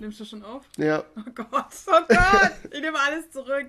[0.00, 0.64] Nimmst du schon auf?
[0.76, 1.04] Ja.
[1.16, 3.68] Oh Gott, oh Gott, ich nehme alles zurück.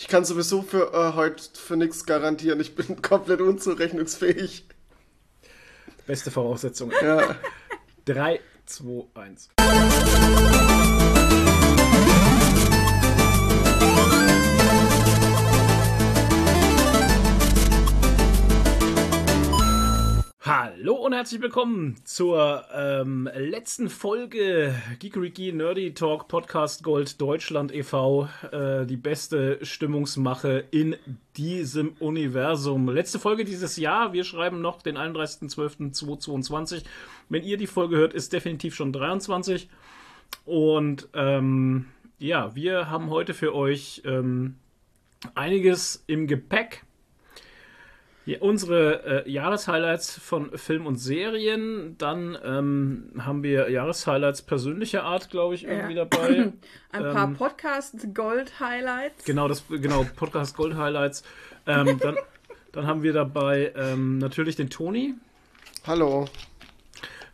[0.00, 2.60] Ich kann sowieso für äh, heute für nichts garantieren.
[2.60, 4.64] Ich bin komplett unzurechnungsfähig.
[6.06, 6.92] Beste Voraussetzung.
[7.02, 7.34] Ja.
[8.04, 9.48] 3, 2, 1.
[20.80, 28.28] Hallo und herzlich willkommen zur ähm, letzten Folge Geekeriki Nerdy Talk Podcast Gold Deutschland e.V.
[28.52, 30.94] Äh, die beste Stimmungsmache in
[31.36, 32.88] diesem Universum.
[32.90, 34.12] Letzte Folge dieses Jahr.
[34.12, 36.84] Wir schreiben noch den 31.12.2022.
[37.28, 39.68] Wenn ihr die Folge hört, ist definitiv schon 23.
[40.44, 41.86] Und ähm,
[42.20, 44.54] ja, wir haben heute für euch ähm,
[45.34, 46.84] einiges im Gepäck.
[48.28, 51.96] Ja, unsere äh, Jahreshighlights von Film und Serien.
[51.96, 56.04] Dann ähm, haben wir Jahreshighlights persönlicher Art, glaube ich, irgendwie Ja.
[56.04, 56.52] dabei.
[56.92, 59.24] Ein paar Ähm, Podcast-Gold-Highlights.
[59.24, 61.22] Genau, das genau Podcast Gold Highlights.
[61.66, 62.16] Ähm, dann,
[62.72, 65.14] dann haben wir dabei ähm, natürlich den Toni,
[65.86, 66.28] Hallo.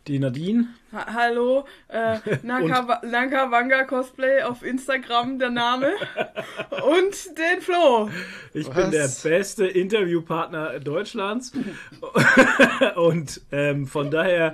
[0.07, 5.93] Die Nadine, Ha Hallo, äh, Naka Naka Wanga Cosplay auf Instagram, der Name.
[6.69, 8.09] Und den Flo.
[8.53, 8.75] Ich Was?
[8.75, 11.51] bin der beste Interviewpartner Deutschlands.
[12.95, 14.53] Und ähm, von daher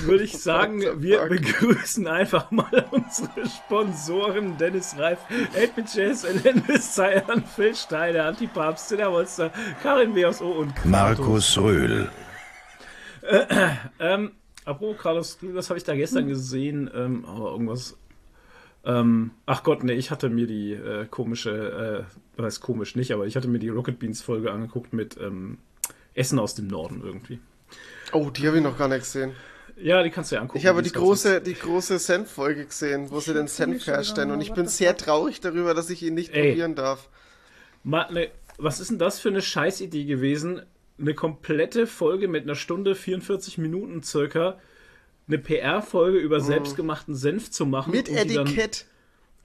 [0.00, 5.18] würde ich sagen, wir begrüßen einfach mal unsere Sponsoren: Dennis Reif,
[5.54, 9.52] 8-Bit-Jazz, Elendis Zeiern, Phil Steiner, Antipapst, Cinnamonster,
[9.82, 10.46] Karin W.O.
[10.46, 10.90] und Kratos.
[10.90, 12.10] Markus Röhl.
[13.98, 14.32] Ähm,
[14.66, 16.90] apropos Carlos, was habe ich da gestern gesehen?
[16.94, 17.96] Ähm, aber irgendwas.
[18.84, 23.12] Ähm, ach Gott, nee, ich hatte mir die äh, komische, äh, was heißt komisch nicht,
[23.12, 25.58] aber ich hatte mir die Rocket Beans Folge angeguckt mit ähm,
[26.14, 27.40] Essen aus dem Norden irgendwie.
[28.12, 29.32] Oh, die habe ich noch gar nicht gesehen.
[29.76, 30.58] Ja, die kannst du ja angucken.
[30.58, 34.30] Ich habe die die große, die große Senf-Folge gesehen, wo sie den Senf herstellen.
[34.30, 36.50] Und ich bin sehr traurig darüber, dass ich ihn nicht Ey.
[36.50, 37.10] probieren darf.
[37.82, 40.62] Ma, ne, was ist denn das für eine Scheißidee gewesen?
[40.98, 44.58] Eine komplette Folge mit einer Stunde 44 Minuten circa,
[45.28, 47.90] eine PR-Folge über selbstgemachten Senf zu machen.
[47.92, 48.86] Mit und die dann- Etikett.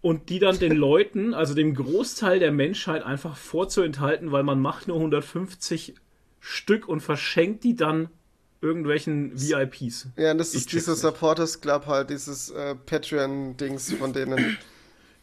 [0.01, 4.87] und die dann den Leuten, also dem Großteil der Menschheit einfach vorzuenthalten, weil man macht
[4.87, 5.95] nur 150
[6.39, 8.09] Stück und verschenkt die dann
[8.61, 10.07] irgendwelchen VIPs.
[10.17, 10.85] Ja, das Ich ist nicht.
[10.99, 14.57] Supporters Club halt, dieses äh, Patreon-Dings von denen.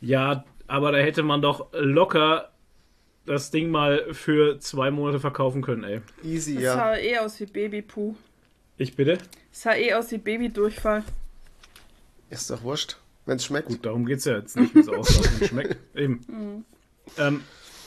[0.01, 2.51] Ja, aber da hätte man doch locker
[3.29, 6.01] das Ding mal für zwei Monate verkaufen können, ey.
[6.25, 6.75] Easy, Das ja.
[6.75, 8.15] sah eh aus wie Babypuh.
[8.77, 9.19] Ich bitte?
[9.51, 11.05] Das sah eh aus wie Babydurchfall.
[12.31, 12.97] Ist doch wurscht,
[13.27, 13.69] wenn's schmeckt.
[13.69, 15.77] Gut, darum geht's ja jetzt nicht, wie es aussieht und schmeckt.
[15.95, 16.65] Eben.
[17.17, 17.43] Ähm,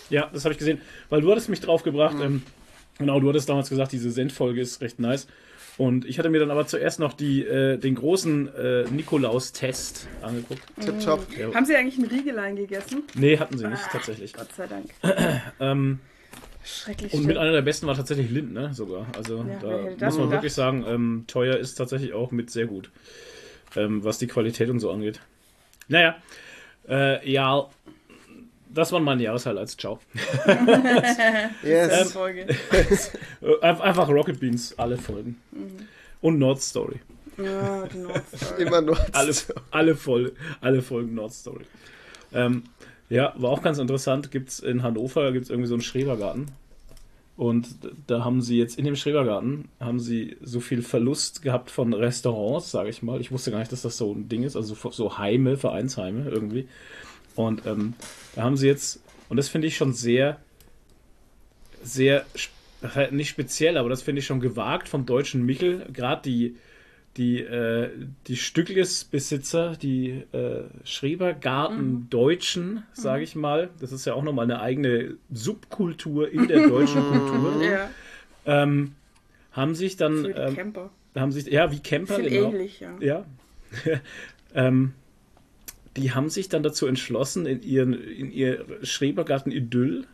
[0.09, 2.18] ja, das habe ich gesehen, weil du hattest mich draufgebracht.
[2.22, 2.41] Ähm,
[2.97, 5.28] genau, du hattest damals gesagt, diese Sendfolge ist recht nice.
[5.78, 10.62] Und ich hatte mir dann aber zuerst noch die, äh, den großen äh, Nikolaus-Test angeguckt.
[10.80, 11.26] Tipptopp.
[11.38, 11.54] Ja.
[11.54, 13.04] Haben Sie eigentlich ein Riegelein gegessen?
[13.16, 14.34] Nee, hatten sie nicht, tatsächlich.
[14.34, 14.90] Gott sei Dank.
[15.59, 16.00] Ähm,
[16.64, 17.14] Schrecklich.
[17.14, 18.72] und mit einer der besten war tatsächlich Lind, ne?
[18.74, 19.08] Sogar.
[19.18, 20.32] Also Ja, da muss man gedacht?
[20.32, 22.92] wirklich sagen, ähm, teuer ist tatsächlich auch mit sehr gut.
[23.76, 25.22] Ähm, was die Qualität und so angeht.
[25.88, 26.16] Naja,
[26.88, 27.68] äh, ja,
[28.74, 29.78] das waren meine Jahreshighlights.
[29.78, 30.00] Ciao.
[31.64, 32.02] Yes.
[32.02, 32.42] Ähm, Folge.
[33.42, 35.42] Äh, Einf- Einfach Rocket Beans, alle Folgen.
[36.22, 37.00] Und Nord Story.
[37.38, 38.62] Ja, die Nordstory.
[38.64, 38.98] Immer nur.
[39.14, 39.34] Alle,
[39.72, 41.64] alle, voll, alle Folgen Nord Story.
[42.34, 42.64] Ähm,
[43.09, 44.30] ja, war auch ganz interessant.
[44.32, 46.52] Gibt's in Hannover gibt's irgendwie so einen Schrebergarten.
[47.38, 47.70] Und
[48.08, 52.70] da haben sie jetzt in dem Schrebergarten haben sie so viel Verlust gehabt von Restaurants,
[52.70, 53.20] sage ich mal.
[53.20, 56.30] Ich wusste gar nicht, dass das so ein Ding ist, also so- so Heime, Vereinsheime
[56.30, 56.68] irgendwie.
[57.36, 57.94] Und ähm,
[58.36, 60.38] da haben sie jetzt, und das finde ich schon sehr,
[61.84, 62.25] sehr,
[62.84, 65.86] halt nicht speziell, aber das finde ich schon gewagt vom deutschen Michel.
[65.94, 66.56] Gerade die,
[67.18, 67.90] die, äh,
[68.28, 75.16] die Stücklesbesitzer, die äh, Schrebergarten-Deutschen, sage ich mal, das ist ja auch nochmal eine eigene
[75.31, 77.90] Subkultur in der deutschen Kultur, Ja,
[78.46, 78.94] ähm,
[79.52, 80.90] haben sich dann, ähm, Camper.
[81.16, 82.50] haben sich, ja, wie Camper, genau.
[82.50, 82.96] ähnlich, ja.
[83.00, 83.26] Ja.
[84.55, 84.94] ähm,
[85.97, 90.05] die haben sich dann dazu entschlossen, in, ihren, in ihr Schrebergarten-Idyll,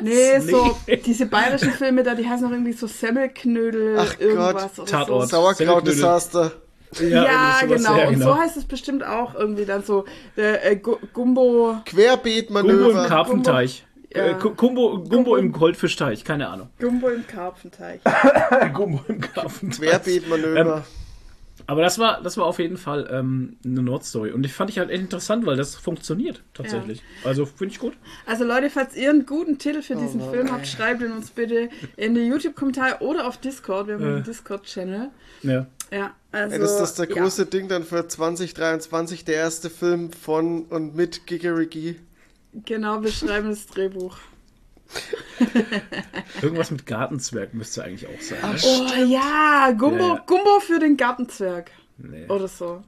[0.00, 4.90] nee, so, diese bayerischen Filme da, die heißen auch irgendwie so Semmelknödel, Ach irgendwas oder
[4.90, 5.28] Tatort.
[5.28, 5.36] so.
[5.36, 6.52] Sauerkraut-Desaster.
[7.00, 7.96] Ja, sowas, genau.
[7.98, 10.04] ja, Und so heißt es bestimmt auch irgendwie dann so,
[10.36, 13.06] äh, äh, Gu- Gumbo, Gumbo im Querbeetmanöver.
[13.08, 13.78] Karpfenteich.
[13.80, 13.91] Ja.
[14.14, 16.68] Äh, Gu- Gumbo, Gumbo im Goldfischteich, keine Ahnung.
[16.80, 18.00] Gumbo im Karpfenteich.
[18.74, 19.78] Gumbo im Karpfenteich.
[19.90, 20.84] Querbeetmanöver.
[21.68, 24.32] Aber das war, das war auf jeden Fall ähm, eine Nordstory.
[24.32, 27.02] Und ich fand ich halt echt interessant, weil das funktioniert tatsächlich.
[27.24, 27.92] Also finde ich gut.
[28.26, 31.30] Also Leute, falls ihr einen guten Titel Oh für diesen Film habt, schreibt ihn uns
[31.30, 33.86] bitte in die YouTube-Kommentare oder auf Discord.
[33.86, 34.06] Wir haben Äh.
[34.08, 35.10] einen Discord-Channel.
[35.42, 35.66] Ja.
[35.92, 36.54] Ja, also.
[36.54, 37.22] Ey, das ist das der ja.
[37.22, 41.96] große Ding dann für 2023, der erste Film von und mit Gigerigi.
[42.52, 44.16] Genau, wir schreiben das Drehbuch.
[46.42, 48.38] Irgendwas mit Gartenzwerg müsste eigentlich auch sein.
[48.40, 48.58] Ne?
[48.62, 50.24] Oh ja, Gumbo, Ja, ja.
[50.26, 51.70] Gumbo für den Gartenzwerg.
[51.98, 52.26] Nee.
[52.28, 52.82] Oder so.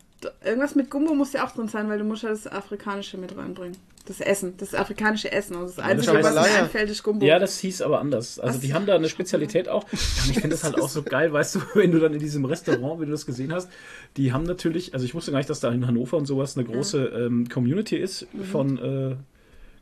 [0.44, 3.36] Irgendwas mit Gumbo muss ja auch drin sein, weil du musst ja das Afrikanische mit
[3.36, 3.76] reinbringen.
[4.06, 5.56] Das Essen, das afrikanische Essen.
[5.56, 7.24] Und das Einzige, das was mir heißt- einfällt, ist Gumbo.
[7.24, 8.38] Ja, das hieß aber anders.
[8.38, 9.84] Also die haben da eine Spezialität auch.
[9.92, 9.92] Und
[10.30, 13.00] ich finde das halt auch so geil, weißt du, wenn du dann in diesem Restaurant,
[13.00, 13.70] wie du das gesehen hast,
[14.18, 16.66] die haben natürlich, also ich wusste gar nicht, dass da in Hannover und sowas eine
[16.66, 18.44] große ähm, Community ist Mhm.
[18.44, 19.16] von äh,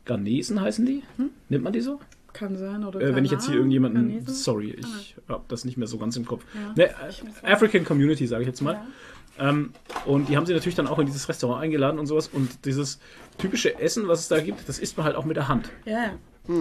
[0.05, 1.03] Ghanesen heißen die?
[1.17, 1.29] Hm?
[1.49, 1.99] Nennt man die so?
[2.33, 4.33] Kann sein, oder Äh, wenn ich jetzt hier irgendjemanden, Ghanesen.
[4.33, 6.43] sorry, ich habe das nicht mehr so ganz im Kopf.
[6.75, 6.89] Ja, Ne,
[7.43, 8.73] African Community, sage ich jetzt mal.
[9.37, 9.49] Ja.
[9.49, 9.71] Ähm,
[10.05, 12.27] und die haben sie natürlich dann auch in dieses Restaurant eingeladen und sowas.
[12.27, 12.99] Und dieses
[13.37, 15.69] typische Essen, was es da gibt, das isst man halt auch mit der Hand.
[15.85, 16.13] Ja, ja.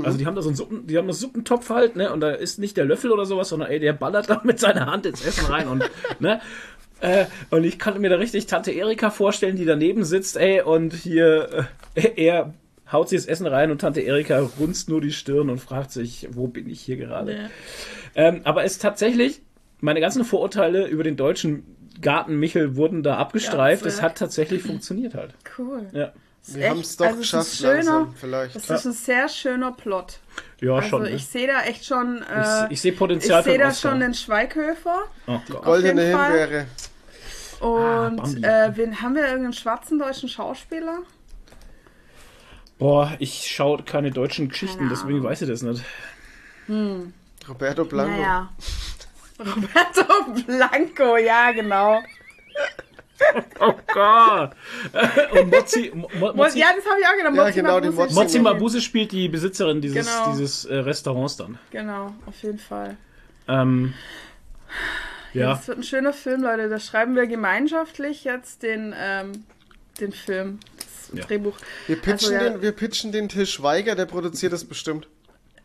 [0.05, 2.13] Also die haben da so einen Suppen, die haben einen Suppentopf halt, ne?
[2.13, 4.87] Und da ist nicht der Löffel oder sowas, sondern ey, der ballert da mit seiner
[4.87, 5.83] Hand ins Essen rein und
[6.21, 6.41] ne?
[7.01, 10.95] Äh, und ich kann mir da richtig Tante Erika vorstellen, die daneben sitzt, ey, und
[10.95, 12.55] hier äh, er
[12.93, 16.29] haut sich das Essen rein und Tante Erika runzt nur die Stirn und fragt sich,
[16.33, 17.33] wo bin ich hier gerade?
[17.35, 17.49] Ja.
[18.15, 19.41] Ähm, aber es tatsächlich,
[19.81, 21.65] meine ganzen Vorurteile über den deutschen
[22.01, 23.83] Garten Michel wurden da abgestreift.
[23.87, 24.11] Es Gartenzwerg.
[24.11, 25.15] hat tatsächlich funktioniert
[25.59, 25.87] Cool.
[25.93, 26.13] Ja,
[26.47, 28.57] Wir haben es doch also es ist geschafft schöner, langsam, vielleicht.
[28.57, 30.19] Das ist ein sehr schöner Plot.
[30.61, 31.03] ja Also schon.
[31.03, 31.11] ne?
[31.11, 32.19] ich sehe da echt schon.
[32.23, 33.91] ich, Äh, ich sehe ich Potenzial sehe für da Oscar.
[33.91, 35.05] schon den Schweighöfer.
[35.27, 35.63] oh Gott.
[35.65, 36.03] Goldene.
[36.03, 36.67] Himbeere.
[37.61, 38.43] Und Bambi.
[38.45, 40.99] äh, wen haben wir irgendeinen schwarzen deutschen Schauspieler?
[42.83, 45.85] Boah, ich schaue keine deutschen Geschichten, Keine deswegen weiß ich das nicht.
[47.49, 48.11] Roberto Blanco.
[48.11, 48.51] Naja.
[49.39, 52.03] Roberto Blanco, ja, genau.
[53.61, 54.51] Oh Gott.
[55.33, 57.37] Und Mozzi, Mo, Mo, Mo Mozzi, ja, das habe ich auch gedacht.
[57.37, 60.33] Ja, Mozzi genau, Mabuse Mozzi schon- Mabuse spielt die Besitzerin dieses, Genau.
[60.33, 61.57] dieses äh, Restaurants dann.
[61.71, 62.97] Genau, auf jeden Fall.
[63.47, 63.95] Ähm,
[65.35, 66.69] ja, Das wird ein schöner Film, Leute.
[66.69, 69.45] Da schreiben wir gemeinschaftlich jetzt den, ähm,
[70.01, 70.59] den Film,
[71.19, 71.25] Ja.
[71.25, 71.57] Drehbuch.
[71.87, 72.41] Wir pitchen, Also, ja.
[72.51, 75.09] den, wir pitchen den Till Schweiger, der produziert das bestimmt.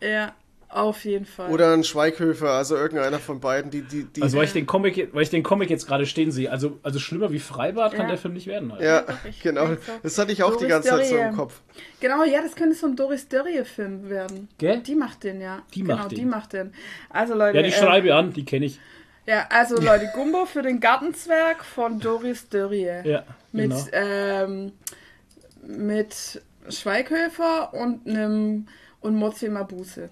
[0.00, 0.32] Ja,
[0.70, 1.50] auf jeden Fall.
[1.50, 4.20] Oder ein Schweighöfer, also irgendeiner von beiden, die, die, die.
[4.22, 6.98] also weil ich den Comic, weil ich den Comic jetzt gerade stehen sehe, also, also
[6.98, 8.08] schlimmer wie Freibad kann Ja.
[8.08, 8.72] der Film nicht werden.
[8.72, 8.82] Halt.
[8.82, 9.04] ja,
[9.42, 9.76] genau.
[10.02, 11.28] Das hatte ich auch die Doris ganze Zeit so Dörrie.
[11.30, 11.60] im Kopf.
[12.00, 14.48] Genau, ja, das könnte so ein Doris Dörrie-Film werden.
[14.58, 14.80] Gell?
[14.80, 15.62] Die macht den, ja.
[15.74, 16.18] Die genau, macht den.
[16.18, 16.74] die macht den.
[17.08, 17.56] Also, Leute.
[17.56, 18.78] Ja, die äh, schreibe ich an, die kenne ich.
[19.24, 22.90] Ja, also, Leute, Gumbo für den Gartenzwerg von Doris Dörrie.
[23.04, 23.86] Ja, Mit, genau.
[23.92, 24.72] ähm,
[25.68, 28.66] mit Schweighöfer und einem
[29.00, 30.08] und Mozzi Mabuse.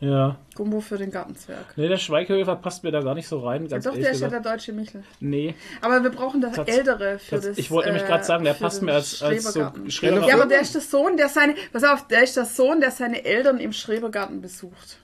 [0.00, 0.36] Ja.
[0.54, 1.64] Gumbo für den Gartenzwerg.
[1.76, 4.20] Nee, der Schweighöfer passt mir da gar nicht so rein, Ja, ganz doch, der ist
[4.20, 5.02] ja der deutsche Michel.
[5.20, 7.58] Nee, Aber wir brauchen das Tats- Ältere für das, das.
[7.58, 10.28] ich wollte nämlich äh, gerade sagen, der passt mir als, als so Schrebergarten.
[10.28, 12.90] Ja, aber der ist der Sohn, der seine, pass auf, der ist der Sohn, der
[12.90, 14.98] seine Eltern im Schrebergarten besucht.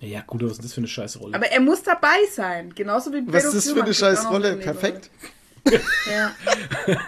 [0.00, 1.36] Ja, gut, was ist das für eine scheiß Rolle?
[1.36, 4.06] Aber er muss dabei sein, genauso wie Was Beto ist das für eine kriegt auch
[4.08, 4.48] scheiß noch Rolle?
[4.48, 4.78] eine Nebenrolle.
[4.80, 5.10] Perfekt.
[6.12, 6.32] Ja,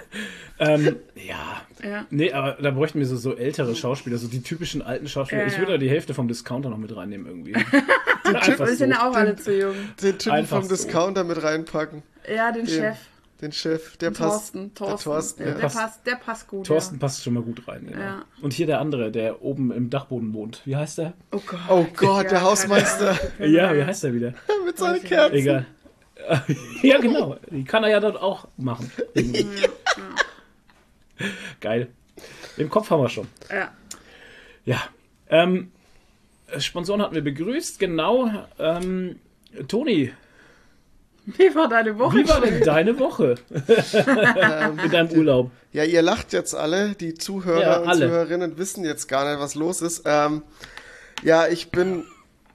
[0.59, 1.63] Ähm, ja.
[1.89, 2.07] ja.
[2.11, 5.43] Nee, aber da bräuchten wir so, so ältere Schauspieler, so die typischen alten Schauspieler.
[5.43, 5.59] Ja, ich ja.
[5.61, 7.55] würde da die Hälfte vom Discounter noch mit reinnehmen irgendwie.
[8.25, 8.99] Einfach Wir sind so.
[8.99, 9.75] ja auch alle zu jung.
[10.03, 10.75] Den Typen Einfach vom so.
[10.75, 12.03] Discounter mit reinpacken.
[12.35, 12.97] Ja, den Den- Chef.
[13.43, 14.55] Den Chef, der passt.
[14.55, 15.05] Thorsten, Der Thorsten.
[15.11, 15.59] Thorsten, der, ja.
[15.59, 16.07] der, Passt.
[16.07, 16.67] der passt gut.
[16.67, 17.87] Thorsten passt schon mal gut rein.
[17.87, 18.01] Genau.
[18.01, 18.25] Ja.
[18.41, 20.63] Und hier der andere, der oben im Dachboden wohnt.
[20.65, 21.05] Wie heißt der?
[21.05, 21.13] Ja.
[21.33, 21.61] Oh Gott.
[21.69, 24.33] Oh Gott, der Ja, Hausmeister Ja, wie heißt der wieder?
[24.65, 25.35] mit seinen Kerzen.
[25.37, 25.67] Egal.
[26.83, 27.37] ja, genau.
[27.51, 28.91] Die kann er ja dort auch machen.
[29.13, 29.47] Irgendwie.
[31.61, 31.89] Geil.
[32.57, 33.29] Im Kopf haben wir schon.
[33.51, 33.73] Ja.
[34.65, 34.83] Ja.
[35.29, 35.71] Ähm,
[36.59, 38.31] Sponsoren hatten wir begrüßt, genau.
[38.59, 39.19] Ähm,
[39.69, 40.13] Toni,
[41.27, 42.17] Wie war deine Woche?
[42.19, 43.35] wie war denn deine Woche
[44.85, 45.51] in deinem Urlaub?
[45.73, 46.95] Ja, ihr lacht jetzt alle.
[46.95, 48.07] Die Zuhörer Ja, und alle.
[48.07, 50.03] Zuhörerinnen wissen jetzt gar nicht, was los ist.
[50.07, 50.43] Ähm,
[51.23, 52.05] ja, ich bin.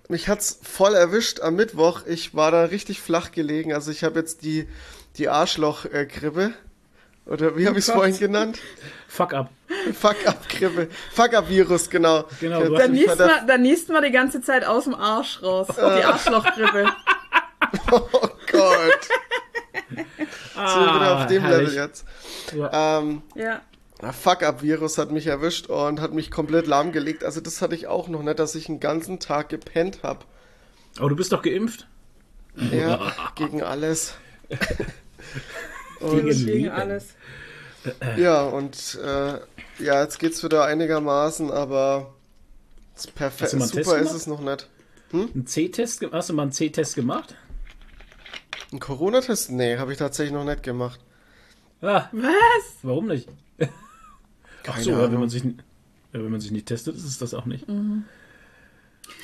[0.08, 2.06] Mich hat's voll erwischt am Mittwoch.
[2.06, 3.74] Ich war da richtig flach gelegen.
[3.74, 4.68] Also ich habe jetzt die,
[5.18, 6.52] die Arschloch-Grippe.
[7.26, 8.60] Oder wie habe ich es vorhin genannt?
[9.08, 9.50] Fuck up.
[9.94, 10.90] Fuck-up-Grippe.
[11.14, 12.26] Fuck-up-Virus, genau.
[12.40, 14.42] Genau, Ich- du Da hast ich niest, war da- man, da niest man die ganze
[14.42, 15.68] Zeit aus dem Arsch raus.
[15.76, 16.86] Die Arschlochgrippe.
[17.92, 18.02] Oh
[18.52, 19.08] Gott.
[19.90, 20.08] Sind
[20.56, 21.70] wir wieder auf dem Ah, herrlich.
[21.70, 22.06] Level jetzt.
[22.54, 23.00] Ja.
[23.00, 23.62] Ähm, Ja.
[24.12, 27.24] Fuck-up-Virus hat mich erwischt und hat mich komplett lahmgelegt.
[27.24, 30.26] Also das hatte ich auch noch nicht, dass ich einen ganzen Tag gepennt habe.
[30.98, 31.88] Aber du bist doch geimpft.
[32.56, 34.16] Ja, gegen alles.
[36.02, 37.16] Und, Gegen alles.
[38.18, 39.40] ja, und äh,
[39.84, 42.14] ja, jetzt geht's wieder einigermaßen, aber
[43.16, 43.52] perfekt.
[43.52, 44.70] Super ist es noch nicht.
[45.14, 47.36] Ein C-Test, hast du mal einen C-Test gemacht?
[48.72, 49.52] Ein Corona-Test?
[49.52, 51.00] Nee, habe ich tatsächlich noch nicht gemacht.
[51.82, 52.32] Ah, Was?
[52.84, 53.28] warum nicht?
[53.60, 53.68] Ach
[54.64, 55.44] Keine so, ja, wenn man sich,
[56.12, 57.66] wenn man sich nicht testet, ist es das auch nicht.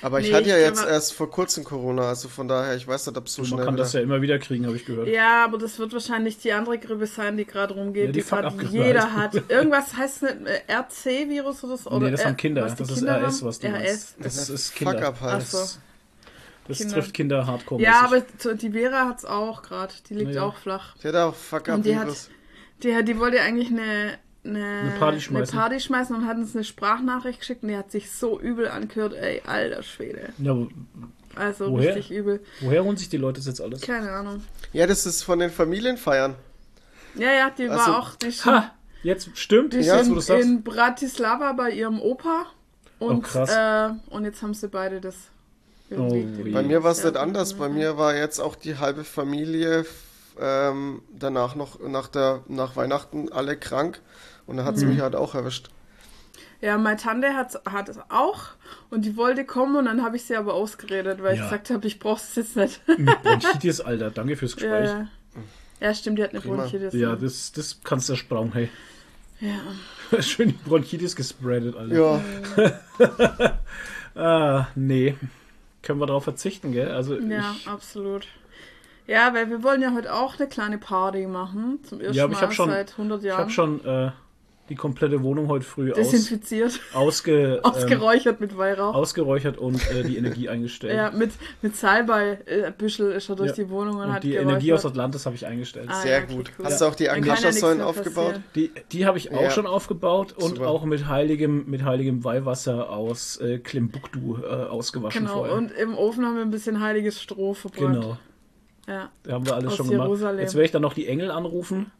[0.01, 2.75] Aber ich Nee, hatte ja ich jetzt glaube- erst vor kurzem Corona, also von daher,
[2.75, 3.84] ich weiß nicht, ob es so man schnell kann wieder...
[3.84, 5.08] das ja immer wieder kriegen, habe ich gehört.
[5.08, 8.25] Ja, aber das wird wahrscheinlich die andere Grippe sein, die gerade rumgeht, Ja, die die,
[8.27, 9.34] gerade jeder halt.
[9.36, 9.50] hat.
[9.50, 12.00] Irgendwas heißt es nicht äh, RC-Virus oder so?
[12.00, 12.63] Nee, das haben Kinder.
[12.63, 13.48] was die Das ist Kinder RS, haben?
[13.48, 13.74] was du RS.
[13.74, 14.16] meinst.
[14.20, 14.94] Das ist Kinder.
[14.94, 15.44] Fuck-up halt.
[15.44, 15.58] Ach so.
[15.58, 15.80] Das,
[16.68, 16.94] das Kinder.
[16.96, 18.22] trifft Kinder hardcore Ja, aber
[18.56, 19.94] die Vera hat es auch gerade.
[20.10, 20.44] Die liegt Ja.
[20.44, 20.96] auch flach.
[21.00, 21.36] Ich hatte auch
[21.70, 22.08] Und die hat,
[22.84, 25.54] die, hat- die wollte eigentlich eine, eine, Eine Party schmeißen.
[25.58, 28.68] eine Party schmeißen und hat uns eine Sprachnachricht geschickt und die hat sich so übel
[28.70, 30.30] angehört, ey, alter Schwede.
[30.38, 30.56] Ja,
[31.36, 31.96] Also Woher?
[31.96, 32.42] richtig übel.
[32.62, 33.82] woher holen sich die Leute das jetzt alles?
[33.82, 34.44] Keine Ahnung.
[34.74, 36.36] Ja, das ist von den Familienfeiern.
[37.16, 38.72] Ja, ja, die Also- war auch die Ha!
[39.04, 42.48] Jetzt stimmt, die Ja, jetzt, wo in, Bratislava bei ihrem Opa.
[43.00, 43.50] Und, Oh, krass.
[43.51, 45.16] Äh, und jetzt haben sie beide das.
[45.92, 46.10] Oh.
[46.51, 47.54] Bei mir war es Ja, nicht anders.
[47.54, 47.74] Bei ja.
[47.74, 49.86] mir war jetzt auch die halbe Familie
[50.39, 54.01] ähm, danach noch nach der nach Weihnachten alle krank
[54.48, 54.89] und dann hat es Mhm.
[54.89, 55.70] mich halt auch erwischt.
[56.60, 58.39] Ja, meine Tante hat, hat es auch
[58.89, 61.44] und die wollte kommen und dann habe ich sie aber ausgeredet, weil Ja.
[61.44, 62.82] ich gesagt habe, ich brauche es jetzt nicht.
[62.88, 64.10] Mit Bronchitis, Alter.
[64.10, 64.89] Danke fürs Gespräch.
[64.89, 65.08] ja.
[65.80, 66.56] ja, stimmt, die hat eine Prima.
[66.63, 66.94] Bronchitis.
[66.96, 68.70] Ja, das, das kannst du ersparen, hey.
[69.39, 70.20] Ja.
[70.24, 71.96] Schön die Bronchitis gespreadet, Alter.
[72.58, 73.60] Ja,
[74.16, 75.16] Ah, nee.
[75.84, 76.92] Können wir darauf verzichten, gell?
[76.92, 78.25] Also Ja, ich, absolut.
[79.06, 81.80] Ja, weil wir wollen ja heute auch eine kleine Party machen.
[81.84, 83.39] Zum ersten Ja, aber ich Mal schon- seit 100 ich Jahren.
[83.42, 84.12] habe schon äh,
[84.69, 88.93] die komplette Wohnung heute früh aus, Desinfiziert, ausge, ähm, ausgeräuchert mit Weihrauch.
[88.95, 90.93] ausgeräuchert und äh, die Energie eingestellt.
[90.95, 91.31] ja, mit,
[91.62, 93.55] mit Salbei-Büschel ist er durch Ja.
[93.55, 94.50] die Wohnung und, und hat die geräuchert.
[94.51, 95.88] Energie aus Atlantis habe ich eingestellt.
[95.89, 96.51] Ah, sehr ja, okay, gut.
[96.59, 96.65] cool.
[96.65, 98.41] Hast du auch die Agnesha-Säulen aufgebaut?
[98.55, 99.51] Die, die habe ich auch Ja.
[99.51, 100.67] schon aufgebaut und Super.
[100.67, 105.55] auch mit heiligem, mit heiligem Weihwasser aus äh, Klimbuktu äh, ausgewaschen Genau, vorher.
[105.55, 107.95] und im Ofen haben wir ein bisschen heiliges Stroh verbrannt.
[108.01, 108.17] genau,
[108.88, 109.09] Ja.
[109.24, 110.07] da haben wir alles Aus schon gemacht.
[110.07, 110.39] Jerusalem.
[110.39, 111.91] Jetzt werde ich dann noch die Engel anrufen,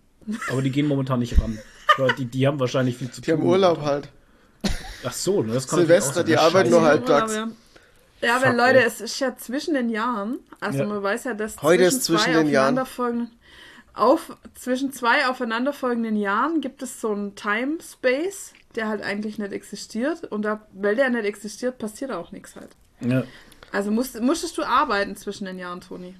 [0.52, 1.58] aber die gehen momentan nicht ran.
[2.18, 3.40] Die, die haben wahrscheinlich viel zu Die tun.
[3.42, 4.10] haben Urlaub halt.
[5.04, 7.34] Ach so, ne, das kann Silvester, die arbeiten nur halbtags.
[7.36, 7.48] Ja,
[8.22, 10.86] ja Fuck, weil Leute, es ist ja zwischen den Jahren, also Ja.
[10.86, 12.78] man weiß ja, dass Heute ist zwischen zwei den Jahren.
[12.80, 13.32] aufeinanderfolgenden-
[13.94, 19.52] Auf, zwischen zwei aufeinanderfolgenden Jahren gibt es so einen Time Space, der halt eigentlich nicht
[19.54, 20.24] existiert.
[20.26, 22.70] Und da, weil der nicht existiert, passiert auch nichts halt.
[23.00, 23.24] Ja.
[23.72, 26.16] Also musst, musstest du arbeiten zwischen den Jahren, Toni.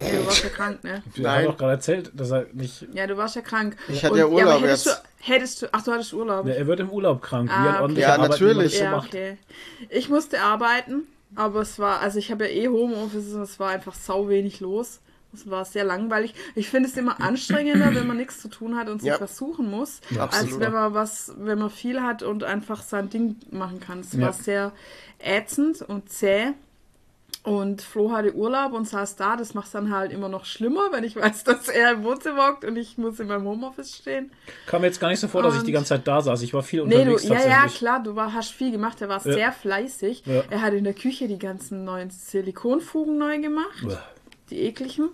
[0.00, 1.02] Ja, du warst ja krank, ne?
[1.16, 1.32] Nein.
[1.38, 2.86] haben doch gerade erzählt, dass er nicht.
[2.94, 3.76] Ja, du warst ja krank.
[3.88, 5.02] Ich hatte ja Urlaub aber hättest jetzt.
[5.26, 6.46] Du, hättest du, ach, du hattest Urlaub.
[6.46, 7.50] Ja, er wird im Urlaub krank.
[7.52, 7.82] Ah, okay.
[7.82, 8.78] ordentlicher Ja, natürlich.
[8.80, 9.36] Ja, okay.
[9.88, 11.02] Ich musste arbeiten,
[11.34, 14.60] aber es war, also ich habe ja eh Homeoffice und es war einfach sau wenig
[14.60, 15.00] los.
[15.32, 16.34] Es war sehr langweilig.
[16.56, 19.20] Ich finde es immer anstrengender, wenn man nichts zu tun hat und sich Ja.
[19.20, 20.58] was suchen muss, Ja, als absolut.
[20.60, 24.00] wenn man was, wenn man viel hat und einfach sein Ding machen kann.
[24.00, 24.22] Es Ja.
[24.22, 24.72] war sehr
[25.20, 26.48] ätzend und zäh.
[27.42, 29.34] Und Flo hatte Urlaub und saß da.
[29.36, 32.48] Das macht es dann halt immer noch schlimmer, wenn ich weiß, dass er im Wohnzimmer
[32.48, 34.30] hockt und ich muss in meinem Homeoffice stehen.
[34.66, 36.42] Kam mir jetzt gar nicht so vor, dass ich Und- die ganze Zeit da saß.
[36.42, 39.00] Ich war viel Nee, du, unterwegs ja, ja, klar, du war, hast viel gemacht.
[39.00, 39.32] Er war Ja.
[39.32, 40.24] sehr fleißig.
[40.26, 40.42] Ja.
[40.50, 43.84] Er hat in der Küche die ganzen neuen Silikonfugen neu gemacht.
[43.86, 44.02] Uah,
[44.50, 45.08] Die ekligen.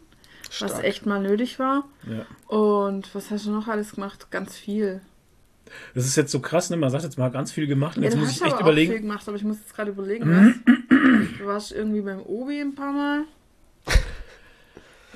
[0.49, 0.85] Was Stark.
[0.85, 1.85] echt mal nötig war.
[2.09, 2.25] Ja.
[2.57, 4.31] Und was hast du noch alles gemacht?
[4.33, 5.01] Ganz viel.
[5.95, 6.77] Das ist jetzt so krass, ne?
[6.77, 8.91] Man sagt jetzt mal ganz viel gemacht und Ja, jetzt muss ich echt überlegen.
[8.91, 10.77] auch viel gemacht, aber ich muss jetzt gerade überlegen, was.
[11.39, 13.25] Du warst irgendwie beim Obi ein paar Mal.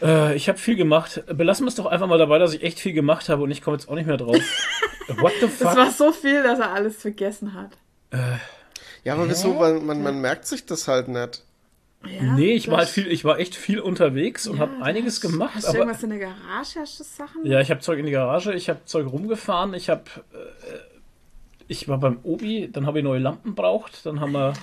[0.03, 1.23] Äh, ich habe viel gemacht.
[1.27, 3.61] Belassen wir es doch einfach mal dabei, dass ich echt viel gemacht habe und ich
[3.63, 4.37] komme jetzt auch nicht mehr drauf.
[5.19, 5.77] What the Das fuck?
[5.77, 7.71] war so viel, dass er alles vergessen hat.
[9.05, 9.59] Ja, aber wieso?
[9.59, 11.45] Weil man, man merkt sich das halt nicht.
[12.07, 15.21] Ja, nee, ich war halt viel, ich war echt viel unterwegs und Ja, habe einiges
[15.21, 15.55] gemacht.
[15.55, 16.81] Hast du Aber irgendwas in der Garage?
[16.81, 17.45] Hast du Sachen?
[17.45, 20.79] ja, ich habe Zeug in die Garage, ich habe Zeug rumgefahren, ich habe, äh,
[21.69, 24.55] ich war beim Obi, dann habe ich neue Lampen braucht, dann haben wir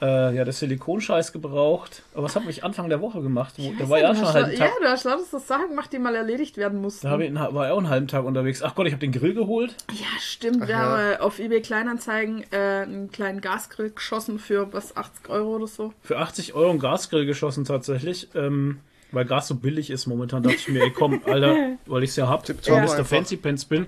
[0.00, 2.02] äh, ja das Silikonscheiß gebraucht.
[2.14, 3.54] Aber was habe ich Anfang der Woche gemacht?
[3.56, 4.72] Wo, da war ja du schon lau- halben Ja, Tag.
[4.80, 7.06] du hast lauter so Sachen gemacht, die mal erledigt werden mussten.
[7.06, 8.62] Da habe ich, war ich auch einen halben Tag unterwegs.
[8.62, 9.74] Ach Gott, ich habe den Grill geholt.
[9.92, 10.60] Ja, stimmt.
[10.62, 10.78] Wir ja.
[10.78, 15.66] haben äh, auf eBay Kleinanzeigen äh, einen kleinen Gasgrill geschossen für was 80 Euro oder
[15.66, 15.92] so.
[16.02, 18.28] Für 80 Euro einen Gasgrill geschossen tatsächlich.
[18.34, 22.10] Ähm, weil Gas so billig ist momentan, dachte ich mir, ey komm, Alter, weil ich
[22.10, 22.74] es ja hab, und Mr.
[22.76, 23.06] einfach.
[23.06, 23.86] Fancy Pants bin,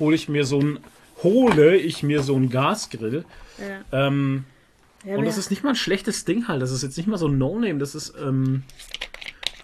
[0.00, 0.78] hole ich mir so ein,
[1.22, 3.24] hole ich mir so einen Gasgrill.
[3.58, 4.06] Ja.
[4.06, 4.44] Ähm,
[5.06, 6.60] Ja, und das ist nicht mal ein schlechtes Ding halt.
[6.60, 7.78] Das ist jetzt nicht mal so ein No-Name.
[7.78, 8.64] Das ist ähm,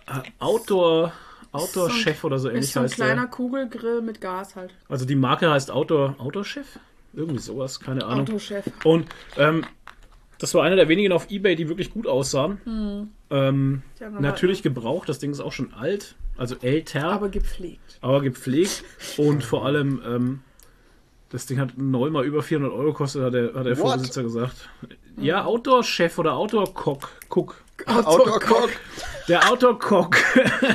[0.06, 1.12] äh, Outdoor,
[1.52, 3.30] Outdoor So oder so ist ähnlich so ein heißt kleiner der.
[3.30, 4.72] Kugelgrill mit Gas halt.
[4.88, 6.78] Also die Marke heißt Outdoor, Outdoor Chef?
[7.12, 8.26] Irgendwie sowas, keine Ahnung.
[8.26, 8.64] Autochef.
[8.84, 9.06] Und
[9.37, 9.64] ähm,
[10.38, 12.61] das war einer der wenigen auf Ebay, die wirklich gut aussahen.
[12.64, 13.11] Hm.
[13.30, 13.82] Ähm,
[14.18, 18.00] natürlich gebraucht, das Ding ist auch schon alt, also älter, aber, Aber gepflegt.
[18.00, 18.84] gepflegt
[19.18, 20.40] und vor allem, ähm,
[21.28, 23.88] das Ding hat neu mal über 400 Euro gekostet, hat der, hat der What?
[23.88, 24.68] Vorbesitzer gesagt.
[25.16, 27.62] Ja, Outdoor-Chef oder Outdoor-Cock, Cook.
[27.87, 28.71] Outdoor-Cock.
[29.28, 30.16] Der Outdoor-Cock,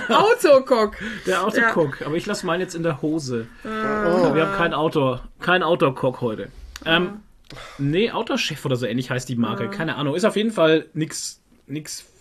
[0.10, 0.96] Autocock.
[1.26, 3.48] der Outdoor-Cock, aber ich lasse meinen jetzt in der Hose.
[3.64, 3.68] Oh.
[3.68, 6.50] Wir haben kein Outdoor, kein Outdoor-Cock heute.
[6.86, 7.22] Ähm,
[7.78, 10.16] nee, Outdoor-Chef oder so ähnlich heißt die Marke, keine Ahnung.
[10.16, 11.42] Ist auf jeden Fall nix,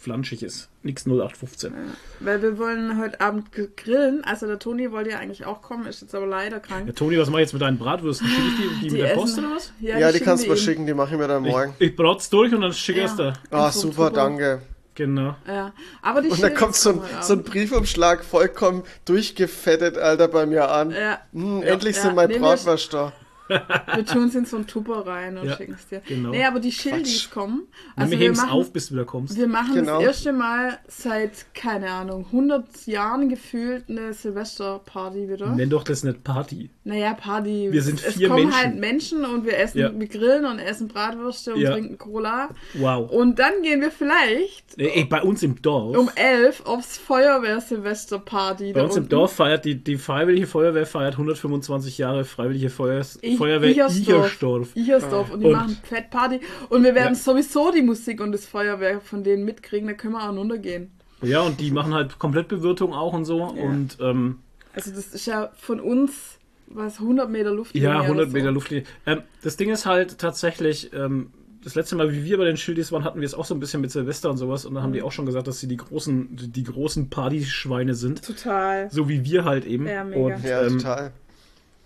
[0.06, 1.72] nix Flanschiges, nix 0815.
[2.20, 3.46] Weil wir wollen heute Abend
[3.76, 4.22] grillen.
[4.25, 6.86] Also der Toni wollte ja eigentlich auch kommen, ist jetzt aber leider krank.
[6.86, 8.26] Ja, Toni, was mach ich jetzt mit deinen Bratwürsten?
[8.28, 9.72] Schicke ich die, die, mit der essen- Post oder was?
[9.80, 11.75] Ja, die schicken kannst du mal schicken, die mache ich mir dann Ich, morgen.
[11.78, 13.10] ich brat's durch und dann schicke ich Ja.
[13.10, 13.32] es da.
[13.50, 14.10] Ah, so super, super.
[14.10, 14.62] danke.
[14.94, 15.36] Genau.
[15.46, 17.42] Ja, aber die Und dann kommt so ein, so ein.
[17.42, 20.90] Briefumschlag vollkommen durchgefettet, Alter, bei mir an.
[20.90, 23.12] Ja, Hm, endlich Ja, sind meine Bratwürste da.
[23.48, 26.00] Wir tun es in so einen Tupper rein und Ja, schicken es dir.
[26.06, 26.30] genau.
[26.30, 27.30] Nee, aber die Schildis Quatsch.
[27.32, 27.62] kommen.
[27.94, 29.36] Also wir wir hängen es machen, auf, bis du wieder kommst.
[29.36, 29.99] wir machen Genau.
[29.99, 35.54] das erste Mal seit, keine Ahnung, 100 Jahren gefühlt eine Silvesterparty wieder.
[35.54, 36.71] Nenn doch das nicht Party.
[36.88, 37.68] Naja, Party.
[37.72, 38.56] Wir sind es vier kommen Menschen.
[38.62, 39.90] halt Menschen und wir essen, Ja.
[39.92, 41.72] wir grillen und essen Bratwürste und Ja.
[41.72, 42.50] trinken Cola.
[42.75, 43.10] Wow.
[43.10, 45.96] Und dann gehen wir vielleicht Ey, ey, bei uns im Dorf.
[45.96, 48.72] um 11 aufs Feuerwehr-Silvesterparty.
[48.72, 49.10] bei uns im unten.
[49.10, 54.06] Dorf feiert die, die Freiwillige Feuerwehr feiert 125 Jahre Freiwillige Feuer, Ich- Feuerwehr Ichersdorf.
[54.28, 54.68] Ichersdorf.
[54.76, 56.40] Ichersdorf und die Und- machen Fettparty.
[56.68, 57.20] Und wir werden Ja.
[57.20, 60.90] sowieso die Musik und das Feuerwerk von denen mitkriegen, da können wir auch runtergehen.
[61.22, 63.42] Ja, und die machen halt Komplettbewirtung auch und so.
[63.42, 64.38] Und ähm,
[64.75, 68.32] Also das ist ja von uns, was, 100 Meter Luftlinie ja, 100 oder so.
[68.36, 68.84] Meter Luftlinie.
[69.06, 71.30] Ähm, das Ding ist halt tatsächlich, ähm,
[71.62, 73.58] das letzte Mal, wie wir bei den Schildis waren, hatten wir es auch so ein
[73.60, 74.64] bisschen mit Silvester und sowas.
[74.66, 74.94] Und dann haben Mhm.
[74.94, 78.24] die auch schon gesagt, dass sie die großen, die, die großen Partyschweine sind.
[78.24, 78.88] Total.
[78.90, 79.86] So wie wir halt eben.
[79.88, 80.20] Ja, mega.
[80.36, 81.12] Und Ja, ähm, total.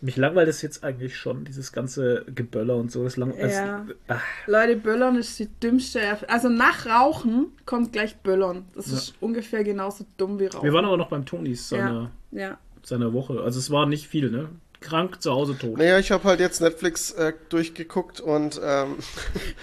[0.03, 3.05] mich langweilt es jetzt eigentlich schon, dieses ganze Geböller und so.
[3.05, 3.87] Das lang, Ja.
[4.09, 6.01] ach, Leute, Böllern ist die dümmste.
[6.01, 8.65] Erf also nach Rauchen kommt gleich Böllern.
[8.75, 10.63] Das ist ungefähr genauso dumm wie Rauchen.
[10.65, 12.59] wir waren aber noch beim Tonis seiner, ja.
[12.83, 13.41] seiner Woche.
[13.43, 14.49] Also es war nicht viel, ne?
[14.81, 15.77] Krank, zu Hause tot.
[15.79, 18.97] Naja, ich habe halt jetzt Netflix äh, durchgeguckt und ähm,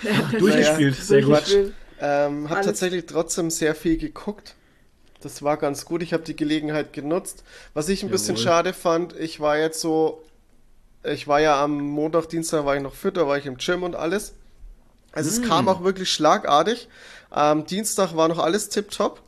[0.40, 1.74] Durchgespielt, sehr gut.
[2.00, 4.56] Ähm, habe tatsächlich trotzdem sehr viel geguckt.
[5.22, 6.04] Das war ganz gut.
[6.04, 7.44] Ich habe die Gelegenheit genutzt.
[7.74, 8.44] Was ich ein bisschen Jawohl.
[8.44, 10.24] schade fand, ich war jetzt so,
[11.04, 13.82] ich war ja am Montag, Dienstag war ich noch fit, da war ich im Gym
[13.82, 14.34] und alles.
[15.12, 16.88] Also es kam auch wirklich schlagartig.
[17.32, 19.22] Am Dienstag war noch alles tipptopp.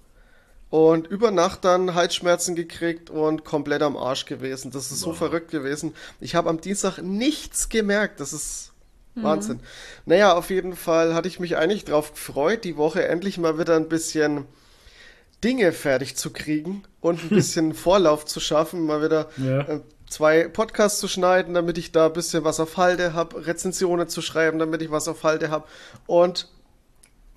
[0.70, 4.70] Und über Nacht dann Halsschmerzen gekriegt und komplett am Arsch gewesen.
[4.70, 5.96] Das ist so verrückt gewesen.
[6.20, 8.20] Ich habe am Dienstag nichts gemerkt.
[8.20, 8.72] Das ist
[9.16, 9.62] Wahnsinn.
[10.06, 13.76] Naja, auf jeden Fall hatte ich mich eigentlich drauf gefreut, die Woche endlich mal wieder
[13.76, 14.46] ein bisschen
[15.44, 19.62] Dinge fertig zu kriegen und ein bisschen Vorlauf zu schaffen, mal wieder Ja.
[19.62, 24.08] äh, zwei Podcasts zu schneiden, damit ich da ein bisschen was auf Halde habe, Rezensionen
[24.08, 25.68] zu schreiben, damit ich was auf Halde habe.
[26.06, 26.48] Und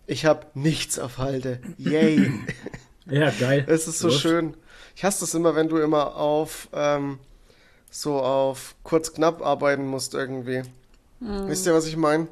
[0.07, 1.61] ich habe nichts auf Halde.
[1.79, 2.31] Yay.
[3.11, 3.65] Ja, geil.
[3.69, 4.21] Es ist so Läuft.
[4.21, 4.55] schön.
[4.95, 7.19] Ich hasse das immer, wenn du immer auf ähm,
[7.91, 10.63] so auf kurz knapp arbeiten musst irgendwie.
[11.21, 12.27] Wisst ihr, was ich meine?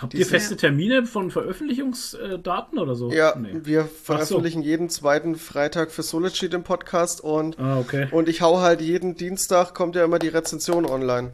[0.00, 3.10] Habt ihr feste Termine von Veröffentlichungsdaten oder so?
[3.10, 3.60] Ja, Nee.
[3.62, 8.08] wir veröffentlichen jeden zweiten Freitag für Solitude im Podcast und, Ah, okay.
[8.10, 11.32] und ich hau halt jeden Dienstag, kommt ja immer die Rezension online.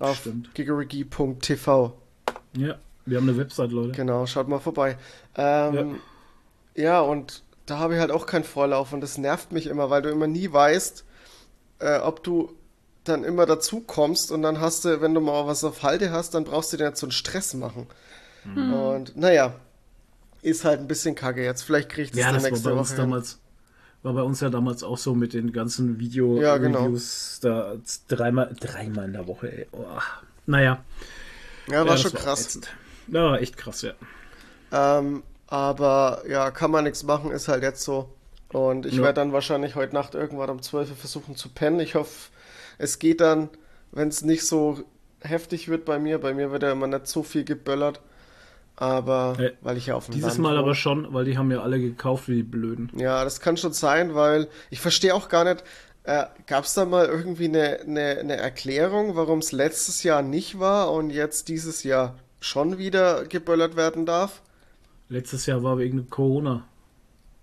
[0.00, 0.54] Auf Stimmt.
[0.54, 1.92] gigarigi.tv.
[2.56, 2.76] Ja,
[3.06, 3.92] wir haben eine Website, Leute.
[3.92, 4.96] Genau, schaut mal vorbei.
[5.36, 6.00] Ähm,
[6.74, 7.00] ja.
[7.00, 10.10] und da habe ich halt auch keinen Vorlauf und das nervt mich immer, weil du
[10.10, 11.04] immer nie weißt,
[11.80, 12.52] äh, ob du
[13.04, 16.34] dann immer dazu kommst und dann hast du, wenn du mal was auf Halde hast,
[16.34, 17.86] dann brauchst du dir nicht so einen Stress machen.
[18.44, 19.54] Und naja,
[20.42, 21.62] ist halt ein bisschen kacke jetzt.
[21.62, 22.96] Vielleicht kriege ich das Ja, dann das war nächste bei uns Woche.
[23.00, 23.10] hin.
[23.10, 23.38] damals.
[24.02, 26.94] War bei uns ja damals auch so mit den ganzen Video-Reviews Ja, genau.
[27.40, 27.76] da
[28.08, 29.66] dreimal, dreimal in der Woche, ey.
[29.72, 29.86] Oh.
[30.44, 30.84] Naja.
[31.68, 32.42] Ja, war ja, schon krass.
[32.44, 32.68] ätzend.
[33.08, 33.92] Ja, war echt krass, ja.
[34.72, 35.22] Ähm,
[35.54, 38.08] aber ja, kann man nichts machen, ist halt jetzt so.
[38.52, 39.02] Und ich Ja.
[39.02, 41.78] werde dann wahrscheinlich heute Nacht irgendwann um 12 Uhr versuchen zu pennen.
[41.78, 42.30] Ich hoffe,
[42.76, 43.50] es geht dann,
[43.92, 44.82] wenn es nicht so
[45.20, 46.18] heftig wird bei mir.
[46.18, 48.00] Bei mir wird ja immer nicht so viel geböllert.
[48.74, 51.52] Aber Äh, weil ich ja auf dem Dieses Land Mal aber schon, weil die haben
[51.52, 52.90] ja alle gekauft wie die Blöden.
[52.96, 55.62] Ja, das kann schon sein, weil ich verstehe auch gar nicht,
[56.02, 60.58] äh, gab es da mal irgendwie eine, eine, eine Erklärung, warum es letztes Jahr nicht
[60.58, 64.42] war und jetzt dieses Jahr schon wieder geböllert werden darf?
[65.08, 66.66] Letztes Jahr war wegen Corona.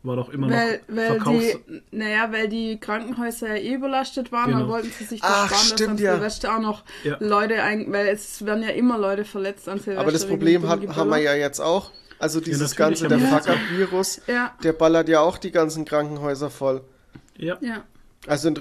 [0.03, 1.37] War doch immer Weil, noch weil Verkaufs...
[1.67, 4.59] die, naja, weil die Krankenhäuser ja eh überlastet waren, Genau.
[4.61, 6.13] dann wollten sie sich das Ach, sparen, dass stimmt, an ja.
[6.15, 7.17] Silvester auch noch Ja.
[7.19, 10.01] Leute ein, weil es werden ja immer Leute verletzt an Silvester.
[10.01, 11.91] Aber das Problem hat, haben wir ja jetzt auch.
[12.17, 16.81] Also dieses natürlich ganze, der Fuck-Up-Virus, Ja, der ballert ja auch die ganzen Krankenhäuser voll.
[17.37, 17.57] ja.
[17.61, 17.83] ja,
[18.25, 18.51] Also,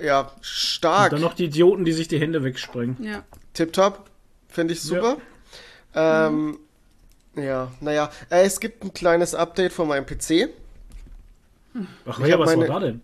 [0.00, 1.10] ja, Und stark.
[1.12, 2.96] dann noch die Idioten, die sich die Hände wegsprengen.
[3.00, 3.22] ja.
[3.54, 4.10] Tipptopp.
[4.48, 5.18] Finde ich super.
[5.94, 6.58] Ähm,
[7.36, 8.10] ja, naja.
[8.30, 10.48] Äh, es gibt ein kleines Update von meinem PC.
[12.06, 13.00] Ach Ich ja, was meine- war da denn?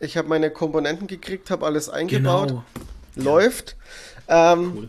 [0.00, 2.48] Ich habe meine Komponenten gekriegt, habe alles eingebaut.
[2.48, 2.64] Genau.
[3.16, 3.76] Läuft.
[4.28, 4.88] Ähm, Cool.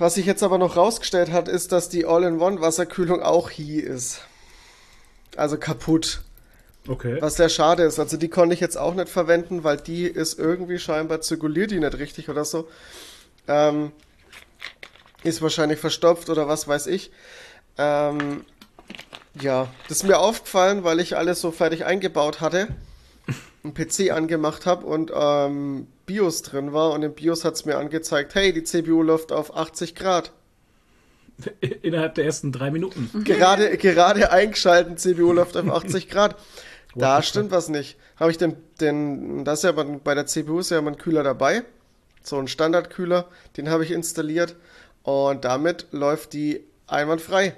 [0.00, 4.20] Was sich jetzt aber noch rausgestellt hat, ist, dass die All-in-One-Wasserkühlung auch hier ist.
[5.36, 6.20] Also kaputt.
[6.88, 7.18] Okay.
[7.20, 7.98] Was sehr schade ist.
[7.98, 11.78] Also die konnte ich jetzt auch nicht verwenden, weil die ist irgendwie scheinbar zirkuliert die
[11.78, 12.68] nicht richtig oder so.
[13.46, 13.92] Ähm,
[15.24, 17.10] ist wahrscheinlich verstopft oder was weiß ich.
[17.76, 18.44] Ähm,
[19.40, 22.68] ja, das ist mir aufgefallen, weil ich alles so fertig eingebaut hatte.
[23.64, 27.76] Einen PC angemacht habe und ähm, BIOS drin war und im BIOS hat es mir
[27.76, 30.32] angezeigt, hey, die CPU läuft auf 80 Grad.
[31.82, 33.10] Innerhalb der ersten drei Minuten.
[33.24, 36.36] Gerade, gerade eingeschalten, CPU läuft auf 80 Grad.
[36.94, 37.96] Da stimmt was nicht.
[38.16, 40.98] Habe ich den, den, das ist ja bei- bei der CPU ist ja immer ein
[40.98, 41.62] Kühler dabei.
[42.24, 43.26] So ein Standardkühler,
[43.56, 44.56] den habe ich installiert
[45.08, 47.54] und damit läuft die einwandfrei.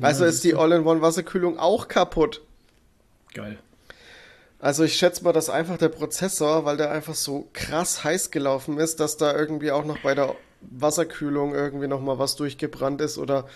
[0.00, 2.42] Also Ja, ist die All-in-One-Wasserkühlung auch kaputt.
[3.34, 3.58] Geil.
[4.60, 8.78] Also ich schätze mal, dass einfach der Prozessor, weil der einfach so krass heiß gelaufen
[8.78, 13.18] ist, dass da irgendwie auch noch bei der Wasserkühlung irgendwie noch mal was durchgebrannt ist
[13.18, 13.48] oder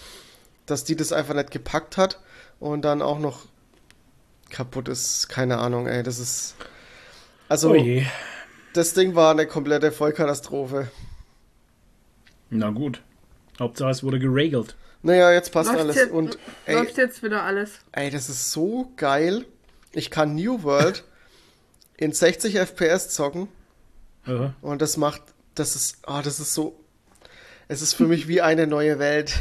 [0.66, 2.18] dass die das einfach nicht gepackt hat
[2.58, 3.46] und dann auch noch
[4.50, 5.28] kaputt ist.
[5.28, 6.56] Keine Ahnung, ey, das ist...
[7.48, 8.06] Also Oh je.
[8.72, 10.90] das Ding war eine komplette Vollkatastrophe.
[12.54, 13.00] Na gut.
[13.58, 14.76] Hauptsache es wurde geregelt.
[15.02, 17.70] Naja, jetzt passt Läuft alles jetzt, und ey, läuft jetzt wieder alles.
[17.92, 19.46] ey, das ist so geil.
[19.92, 21.02] Ich kann New World
[21.96, 23.48] in 60 FPS zocken.
[24.26, 24.54] Aha.
[24.60, 25.22] Und das macht,
[25.54, 26.78] das ist, ah, das ist so,
[27.68, 29.34] es ist für mich wie eine neue Welt.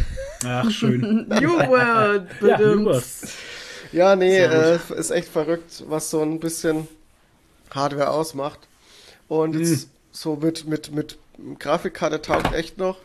[0.45, 1.01] Ach, schön.
[1.29, 2.75] New World, Ja, bedimmt.
[2.83, 3.05] New World.
[3.91, 6.87] Ja, nee, äh, ist echt verrückt, was so ein bisschen
[7.71, 8.59] Hardware ausmacht.
[9.27, 11.17] Und jetzt so mit, mit, mit
[11.59, 12.97] Grafikkarte taugt echt noch.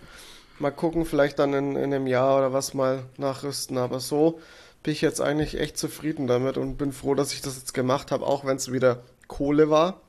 [0.58, 3.76] Mal gucken, vielleicht dann in, in einem Jahr oder was mal nachrüsten.
[3.78, 4.40] Aber so
[4.82, 8.10] bin ich jetzt eigentlich echt zufrieden damit und bin froh, dass ich das jetzt gemacht
[8.10, 10.00] habe, auch wenn es wieder Kohle war.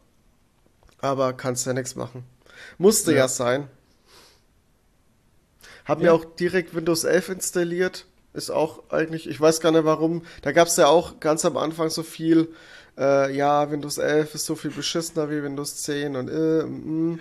[1.02, 2.24] Aber kannst ja nichts machen.
[2.78, 3.28] Musste ja, Ja.
[3.28, 3.68] sein.
[5.86, 6.06] Hab Ja.
[6.06, 8.06] mir auch direkt Windows 11 installiert.
[8.34, 10.24] Ist auch eigentlich, ich weiß gar nicht warum.
[10.42, 12.54] Da gab es ja auch ganz am Anfang so viel,
[12.98, 17.20] äh, ja, Windows 11 ist so viel beschissener wie Windows 10 und äh, mm,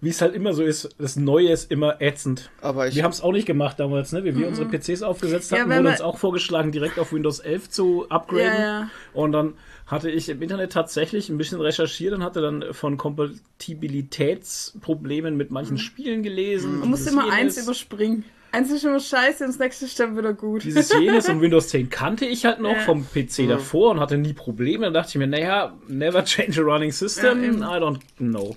[0.00, 2.50] Wie es halt immer so ist, das Neue ist immer ätzend.
[2.60, 4.22] aber ich, Wir haben es auch nicht gemacht damals, ne?
[4.24, 7.68] Wie wir unsere PCs aufgesetzt Ja, hatten, wurde uns auch vorgeschlagen, direkt auf Windows 11
[7.70, 8.44] zu upgraden.
[8.44, 8.90] Ja, ja.
[9.12, 9.54] Und dann
[9.86, 15.78] hatte ich im Internet tatsächlich ein bisschen recherchiert und hatte dann von Kompatibilitätsproblemen mit manchen
[15.78, 16.78] Spielen gelesen.
[16.80, 18.24] Man muss immer eins überspringen.
[18.50, 20.64] Eins ist immer scheiße und das nächste ist dann wieder gut.
[20.64, 22.80] Dieses jenes und Windows 10 kannte ich halt noch Ja.
[22.80, 24.86] vom PC davor und hatte nie Probleme.
[24.86, 27.60] Dann dachte ich mir, naja, never change a running system.
[27.60, 27.76] Ja.
[27.76, 28.56] I don't know.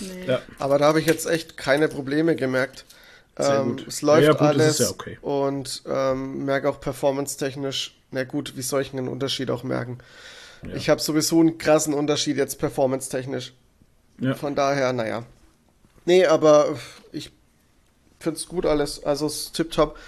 [0.00, 0.26] Nee.
[0.26, 0.42] Ja.
[0.58, 2.84] aber da habe ich jetzt echt keine Probleme gemerkt.
[3.38, 5.18] Sehr Ähm, es läuft Ja, ja, gut, alles ist ja okay.
[5.20, 9.98] und ähm, merke auch performance-technisch, na gut, wie soll ich einen Unterschied auch merken?
[10.74, 13.52] Ich habe sowieso einen krassen Unterschied jetzt performance-technisch.
[14.18, 14.34] Ja.
[14.34, 15.24] Von daher, naja.
[16.06, 16.76] Nee, aber
[17.12, 17.30] ich
[18.18, 19.04] finde es gut alles.
[19.04, 19.98] Also es ist tipptopp.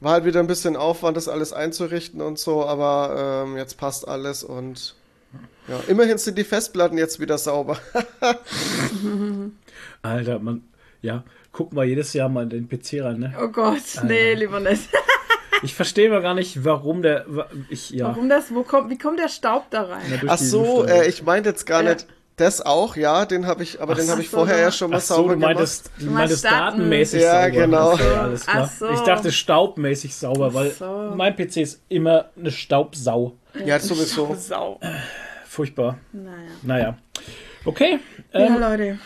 [0.00, 4.08] War halt wieder ein bisschen Aufwand, das alles einzurichten und so, aber ähm, jetzt passt
[4.08, 4.94] alles und
[5.68, 7.78] ja, immerhin sind die Festplatten jetzt wieder sauber.
[10.02, 10.62] Alter, man,
[11.02, 13.34] ja, guck mal jedes Jahr mal in den PC rein, ne?
[13.40, 14.88] Oh Gott, nee, lieber nicht.
[15.62, 17.24] Ich verstehe mal gar nicht, warum der,
[17.70, 18.08] ich, ja.
[18.08, 18.52] Warum das?
[18.54, 20.02] Wo kommt, wie kommt der Staub da rein?
[20.10, 21.94] na, Ach so, äh, ich meinte jetzt gar Ja.
[21.94, 24.90] nicht, Das auch, ja, den habe ich, aber den habe ich so, vorher ja schon
[24.90, 27.50] mal Ach so, sauber du meintest, du Du meinst datenmäßig Ja, sauber.
[27.50, 27.92] genau.
[27.94, 28.68] Okay, alles klar.
[28.68, 28.90] Ach so.
[28.90, 31.12] Ich dachte staubmäßig sauber, weil so.
[31.16, 33.32] mein PC ist immer eine Staubsau.
[33.54, 33.66] gemacht.
[33.66, 34.36] Ja, sowieso.
[34.38, 34.78] Sau.
[35.54, 35.98] Furchtbar.
[36.12, 36.36] Naja.
[36.62, 36.98] Naja.
[37.64, 38.00] Okay.
[38.32, 38.98] Ja, Ähm, Leute.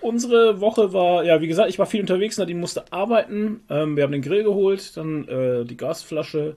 [0.00, 3.60] Unsere Woche war, ja, wie gesagt, ich war viel unterwegs, Nadine musste arbeiten.
[3.70, 6.56] Ähm, wir haben den Grill geholt, dann äh, die Gasflasche.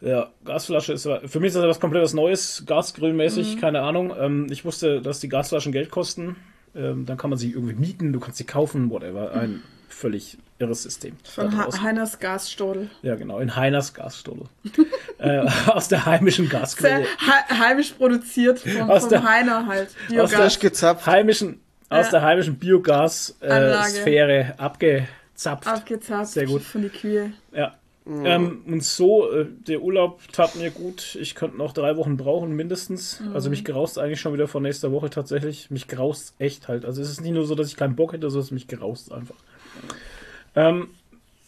[0.00, 3.60] Ja, Gasflasche ist für mich ist das was komplett Neues, Gasgrillmäßig, Mhm.
[3.60, 4.12] keine Ahnung.
[4.18, 6.36] Ähm, ich wusste, dass die Gasflaschen Geld kosten.
[6.74, 9.32] Ähm, dann kann man sie irgendwie mieten, du kannst sie kaufen, whatever.
[9.32, 11.16] Ein völlig irres System.
[11.24, 11.82] Von ha draußen.
[11.82, 12.90] Heiners Gasstodel.
[13.02, 14.46] Ja, genau, in Heiners Gasstodel.
[15.18, 17.04] äh, aus der heimischen Gasquelle.
[17.04, 19.88] he heimisch produziert von, Aus vom der- Heiner halt.
[19.88, 20.32] aus Biogas.
[20.34, 21.06] Frisch gezapft.
[21.06, 22.10] Heimischen, aus Ja.
[22.12, 22.56] der heimischen.
[22.56, 25.66] Biogas-Sphäre abgezapft.
[25.66, 26.62] Abgezapft Sehr gut.
[26.62, 27.32] von die Kühe.
[27.52, 27.74] Ja.
[28.06, 31.16] Ähm, und so, äh, der Urlaub tat mir gut.
[31.20, 33.22] Ich könnte noch drei Wochen brauchen, mindestens.
[33.34, 35.70] Also mich graust eigentlich schon wieder von nächster Woche tatsächlich.
[35.70, 36.84] Mich graust echt halt.
[36.86, 39.12] Also es ist nicht nur so, dass ich keinen Bock hätte, sondern es mich graust
[39.12, 39.36] einfach.
[40.54, 40.88] Ähm,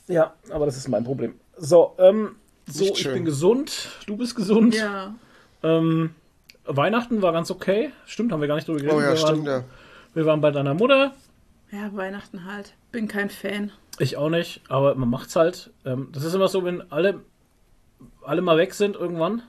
[0.08, 1.34] ja, aber das ist mein Problem.
[1.56, 2.36] So, ähm,
[2.66, 3.88] so, ich bin gesund.
[4.06, 4.74] Du bist gesund.
[4.74, 5.14] Ja.
[5.62, 6.14] Ähm,
[6.64, 7.92] Weihnachten war ganz okay.
[8.06, 8.96] Stimmt, haben wir gar nicht drüber geredet.
[8.96, 9.64] Oh ja, wir, stimmt, waren, ja.
[10.14, 11.14] wir waren bei deiner Mutter.
[11.70, 12.74] Ja, Weihnachten halt.
[12.90, 13.72] Bin kein Fan.
[13.98, 15.70] Ich auch nicht, aber man macht's halt.
[15.84, 17.20] Ähm, das ist immer so, wenn alle,
[18.22, 19.42] alle mal weg sind irgendwann,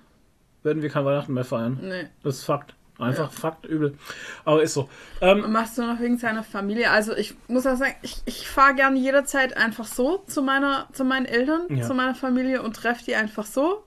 [0.63, 1.80] werden wir kein Weihnachten mehr feiern.
[1.82, 2.08] Nee.
[2.24, 2.76] Das ist Fakt.
[3.04, 3.98] Einfach Fakt, übel.
[4.46, 4.89] Aber ist so.
[5.22, 6.89] Ähm, Machst du noch wegen seiner Familie?
[6.92, 11.04] Also ich muss auch sagen, ich, ich fahre gerne jederzeit einfach so zu meiner, zu
[11.04, 11.86] meinen Eltern, Ja.
[11.86, 13.84] zu meiner Familie und treffe die einfach so.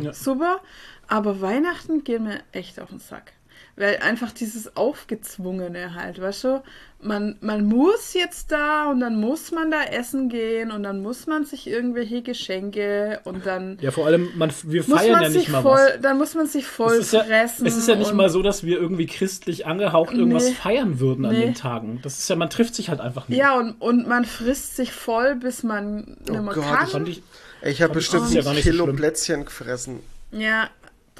[0.00, 0.12] Ja.
[0.12, 0.60] Super.
[1.06, 3.32] Aber Weihnachten geht mir echt auf den Sack.
[3.80, 6.62] Weil einfach dieses Aufgezwungene halt, weißt du?
[7.00, 11.28] Man, man muss jetzt da und dann muss man da essen gehen und dann muss
[11.28, 15.48] man sich irgendwelche Geschenke und dann ja, vor allem, man, wir feiern man ja nicht
[15.48, 16.00] mal voll, was.
[16.00, 17.66] dann muss man sich voll Es ist, ja, fressen.
[17.68, 20.54] es ist ja nicht mal so, dass wir irgendwie christlich angehaucht irgendwas Nee.
[20.54, 21.42] feiern würden an Nee.
[21.42, 22.00] den Tagen.
[22.02, 23.38] Das ist ja, man trifft sich halt einfach nicht.
[23.38, 26.80] Ja, und, und man frisst sich voll, bis man nicht mehr Gott, kann.
[26.80, 27.22] Das fand ich,
[27.62, 28.96] Ich habe bestimmt ja ein so Kilo schlimm.
[28.96, 30.00] Plätzchen gefressen.
[30.32, 30.68] Ja,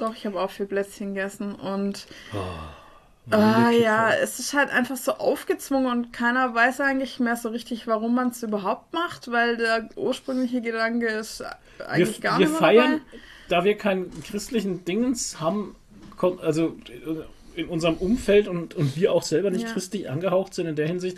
[0.01, 4.97] doch, ich habe auch viel Plätzchen gegessen und Oh, ah, ja, es ist halt einfach
[4.97, 9.57] so aufgezwungen und keiner weiß eigentlich mehr so richtig, warum man es überhaupt macht, weil
[9.57, 11.43] der ursprüngliche Gedanke ist
[11.87, 13.01] eigentlich wir, gar wir nicht mehr feiern,
[13.47, 15.75] da wir keinen christlichen Dingens haben,
[16.17, 16.75] kon- also
[17.55, 19.73] in unserem Umfeld und, und wir auch selber nicht Ja.
[19.73, 21.17] christlich angehaucht sind in der Hinsicht,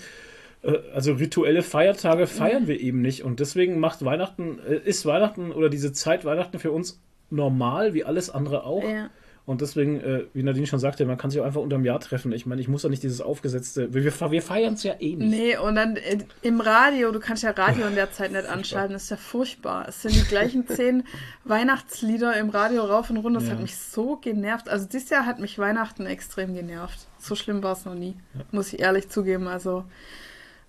[0.64, 5.52] äh, also rituelle Feiertage feiern wir eben nicht und deswegen macht Weihnachten, äh, ist Weihnachten
[5.52, 7.00] oder diese Zeit Weihnachten für uns
[7.32, 8.84] normal, wie alles andere auch.
[8.84, 9.10] Ja.
[9.44, 12.32] Und deswegen, äh, wie Nadine schon sagte, man kann sich auch einfach unterm Jahr treffen.
[12.32, 15.30] Ich meine, ich muss ja nicht dieses aufgesetzte, wir, wir, feiern es ja eh nicht.
[15.32, 18.94] Nee, und dann äh, im Radio, du kannst ja Radio in der Zeit nicht anschalten,
[18.94, 19.88] das ist ja furchtbar.
[19.90, 21.04] Es sind die gleichen zehn
[21.44, 23.56] Weihnachtslieder im Radio rauf und runter, das Ja.
[23.56, 24.70] hat mich so genervt.
[24.70, 27.00] Also dieses Jahr hat mich Weihnachten extrem genervt.
[27.18, 28.16] So schlimm war es noch nie,
[28.52, 29.48] muss ich ehrlich zugeben.
[29.48, 29.86] Also,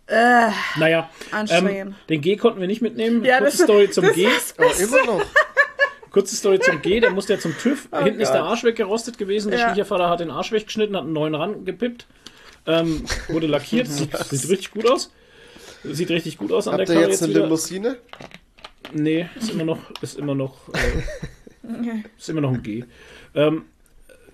[0.07, 0.49] äh,
[0.79, 1.95] Naja, ähm, Anstrengend.
[2.09, 3.23] den G konnten wir nicht mitnehmen.
[3.23, 4.27] Ja, Kurze das- Story zum das G.
[4.57, 5.23] Aber immer noch.
[6.13, 7.89] Kurze Story zum G, der musste ja zum TÜV.
[8.05, 9.51] Hinten ist der Arsch weggerostet gewesen.
[9.51, 9.69] Der Ja.
[9.71, 12.07] Schwiegervater hat den Arsch weggeschnitten, hat einen neuen rangepippt.
[12.67, 13.87] Ähm, wurde lackiert.
[13.89, 15.11] Sieht, sieht richtig gut aus.
[15.85, 17.43] Sieht richtig gut aus an Habt der ihr Karre jetzt eine wieder.
[17.45, 17.97] Limousine?
[18.93, 22.85] Nee, ist immer noch, ist immer noch, äh, ist immer noch ein G.
[23.35, 23.65] Ähm,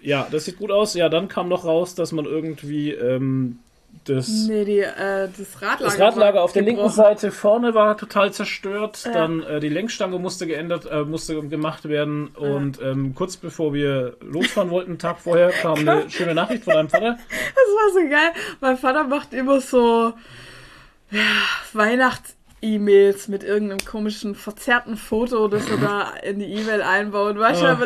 [0.03, 0.95] ja, das sieht gut aus.
[0.95, 3.61] Ja, dann kam noch raus, dass man irgendwie ähm,
[4.09, 5.85] das, nee, die, äh, das Radlager.
[5.85, 6.97] das Radlager auf der linken gebrochen.
[6.97, 9.03] Seite vorne war total zerstört.
[9.05, 9.13] Ja.
[9.13, 12.29] Dann äh, die Lenkstange musste geändert, äh, musste gemacht werden.
[12.29, 16.75] Und ähm, kurz bevor wir losfahren wollten, einen Tag vorher, kam eine schöne Nachricht von
[16.75, 17.17] deinem Vater.
[17.29, 17.29] Das
[17.75, 18.33] war so geil.
[18.61, 20.13] Mein Vater macht immer so
[21.11, 21.21] ja,
[21.73, 27.39] Weihnachts-E-Mails mit irgendeinem komischen, verzerrten Foto, das er da in die E-Mail einbaut.
[27.39, 27.81] Weißt du, Ah.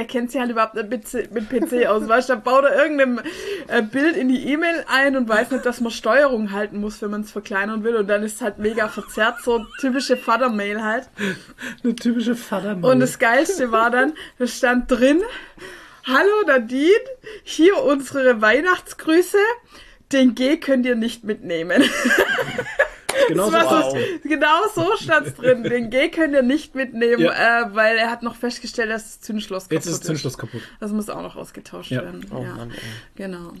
[0.00, 2.08] Der kennt sich halt überhaupt nicht mit, C- mit PC aus.
[2.08, 3.20] Weißt du, da baut er irgendein
[3.68, 7.10] äh, Bild in die E-Mail ein und weiß nicht, dass man Steuerung halten muss, wenn
[7.10, 7.96] man es verkleinern will.
[7.96, 11.10] Und dann ist es halt mega verzerrt, so typische Vater-Mail halt.
[11.84, 15.20] Eine typische vater Und das Geilste war dann, da stand drin,
[16.06, 16.88] Hallo Nadine,
[17.42, 19.36] hier unsere Weihnachtsgrüße.
[20.12, 21.84] Den G könnt ihr nicht mitnehmen.
[23.30, 23.96] Genau Das so so,
[24.28, 25.62] genau so stand's drin.
[25.64, 27.62] Den G könnt ihr nicht mitnehmen, Ja.
[27.68, 30.60] äh, weil er hat noch festgestellt, dass das Zündschloss kaputt Jetzt ist das Zündschloss kaputt.
[30.80, 32.02] Das muss auch noch ausgetauscht Ja.
[32.02, 32.24] werden.
[32.32, 32.72] Oh ja, Mann,
[33.16, 33.52] genau.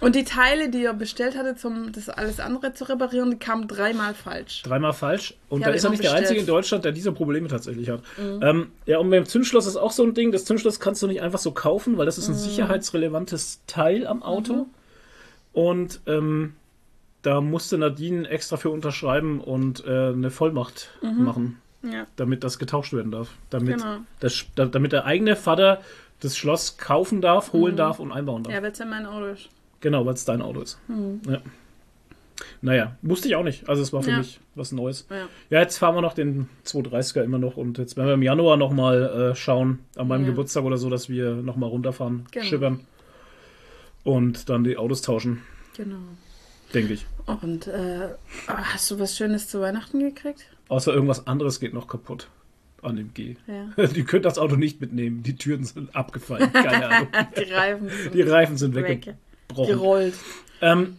[0.00, 3.66] Und die Teile, die er bestellt hatte, um das alles andere zu reparieren, die kamen
[3.66, 4.62] dreimal falsch.
[4.62, 5.34] Dreimal falsch.
[5.48, 6.48] Und Die da ist er nicht der Einzige in bestellt.
[6.56, 8.02] Deutschland, der diese Probleme tatsächlich hat.
[8.40, 10.30] Ähm, ja, und beim Zündschloss ist auch so ein Ding.
[10.30, 14.22] Das Zündschloss kannst du nicht einfach so kaufen, weil das ist ein sicherheitsrelevantes Teil am
[14.22, 14.66] Auto.
[15.52, 16.54] Und ähm,
[17.22, 22.06] da musste Nadine extra für unterschreiben und äh, eine Vollmacht machen, Ja.
[22.16, 23.30] damit das getauscht werden darf.
[23.50, 23.98] Damit, Genau.
[24.20, 25.80] das, da- damit der eigene Vater
[26.20, 28.52] das Schloss kaufen darf, holen darf und einbauen darf.
[28.52, 29.48] Ja, weil es ja mein Auto ist.
[29.80, 30.78] Genau, weil es dein Auto ist.
[31.28, 31.38] Ja.
[32.62, 33.68] Naja, wusste ich auch nicht.
[33.68, 34.18] Also es war für Ja.
[34.18, 35.06] mich was Neues.
[35.10, 35.28] Ja.
[35.50, 38.56] Ja, jetzt fahren wir noch den 230er immer noch und jetzt werden wir im Januar
[38.56, 40.30] nochmal äh, schauen, an meinem Ja.
[40.30, 42.44] Geburtstag oder so, dass wir nochmal runterfahren, Genau.
[42.46, 42.80] schippern
[44.04, 45.42] und dann die Autos tauschen,
[45.76, 45.96] Genau.
[46.74, 47.06] Denke ich.
[47.26, 48.08] Und äh,
[48.46, 50.46] hast du was Schönes zu Weihnachten gekriegt?
[50.68, 52.28] Außer irgendwas anderes geht noch kaputt
[52.82, 53.36] an dem G.
[53.46, 53.86] Ja.
[53.86, 55.22] Die könnt das Auto nicht mitnehmen.
[55.22, 56.52] Die Türen sind abgefallen.
[56.52, 57.08] Keine Ahnung.
[57.36, 59.66] Die Reifen sind Die Reifen sind weggebrochen.
[59.66, 60.14] gerollt.
[60.60, 60.96] Ähm,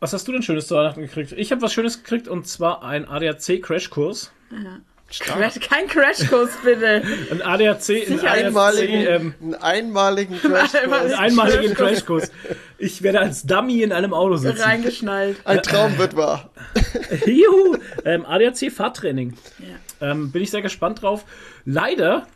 [0.00, 1.32] was hast du denn Schönes zu Weihnachten gekriegt?
[1.32, 4.30] Ich habe was Schönes gekriegt und zwar ein ADAC-Crashkurs.
[4.52, 4.80] Ja.
[5.10, 7.02] Crash, kein Crashkurs, bitte.
[7.30, 10.74] Ein ADAC, ein Einmaligen, ähm, einen einmaligen Crash.
[10.82, 12.30] einen einmaligen Crashkurs.
[12.76, 14.60] Ich werde als Dummy in einem Auto sitzen.
[14.60, 15.38] Reingeschnallt.
[15.46, 16.50] Ein Traum wird wahr.
[17.26, 17.78] Juhu!
[18.04, 19.32] Ähm, ADAC Fahrtraining.
[19.58, 20.10] Ja.
[20.10, 21.24] Ähm, bin ich sehr gespannt drauf.
[21.64, 22.26] Leider,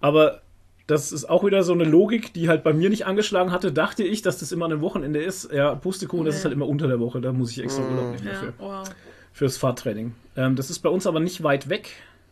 [0.00, 0.42] aber
[0.86, 4.04] das ist auch wieder so eine Logik, die halt bei mir nicht angeschlagen hatte, dachte
[4.04, 5.50] ich, dass das immer an einem Wochenende ist.
[5.50, 8.26] Ja, Pustekuchen, das ist halt immer unter der Woche, da muss ich extra Urlaub nehmen
[8.26, 8.52] Ja, dafür.
[8.58, 8.88] wow.
[9.32, 10.14] Fürs Fahrtraining.
[10.36, 11.90] Ähm, das ist bei uns aber nicht weit weg.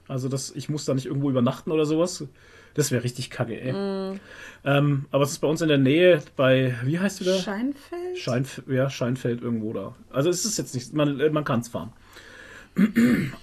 [0.08, 2.26] Also das, ich muss da nicht irgendwo übernachten oder sowas.
[2.74, 3.72] Das wäre richtig kacke, ey.
[3.72, 4.20] Mhm.
[4.64, 7.38] Ähm, aber es ist bei uns in der Nähe bei, wie heißt du da?
[7.38, 8.18] Scheinfeld?
[8.18, 9.94] Scheinf ja, Scheinfeld irgendwo da.
[10.10, 11.92] Also es ist jetzt nicht, man, äh, man kann es fahren.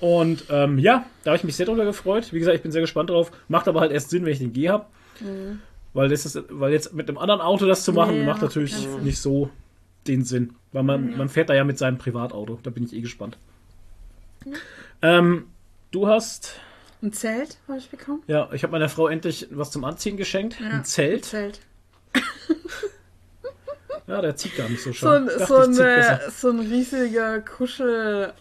[0.02, 2.34] Und ähm, ja, da habe ich mich sehr drüber gefreut.
[2.34, 3.32] Wie gesagt, ich bin sehr gespannt drauf.
[3.48, 4.86] Macht aber halt erst Sinn, wenn ich den G habe.
[5.94, 8.76] Weil, das ist, weil jetzt mit einem anderen Auto das zu machen, Nee, macht natürlich
[9.04, 9.50] nicht so
[10.08, 10.54] den Sinn.
[10.74, 12.60] Weil man, man fährt da ja mit seinem Privatauto.
[12.64, 13.38] Da bin ich eh gespannt.
[15.02, 15.48] Ähm,
[15.92, 16.60] du hast,
[17.02, 18.22] Ein Zelt habe ich bekommen.
[18.28, 20.60] ja, ich habe meiner Frau endlich was zum Anziehen geschenkt.
[20.60, 21.26] Ja, Ein Zelt.
[21.26, 21.60] Zelt.
[24.08, 26.28] Ja, der zieht gar nicht so So ein, Dachte, so, ein, zieh besser.
[26.28, 28.34] äh, so ein riesiger Kuschelding.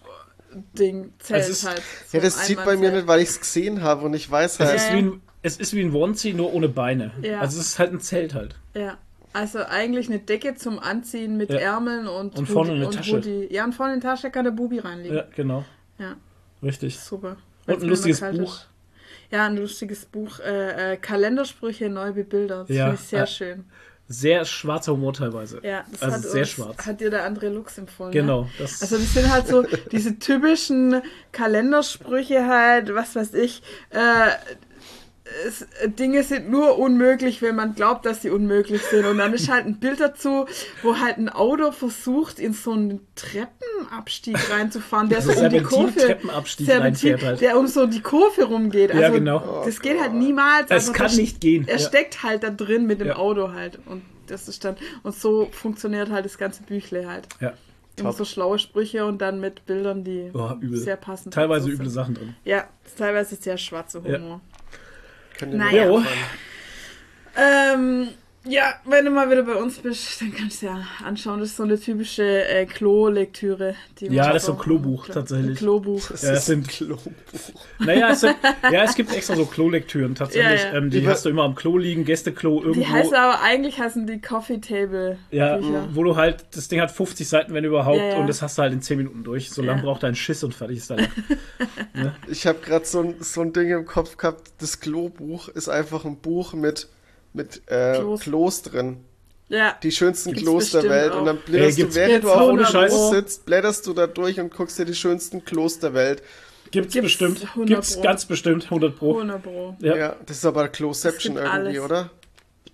[1.19, 1.83] Zelt Es ist- halt.
[2.09, 4.29] So Ja, das ein zieht bei mir nicht, weil ich es gesehen habe und ich
[4.31, 4.77] weiß Es halt.
[4.77, 7.13] ist, Ja, wie ein, es ist wie ein Onesie, nur ohne Beine.
[7.23, 7.41] Ja.
[7.41, 8.57] Also es ist halt ein Zelt halt.
[8.75, 8.97] Ja.
[9.33, 11.59] Also eigentlich eine Decke zum Anziehen mit Ja.
[11.59, 13.19] Ärmeln und, Und vorne eine Tasche.
[13.19, 13.47] Hoodie.
[13.51, 15.17] Ja, und vorne in die Tasche kann der Bubi reinlegen.
[15.17, 15.65] Ja, genau.
[16.01, 16.17] Ja,
[16.63, 16.99] Richtig.
[16.99, 17.37] super.
[17.67, 18.55] Und Weil's ein lustiges Buch.
[18.57, 18.69] ist.
[19.31, 20.41] Ja, ein lustiges Buch.
[20.41, 22.69] Äh, äh, Kalendersprüche neu bebildert.
[22.69, 23.65] Das Ja, finde ich sehr äh, schön.
[24.09, 25.61] Sehr schwarzer Humor teilweise.
[25.63, 26.85] Ja, das also hat sehr uns, schwarz.
[26.85, 28.11] Hat dir der André Lux empfohlen.
[28.11, 28.43] Genau.
[28.43, 28.49] Ne?
[28.59, 33.63] Das, Also das sind halt so diese typischen Kalendersprüche halt, was weiß ich.
[35.47, 39.05] Es, Dinge sind nur unmöglich, wenn man glaubt, dass sie unmöglich sind.
[39.07, 40.47] Und dann ist halt ein Bild dazu,
[40.83, 45.61] wo halt ein Auto versucht, in so einen Treppenabstieg reinzufahren, der so So um die
[45.63, 47.41] Kurve, Serpentin-Treppenabstieg Serpentin, halt.
[47.41, 48.91] der um so die Kurve rumgeht.
[48.91, 49.63] Also Ja, genau.
[49.65, 50.65] Das geht halt niemals.
[50.67, 51.67] Es Also kann das- nicht gehen.
[51.69, 51.87] Er Ja.
[51.87, 53.17] steckt halt da drin mit dem Ja.
[53.17, 53.79] Auto halt.
[53.87, 57.29] Und das ist dann, und so funktioniert halt das ganze Büchle halt.
[57.41, 57.53] ja.
[57.97, 60.31] Immer so schlaue Sprüche und dann mit Bildern, die
[60.63, 60.79] übel.
[60.79, 61.95] sehr passend Teilweise dazu üble sind.
[61.95, 62.35] Sachen drin.
[62.45, 62.65] Ja,
[62.97, 64.41] teilweise sehr schwarze Humor.
[65.41, 65.87] Kann dir Naja.
[65.87, 66.05] Jo.
[68.49, 71.41] Ja, wenn du mal wieder bei uns bist, dann kannst du ja anschauen.
[71.41, 73.75] Das ist so eine typische äh, Klo-Lektüre.
[74.01, 75.59] die Ja, das ist so ein Klobuch, Ein tatsächlich.
[75.59, 76.09] Klobuch.
[76.09, 77.03] Das Ja, es sind- Klobuch.
[77.81, 78.37] Naja, es, sind,
[78.73, 80.63] ja, es gibt extra so Klolektüren tatsächlich.
[80.63, 80.79] Ja, ja.
[80.79, 82.81] Ähm, die Über- hast du immer am Klo liegen, Gästeklo irgendwo.
[82.81, 85.89] Die heißen aber, eigentlich heißen die Coffee Table ja, Bücher.
[85.93, 88.17] wo du halt, das Ding hat 50 Seiten, wenn überhaupt, Ja, ja.
[88.17, 89.51] und das hast du halt in 10 Minuten durch.
[89.51, 91.07] So lange braucht dein Schiss und fertig ist dann.
[92.29, 94.53] Ich habe gerade so, so ein Ding im Kopf gehabt.
[94.61, 96.89] Das Klobuch ist einfach ein Buch mit,
[97.33, 98.01] mit äh,
[98.63, 99.05] drin.
[99.49, 101.13] Ja, Die schönsten Gibt's Klos der Welt.
[101.13, 101.19] auch.
[101.21, 103.11] Und dann blätterst gibt's du, während du auf ohne Scheiß?
[103.11, 106.23] Sitzt, blätterst du da durch und guckst dir die schönsten Klos der Welt.
[106.71, 107.43] Gibt's, Gibt's bestimmt.
[107.43, 108.03] 100 Gibt's Pro.
[108.03, 109.15] ganz bestimmt 100 Pro.
[109.15, 109.77] 100 Pro.
[109.81, 109.97] Ja.
[109.97, 111.81] Ja, das ist aber gibt irgendwie, alles.
[111.81, 112.11] oder?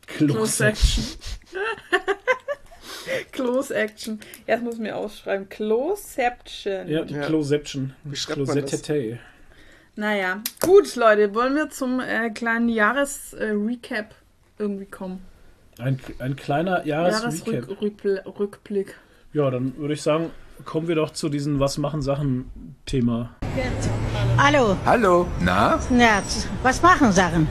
[0.06, 1.04] Close Action.
[3.32, 4.20] Close Action.
[4.46, 5.48] Jetzt muss ich mir ausschreiben.
[5.48, 6.88] Closeception.
[6.88, 7.24] Ja, die Ja.
[7.26, 7.94] Closeception.
[8.04, 8.82] Wie schreibt man das?
[9.98, 14.14] Naja, gut, Leute, wollen wir zum äh, kleinen Jahresrecap
[14.58, 15.20] irgendwie kommen?
[15.78, 16.86] Ein, ein kleiner.
[16.86, 17.68] Jahresrückblick.
[18.38, 18.94] Rückblick.
[19.32, 20.30] Ja, dann würde ich sagen,
[20.64, 22.50] kommen wir doch zu diesem Was machen Sachen
[22.86, 23.34] Thema.
[24.38, 25.78] Hallo, Hallo, na?
[25.90, 26.22] na,
[26.62, 27.46] was machen Sachen?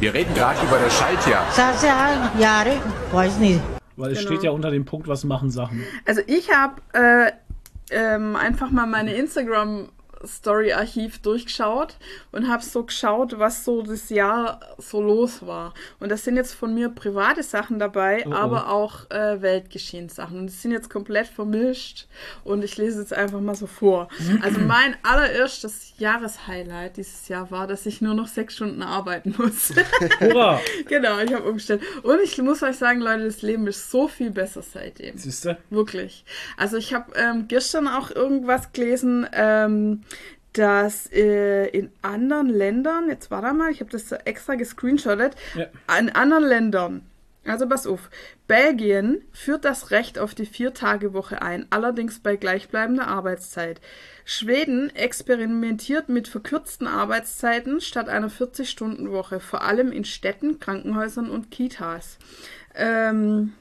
[0.00, 1.46] Wir reden gerade über das Schaltjahr.
[1.52, 2.72] Sasa, Jahre,
[3.12, 3.60] weiß nicht.
[3.96, 4.30] Weil es Genau.
[4.32, 5.84] steht ja unter dem Punkt, was machen Sachen.
[6.06, 7.32] Also ich habe äh,
[7.90, 9.88] ähm, einfach mal meine Instagram
[10.26, 11.96] Story-Archiv durchgeschaut
[12.32, 15.74] und habe so geschaut, was so das Jahr so los war.
[15.98, 18.34] Und das sind jetzt von mir private Sachen dabei, Oh, oh.
[18.34, 20.38] aber auch äh, Weltgeschehenssachen.
[20.38, 22.06] Und die sind jetzt komplett vermischt
[22.44, 24.08] und ich lese jetzt einfach mal so vor.
[24.42, 29.72] Also mein allererstes Jahreshighlight dieses Jahr war, dass ich nur noch sechs Stunden arbeiten muss.
[30.20, 30.60] Hurra!
[30.88, 31.82] genau, ich habe umgestellt.
[32.02, 35.16] Und ich muss euch sagen, Leute, das Leben ist so viel besser seitdem.
[35.16, 35.56] Siehst du?
[35.70, 36.24] Wirklich.
[36.56, 40.02] Also ich habe ähm, gestern auch irgendwas gelesen, ähm,
[40.52, 45.66] dass äh, in anderen Ländern, jetzt warte mal, ich habe das extra gescreenshottet, Ja.
[45.98, 47.02] in anderen Ländern
[47.46, 48.10] Also pass auf.
[48.48, 53.80] Belgien führt das Recht auf die Vier-Tage-Woche ein, allerdings bei gleichbleibender Arbeitszeit.
[54.26, 62.18] Schweden experimentiert mit verkürzten Arbeitszeiten statt einer 40-Stunden-Woche, vor allem in Städten, Krankenhäusern und Kitas.
[62.74, 63.54] Ähm,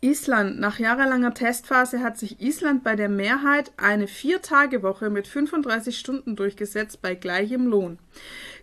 [0.00, 0.60] Island.
[0.60, 7.00] Nach jahrelanger Testphase hat sich Island bei der Mehrheit eine Vier-Tage-Woche mit 35 Stunden durchgesetzt
[7.02, 7.98] bei gleichem Lohn.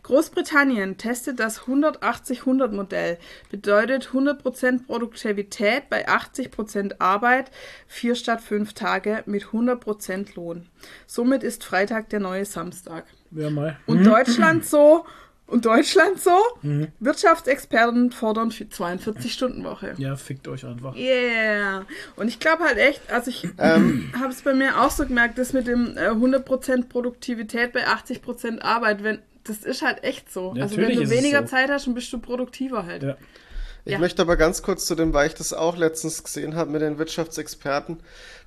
[0.03, 3.17] Großbritannien testet das 180-100-Modell,
[3.49, 7.51] bedeutet 100% Produktivität bei 80% Arbeit,
[7.87, 10.67] 4 statt 5 Tage mit 100% Lohn.
[11.07, 13.05] Somit ist Freitag der neue Samstag.
[13.31, 13.77] Ja, mal.
[13.85, 15.05] Und Deutschland so,
[15.47, 16.37] und Deutschland so,
[16.99, 19.95] Wirtschaftsexperten fordern 42-Stunden-Woche.
[19.97, 20.95] Ja, fickt euch einfach.
[20.95, 21.85] Yeah.
[22.15, 25.37] Und ich glaube halt echt, also ich Ähm, habe es bei mir auch so gemerkt,
[25.37, 30.53] das mit dem äh, 100% Produktivität bei 80% Arbeit, wenn das ist halt echt so.
[30.55, 31.47] Ja, also wenn du weniger so.
[31.49, 33.03] Zeit hast, dann bist du produktiver halt.
[33.03, 33.17] Ja.
[33.83, 33.99] Ich Ja.
[33.99, 36.97] möchte aber ganz kurz zu dem, weil ich das auch letztens gesehen habe mit den
[36.97, 37.97] Wirtschaftsexperten.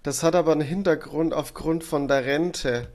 [0.03, 2.89] Das hat aber einen Hintergrund aufgrund von der Rente.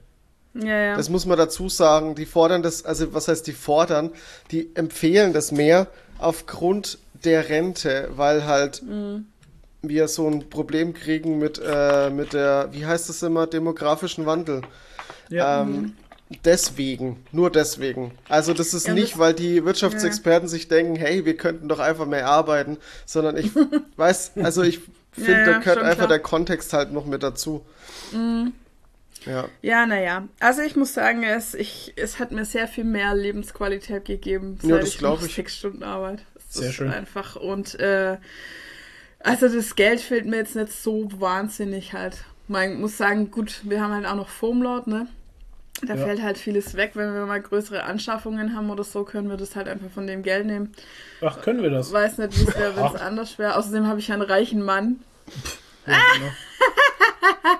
[0.54, 0.96] Ja, ja.
[0.96, 2.14] Das muss man dazu sagen.
[2.14, 4.10] Die fordern das, also was heißt die fordern?
[4.50, 5.86] Die empfehlen das mehr
[6.18, 9.26] aufgrund der Rente, weil halt Mhm.
[9.82, 14.62] wir so ein Problem kriegen mit, äh, mit der, wie heißt das immer, demografischen Wandel.
[15.28, 15.62] Ja.
[15.62, 15.94] Ähm,
[16.44, 18.12] deswegen, nur deswegen.
[18.28, 21.78] Also das ist Ja, nicht, das- weil die Wirtschaftsexperten sich denken, hey, wir könnten doch
[21.78, 22.76] einfach mehr arbeiten,
[23.06, 23.50] sondern ich
[23.96, 24.80] weiß, also ich
[25.12, 26.06] finde, Ja, ja, da gehört einfach klar.
[26.06, 26.10] Mhm.
[26.10, 27.64] der Kontext halt noch mit dazu.
[29.26, 29.48] Ja.
[29.62, 30.26] Ja, naja.
[30.40, 34.78] Also ich muss sagen, es, ich, es hat mir sehr viel mehr Lebensqualität gegeben, Ja,
[34.78, 35.34] das ich glaub noch ich.
[35.34, 36.22] sechs Stunden arbeite.
[36.34, 36.90] Das Sehr ist schön.
[36.90, 37.36] einfach.
[37.36, 38.18] Und äh,
[39.20, 42.24] also das Geld fehlt mir jetzt nicht so wahnsinnig halt.
[42.48, 45.06] Man muss sagen, gut, wir haben halt auch noch Foamlord, ne?
[45.86, 46.04] Da Ja.
[46.04, 46.92] fällt halt vieles weg.
[46.94, 50.22] Wenn wir mal größere Anschaffungen haben oder so, können wir das halt einfach von dem
[50.22, 50.72] Geld nehmen.
[51.22, 51.92] Ach, können wir das?
[51.92, 53.56] Weiß nicht, wie es wäre, wenn es anders wäre.
[53.56, 55.00] Außerdem habe ich einen reichen Mann.
[55.86, 56.30] Ja, genau.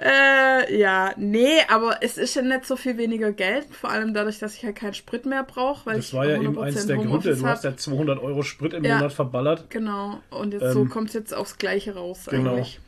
[0.00, 4.38] Äh, ja, nee, aber es ist ja nicht so viel weniger Geld, vor allem dadurch,
[4.38, 6.96] dass ich halt keinen Sprit mehr brauche, weil Das war ja eben 100% eins der
[6.98, 7.36] Gründe.
[7.36, 8.96] Du hast ja 200 Euro Sprit im Ja.
[8.98, 9.68] Monat verballert.
[9.70, 12.54] Genau, und jetzt Ähm, so kommt es jetzt aufs Gleiche raus genau.
[12.54, 12.78] eigentlich.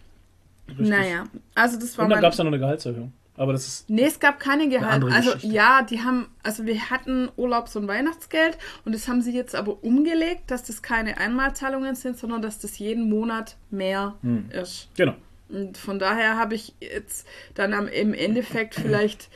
[0.69, 0.89] Richtig.
[0.89, 1.25] Naja,
[1.57, 3.13] also das war Und dann gab es ja noch eine Gehaltserhöhung.
[3.37, 3.89] Aber das ist.
[3.91, 5.03] Nee, es gab keine Gehalt.
[5.05, 9.55] Also ja, die haben, also wir hatten Urlaubs- und Weihnachtsgeld und das haben sie jetzt
[9.57, 14.51] aber umgelegt, dass das keine Einmalzahlungen sind, sondern dass das jeden Monat mehr Hm.
[14.51, 14.91] ist.
[14.95, 15.15] Genau.
[15.51, 19.29] Und von daher habe ich jetzt dann am, im Endeffekt vielleicht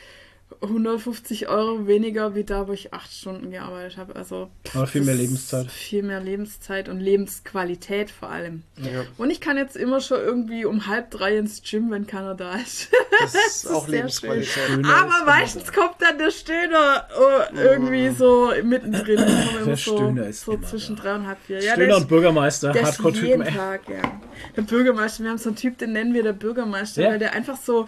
[0.65, 4.17] 150 Euro weniger wie da, wo ich acht Stunden gearbeitet habe.
[4.17, 5.71] Also pff, Aber viel mehr ist Lebenszeit.
[5.71, 8.63] Viel mehr Lebenszeit und Lebensqualität vor allem.
[8.77, 9.05] Ja.
[9.17, 12.57] Und ich kann jetzt immer schon irgendwie um halb drei ins Gym, wenn keiner da
[12.57, 12.89] ist.
[13.21, 14.85] Das ist auch sehr Lebensqualität.
[14.85, 19.25] Aber ist meistens kommt dann der Stöhner oh, irgendwie so mittendrin.
[19.65, 21.03] Der so, Stöhner ist so immer zwischen da.
[21.03, 21.63] drei und halb vier.
[21.63, 23.29] Ja, Stöhner der und ist, Bürgermeister, der ist Hardcore-Typen.
[23.29, 23.55] jeden.
[23.55, 24.21] Tag, ja.
[24.57, 27.11] Der Bürgermeister, wir haben so einen Typ, den nennen wir der Bürgermeister, Ja.
[27.11, 27.87] weil der einfach so,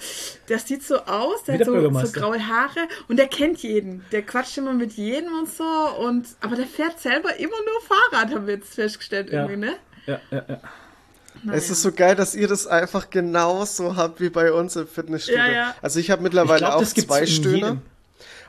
[0.48, 2.65] der sieht so aus, der Wie hat der so, so graue Haare
[3.08, 4.04] und der kennt jeden.
[4.12, 8.34] Der quatscht immer mit jedem und so und, aber der fährt selber immer nur Fahrrad,
[8.34, 9.40] haben wir jetzt festgestellt Ja.
[9.42, 9.76] irgendwie, ne?
[10.06, 10.60] Ja, ja, ja.
[11.52, 15.38] Es ist so geil, dass ihr das einfach genauso habt wie bei uns im Fitnessstudio.
[15.40, 15.74] Ja, ja.
[15.82, 17.82] Also ich habe mittlerweile Ich glaub, auch zwei jedem.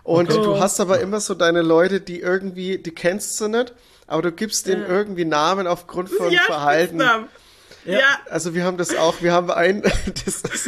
[0.04, 0.42] Und Okay.
[0.42, 3.74] du hast aber immer so deine Leute, die irgendwie, die kennst du nicht,
[4.08, 4.88] aber du gibst denen Ja.
[4.88, 6.96] irgendwie Namen aufgrund von ja, Verhalten.
[7.02, 7.28] Spitznamen.
[7.88, 8.20] Ja.
[8.30, 9.82] Also wir haben das auch, wir haben einen,
[10.26, 10.68] das ist,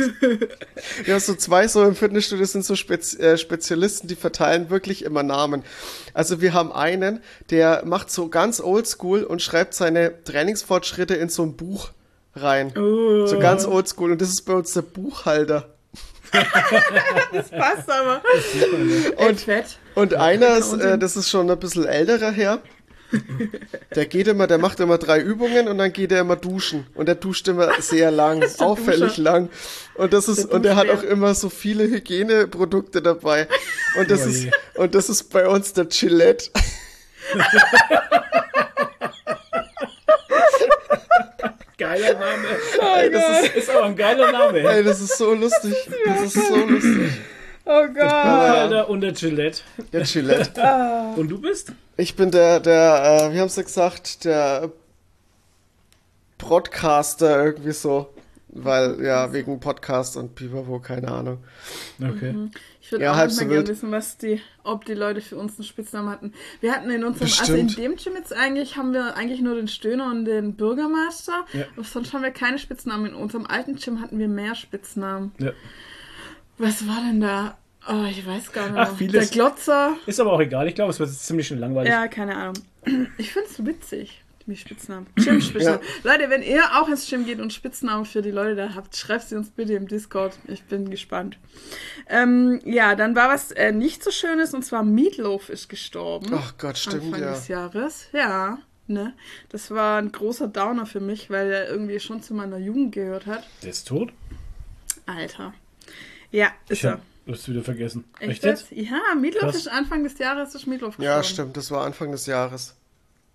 [1.03, 4.69] wir haben so zwei so im Fitnessstudio, das sind so Spez, äh, Spezialisten, die verteilen
[4.69, 5.63] wirklich immer Namen.
[6.13, 11.43] Also wir haben einen, der macht so ganz oldschool und schreibt seine Trainingsfortschritte in so
[11.43, 11.91] ein Buch
[12.35, 12.73] rein.
[12.77, 13.27] Oh.
[13.27, 15.69] So ganz oldschool und das ist bei uns der Buchhalter.
[17.31, 18.21] Das passt aber.
[19.17, 19.77] Und fett.
[19.95, 22.59] Und einer ist, äh, das ist schon ein bisschen älterer her.
[23.95, 26.85] Der geht immer, der macht immer drei Übungen und dann geht er immer duschen.
[26.93, 29.21] Und der duscht immer sehr lang, der auffällig Duscher.
[29.23, 29.49] lang.
[29.95, 33.47] Und das ist, Der und er hat auch immer so viele Hygieneprodukte dabei.
[33.97, 34.51] Und das Oh ist, je.
[34.75, 36.51] und das ist bei uns der Gillette.
[41.77, 42.47] Geiler Name.
[42.97, 44.59] Ey, das ist, ist aber ein geiler Name.
[44.59, 45.73] Ey, das ist so lustig.
[46.05, 47.11] Das ist so lustig.
[47.65, 47.95] Oh Gott.
[47.95, 49.61] Buchhalter und der Gillette.
[49.93, 50.61] Der Gillette.
[51.15, 51.71] Und du bist?
[51.99, 54.71] Ich bin der, der, äh, wie haben sie gesagt, der
[56.37, 58.13] Podcaster irgendwie so.
[58.47, 61.43] Weil, ja, wegen Podcast und Pipapo, keine Ahnung.
[62.01, 62.49] Okay.
[62.81, 65.57] Ich würde Ja, auch manchmal so gerne wissen, was die, ob die Leute für uns
[65.57, 66.33] einen Spitznamen hatten.
[66.61, 67.85] Wir hatten in unserem, also in Bestimmt.
[67.85, 71.45] dem Gym jetzt eigentlich, haben wir eigentlich nur den Stöhner und den Bürgermeister.
[71.53, 71.65] Ja.
[71.75, 73.07] Aber sonst haben wir keine Spitznamen.
[73.07, 75.33] In unserem alten Gym hatten wir mehr Spitznamen.
[75.37, 75.51] Ja.
[76.57, 77.57] Was war denn da?
[77.89, 78.77] Oh, ich weiß gar nicht.
[78.77, 79.29] Ach, vieles.
[79.29, 79.97] Der Glotzer.
[80.05, 80.67] Ist aber auch egal.
[80.67, 81.91] Ich glaube, es wird ziemlich schnell langweilig.
[81.91, 82.55] Ja, keine Ahnung.
[83.17, 85.07] Ich finde es witzig, Wie Spitznamen.
[85.15, 85.81] Gym-Spitznamen.
[86.03, 89.23] Leute, wenn ihr auch ins Gym geht und Spitznamen für die Leute da habt, schreibt
[89.23, 90.37] sie uns bitte im Discord.
[90.47, 91.39] Ich bin gespannt.
[92.07, 96.29] Ähm, ja, dann war was äh, nicht so Schönes und zwar Meatloaf ist gestorben.
[96.33, 97.31] Ach Gott, stimmt Anfang ja.
[97.31, 98.07] des Jahres.
[98.13, 99.13] Ja, ne?
[99.49, 103.25] Das war ein großer Downer für mich, weil er irgendwie schon zu meiner Jugend gehört
[103.25, 103.43] hat.
[103.63, 104.13] Der ist tot?
[105.05, 105.53] Alter.
[106.31, 107.01] Ja, ist Ich er.
[107.29, 108.03] Hab das wieder vergessen.
[108.19, 108.71] Echt, Echt jetzt?
[108.71, 108.89] jetzt?
[108.89, 109.55] Ja, Meatloaf Krass.
[109.55, 111.17] ist Anfang des Jahres ist Meatloaf gestorben.
[111.17, 112.75] Ja, stimmt, das war Anfang des Jahres.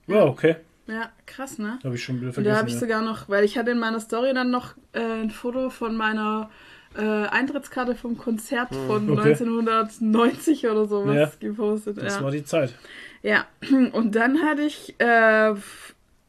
[0.07, 0.57] Ja, okay.
[0.87, 1.79] Ja, krass, ne?
[1.83, 2.59] Habe ich schon wieder Und da vergessen.
[2.59, 2.81] habe ich ja.
[2.81, 6.51] sogar noch, weil ich hatte in meiner Story dann noch äh, ein Foto von meiner
[6.97, 9.31] äh, Eintrittskarte vom Konzert von okay.
[9.31, 11.33] 1990 oder sowas Ja.
[11.49, 11.97] gepostet.
[11.99, 12.23] Das ja.
[12.23, 12.75] war die Zeit.
[13.23, 13.47] ja,
[13.93, 15.55] und dann hatte ich äh,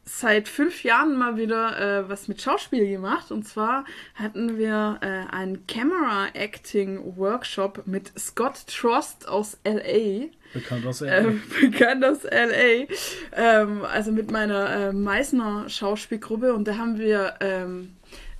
[0.06, 3.30] seit fünf Jahren mal wieder äh, was mit Schauspiel gemacht.
[3.30, 3.84] Und zwar
[4.14, 11.24] hatten wir äh, einen Camera Acting Workshop mit Scott Trost aus L.A Bekannt aus äh,
[11.24, 12.86] äh, bekannt aus LA,
[13.32, 16.54] ähm, also mit meiner äh, Meißner Schauspielgruppe.
[16.54, 17.95] Und da haben wir ähm,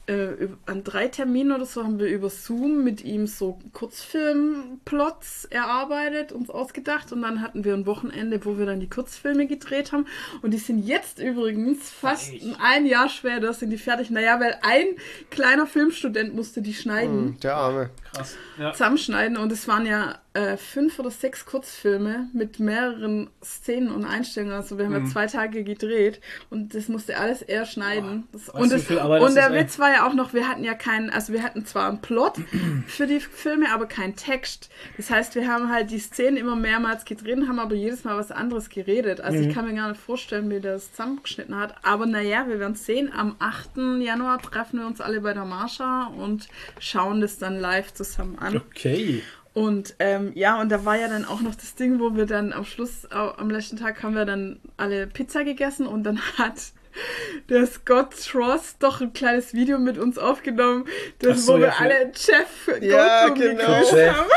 [0.06, 6.32] äh, an drei Terminen oder so haben wir über Zoom mit ihm so Kurzfilmplots erarbeitet,
[6.32, 10.06] uns ausgedacht und dann hatten wir ein Wochenende, wo wir dann die Kurzfilme gedreht haben
[10.42, 14.10] und die sind jetzt übrigens fast ein Jahr später sind die fertig.
[14.10, 14.86] Naja, weil ein
[15.30, 17.90] kleiner Filmstudent musste die schneiden Hm, der Arme.
[18.12, 18.36] krass.
[18.58, 18.72] Ja.
[18.72, 24.54] zusammenschneiden und es waren ja äh, fünf oder sechs Kurzfilme mit mehreren Szenen und Einstellungen.
[24.54, 25.06] Also wir haben Mhm.
[25.06, 28.24] ja zwei Tage gedreht und das musste alles er schneiden.
[28.32, 29.52] Das, und das, und der?
[29.52, 32.34] Witz war ja auch noch, wir hatten ja keinen, also wir hatten zwar einen Plot
[32.86, 34.68] für die Filme, aber keinen Text.
[34.96, 38.30] Das heißt, wir haben halt die Szenen immer mehrmals gedreht, haben aber jedes Mal was
[38.30, 39.20] anderes geredet.
[39.20, 39.48] Also Mhm.
[39.48, 41.74] ich kann mir gar nicht vorstellen, wie das zusammengeschnitten hat.
[41.82, 43.12] Aber naja, wir werden sehen.
[43.12, 44.00] Am 8.
[44.02, 48.56] Januar treffen wir uns alle bei der Marsha und schauen das dann live zusammen an.
[48.56, 49.22] Okay.
[49.52, 52.52] Und ähm, ja, und da war ja dann auch noch das Ding, wo wir dann
[52.52, 56.56] am Schluss, am letzten Tag haben wir dann alle Pizza gegessen und dann hat
[57.48, 60.86] der Scott Tross doch ein kleines Video mit uns aufgenommen,
[61.20, 63.80] das, so, wo wir ja, für- alle Jeff Ja, Goldblum genau.
[63.94, 64.16] Jeff.
[64.16, 64.30] haben.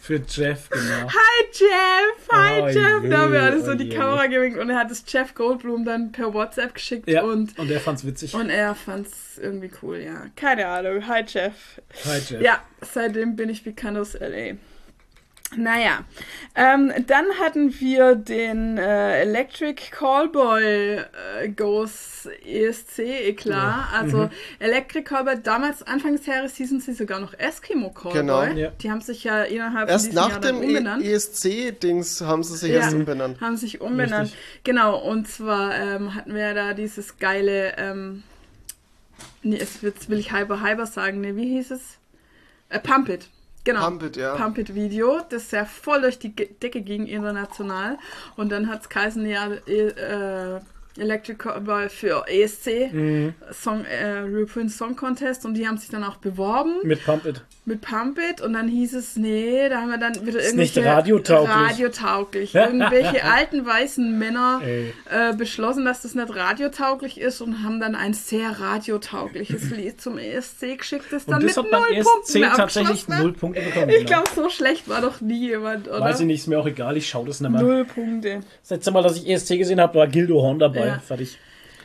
[0.00, 1.08] Für Jeff, genau.
[1.08, 3.08] Hi Jeff, hi Oh Jeff.
[3.08, 3.96] Da haben wir je, alles so oh die je.
[3.96, 7.70] Kamera gewinkt und er hat das Jeff Goldblum dann per WhatsApp geschickt Ja, und, und,
[7.70, 8.34] er fand's witzig.
[8.34, 10.24] und er fand's irgendwie cool, ja.
[10.34, 11.06] Keine Ahnung.
[11.06, 11.80] Hi Jeff.
[12.04, 12.40] Hi, Jeff.
[12.42, 14.54] Ja, seitdem bin ich bekannt aus LA.
[15.56, 16.04] Naja,
[16.54, 20.62] ähm, dann hatten wir den äh, Electric Callboy
[21.42, 23.84] äh, Goes ESC Eklat.
[23.92, 24.30] Also Mhm.
[24.60, 28.20] Electric Callboy, damals Anfang des Jahres hießen sie sogar noch Eskimo Callboy.
[28.20, 28.42] Genau.
[28.44, 28.70] Ja.
[28.80, 31.04] Die haben sich ja innerhalb Erst nach Jahr dem umbenannt.
[31.04, 32.80] E- ESC-Dings haben sie sich Ja.
[32.80, 33.40] erst umbenannt.
[33.40, 34.28] Haben sich umbenannt.
[34.32, 34.64] Richtig.
[34.64, 38.22] Genau, und zwar ähm, hatten wir da dieses geile, ähm,
[39.42, 41.98] nee, es jetzt will ich Hyper Hyper sagen, nee, wie hieß es?
[42.70, 43.28] Äh, Pump It.
[43.64, 43.80] Genau.
[43.84, 44.34] Pump It, ja.
[44.34, 47.98] Pump It Video, das ja voll durch die Decke ging international.
[48.36, 50.60] Und dann hat es geheißen, ja, äh,
[50.98, 53.34] Electric Cowboy für ESC, Mhm.
[53.52, 57.42] Song, äh, European Song Contest und die haben sich dann auch beworben Mit Pump It.
[57.64, 60.76] Mit Pump It und dann hieß es, nee, da haben wir dann wieder Ist nicht
[60.76, 61.54] irgendwelche radiotauglich.
[61.54, 62.54] radiotauglich.
[62.56, 68.14] irgendwelche alten weißen Männer äh, beschlossen, dass das nicht radiotauglich ist und haben dann ein
[68.14, 73.32] sehr radiotaugliches Lied zum ESC geschickt, das dann das mit null ESC Punkten tatsächlich null
[73.32, 73.90] Punkte bekommen.
[73.90, 74.22] Ich genau.
[74.22, 76.00] glaube, so schlecht war doch nie jemand, oder?
[76.00, 77.62] Weiß ich nicht, ist mir auch egal, ich schaue das nicht mehr.
[77.62, 78.40] Null Punkte.
[78.62, 80.86] Das letzte Mal, dass ich ESC gesehen habe, war Gildo Horn dabei.
[80.86, 80.98] Ja.
[80.98, 81.38] Fertig.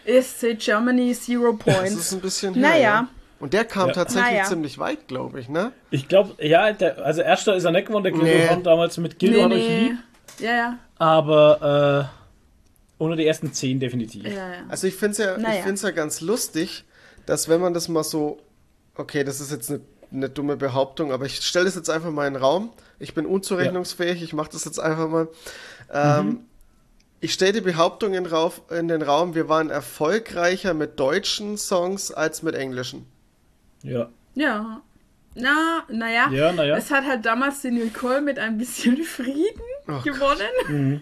[0.06, 1.94] ESC Germany Zero Das Points.
[1.96, 2.82] ist ein bisschen her, Naja.
[2.82, 3.08] ja.
[3.40, 3.94] Und der kam Ja.
[3.94, 4.44] tatsächlich Naja.
[4.46, 5.72] ziemlich weit, glaube ich, ne?
[5.92, 8.48] Ich glaube, ja, der, also erster ist er nicht gewonnen, der Gildo Nee.
[8.50, 9.80] Horn damals mit Gildo nee, nee.
[9.90, 9.98] lieb.
[10.40, 10.80] Ja, ja.
[10.98, 12.10] Aber
[13.00, 14.26] äh, ohne die ersten zehn definitiv.
[14.26, 14.54] ja, ja.
[14.70, 15.64] Also ich finde es ja, Naja.
[15.72, 16.84] ich ja ganz lustig,
[17.28, 18.40] dass wenn man das mal so,
[18.96, 19.82] okay, das ist jetzt eine,
[20.12, 22.72] eine dumme Behauptung, aber ich stelle das jetzt einfach mal in den Raum.
[22.98, 25.28] Ich bin unzurechnungsfähig, ich mache das jetzt einfach mal.
[25.94, 26.42] Ähm,
[27.20, 32.12] Ich stelle die Behauptung in, Rauf, in den Raum, wir waren erfolgreicher mit deutschen Songs
[32.12, 33.08] als mit englischen.
[33.84, 34.10] Ja.
[34.36, 34.82] Ja.
[35.36, 36.30] Na, naja.
[36.32, 36.78] Ja, na ja.
[36.78, 40.52] Es hat halt damals die Nicole mit ein bisschen Frieden Oh gewonnen.
[40.68, 41.02] Mhm.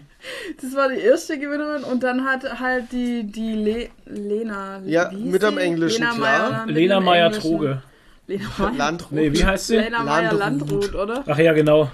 [0.60, 4.80] Das war die erste Gewinnerin und dann hat halt die, die Le Lena.
[4.84, 5.58] Ja, mit am?
[5.58, 6.66] Englischen, Lena klar.
[6.66, 7.50] Lena dem Meyer Englischen.
[7.50, 7.82] Troge.
[8.26, 8.72] Lena Meyer.
[8.74, 9.12] Landrut.
[9.12, 9.76] Nee, wie heißt sie?
[9.76, 10.94] Lena Meyer Landrut.
[10.94, 11.24] Oder?
[11.26, 11.90] Ach ja, genau.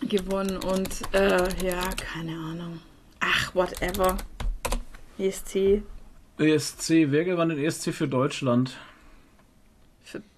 [0.00, 2.80] Gewonnen und äh, ja, keine Ahnung.
[3.20, 4.16] Ach, whatever.
[5.18, 5.82] ESC.
[6.38, 8.76] ESC, wer gewann den ESC für Deutschland?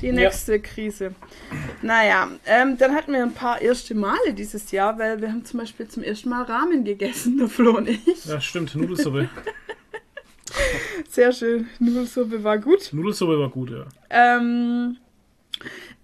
[0.00, 1.14] Die nächste Krise.
[1.82, 5.60] Naja, ähm, dann hatten wir ein paar erste Male dieses Jahr, weil wir haben zum
[5.60, 8.24] Beispiel zum ersten Mal Ramen gegessen, der Flo und ich.
[8.24, 8.74] Ja, stimmt.
[8.74, 9.28] Nudelsuppe.
[11.08, 11.68] Sehr schön.
[11.78, 12.92] Nudelsuppe war gut.
[12.92, 13.84] Nudelsuppe war gut, ja.
[14.10, 14.96] Ähm,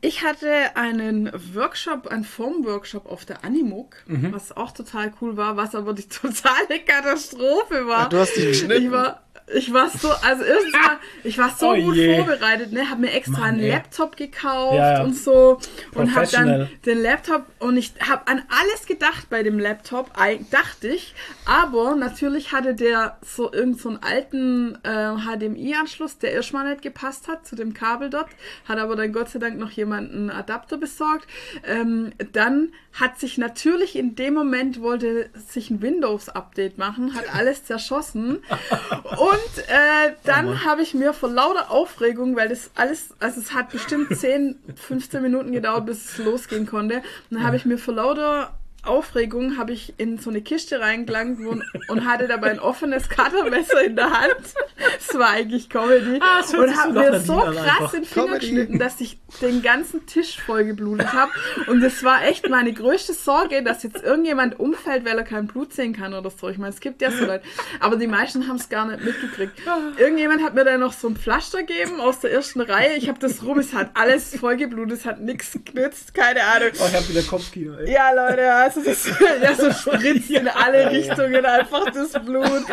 [0.00, 4.32] ich hatte einen Workshop, einen Formworkshop auf der Animuk, Mhm.
[4.32, 8.02] was auch total cool war, was aber die totale Katastrophe war.
[8.06, 8.84] Ach, du hast die geschnitten?
[8.86, 9.22] Ich war,
[9.54, 12.16] ich war so, also erstens mal, ich war so Oh gut je.
[12.16, 13.68] vorbereitet, ne, hab mir extra Mann, einen.
[13.68, 15.02] Laptop gekauft Ja, ja.
[15.02, 15.58] und so
[15.94, 20.10] und hab dann den Laptop und ich habe an alles gedacht bei dem Laptop,
[20.50, 26.68] dachte ich, aber natürlich hatte der so irgend so einen alten äh, HDMI-Anschluss, der erstmal
[26.68, 28.28] nicht gepasst hat zu dem Kabel dort,
[28.66, 31.26] hat aber dann Gott sei Dank noch jemand einen Adapter besorgt.
[31.66, 37.64] Ähm, dann hat sich natürlich in dem Moment wollte sich ein Windows-Update machen, hat alles
[37.64, 38.38] zerschossen
[39.18, 43.70] und äh, dann habe ich mir vor lauter Aufregung, weil das alles, also es hat
[43.70, 46.96] bestimmt 10, 15 Minuten gedauert, bis es losgehen konnte.
[47.30, 48.52] Und dann habe ich mir vor lauter
[48.84, 53.82] Aufregung habe ich in so eine Kiste reingelangt und, und hatte dabei ein offenes Cuttermesser
[53.84, 54.36] in der Hand.
[54.76, 56.20] Das war eigentlich Comedy.
[56.20, 57.90] Ah, und habe mir so krass einfach.
[57.92, 58.46] den Finger Comedy.
[58.46, 61.30] geschnitten, dass ich den ganzen Tisch voll geblutet habe.
[61.66, 65.72] Und das war echt meine größte Sorge, dass jetzt irgendjemand umfällt, weil er kein Blut
[65.72, 66.48] sehen kann oder so.
[66.48, 67.44] Ich meine, es gibt ja so Leute.
[67.80, 69.52] Aber die meisten haben es gar nicht mitgekriegt.
[69.98, 72.94] Irgendjemand hat mir dann noch so ein Pflaster gegeben aus der ersten Reihe.
[72.96, 76.70] Ich habe das rum, es hat alles voll geblutet, es hat nichts genützt, keine Ahnung.
[76.80, 77.92] Oh, ich hab wieder Kopfkino, ey.
[77.92, 79.06] Ja, Leute, also das
[79.42, 82.64] ja, so spritzt in alle Richtungen einfach das Blut.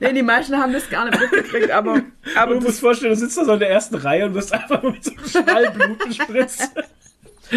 [0.00, 2.02] Nee, die meisten haben das gar nicht mitgekriegt, aber,
[2.36, 4.82] aber Du musst vorstellen, du sitzt da so in der ersten Reihe und wirst einfach
[4.82, 6.70] mit so einem Schwall Blut gespritzt.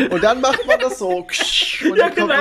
[0.09, 1.17] Und dann macht man das so.
[1.17, 2.33] Und Ja, dann genau.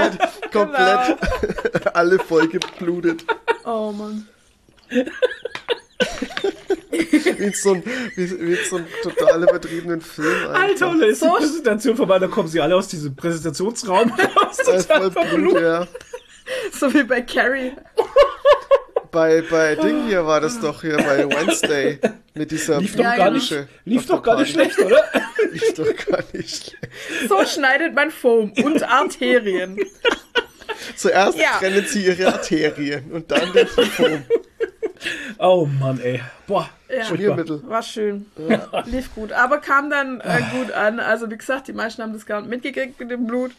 [0.53, 3.25] komplett, komplett alle voll geblutet.
[3.65, 4.27] oh Mann.
[6.91, 7.83] Wie in so ein,
[8.17, 10.27] wie, wie in so ein total übertriebenen Film.
[10.49, 10.61] einfach.
[10.61, 14.57] Alter, und da ist die Präsentation vorbei, da kommen sie alle aus diesem Präsentationsraum raus.
[14.57, 15.87] Total Blut, ja.
[16.73, 17.73] So wie bei Carrie.
[19.13, 21.99] Bei, bei Ding hier war das doch hier bei Wednesday.
[22.35, 25.03] Mit dieser Lief doch gar nicht, lief doch gar nicht schlecht, oder?
[25.51, 26.89] Lief doch gar nicht schlecht.
[27.29, 29.79] So schneidet man Foam und Arterien.
[30.97, 31.59] Zuerst Ja.
[31.59, 34.25] trennen sie ihre Arterien und dann den Foam.
[35.39, 36.21] Oh Mann, ey.
[36.47, 37.05] Boah, Ja.
[37.05, 37.63] Schmiermittel.
[37.67, 38.27] War schön.
[38.87, 39.33] Lief gut.
[39.33, 41.01] Aber kam dann äh, gut an.
[41.01, 43.53] Also wie gesagt, die meisten haben das gar nicht mitgekriegt mit dem Blut.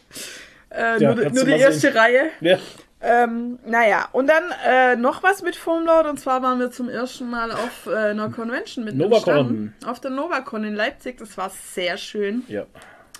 [0.70, 1.96] Äh, Ja, nur nur die erste sehen.
[1.96, 2.30] Reihe.
[2.40, 2.58] Ja.
[3.04, 7.28] Ähm, naja, und dann äh, noch was mit Foamload und zwar waren wir zum ersten
[7.28, 9.74] Mal auf äh, einer Convention mit Novacon.
[9.84, 11.18] Auf der Novacon in Leipzig.
[11.18, 12.64] Das war sehr schön, ja.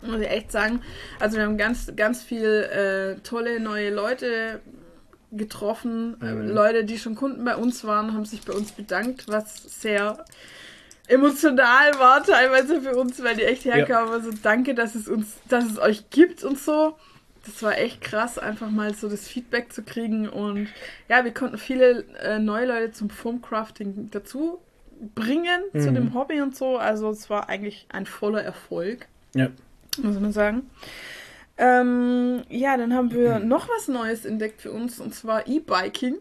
[0.03, 0.81] Muss ich echt sagen.
[1.21, 4.61] Also wir haben ganz, ganz viel äh, tolle neue Leute
[5.33, 6.17] getroffen.
[6.23, 10.25] Äh, Leute, die schon Kunden bei uns waren, haben sich bei uns bedankt, was sehr
[11.09, 14.13] emotional war teilweise für uns, weil die echt herkamen.
[14.13, 16.97] Also danke, dass es uns, dass es euch gibt und so.
[17.45, 20.29] Das war echt krass, einfach mal so das Feedback zu kriegen.
[20.29, 20.69] Und
[21.09, 24.61] ja, wir konnten viele äh, neue Leute zum Foamcrafting dazu
[25.17, 26.77] bringen, zu dem Hobby und so.
[26.79, 29.49] Also es war eigentlich ein voller Erfolg, Ja.
[29.99, 30.71] Muss man sagen.
[31.59, 36.17] Ähm, ja, dann haben wir noch was Neues entdeckt für uns und zwar E-Biking.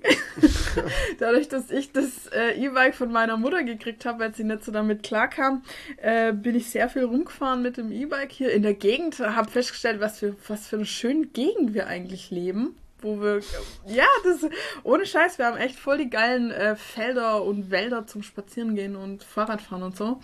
[1.20, 4.72] Dadurch, dass ich das äh, E-Bike von meiner Mutter gekriegt habe, weil sie nicht so
[4.74, 5.64] damit klarkam,
[5.98, 9.20] äh, bin ich sehr viel rumgefahren mit dem E-Bike hier in der Gegend.
[9.20, 12.76] Habe festgestellt, was für, was für eine schöne Gegend wir eigentlich leben.
[13.00, 13.40] Wo wir,
[13.88, 14.48] ja, das,
[14.84, 19.24] ohne Scheiß, wir haben echt voll die geilen äh, Felder und Wälder zum Spazierengehen und
[19.24, 20.20] Fahrradfahren und so.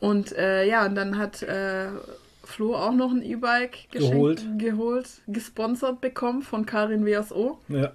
[0.00, 1.90] Und äh, ja, und dann hat äh,
[2.50, 4.46] Flo auch noch ein E-Bike Geholt.
[4.58, 7.58] geholt, gesponsert bekommen von Karin WSO.
[7.68, 7.92] ja.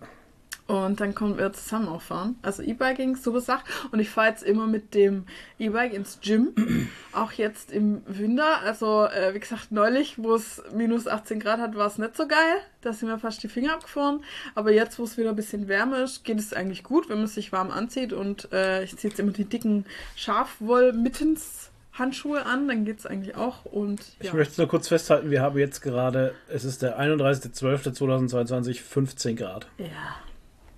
[0.68, 2.40] Und dann kommen wir zusammen auch fahren.
[2.42, 3.64] Also E-Biking, super Sache.
[3.92, 5.26] Und ich fahre jetzt immer mit dem
[5.60, 6.56] E-Bike ins Gym.
[7.14, 8.62] auch jetzt im Winter.
[8.64, 12.28] Also, äh, wie gesagt, neulich, wo es minus 18 Grad hat, war es nicht so
[12.28, 12.58] geil.
[12.82, 14.24] Da sind mir fast die Finger abgefroren.
[14.56, 17.28] Aber jetzt, wo es wieder ein bisschen wärmer ist, geht es eigentlich gut, wenn man
[17.28, 18.12] sich warm anzieht.
[18.12, 19.86] Und äh, ich ziehe jetzt immer die dicken
[20.16, 21.70] Schafwollmittens.
[21.98, 23.66] Handschuhe an, dann geht es eigentlich auch.
[23.66, 24.34] Und Ich ja.
[24.34, 29.68] möchte nur kurz festhalten, wir haben jetzt gerade, es ist der 31.12.2022, 15 Grad.
[29.78, 29.88] ja.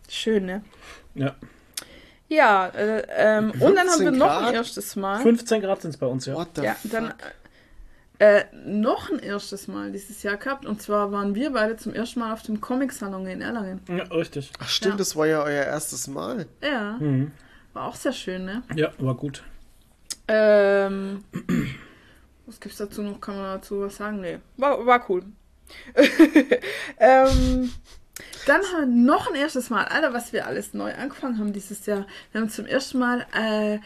[0.09, 0.61] Schön, ne?
[1.15, 1.35] Ja.
[2.29, 4.47] Ja, äh, ähm, und dann haben wir 15 noch Grad?
[4.47, 5.21] ein erstes Mal.
[5.21, 6.35] 15 Grad sind es bei uns, ja.
[6.35, 6.91] What the Ja, fuck?
[6.91, 7.13] dann
[8.19, 10.65] äh, noch ein erstes Mal dieses Jahr gehabt.
[10.65, 13.81] Und zwar waren wir beide zum ersten Mal auf dem Comic-Salon in Erlangen.
[13.89, 14.51] Ja, richtig.
[14.59, 14.97] Ach stimmt, Ja.
[14.97, 16.45] das war ja euer erstes Mal.
[16.63, 17.31] Ja, Mhm.
[17.73, 18.63] war auch sehr schön, ne?
[18.75, 19.43] Ja, war gut.
[20.27, 21.23] Ähm,
[22.45, 23.19] was gibt's dazu noch?
[23.21, 24.21] Kann man dazu was sagen?
[24.21, 25.23] Nee, war, war cool.
[26.99, 27.71] ähm,
[28.45, 31.85] dann haben wir noch ein erstes Mal, Alter, was wir alles neu angefangen haben dieses
[31.85, 32.07] Jahr.
[32.31, 33.79] Wir haben zum ersten Mal äh,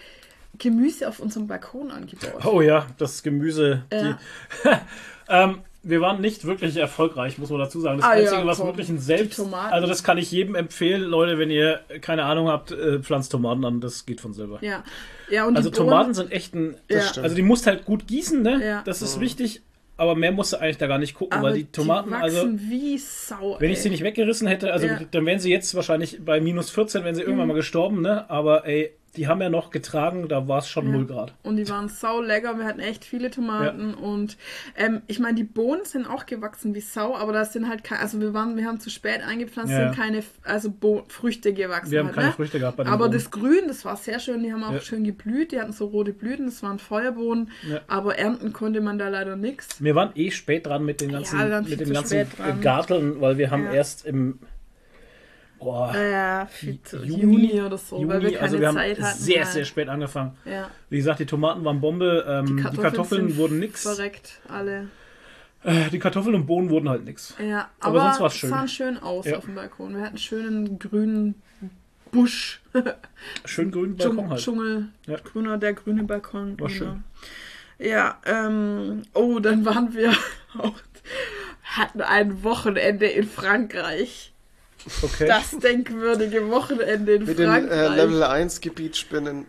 [0.57, 2.45] Gemüse auf unserem Balkon angebaut.
[2.45, 3.83] Oh ja, das Gemüse.
[3.91, 4.19] Ja.
[4.63, 4.69] Die,
[5.29, 7.97] ähm, wir waren nicht wirklich erfolgreich, muss man dazu sagen.
[7.99, 8.67] Das Ah, Einzige, ja, was komm.
[8.67, 9.39] wirklich ein Selbst...
[9.39, 9.53] Die.
[9.53, 13.65] Also das kann ich jedem empfehlen, Leute, wenn ihr keine Ahnung habt, äh, pflanzt Tomaten
[13.65, 14.59] an, das geht von selber.
[14.61, 14.84] Ja,
[15.29, 16.75] ja und Also die Bohnen- Tomaten sind echt ein...
[16.89, 16.99] Ja.
[17.21, 18.61] Also die musst halt gut gießen, ne?
[18.63, 18.82] Ja.
[18.86, 19.61] Das ist wichtig,
[19.97, 22.47] aber mehr musst du eigentlich da gar nicht gucken, aber weil die Tomaten, wachsen also...
[22.69, 23.55] wie Sau.
[23.59, 23.84] Wenn ich ey.
[23.84, 24.99] sie nicht weggerissen hätte, also Ja.
[25.09, 28.29] dann wären sie jetzt wahrscheinlich bei minus 14, wenn sie irgendwann mal gestorben, ne?
[28.29, 30.91] Aber ey, die haben ja noch getragen, da war es schon Ja.
[30.93, 31.34] 0 Grad.
[31.43, 32.57] Und die waren sau lecker.
[32.57, 33.93] Wir hatten echt viele Tomaten.
[33.93, 34.38] Und
[34.78, 38.01] ähm, ich meine, die Bohnen sind auch gewachsen wie Sau, aber da sind halt keine,
[38.01, 39.88] also wir waren, wir haben zu spät eingepflanzt, Ja.
[39.91, 41.91] sind keine also Bo Früchte gewachsen.
[41.91, 42.34] Wir haben halt, keine ne?
[42.34, 43.14] Früchte gehabt bei den Aber Bohnen.
[43.14, 44.43] das Grün, das war sehr schön.
[44.43, 44.80] Die haben auch Ja.
[44.82, 45.51] schön geblüht.
[45.51, 46.45] Die hatten so rote Blüten.
[46.45, 47.51] Das waren Feuerbohnen.
[47.70, 47.82] Ja.
[47.88, 49.84] Aber ernten konnte man da leider nichts.
[49.84, 51.38] Wir waren eh spät dran mit den ganzen,
[51.70, 52.28] mit dem zu ganzen.
[52.62, 53.74] Garteln, weil wir haben Ja.
[53.74, 54.39] erst im
[55.62, 58.99] boah, viel zu- Juni, Juni, oder so, weil wir Juni, keine also wir haben Zeit
[59.01, 59.18] hatten.
[59.20, 59.53] sehr, halt.
[59.53, 60.38] sehr spät angefangen.
[60.45, 60.70] Ja.
[60.89, 63.84] Wie gesagt, die Tomaten waren Bombe, ähm, die Kartoffeln, sind wurden nix.
[63.84, 64.88] Verreckt, alle.
[65.64, 67.36] Äh, die Kartoffeln und Bohnen wurden halt nix.
[67.39, 68.49] Ja, Aber aber, sonst war's es schön.
[68.49, 69.38] sahen schön aus Ja.
[69.38, 69.91] auf dem Balkon.
[69.93, 71.36] Wir hatten einen schönen grünen
[72.12, 72.62] Busch.
[73.45, 74.41] Schön grün Dschung- Balkon halt.
[74.41, 75.18] Dschungel, Ja.
[75.24, 76.59] grüner, der grüne Balkon.
[76.59, 76.70] War genau.
[76.70, 77.03] schön.
[77.80, 80.12] Ja, ähm, oh, dann waren wir
[80.57, 80.74] auch,
[81.64, 84.30] hatten ein Wochenende in Frankreich.
[85.01, 85.27] Okay.
[85.27, 87.91] Das denkwürdige Wochenende in Mit den Frankreich.
[87.91, 89.45] äh, Level 1 Gebietsspinnen.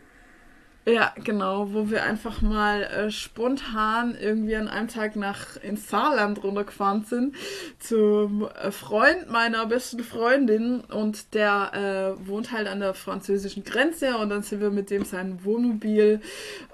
[0.85, 6.43] Ja, genau, wo wir einfach mal äh, spontan irgendwie an einem Tag nach ins Saarland
[6.43, 7.37] runtergefahren sind
[7.79, 14.17] zum äh, Freund meiner besten Freundin und der äh, wohnt halt an der französischen Grenze
[14.17, 16.21] und dann sind wir mit dem sein Wohnmobil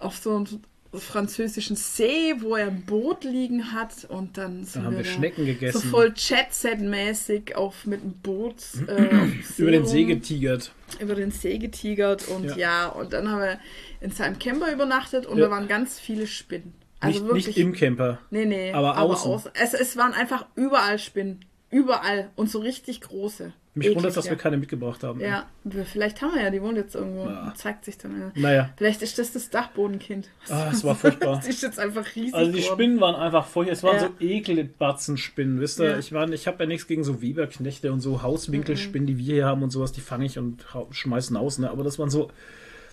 [0.00, 0.46] auf so einem
[0.94, 5.44] französischen See, wo er ein Boot liegen hat und dann sind haben wir da Schnecken
[5.44, 5.80] gegessen.
[5.82, 8.56] so voll Jet-Set-mäßig auf mit dem Boot
[8.88, 9.26] äh,
[9.58, 10.72] Über den See getigert.
[11.00, 12.56] über den See getigert und Ja.
[12.56, 13.58] ja, und dann haben wir
[14.00, 15.44] in seinem Camper übernachtet und Ja.
[15.46, 16.72] da waren ganz viele Spinnen.
[17.00, 17.46] Also nicht, wirklich.
[17.48, 18.18] nicht im Camper.
[18.30, 19.50] nee, nee, aber außen.
[19.54, 21.44] Es, es waren einfach überall Spinnen.
[21.70, 22.30] Überall.
[22.36, 23.52] Und so richtig große.
[23.74, 25.20] Mich wundert, dass wir keine mitgebracht haben.
[25.20, 25.46] ja.
[25.84, 27.26] vielleicht haben wir ja, die wohnt jetzt irgendwo.
[27.26, 27.52] Ja.
[27.54, 28.18] Zeigt sich dann.
[28.18, 28.32] Ja.
[28.34, 28.70] Naja.
[28.76, 30.28] Vielleicht ist das das Dachbodenkind.
[30.48, 31.40] Ah, es war furchtbar.
[31.44, 32.34] Die ist jetzt einfach riesig.
[32.34, 32.74] Also die geworden.
[32.74, 33.72] Spinnen waren einfach furchtbar.
[33.72, 35.98] Es waren so Ekelbatzenspinnen, wisst ihr?
[35.98, 39.62] Ich, ich habe ja nichts gegen so Weberknechte und so Hauswinkelspinnen, die wir hier haben
[39.62, 41.70] und sowas, die fange ich und schmeißen aus, ne?
[41.70, 42.30] Aber das waren so,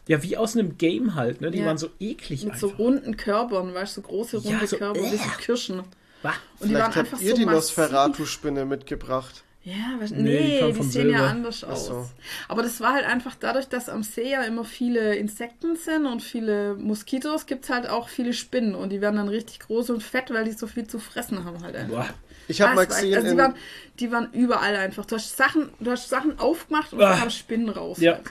[0.07, 1.49] ja, wie aus einem Game halt, ne?
[1.49, 2.69] Die waren so eklig Mit einfach.
[2.69, 5.41] so runden Körpern, weißt du, so große runde so, Körper, wie so äh.
[5.41, 5.82] Kirschen.
[6.26, 6.34] Bah.
[6.59, 7.45] Und die waren Vielleicht einfach habt ihr so die.
[7.45, 9.43] Nosferatu-Spinne mitgebracht.
[9.63, 10.21] Ja, was, Nee,
[10.61, 11.30] nee, die die, sehen ja selber.
[11.32, 11.88] anders aus.
[11.88, 12.07] so.
[12.47, 16.21] Aber das war halt einfach dadurch, dass am See ja immer viele Insekten sind und
[16.21, 20.03] viele Moskitos, gibt es halt auch viele Spinnen und die werden dann richtig groß und
[20.03, 22.05] fett, weil die so viel zu fressen haben halt einfach.
[22.07, 22.13] Boah.
[22.47, 23.55] Ich habe Ah, mal gesehen, also die, waren,
[23.99, 25.03] die waren überall einfach.
[25.05, 27.13] Du hast Sachen, du hast Sachen aufgemacht und Ah.
[27.13, 27.97] da kamen Spinnen raus.
[27.99, 28.13] Ja.
[28.13, 28.23] Halt.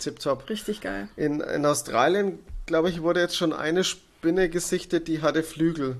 [0.00, 0.50] Tipptopp.
[0.50, 1.08] Richtig geil.
[1.16, 5.96] In, in Australien, glaube ich, wurde jetzt schon eine Spinne gesichtet, die hatte Flügel.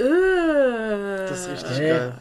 [0.00, 1.88] Äh, Das ist richtig Hä?
[1.88, 2.14] geil.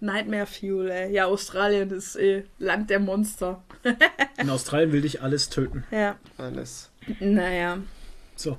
[0.00, 1.12] Nightmare Fuel, ey.
[1.12, 3.62] Ja, Australien ist eh Land der Monster.
[4.38, 5.84] In Australien will dich alles töten.
[5.90, 6.16] Ja.
[6.36, 6.90] Alles.
[7.20, 7.78] Naja.
[8.38, 8.58] So.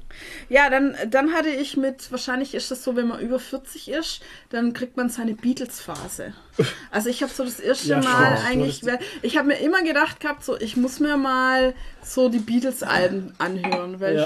[0.49, 4.21] Ja, dann, dann hatte ich mit, wahrscheinlich ist das so, wenn man über 40 ist,
[4.49, 6.33] dann kriegt man seine Beatles-Phase.
[6.89, 8.49] Also ich habe so das erste Ja, Mal stimmt.
[8.49, 8.81] eigentlich,
[9.21, 13.99] ich habe mir immer gedacht gehabt, so ich muss mir mal so die Beatles-Alben anhören,
[13.99, 14.23] weil Ja.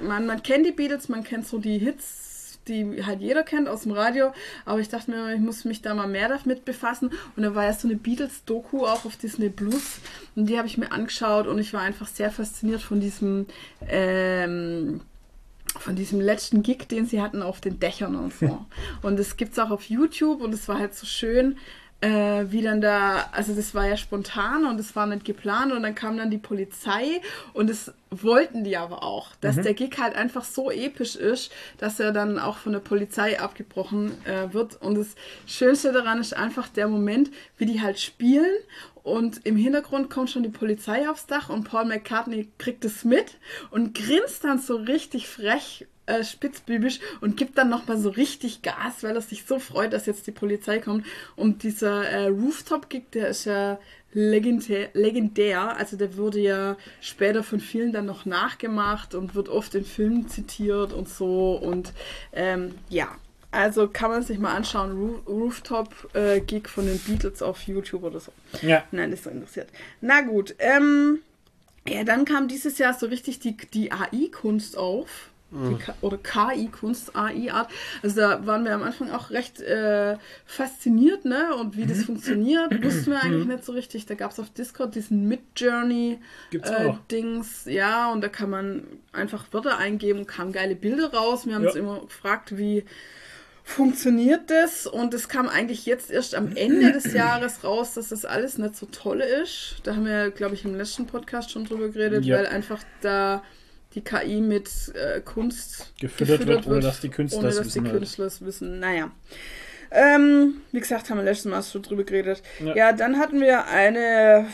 [0.00, 2.27] ich, man, man kennt die Beatles, man kennt so die Hits,
[2.68, 4.32] die halt jeder kennt aus dem Radio,
[4.64, 7.64] aber ich dachte mir, ich muss mich da mal mehr damit befassen und da war
[7.64, 10.00] ja so eine Beatles-Doku auch auf Disney Plus
[10.36, 13.46] und die habe ich mir angeschaut und ich war einfach sehr fasziniert von diesem
[13.88, 15.00] ähm,
[15.78, 18.64] von diesem letzten Gig, den sie hatten auf den Dächern und so.
[19.02, 21.56] und das gibt es auch auf YouTube und es war halt so schön,
[22.00, 25.82] äh, wie dann da, also das war ja spontan und es war nicht geplant und
[25.82, 27.20] dann kam dann die Polizei
[27.52, 31.98] und das wollten die aber auch, dass der Gig halt einfach so episch ist, dass
[31.98, 34.80] er dann auch von der Polizei abgebrochen äh, wird.
[34.80, 35.08] Und das
[35.46, 38.54] Schönste daran ist einfach der Moment, wie die halt spielen
[39.02, 43.38] und im Hintergrund kommt schon die Polizei aufs Dach und Paul McCartney kriegt es mit
[43.70, 49.02] und grinst dann so richtig frech äh, spitzbübisch und gibt dann nochmal so richtig Gas,
[49.02, 51.06] weil er sich so freut, dass jetzt die Polizei kommt.
[51.36, 53.78] Und dieser äh, Rooftop-Gig, der ist ja
[54.12, 55.76] legendär, legendär.
[55.76, 60.28] Also der wurde ja später von vielen dann noch nachgemacht und wird oft in Filmen
[60.28, 61.52] zitiert und so.
[61.56, 61.92] Und
[62.32, 63.08] ähm, ja,
[63.50, 64.92] also kann man sich mal anschauen.
[64.92, 68.32] Roo Rooftop-Gig von den Beatles auf YouTube oder so.
[68.62, 68.84] Ja.
[68.90, 69.68] Nein, das ist so interessiert.
[70.00, 71.20] Na gut, ähm,
[71.86, 75.30] ja, dann kam dieses Jahr so richtig die, die AI-Kunst auf.
[75.50, 77.70] Die K oder KI-Kunst, AI-Art.
[78.02, 81.54] Also da waren wir am Anfang auch recht äh, fasziniert, ne?
[81.54, 81.88] Und wie Mhm.
[81.88, 84.04] das funktioniert, wussten wir eigentlich nicht so richtig.
[84.04, 86.18] Da gab es auf Discord diesen Mid-Journey
[86.50, 88.82] Gibt's äh, ja, und da kann man
[89.12, 91.46] einfach Wörter eingeben, kamen geile Bilder raus.
[91.46, 91.68] Wir haben Ja.
[91.70, 92.84] uns immer gefragt, wie
[93.64, 94.86] funktioniert das?
[94.86, 98.76] Und es kam eigentlich jetzt erst am Ende des Jahres raus, dass das alles nicht
[98.76, 99.76] so toll ist.
[99.84, 102.36] Da haben wir, glaube ich, im letzten Podcast schon drüber geredet, Ja.
[102.36, 103.42] weil einfach da
[103.98, 107.90] die KI mit äh, Kunst Gefüttert wird, ohne dass die Künstler ohne es wissen die.
[107.90, 108.78] Künstler es wissen.
[108.78, 109.10] Naja.
[109.90, 112.42] Ähm, wie gesagt, haben wir letztes Mal schon drüber geredet.
[112.64, 112.74] Ja.
[112.76, 112.92] Ja.
[112.92, 114.46] dann hatten wir eine,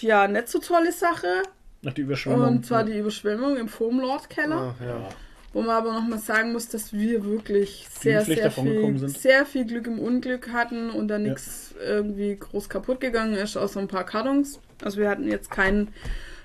[0.00, 1.42] ja, nicht so tolle Sache.
[1.82, 2.46] Nach die Überschwemmung.
[2.46, 4.74] Und zwar die Überschwemmung im Foamlord-Keller.
[4.76, 5.08] Ach, ja.
[5.54, 9.86] Wo man aber nochmal sagen muss, dass wir wirklich sehr, sehr viel, sehr viel Glück
[9.86, 14.60] im Unglück hatten und da nichts irgendwie groß kaputt gegangen ist, außer ein paar Kartons.
[14.84, 15.88] Also wir hatten jetzt keinen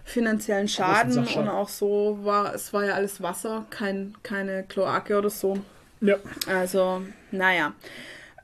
[0.04, 5.30] finanziellen Schaden und auch so war, es war ja alles Wasser, kein, keine Kloake oder
[5.30, 5.60] so.
[6.01, 6.18] Ja.
[6.47, 7.01] Also,
[7.32, 7.74] naja.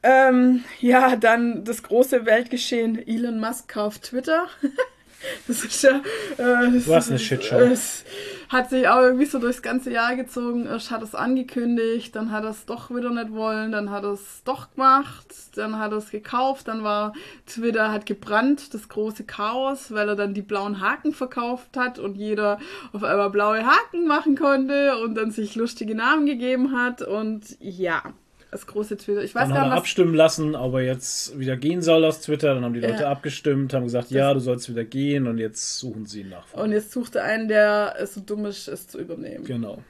[0.02, 3.06] Ähm, ja, dann das große Weltgeschehen.
[3.06, 4.48] Elon Musk kauft Twitter.
[5.48, 6.02] Das ist ja.
[6.38, 7.60] Äh, das Was eine Shitshow.
[7.60, 8.06] Es
[8.50, 10.66] hat sich auch irgendwie so durchs ganze Jahr gezogen.
[10.66, 14.14] Erst hat es angekündigt, dann hat er es doch wieder nicht wollen, dann hat er
[14.14, 17.14] es doch gemacht, dann hat er es gekauft, dann war
[17.46, 22.16] Twitter hat gebrannt, das große Chaos, weil er dann die blauen Haken verkauft hat und
[22.16, 22.60] jeder
[22.92, 28.02] auf einmal blaue Haken machen konnte und dann sich lustige Namen gegeben hat und ja,
[28.52, 29.24] das große Twitter.
[29.24, 32.56] Ich weiß Dann gar nicht, abstimmen lassen, ob er jetzt wieder gehen soll aus Twitter.
[32.56, 33.12] Dann haben die Leute Ja.
[33.12, 36.52] abgestimmt, haben gesagt, ja, du sollst wieder gehen und jetzt suchen sie ihn nach.
[36.54, 39.46] und jetzt sucht er einen, der es so dumm ist, es zu übernehmen.
[39.46, 39.84] Genau.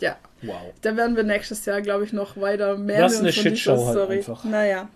[0.00, 0.16] Ja.
[0.42, 0.72] Wow.
[0.80, 3.96] Da werden wir nächstes Jahr, glaube ich, noch weiter mehr Das ist eine Shitshow halt
[3.98, 4.16] Story.
[4.16, 4.44] einfach.
[4.44, 4.88] Naja.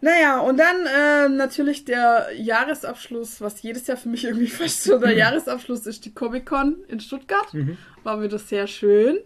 [0.00, 4.98] Naja, und dann äh, natürlich der Jahresabschluss, was jedes Jahr für mich irgendwie fast so
[4.98, 7.52] der Jahresabschluss ist, die Comic-Con in Stuttgart.
[7.54, 7.78] Mhm.
[8.02, 9.18] War wieder sehr schön.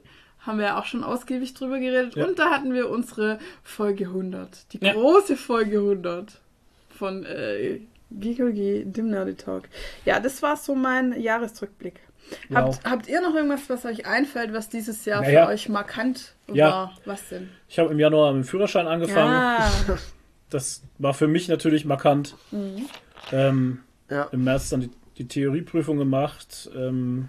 [0.48, 2.16] Haben wir ja auch schon ausgiebig drüber geredet.
[2.16, 2.26] Ja.
[2.26, 4.72] Und da hatten wir unsere Folge 100.
[4.72, 4.94] Die Ja.
[4.94, 6.40] große Folge 100
[6.88, 7.80] von äh,
[8.10, 9.64] Geekergy, dem Nerdy Talk.
[10.04, 12.00] Ja, das war so mein Jahresrückblick.
[12.48, 12.58] Wow.
[12.78, 15.44] Habt, habt ihr noch irgendwas, was euch einfällt, was dieses Jahr Naja.
[15.46, 16.70] für euch markant Ja.
[16.70, 16.92] war?
[17.04, 17.48] Was denn?
[17.68, 19.32] Ich habe im Januar mit dem Führerschein angefangen.
[19.32, 19.70] Ja,
[20.50, 22.34] Das war für mich natürlich markant.
[22.52, 22.86] Mhm.
[23.32, 23.80] Ähm,
[24.10, 24.24] Ja.
[24.32, 26.70] Im März dann die, die Theorieprüfung gemacht.
[26.74, 27.28] Ähm,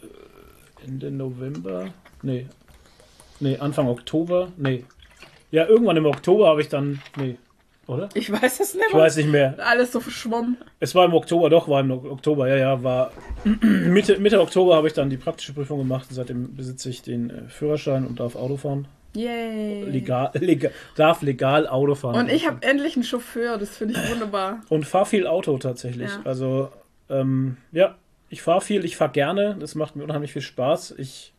[0.00, 1.92] äh, Ende November.
[2.22, 2.46] Nee.
[3.40, 4.48] Nee, Anfang Oktober.
[4.56, 4.84] Nee.
[5.50, 7.00] Ja, irgendwann im Oktober habe ich dann.
[7.16, 7.36] Nee.
[7.88, 8.08] Oder?
[8.14, 9.02] ich weiß es nicht Ich mehr.
[9.02, 9.56] weiß nicht mehr.
[9.58, 10.56] Alles so verschwommen.
[10.78, 13.10] Es war im Oktober, doch, war im Oktober, ja, ja, war
[13.60, 16.06] Mitte, Mitte Oktober habe ich dann die praktische Prüfung gemacht.
[16.10, 18.86] Seitdem besitze ich den äh, Führerschein und darf Auto fahren.
[19.14, 19.82] Yay.
[19.84, 22.14] Legal, legal, darf legal Auto fahren.
[22.16, 24.60] Und ich habe endlich einen Chauffeur, das finde ich wunderbar.
[24.70, 26.08] Und fahre viel Auto tatsächlich.
[26.08, 26.20] Ja.
[26.24, 26.70] Also,
[27.10, 27.96] ähm, ja,
[28.30, 29.56] ich fahre viel, ich fahre gerne.
[29.58, 30.94] Das macht mir unheimlich viel Spaß.
[30.96, 31.34] Ich,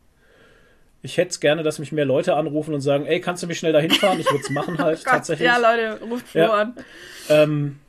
[1.04, 3.60] ich hätte es gerne, dass mich mehr Leute anrufen und sagen, ey, kannst du mich
[3.60, 4.20] schnell dahin fahren?
[4.20, 5.45] Ich würde es machen halt Gott, tatsächlich.
[5.45, 6.54] ja, Leute, ruft Flo Ja.
[6.54, 6.74] an.
[7.30, 7.80] Ähm,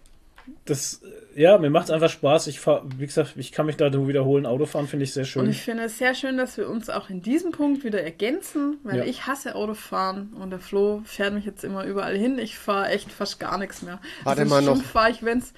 [0.67, 1.01] das,
[1.35, 2.47] ja, mir macht es einfach Spaß.
[2.49, 4.45] Ich fahr, wie gesagt, ich kann mich da nur wiederholen.
[4.47, 5.43] Autofahren finde ich sehr schön.
[5.43, 8.79] Und ich finde es sehr schön, dass wir uns auch in diesem Punkt wieder ergänzen,
[8.83, 9.05] weil Ja.
[9.05, 12.39] ich hasse Autofahren und der Flo fährt mich jetzt immer überall hin.
[12.39, 14.01] Ich fahre echt fast gar nichts mehr.
[14.25, 14.85] Warte also mal ins Gym noch.
[14.85, 15.55] fahre ich, wenn's,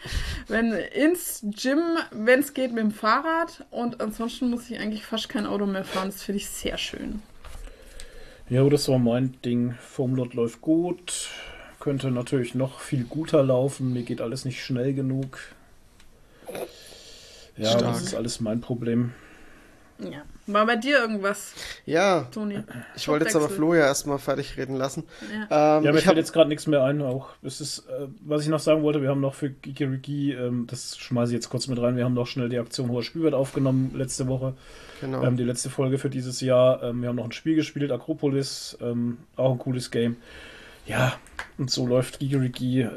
[0.48, 1.80] wenn ins Gym,
[2.12, 5.84] wenn es geht, mit dem Fahrrad und ansonsten muss ich eigentlich fast kein Auto mehr
[5.84, 6.08] fahren.
[6.10, 7.22] Das finde ich sehr schön.
[8.48, 9.74] Ja, das war mein Ding.
[9.80, 11.30] Formlot läuft gut.
[11.80, 13.92] Könnte natürlich noch viel guter laufen.
[13.92, 15.38] Mir geht alles nicht schnell genug.
[17.56, 17.82] Ja, Stark.
[17.82, 19.12] das ist alles mein Problem.
[19.98, 20.22] Ja.
[20.48, 21.54] War bei dir irgendwas,
[21.86, 22.60] Ja, Toni?
[22.94, 23.48] ich wollte jetzt aber.
[23.48, 25.02] Flo ja erstmal fertig reden lassen.
[25.50, 25.78] Ja.
[25.78, 27.02] Ähm, Ja, mir ich fällt habe jetzt gerade nichts mehr ein.
[27.02, 30.66] Auch es ist, äh, was ich noch sagen wollte, wir haben noch für Geekeriki, ähm,
[30.68, 33.34] das schmeiße ich jetzt kurz mit rein, wir haben noch schnell die Aktion Hoher Spielwert
[33.34, 34.54] aufgenommen letzte Woche.
[35.00, 35.24] genau.
[35.24, 36.82] Ähm, die letzte Folge für dieses Jahr.
[36.82, 40.16] Ähm, wir haben noch ein Spiel gespielt, Akropolis, ähm, auch ein cooles Game.
[40.86, 41.14] Ja,
[41.58, 42.90] und so läuft Gigeriki äh,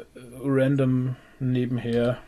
[0.44, 2.18] random nebenher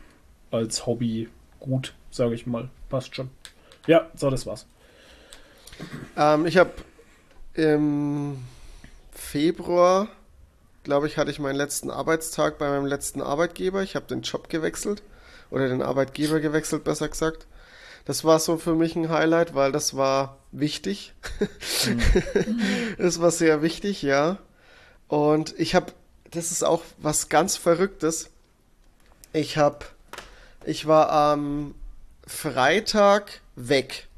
[0.50, 1.28] als Hobby
[1.60, 2.68] gut, sage ich mal.
[2.88, 3.30] Passt schon.
[3.86, 4.66] Ja, so, das war's.
[6.16, 6.72] Ähm, ich habe
[7.54, 8.38] im
[9.12, 10.08] Februar,
[10.84, 13.82] glaube ich, hatte ich meinen letzten Arbeitstag bei meinem letzten Arbeitgeber.
[13.82, 15.02] Ich habe den Job gewechselt
[15.50, 17.46] oder den Arbeitgeber gewechselt, besser gesagt.
[18.04, 21.14] Das war so für mich ein Highlight, weil das war wichtig.
[22.98, 24.38] das war sehr wichtig, ja.
[25.08, 25.92] Und ich habe,
[26.30, 28.30] das ist auch was ganz Verrücktes.
[29.32, 29.84] Ich habe,
[30.64, 31.74] ich war am
[32.26, 34.08] Freitag weg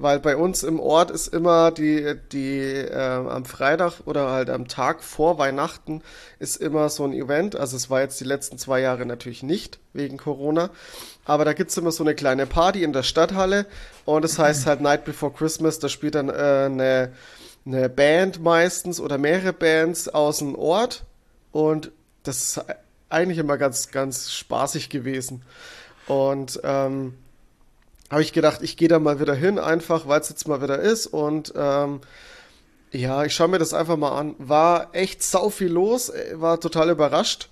[0.00, 4.68] weil bei uns im Ort ist immer die, die äh, am Freitag oder halt am
[4.68, 6.02] Tag vor Weihnachten
[6.38, 7.56] ist immer so ein Event.
[7.56, 10.70] Also es war jetzt die letzten zwei Jahre natürlich nicht wegen Corona,
[11.24, 13.66] aber da gibt's immer so eine kleine Party in der Stadthalle
[14.04, 17.12] und das heißt halt Night Before Christmas, da spielt dann äh, eine,
[17.66, 21.04] eine Band meistens oder mehrere Bands aus dem Ort
[21.52, 21.90] und
[22.22, 22.64] das ist
[23.08, 25.42] eigentlich immer ganz, ganz spaßig gewesen.
[26.06, 27.14] Und ähm,
[28.10, 30.78] habe ich gedacht, ich gehe da mal wieder hin, einfach weil es jetzt mal wieder
[30.78, 31.06] ist.
[31.06, 32.00] Und ähm,
[32.90, 34.34] ja, ich schaue mir das einfach mal an.
[34.38, 37.50] War echt sau viel los, äh, war total überrascht.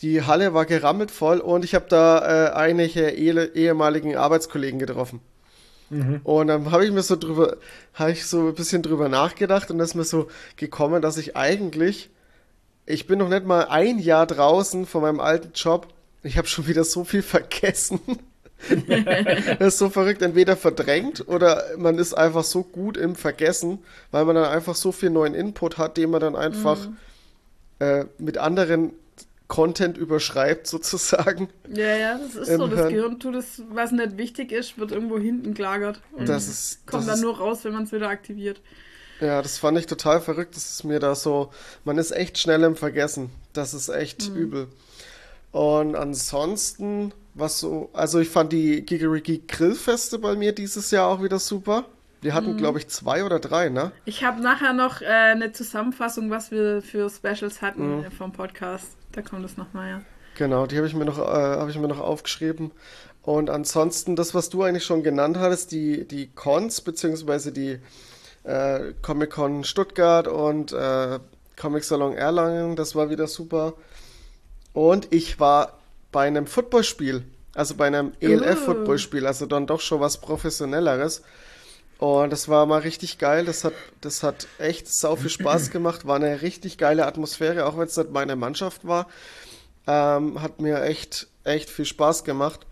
[0.00, 5.20] Die Halle war gerammelt voll und ich habe da äh, einige eh ehemaligen Arbeitskollegen getroffen.
[5.90, 6.20] Mhm.
[6.24, 7.58] Und dann habe ich mir so drüber,
[7.94, 11.36] habe ich so ein bisschen drüber nachgedacht und das ist mir so gekommen, dass ich
[11.36, 12.10] eigentlich,
[12.86, 15.86] ich bin noch nicht mal ein Jahr draußen von meinem alten Job.
[16.22, 18.00] Ich habe schon wieder so viel vergessen.
[19.58, 24.24] das ist so verrückt, entweder verdrängt oder man ist einfach so gut im Vergessen, weil
[24.24, 26.96] man dann einfach so viel neuen Input hat, den man dann einfach mhm.
[27.80, 28.92] äh, mit anderen
[29.48, 31.50] Content überschreibt, sozusagen.
[31.68, 32.66] Ja, ja, das ist so.
[32.66, 36.00] Das Gehirn tut es, was nicht wichtig ist, wird irgendwo hinten gelagert.
[36.12, 38.62] Und das ist, kommt das dann ist, nur raus, wenn man es wieder aktiviert.
[39.20, 40.56] Ja, das fand ich total verrückt.
[40.56, 41.50] Das ist mir da so,
[41.84, 43.30] man ist echt schnell im Vergessen.
[43.52, 44.36] Das ist echt mhm.
[44.36, 44.68] übel.
[45.52, 51.22] Und ansonsten was so, also ich fand die Gigeriki Grillfeste bei mir dieses Jahr auch
[51.22, 51.86] wieder super.
[52.20, 52.56] Wir hatten, mhm.
[52.56, 53.90] glaube ich, zwei oder drei, ne?
[54.04, 58.10] Ich habe nachher noch äh, eine Zusammenfassung, was wir für Specials hatten mhm.
[58.12, 58.96] vom Podcast.
[59.10, 60.00] Da kommt es nochmal, ja.
[60.36, 62.70] Genau, die habe ich, mir noch, äh, hab ich mir noch aufgeschrieben.
[63.22, 67.78] Und ansonsten, das, was du eigentlich schon genannt hattest, die, die Cons, beziehungsweise die
[68.44, 71.18] äh, Comic-Con Stuttgart und äh,
[71.56, 73.74] Comic Salon Erlangen, das war wieder super.
[74.72, 75.78] Und ich war
[76.12, 81.22] bei einem Footballspiel, also bei einem ELF-Footballspiel, also dann doch schon was Professionelleres.
[81.98, 83.44] Und das war mal richtig geil.
[83.44, 86.06] Das hat, das hat echt sau viel Spaß gemacht.
[86.06, 89.06] War eine richtig geile Atmosphäre, auch wenn es nicht meine Mannschaft war.
[89.86, 92.66] Ähm, hat mir echt, echt viel Spaß gemacht.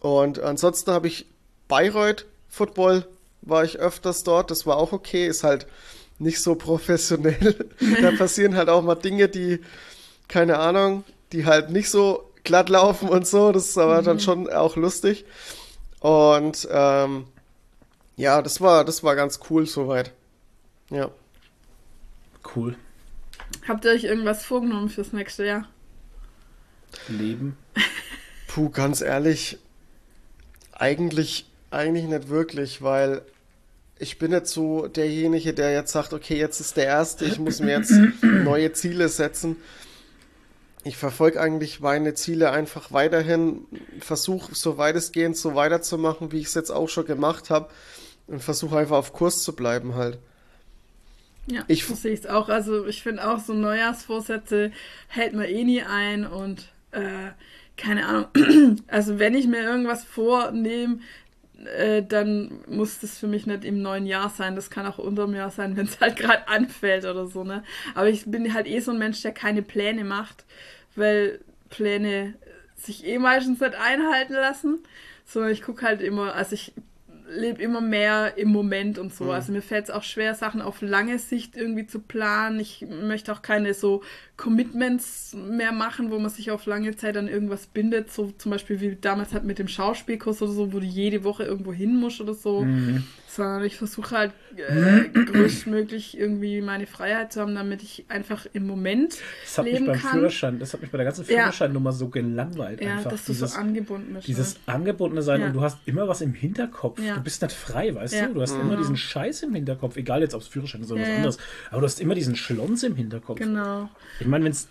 [0.00, 1.26] Und ansonsten habe ich
[1.68, 3.06] Bayreuth Football
[3.42, 4.50] war ich öfters dort.
[4.50, 5.26] Das war auch okay.
[5.26, 5.66] Ist halt
[6.18, 7.66] nicht so professionell.
[8.02, 9.60] da passieren halt auch mal Dinge, die,
[10.28, 13.52] keine Ahnung, die halt nicht so glatt laufen und so.
[13.52, 14.04] Das ist aber mhm.
[14.04, 15.24] dann schon auch lustig.
[16.00, 17.26] Und ähm,
[18.16, 20.12] ja, das war, das war ganz cool soweit.
[20.90, 21.10] Ja.
[22.56, 22.76] Cool.
[23.68, 25.68] Habt ihr euch irgendwas vorgenommen fürs nächste Jahr?
[27.06, 27.56] Leben.
[28.48, 29.58] Puh, ganz ehrlich,
[30.72, 33.22] eigentlich, eigentlich nicht wirklich, weil
[33.98, 37.60] ich bin jetzt so derjenige, der jetzt sagt, okay, jetzt ist der Erste, ich muss
[37.60, 37.92] mir jetzt
[38.22, 39.56] neue Ziele setzen
[40.88, 43.66] ich verfolge eigentlich meine Ziele einfach weiterhin,
[44.00, 47.68] versuche so weitestgehend so weiterzumachen, wie ich es jetzt auch schon gemacht habe
[48.26, 50.18] und versuche einfach auf Kurs zu bleiben halt.
[51.46, 52.48] Ja, ich sehe ich es auch.
[52.48, 54.72] Also ich finde auch so Neujahrsvorsätze
[55.08, 57.32] hält man eh nie ein und äh,
[57.76, 58.78] keine Ahnung.
[58.88, 61.00] Also wenn ich mir irgendwas vornehme,
[61.76, 64.56] äh, dann muss das für mich nicht im neuen Jahr sein.
[64.56, 67.62] Das kann auch unter dem Jahr sein, wenn es halt gerade anfällt oder so, ne?
[67.94, 70.44] Aber ich bin halt eh so ein Mensch, der keine Pläne macht,
[70.98, 71.40] weil
[71.70, 72.34] Pläne
[72.76, 74.78] sich eh meistens nicht einhalten lassen.
[75.24, 76.72] Sondern ich gucke halt immer, also ich
[77.30, 79.24] lebe immer mehr im Moment und so.
[79.24, 79.30] Mhm.
[79.30, 82.58] Also mir fällt es auch schwer, Sachen auf lange Sicht irgendwie zu planen.
[82.58, 84.02] Ich möchte auch keine so
[84.36, 88.10] Commitments mehr machen, wo man sich auf lange Zeit an irgendwas bindet.
[88.10, 91.44] So zum Beispiel wie damals halt mit dem Schauspielkurs oder so, wo du jede Woche
[91.44, 92.62] irgendwo hin musst oder so.
[92.62, 98.46] Mhm sondern ich versuche halt äh, größtmöglich irgendwie meine Freiheit zu haben, damit ich einfach
[98.54, 100.12] im Moment das hat leben mich beim kann.
[100.12, 101.96] Führerschein, das hat mich bei der ganzen Führerscheinnummer ja.
[101.96, 102.80] so gelangweilt.
[102.80, 104.26] Ja, einfach dass du dieses, so angebunden bist.
[104.26, 104.74] Dieses ne?
[104.74, 105.46] angebundene sein ja.
[105.48, 107.00] und du hast immer was im Hinterkopf.
[107.00, 107.16] Ja.
[107.16, 108.34] Du bist nicht frei, weißt du?
[108.34, 108.62] Du hast mhm.
[108.62, 111.38] immer diesen Scheiß im Hinterkopf, egal jetzt ob es Führerschein ist oder was anderes,
[111.70, 113.38] aber du hast immer diesen Schlons im Hinterkopf.
[113.38, 113.90] Genau.
[114.20, 114.68] Ich meine, wenn es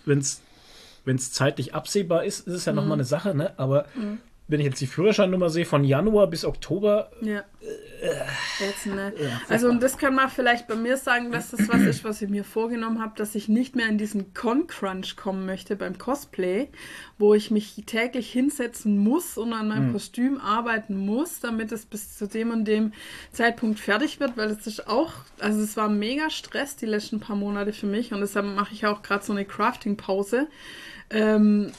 [1.04, 2.76] wenn es zeitlich absehbar ist, ist es ja mhm.
[2.76, 3.52] nochmal eine Sache, ne?
[3.56, 7.44] Aber mhm wenn ich jetzt die Führerscheinnummer sehe, von Januar bis Oktober, Ja.
[8.60, 9.12] Jetzt, ne?
[9.48, 12.30] Also und das kann man vielleicht bei mir sagen, dass das was ist, was ich
[12.30, 16.68] mir vorgenommen habe, dass ich nicht mehr in diesen Con-Crunch kommen möchte beim Cosplay,
[17.18, 22.16] wo ich mich täglich hinsetzen muss und an meinem Kostüm arbeiten muss, damit es bis
[22.16, 22.92] zu dem und dem
[23.32, 27.36] Zeitpunkt fertig wird, weil es ist auch, also es war mega Stress die letzten paar
[27.36, 30.46] Monate für mich und deshalb mache ich auch gerade so eine Crafting-Pause.
[31.10, 31.72] Ähm,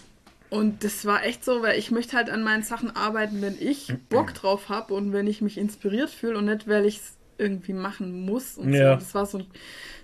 [0.50, 3.94] und das war echt so, weil ich möchte halt an meinen Sachen arbeiten, wenn ich
[4.10, 7.74] Bock drauf habe und wenn ich mich inspiriert fühle und nicht, weil ich es irgendwie
[7.74, 8.94] machen muss und Ja.
[8.94, 9.00] so.
[9.00, 9.48] Das war so ein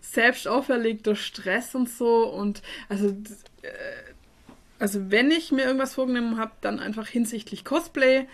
[0.01, 2.27] selbst auferlegter Stress und so.
[2.27, 3.09] Und also,
[3.61, 3.69] äh,
[4.79, 8.27] also wenn ich mir irgendwas vorgenommen habe, dann einfach hinsichtlich Cosplay,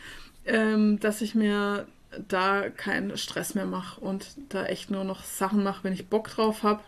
[0.45, 1.88] ähm, dass ich mir
[2.28, 6.28] da keinen Stress mehr mache und da echt nur noch Sachen mache, wenn ich Bock
[6.30, 6.82] drauf habe.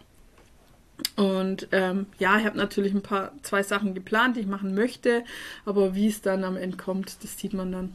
[1.15, 5.23] Und ähm, ja, ich habe natürlich ein paar, zwei Sachen geplant, die ich machen möchte,
[5.65, 7.93] aber wie es dann am Ende kommt, das sieht man dann.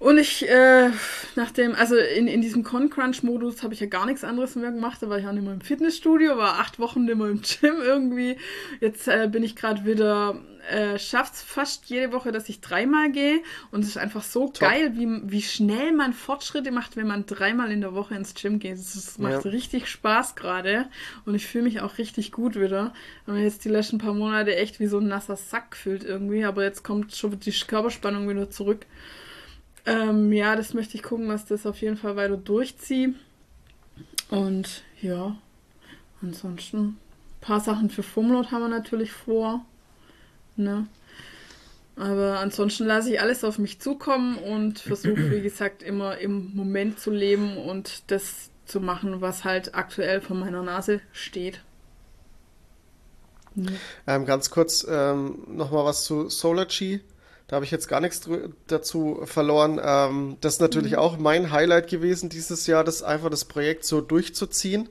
[0.00, 0.90] Und ich, äh,
[1.34, 5.02] nachdem, also in, in diesem Con-Crunch-Modus habe ich ja gar nichts anderes mehr gemacht.
[5.02, 7.76] Da war ich auch nicht mehr im Fitnessstudio, war acht Wochen nicht mehr im Gym
[7.82, 8.36] irgendwie.
[8.80, 10.40] Jetzt äh, bin ich gerade wieder,
[10.70, 13.40] äh, schaff's fast jede Woche, dass ich dreimal gehe.
[13.72, 17.72] Und es ist einfach so geil, wie, wie schnell man Fortschritte macht, wenn man dreimal
[17.72, 18.74] in der Woche ins Gym geht.
[18.74, 19.50] Ist- macht Ja.
[19.50, 20.88] richtig Spaß gerade.
[21.24, 22.92] Und ich fühle mich auch richtig gut wieder.
[23.26, 26.44] Haben mir jetzt die letzten paar Monate echt wie so ein nasser Sack gefühlt irgendwie.
[26.44, 28.86] Aber jetzt kommt schon die Körperspannung wieder zurück.
[29.88, 33.14] Ähm, ja, das möchte ich gucken, dass das auf jeden Fall weiter durchziehe.
[34.28, 35.36] Und ja,
[36.20, 36.96] ansonsten ein
[37.40, 39.64] paar Sachen für Fumlot haben wir natürlich vor.
[40.56, 40.86] Ne?
[41.96, 47.00] Aber ansonsten lasse ich alles auf mich zukommen und versuche, wie gesagt, immer im Moment
[47.00, 51.62] zu leben und das zu machen, was halt aktuell vor meiner Nase steht.
[54.06, 57.00] Ähm, ganz kurz ähm, nochmal was zu Solargy.
[57.48, 58.28] Da habe ich jetzt gar nichts
[58.66, 59.80] dazu verloren.
[59.82, 64.02] Ähm, das ist natürlich auch mein Highlight gewesen dieses Jahr, das einfach das Projekt so
[64.02, 64.90] durchzuziehen.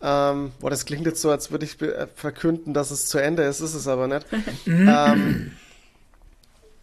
[0.00, 3.42] Ähm, boah, das klingt jetzt so, als würde ich äh, verkünden, dass es zu Ende
[3.42, 4.24] ist, ist es aber nicht.
[4.66, 5.50] ähm,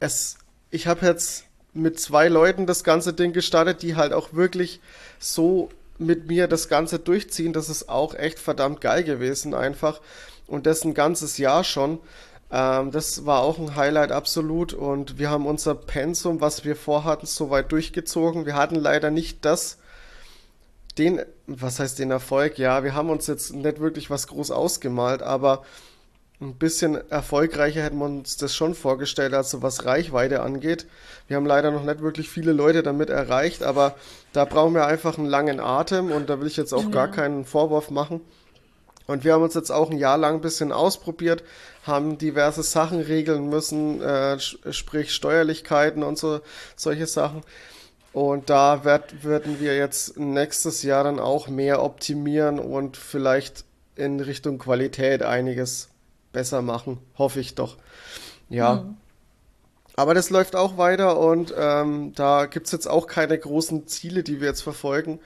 [0.02, 0.38] es,
[0.72, 4.82] ich habe jetzt mit zwei Leuten das ganze Ding gestartet, die halt auch wirklich
[5.20, 7.54] so mit mir das Ganze durchziehen.
[7.54, 10.02] Das ist auch echt verdammt geil gewesen einfach.
[10.48, 12.00] Und das ein ganzes Jahr schon.
[12.52, 14.74] Ähm, das war auch ein Highlight absolut.
[14.74, 18.46] Und wir haben unser Pensum, was wir vorhatten, soweit durchgezogen.
[18.46, 19.78] Wir hatten leider nicht das,
[20.98, 22.58] den, was heißt den Erfolg?
[22.58, 25.64] Ja, wir haben uns jetzt nicht wirklich was groß ausgemalt, aber
[26.40, 30.86] ein bisschen erfolgreicher hätten wir uns das schon vorgestellt, also was Reichweite angeht.
[31.28, 33.96] Wir haben leider noch nicht wirklich viele Leute damit erreicht, aber
[34.34, 37.44] da brauchen wir einfach einen langen Atem und da will ich jetzt auch gar keinen
[37.44, 38.22] Vorwurf machen.
[39.08, 41.44] Und wir haben uns jetzt auch ein Jahr lang ein bisschen ausprobiert,
[41.88, 46.42] haben diverse Sachen regeln müssen, äh, sprich Steuerlichkeiten und so
[46.76, 47.42] solche Sachen.
[48.14, 53.66] Und da werd, werden wir jetzt nächstes Jahr dann auch mehr optimieren und vielleicht
[53.96, 55.90] in Richtung Qualität einiges
[56.32, 57.00] besser machen.
[57.18, 57.78] Hoffe ich doch.
[58.50, 58.86] Ja.
[59.96, 64.40] Aber das läuft auch weiter und ähm, da gibt's jetzt auch keine großen Ziele, die
[64.40, 65.20] wir jetzt verfolgen,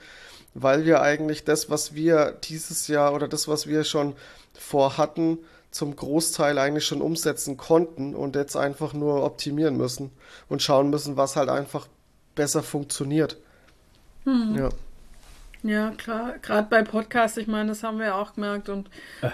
[0.54, 4.14] weil wir eigentlich das, was wir dieses Jahr oder das, was wir schon
[4.54, 5.38] vorhatten,
[5.72, 10.10] zum Großteil eigentlich schon umsetzen konnten und jetzt einfach nur optimieren müssen
[10.48, 11.88] und schauen müssen, was halt einfach
[12.34, 13.38] besser funktioniert.
[14.24, 14.68] Ja.
[15.64, 16.34] Ja, klar.
[16.42, 18.68] Gerade bei Podcasts, ich meine, das haben wir ja auch gemerkt.
[18.68, 18.90] Und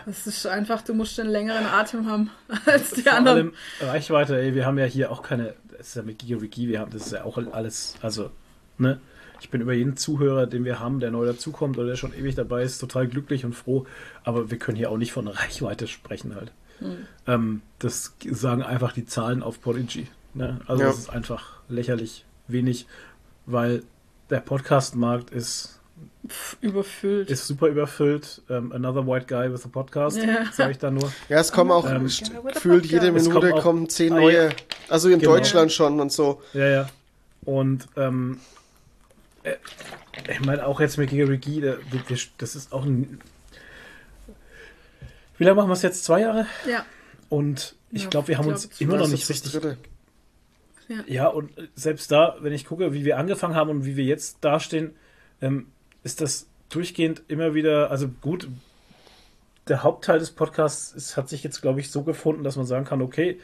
[0.07, 2.31] es ist einfach, du musst einen längeren Atem haben
[2.67, 3.39] als die vor anderen.
[3.39, 6.81] allem Reichweite, ey, wir haben ja hier auch keine, das ist ja mit Gigariki, wir
[6.81, 8.31] haben, das ist ja auch alles, also,
[8.77, 9.01] ne?
[9.41, 12.35] Ich bin über jeden Zuhörer, den wir haben, der neu dazukommt oder der schon ewig
[12.35, 13.87] dabei ist, total glücklich und froh.
[14.25, 16.53] Aber wir können hier auch nicht von Reichweite sprechen halt.
[17.27, 20.07] Ähm, das sagen einfach die Zahlen auf Podigy.
[20.35, 20.61] Ne?
[20.67, 20.89] Also Ja.
[20.91, 22.87] das ist einfach lächerlich wenig,
[23.47, 23.83] weil
[24.31, 25.81] der Podcast-Markt ist,
[26.61, 27.31] Überfüllt.
[27.31, 28.43] ist super überfüllt.
[28.49, 30.45] Ähm, another white guy with a podcast, Ja.
[30.53, 31.11] sage ich da nur.
[31.29, 34.51] Ja, es kommen auch Ähm, gefühlt jede Es Minute kommen zehn neue,
[34.89, 35.33] also in Genau.
[35.33, 36.43] Deutschland schon und so.
[36.53, 36.89] Ja, ja.
[37.45, 38.39] Und ähm,
[39.43, 39.55] äh,
[40.31, 41.11] ich meine auch jetzt mit
[41.61, 43.21] da- wir- wir- das ist auch ein.
[45.39, 46.05] Wie lange machen wir es jetzt?
[46.05, 46.47] Zwei Jahre?
[46.69, 46.85] Ja.
[47.29, 49.55] Und ich Ja, glaube, wir haben ich uns glaub, immer noch Das nicht ist das
[49.55, 49.79] richtig.
[50.89, 51.03] Dritte.
[51.07, 54.39] Ja, und selbst da, wenn ich gucke, wie wir angefangen haben und wie wir jetzt
[54.41, 54.95] dastehen,
[55.43, 55.67] ähm,
[56.03, 58.49] ist das durchgehend immer wieder, also gut,
[59.69, 62.87] der Hauptteil des Podcasts ist, hat sich jetzt, glaube ich, so gefunden, dass man sagen
[62.87, 63.39] kann, okay,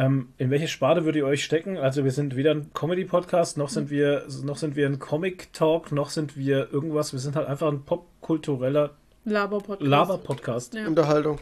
[0.00, 1.76] ähm, in welche Sparte würdet ihr euch stecken?
[1.76, 6.08] Also wir sind weder ein Comedy-Podcast, noch sind wir, noch sind wir ein Comic-Talk, noch
[6.08, 7.12] sind wir irgendwas.
[7.12, 8.92] Wir sind halt einfach ein popkultureller
[9.26, 9.82] Laber-Podcast.
[9.86, 10.74] Laber-Podcast.
[10.74, 10.86] Ja.
[10.86, 11.38] Unterhaltung.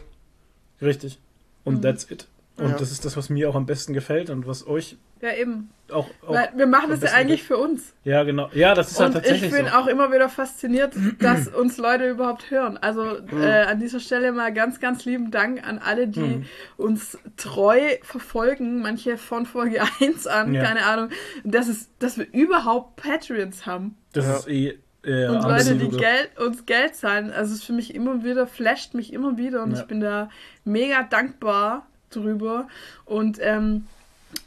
[0.81, 1.19] Richtig.
[1.63, 2.27] Und that's it.
[2.57, 2.77] Und Ja.
[2.77, 5.69] das ist das, was mir auch am besten gefällt und was euch Ja, eben.
[5.91, 6.07] auch.
[6.25, 7.93] auch Weil wir machen das ja eigentlich für uns.
[8.05, 8.49] Ja, genau.
[8.53, 9.71] Ja, das ist halt Und ich tatsächlich bin so.
[9.73, 12.77] auch immer wieder fasziniert, dass uns Leute überhaupt hören.
[12.77, 13.41] Also Mhm.
[13.41, 16.45] äh, an dieser Stelle mal ganz, ganz lieben Dank an alle, die Mhm.
[16.77, 18.81] uns treu verfolgen.
[18.81, 20.63] Manche von Folge 1 an, Ja.
[20.63, 21.09] keine Ahnung.
[21.43, 23.97] Dass, es, dass wir überhaupt Patreons haben.
[24.13, 24.35] Das Ja.
[24.37, 24.79] ist eh.
[25.03, 27.31] Äh, Und Leute, die Geld, uns Geld zahlen.
[27.31, 29.79] Also es ist für mich immer wieder, flasht mich immer wieder und Ja.
[29.81, 30.29] ich bin da
[30.65, 32.67] mega dankbar drüber.
[33.05, 33.87] Und ähm,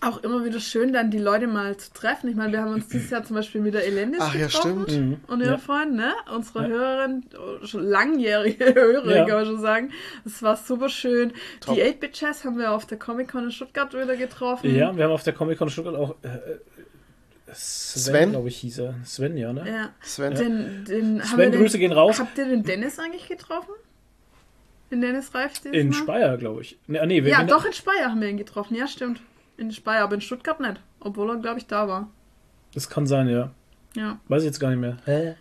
[0.01, 2.29] auch immer wieder schön, dann die Leute mal zu treffen.
[2.29, 4.85] Ich meine, wir haben uns dieses Jahr zum Beispiel mit der Elendis Ach ja, getroffen.
[4.89, 4.91] stimmt.
[4.91, 5.17] Mhm.
[5.29, 5.59] Und ihre Ja.
[5.59, 6.13] Freundin, ne?
[6.35, 6.69] Unsere Ja.
[6.69, 7.25] Hörerin,
[7.65, 9.25] schon langjährige Hörerin, Ja.
[9.27, 9.91] kann man schon sagen.
[10.25, 11.33] Das war super schön.
[11.61, 11.77] Top.
[11.77, 14.75] Die 8-Bit Jazz haben wir auf der Comic-Con in Stuttgart wieder getroffen.
[14.75, 16.17] Ja, wir haben auf der Comic-Con Stuttgart auch.
[16.23, 16.39] Äh,
[17.55, 18.31] Sven, Sven?
[18.31, 18.95] glaube ich, hieß er.
[19.05, 19.65] Sven, ja, ne?
[19.69, 19.91] Ja.
[20.01, 20.35] Sven.
[20.35, 22.19] Den, den, haben Sven, wir den, Grüße gehen raus.
[22.19, 23.73] Habt ihr den Dennis eigentlich getroffen?
[24.91, 25.93] Den Dennis Reif dieses In?
[25.93, 26.79] Speyer, glaube ich.
[26.87, 28.75] Ne, ah, nee, wir, Ja, doch, in Speyer haben wir ihn getroffen.
[28.75, 29.21] Ja, stimmt.
[29.57, 30.81] In Speyer, aber in Stuttgart nicht.
[31.01, 32.11] Obwohl er, glaube ich, da war.
[32.75, 33.51] Das kann sein, ja.
[33.95, 34.19] Ja.
[34.29, 34.97] Weiß ich jetzt gar nicht mehr.
[35.05, 35.35] Hä?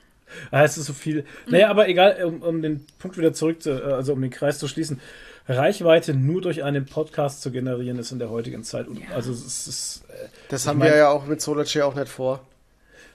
[0.49, 1.25] Ah, es ist so viel.
[1.47, 4.59] Naja, aber egal, um, um den Punkt wieder zurück zu, äh, also um den Kreis
[4.59, 4.99] zu schließen.
[5.47, 8.87] Reichweite nur durch einen Podcast zu generieren, ist in der heutigen Zeit.
[8.87, 10.03] Und, Also es ist.
[10.09, 12.45] Äh, Das haben mein- wir ja auch mit Solarchair auch nicht vor.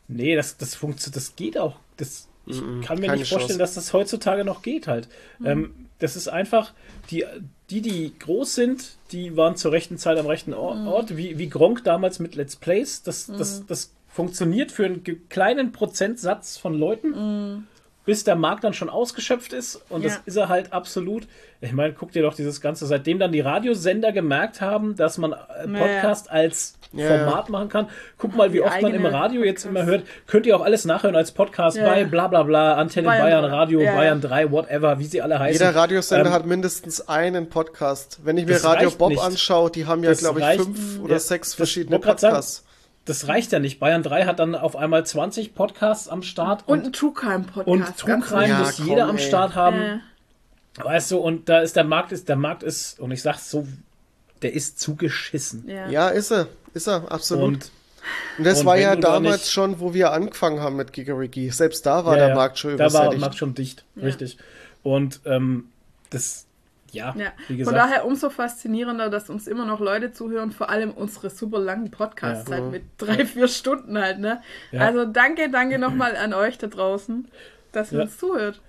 [0.09, 1.77] nee, das, das funktioniert, das geht auch.
[1.97, 3.59] Das, ich Mhm, kann mir nicht vorstellen, Chance.
[3.59, 5.09] dass das heutzutage noch geht halt.
[5.45, 6.73] Ähm, das ist einfach,
[7.11, 7.25] die,
[7.71, 11.49] die, die groß sind, die waren zur rechten Zeit am rechten Or- Ort, wie, wie
[11.49, 13.03] Gronk damals mit Let's Plays.
[13.03, 17.67] Das, das, das funktioniert für einen kleinen Prozentsatz von Leuten,
[18.07, 19.83] bis der Markt dann schon ausgeschöpft ist.
[19.91, 20.21] Und das Ja.
[20.25, 21.27] ist er halt absolut.
[21.61, 25.33] Ich meine, guck dir doch dieses Ganze, seitdem dann die Radiosender gemerkt haben, dass man
[25.33, 25.67] äh.
[25.67, 27.89] Podcast als Ja, Format machen kann.
[28.17, 30.05] Guck mal, wie Die oft man im Radio jetzt immer Podcast.
[30.07, 30.27] hört.
[30.29, 31.85] Könnt ihr auch alles nachhören als Podcast Ja.
[31.85, 33.97] bei bla bla bla, Antenne Bayern, Bayern, Radio, ja, ja.
[33.97, 35.53] Bayern 3, whatever, wie sie alle heißen.
[35.67, 38.21] Jeder Radiosender Ähm, hat mindestens einen Podcast.
[38.23, 39.21] Wenn ich mir das Radio Bob nicht.
[39.23, 42.37] anschaue, die haben ja, Das glaube ich, fünf oder Ja, sechs das verschiedene grad sagen.
[43.07, 43.79] Das reicht ja nicht.
[43.81, 47.45] Bayern 3 hat dann auf einmal 20 Podcasts am Start Und und, ein True Crime
[47.45, 47.67] Podcast.
[47.69, 49.23] und True Crime Ja, muss jeder am ey.
[49.23, 49.77] Start haben.
[49.81, 49.99] Äh,
[50.85, 53.67] Weißt du, und da ist der Markt, ist, der Markt ist, und ich sag's so,
[54.43, 55.67] der ist zugeschissen.
[55.69, 55.89] ja.
[55.89, 56.49] Ja, ist er.
[56.75, 57.45] Ist er, absolut.
[57.47, 57.71] Und,
[58.39, 61.49] Und das und war ja damals nicht- schon, wo wir angefangen haben mit Gigarigi.
[61.51, 63.19] Selbst da war ja, der Markt schon Da war der.
[63.19, 64.37] Markt schon dicht, richtig.
[64.83, 65.69] Und ähm,
[66.11, 66.46] das,
[66.97, 67.77] ja, Ja, wie von gesagt.
[67.77, 72.49] daher umso faszinierender, dass uns immer noch Leute zuhören, vor allem unsere super langen Podcasts
[72.51, 72.57] Ja.
[72.57, 74.43] halt mit drei, vier Stunden halt, ne?
[74.73, 74.81] Ja.
[74.83, 77.29] Also danke, danke nochmal an euch da draußen,
[77.73, 78.61] dass ihr uns zuhört.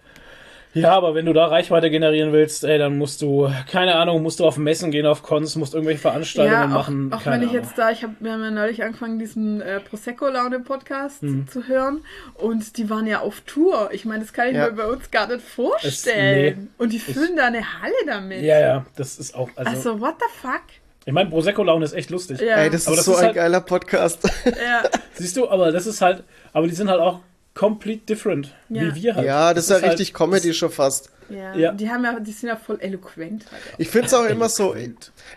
[0.73, 4.39] Ja, aber wenn du da Reichweite generieren willst, ey, dann musst du, keine Ahnung, musst
[4.39, 7.11] du auf Messen gehen, auf Cons, musst irgendwelche Veranstaltungen Ja, auch, machen.
[7.13, 9.79] auch keine wenn ich jetzt da, ich habe wir haben ja neulich angefangen, diesen äh,
[9.79, 11.47] Prosecco-Laune-Podcast Mhm.
[11.47, 12.01] zu hören
[12.35, 13.89] und die waren ja auf Tour.
[13.91, 14.65] Ich meine, das kann ich Ja.
[14.67, 16.57] mir bei uns gar nicht vorstellen.
[16.59, 16.67] nee.
[16.77, 18.41] und die füllen da eine Halle damit.
[18.43, 20.61] Ja, ja, das ist auch, also, Also, what the fuck?
[21.05, 22.39] ich meine, Prosecco-Laune ist echt lustig.
[22.41, 24.23] Ja, Ey, das Aber ist das so ist ein halt- geiler Podcast.
[24.45, 24.83] ja.
[25.13, 26.23] Siehst du, aber das ist halt,
[26.53, 27.21] aber die sind halt auch
[27.57, 28.81] complete different, Ja.
[28.83, 29.25] wie wir halt.
[29.25, 31.09] ja, das ist ja richtig halt, Comedy schon fast.
[31.29, 31.71] Ja, Ja.
[31.73, 33.45] die haben ja, die sind ja voll eloquent.
[33.51, 33.79] Halt auch.
[33.79, 34.75] Ich finde es auch immer so,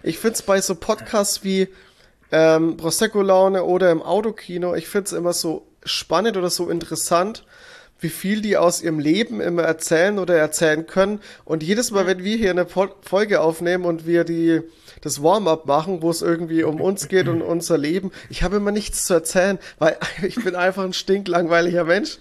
[0.02, 1.68] ich finde es bei so Podcasts wie
[2.32, 7.44] ähm, Prosecco-Laune oder im Autokino, ich finde es immer so spannend oder so interessant,
[7.98, 11.20] wie viel die aus ihrem Leben immer erzählen oder erzählen können.
[11.44, 14.62] Und jedes Mal, wenn wir hier eine Folge aufnehmen und wir die
[15.00, 18.72] das Warm-up machen, wo es irgendwie um uns geht und unser Leben, ich habe immer
[18.72, 22.18] nichts zu erzählen, weil ich bin einfach ein stinklangweiliger Mensch.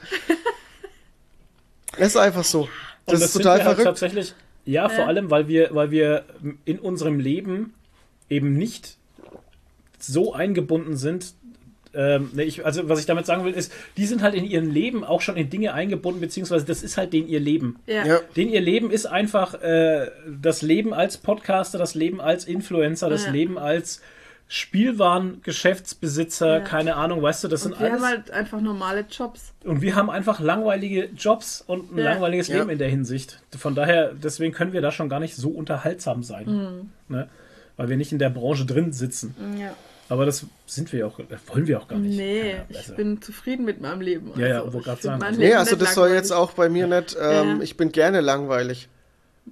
[1.97, 2.61] Es ist einfach so.
[2.61, 2.69] Und
[3.07, 3.85] Das, ist sind total halt verrückt.
[3.85, 4.33] tatsächlich,
[4.65, 6.25] ja, vor allem, weil wir, weil wir
[6.65, 7.73] in unserem Leben
[8.29, 8.97] eben nicht
[9.97, 11.33] so eingebunden sind.
[11.93, 14.69] Ähm, ne, ich, also was ich damit sagen will, ist, die sind halt in ihrem
[14.69, 17.77] Leben auch schon in Dinge eingebunden, beziehungsweise das ist halt den ihr Leben.
[17.87, 18.05] Ja.
[18.05, 18.19] Ja.
[18.35, 20.11] Den ihr Leben ist einfach äh,
[20.41, 23.31] das Leben als Podcaster, das Leben als Influencer, das Ja.
[23.31, 24.01] Leben als
[24.51, 26.59] Spielwaren-Geschäftsbesitzer, Ja.
[26.61, 28.01] keine Ahnung, weißt du, das Und sind wir alles.
[28.01, 29.53] haben halt einfach normale Jobs.
[29.63, 32.03] Und wir haben einfach langweilige Jobs und ein Ja.
[32.05, 32.57] langweiliges Ja.
[32.57, 33.41] Leben in der Hinsicht.
[33.57, 36.45] Von daher, deswegen können wir da schon gar nicht so unterhaltsam sein.
[37.07, 37.15] Mhm.
[37.15, 37.27] Ne?
[37.77, 39.35] Weil wir nicht in der Branche drin sitzen.
[39.59, 39.73] Ja.
[40.09, 42.17] Aber das sind wir auch, äh, wollen wir auch gar nicht.
[42.17, 44.31] Nee, Ja, ich also, bin zufrieden mit meinem Leben.
[44.37, 45.19] Ja, ja, Also, grad find sagen.
[45.19, 47.59] mein Also- Nee, also das soll jetzt auch bei mir nicht, ähm, Ja.
[47.61, 48.89] ich bin gerne langweilig.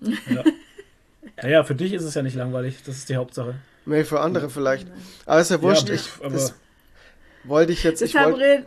[0.02, 2.78] ja, ja, für dich ist es ja nicht langweilig.
[2.86, 3.56] Das ist die Hauptsache.
[3.86, 4.88] Nee, für andere vielleicht.
[5.26, 5.90] Aber ist ja wurscht.
[5.90, 6.54] Ja, ich, aber- das
[7.48, 8.66] wollte ich jetzt, ich Deshalb, wollte, red,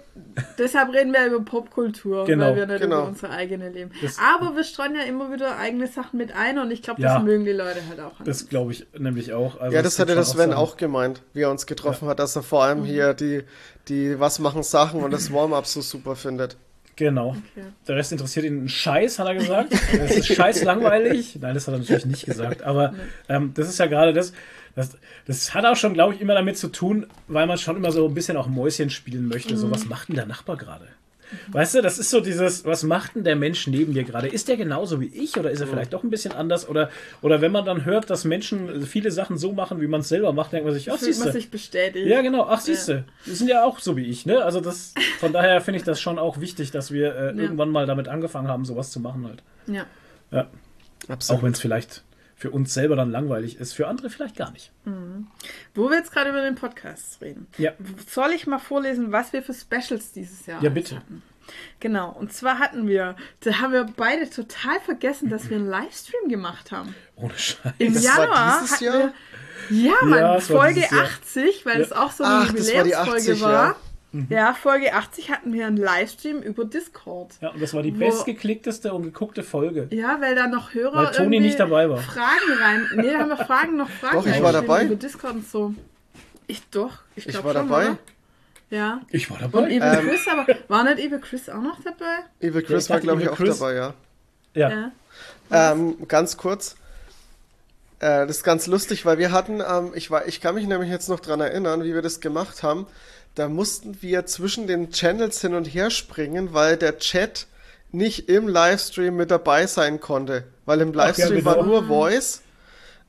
[0.59, 2.99] deshalb reden wir über Popkultur, Genau, weil wir nicht genau.
[3.01, 3.91] über unsere eigene leben.
[4.03, 7.15] Das- Aber wir streuen ja immer wieder eigene Sachen mit ein und ich glaube, Ja.
[7.17, 8.19] das mögen die Leute halt auch.
[8.21, 9.61] an Das glaube ich nämlich auch.
[9.61, 12.19] Also ja, das gibt hatte der schon Sven auch gemeint, wie er uns getroffen hat,
[12.19, 12.69] dass er vor Mhm.
[12.69, 13.43] allem hier die,
[13.89, 16.57] die Was machen Sachen und das Warm-up so super findet.
[16.97, 17.37] Genau.
[17.89, 19.73] Der Rest interessiert ihn einen Scheiß, hat er gesagt.
[19.73, 21.37] Das ist scheiß langweilig.
[21.41, 22.63] Nein, das hat er natürlich nicht gesagt.
[22.63, 22.95] Aber
[23.29, 24.33] ähm, das ist ja gerade das,
[24.75, 24.99] das.
[25.27, 28.07] Das hat auch schon, glaube ich, immer damit zu tun, weil man schon immer so
[28.07, 29.57] ein bisschen auch Mäuschen spielen möchte.
[29.57, 30.89] So, was macht denn der Nachbar gerade?
[31.49, 34.29] Weißt du, das ist so dieses, was macht denn der Mensch neben dir gerade?
[34.29, 36.69] Ist der genauso wie ich oder ist er vielleicht doch ein bisschen anders?
[36.69, 36.91] Oder,
[37.23, 40.33] oder wenn man dann hört, dass Menschen viele Sachen so machen, wie man es selber
[40.33, 41.33] macht, denkt man sich, ach, siehst man du.
[41.33, 42.07] sich bestätigt.
[42.07, 42.47] Ja, genau.
[42.49, 43.05] Ach, siehst du.
[43.27, 44.43] Die sind ja auch so wie ich, ne?
[44.43, 47.87] Also das, von daher finde ich das schon auch wichtig, dass wir äh, irgendwann mal
[47.87, 49.43] damit angefangen haben, sowas zu machen halt.
[49.67, 49.87] Ja.
[50.31, 50.49] Ja.
[51.29, 52.05] Auch wenn es vielleicht
[52.41, 54.73] für uns selber dann langweilig ist, für andere vielleicht gar nicht.
[55.75, 57.47] Wo wir jetzt gerade über den Podcast reden.
[57.59, 57.73] Ja.
[58.09, 60.97] Soll ich mal vorlesen, was wir für Specials dieses Jahr Ja, bitte.
[60.97, 61.23] hatten?
[61.81, 66.31] Genau, und zwar hatten wir, da haben wir beide total vergessen, dass wir einen Livestream
[66.31, 66.95] gemacht haben.
[67.17, 67.75] Ohne Scheiß.
[67.79, 69.13] Im Das war Januar dieses hatten Jahr?
[69.69, 71.05] wir, ja, Mann, Ja, Folge dieses Jahr.
[71.05, 73.77] 80, weil es auch so eine Ach, das war die Jubiläumsfolge 80, war.
[74.13, 74.21] Ja.
[74.29, 77.33] Ja, Folge 80 hatten wir einen Livestream über Discord.
[77.41, 79.87] Ja, und das war die Wo- bestgeklickteste und geguckte Folge.
[79.91, 81.99] Ja, weil da noch Hörer Weil Toni nicht dabei war.
[81.99, 82.87] Fragen rein.
[82.97, 84.85] Nee, da haben wir Fragen noch Fragen Doch, ich war dabei.
[84.87, 85.75] über Discord und so.
[86.47, 87.87] Ich doch, ich, Ich war schon, dabei.
[87.91, 87.99] Oder?
[88.71, 89.01] Ja.
[89.11, 89.69] Ich war Und dabei.
[89.71, 92.19] Evil Ähm, Chris, aber war nicht Evil Chris auch noch dabei?
[92.41, 93.95] Evil Ja, Chris ich war, glaube ich, auch Chris- dabei, ja.
[94.55, 94.71] ja.
[95.51, 95.73] Ja.
[95.73, 96.77] Ähm, ganz kurz.
[98.01, 100.89] Äh, das ist ganz lustig, weil wir hatten, ähm, ich, war, ich kann mich nämlich
[100.91, 102.87] jetzt noch dran erinnern, wie wir das gemacht haben.
[103.35, 107.47] Da mussten wir zwischen den Channels hin und her springen, weil der Chat
[107.93, 110.45] nicht im Livestream mit dabei sein konnte.
[110.67, 111.57] Weil im Livestream genau.
[111.57, 112.43] war nur Voice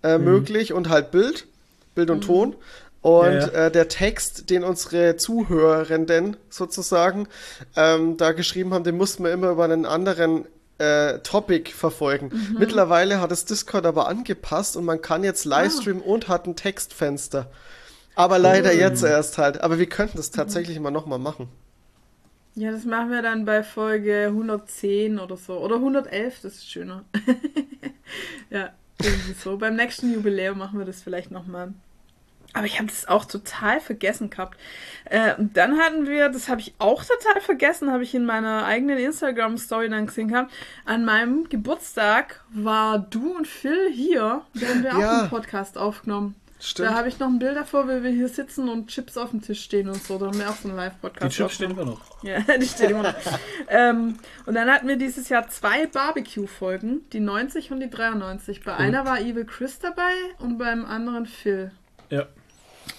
[0.03, 1.47] äh, möglich und halt Bild,
[1.95, 2.55] Bild und Ton.
[3.01, 3.47] Und Ja, ja.
[3.47, 7.27] Äh, der Text, den unsere Zuhörenden sozusagen
[7.75, 10.45] ähm, da geschrieben haben, den mussten wir immer über einen anderen
[10.77, 12.31] äh, Topic verfolgen.
[12.57, 17.47] Mittlerweile hat das Discord aber angepasst und man kann jetzt Livestream und hat ein Textfenster.
[18.15, 19.61] Aber leider jetzt erst halt.
[19.61, 21.47] Aber wir könnten das tatsächlich mal nochmal machen.
[22.55, 25.57] Ja, das machen wir dann bei Folge 110 oder so.
[25.59, 27.05] Oder 111, das ist schöner.
[28.49, 28.69] ja,
[29.01, 29.57] irgendwie so.
[29.57, 31.73] Beim nächsten Jubiläum machen wir das vielleicht nochmal.
[32.53, 34.57] Aber ich habe das auch total vergessen gehabt.
[35.05, 38.65] Äh, und dann hatten wir, das habe ich auch total vergessen, habe ich in meiner
[38.65, 40.51] eigenen Instagram-Story dann gesehen gehabt.
[40.83, 44.41] An meinem Geburtstag war du und Phil hier.
[44.53, 45.19] Da haben wir auch Ja.
[45.21, 46.35] einen Podcast aufgenommen.
[46.63, 46.89] Stimmt.
[46.89, 49.41] Da habe ich noch ein Bild davor, wie wir hier sitzen und Chips auf dem
[49.41, 50.19] Tisch stehen und so.
[50.19, 52.01] Da haben wir auch so einen Die Live-Podcast Chips stehen immer noch.
[52.21, 53.15] Ja, die stehen immer noch.
[53.67, 58.63] ähm, und dann hatten wir dieses Jahr zwei Barbecue-Folgen, die 90 und die 93.
[58.63, 61.71] Bei einer war Evil Chris dabei und beim anderen Phil.
[62.11, 62.27] Ja.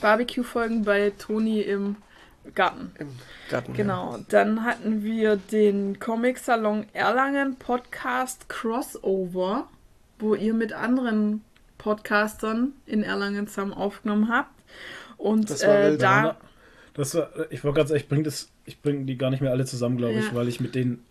[0.00, 1.96] Barbecue-Folgen bei Toni im
[2.56, 2.90] Garten.
[2.98, 3.10] Im
[3.48, 3.74] Garten.
[3.74, 4.18] Genau.
[4.28, 9.68] Dann hatten wir den Comic-Salon Erlangen Podcast Crossover,
[10.18, 11.44] wo ihr mit anderen
[11.82, 14.50] Podcastern in Erlangen zusammen aufgenommen habt.
[15.16, 16.36] Und Das war äh, da.
[16.94, 19.50] Das war, ich wollte gerade sagen, ich bringe das, ich bringe die gar nicht mehr
[19.50, 20.34] alle zusammen, glaube ich, Ja.
[20.34, 21.04] weil ich mit denen.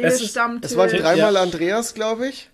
[0.00, 0.36] Es ist-.
[0.62, 1.42] Es waren dreimal Ja.
[1.42, 2.50] Andreas, glaube ich.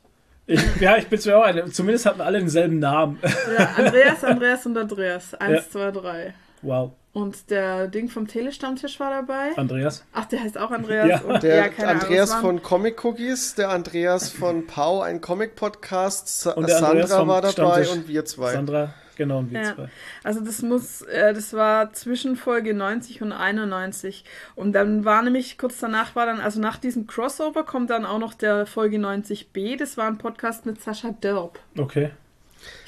[0.46, 3.18] Ich, ja, ich bin mir auch eine, zumindest hatten alle denselben Namen.
[3.58, 5.34] Ja, Andreas, Andreas und Andreas.
[5.34, 5.70] Eins, Ja.
[5.70, 6.34] zwei, drei.
[6.62, 6.92] Wow.
[7.12, 9.50] Und der Ding vom Telestammtisch war dabei.
[9.56, 10.04] Andreas.
[10.12, 11.08] Ach, der heißt auch Andreas.
[11.08, 11.20] Ja.
[11.22, 15.20] Und, Der ja, keine Ahnung, Andreas waren- von Comic Cookies, der Andreas von Pau, ein
[15.20, 17.90] Comic-Podcast, Sa Und der Andreas Sandra vom war dabei Stammtisch.
[17.92, 18.52] und wir zwei.
[18.52, 19.74] Sandra, genau, und wir Ja.
[19.74, 19.88] zwei.
[20.22, 24.24] Also das muss, äh, das war zwischen Folge 90 und 91.
[24.54, 28.20] Und dann war nämlich, kurz danach war dann, also nach diesem Crossover kommt dann auch
[28.20, 29.76] noch der Folge 90b.
[29.76, 31.58] Das war ein Podcast mit Sascha Dörp.
[31.76, 32.10] Okay.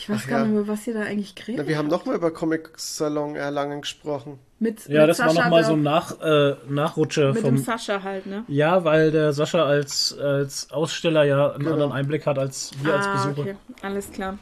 [0.02, 0.44] Ich weiß Ach gar ja.
[0.46, 3.82] nicht mehr, was ihr da eigentlich geredet Na, wir haben nochmal über Comic Salon Erlangen
[3.82, 4.40] gesprochen.
[4.58, 5.82] Mit, Ja, mit das war Sascha nochmal so ein.
[5.82, 7.58] Nach, äh, Nachrutscher Mit dem vom.
[7.58, 8.42] Sascha halt, ne?
[8.48, 11.72] Ja, weil der Sascha als, als Aussteller ja einen Genau.
[11.74, 13.40] anderen Einblick hat als wir als ah, Besucher.
[13.42, 14.38] okay, alles klar.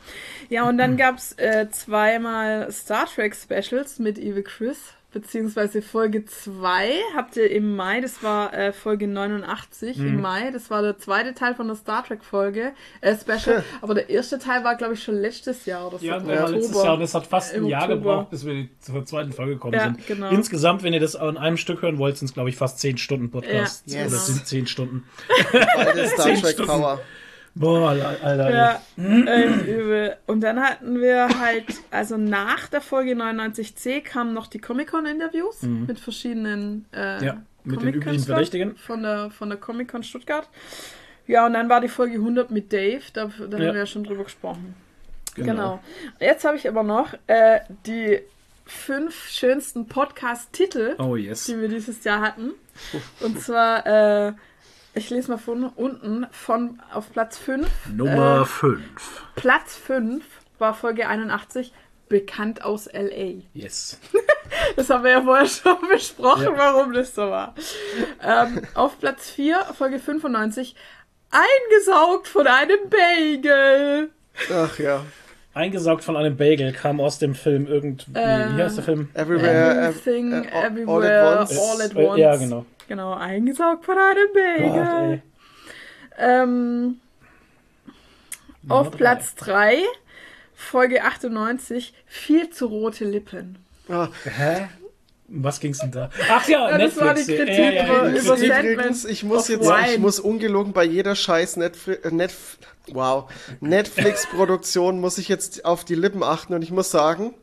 [0.48, 4.78] Ja, und dann gab es äh, zweimal Star Trek Specials mit Evil Chris,
[5.12, 10.06] beziehungsweise Folge 2 habt ihr im Mai, das war äh, Folge 89 Mhm.
[10.06, 13.94] im Mai, das war der zweite Teil von der Star Trek Folge, äh, Special, aber
[13.94, 16.06] der erste Teil war, glaube ich, schon letztes Jahr oder so.
[16.06, 17.96] Ja, war letztes Jahr und es hat fast Im ein Jahr Oktober.
[18.00, 20.06] gebraucht, bis wir zur zweiten Folge gekommen Ja, sind.
[20.06, 20.30] genau.
[20.30, 22.96] Insgesamt, wenn ihr das an einem Stück hören wollt, sind es, glaube ich, fast 10
[22.98, 23.82] Stunden Podcast.
[23.86, 24.26] Ja, Oder yes.
[24.26, 25.04] sind 10 Stunden.
[25.50, 26.66] Star Zehn Trek Stunden.
[26.70, 27.00] Power.
[27.54, 28.50] Boah, Alter.
[28.54, 30.16] Ja, ähm, übel.
[30.26, 35.98] Und dann hatten wir halt, also nach der Folge 99c kamen noch die Comic-Con-Interviews mit
[35.98, 37.24] verschiedenen äh, Mhm.
[37.24, 38.76] Ja, mit den üblichen Verdächtigen.
[38.76, 40.48] Von der, von der Comic-Con Stuttgart.
[41.26, 44.04] Ja, und dann war die Folge 100 mit Dave, da, da haben wir ja schon
[44.04, 44.74] drüber gesprochen.
[45.34, 45.80] Genau.
[46.18, 48.20] Jetzt habe ich aber noch äh, die
[48.64, 51.44] fünf schönsten Podcast-Titel, Oh yes.
[51.46, 52.52] die wir dieses Jahr hatten.
[53.20, 54.32] Und zwar, äh,
[54.94, 57.66] ich lese mal von unten, von auf Platz 5.
[57.94, 58.80] Nummer Äh, 5.
[59.36, 60.24] Platz 5
[60.58, 61.72] war Folge 81,
[62.08, 63.42] bekannt aus L.A.
[63.54, 63.98] Yes.
[64.76, 66.56] Das haben wir ja vorher schon besprochen, Ja.
[66.58, 67.54] warum das so war.
[68.22, 70.74] Ähm, auf Platz 4, Folge 95,
[71.30, 74.10] eingesaugt von einem Bagel.
[74.52, 75.04] Ach ja.
[75.54, 78.12] Eingesaugt von einem Bagel kam aus dem Film irgendwie.
[78.14, 79.08] Äh, wie heißt der Film?
[79.14, 81.58] Everywhere, ev- Everything, äh, all- everywhere, all at once.
[81.58, 82.18] all at Äh, once.
[82.20, 82.66] Ja, genau.
[82.90, 85.12] Genau, eingesaugt von einem Gott, Bagel.
[85.12, 85.22] ey.
[86.18, 87.00] Ähm,
[88.68, 88.96] auf drei.
[88.96, 89.76] Platz 3,
[90.56, 93.58] Folge 98, viel zu rote Lippen.
[93.88, 94.66] Ah, Hä?
[95.28, 96.10] Was ging's denn da?
[96.28, 97.00] Ach ja, Ja, das Netflix.
[97.06, 99.92] war die Kritik ja, ja, über- ja, über Übrigens, ich muss jetzt, Wine.
[99.92, 102.58] ich muss ungelogen bei jeder scheiß Netflix, äh, Netf
[102.88, 103.30] wow,
[103.60, 107.34] Netflix-Produktion muss ich jetzt auf die Lippen achten und ich muss sagen,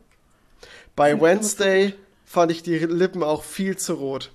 [0.94, 1.94] bei Wednesday
[2.26, 4.30] fand ich die Lippen auch viel zu rot.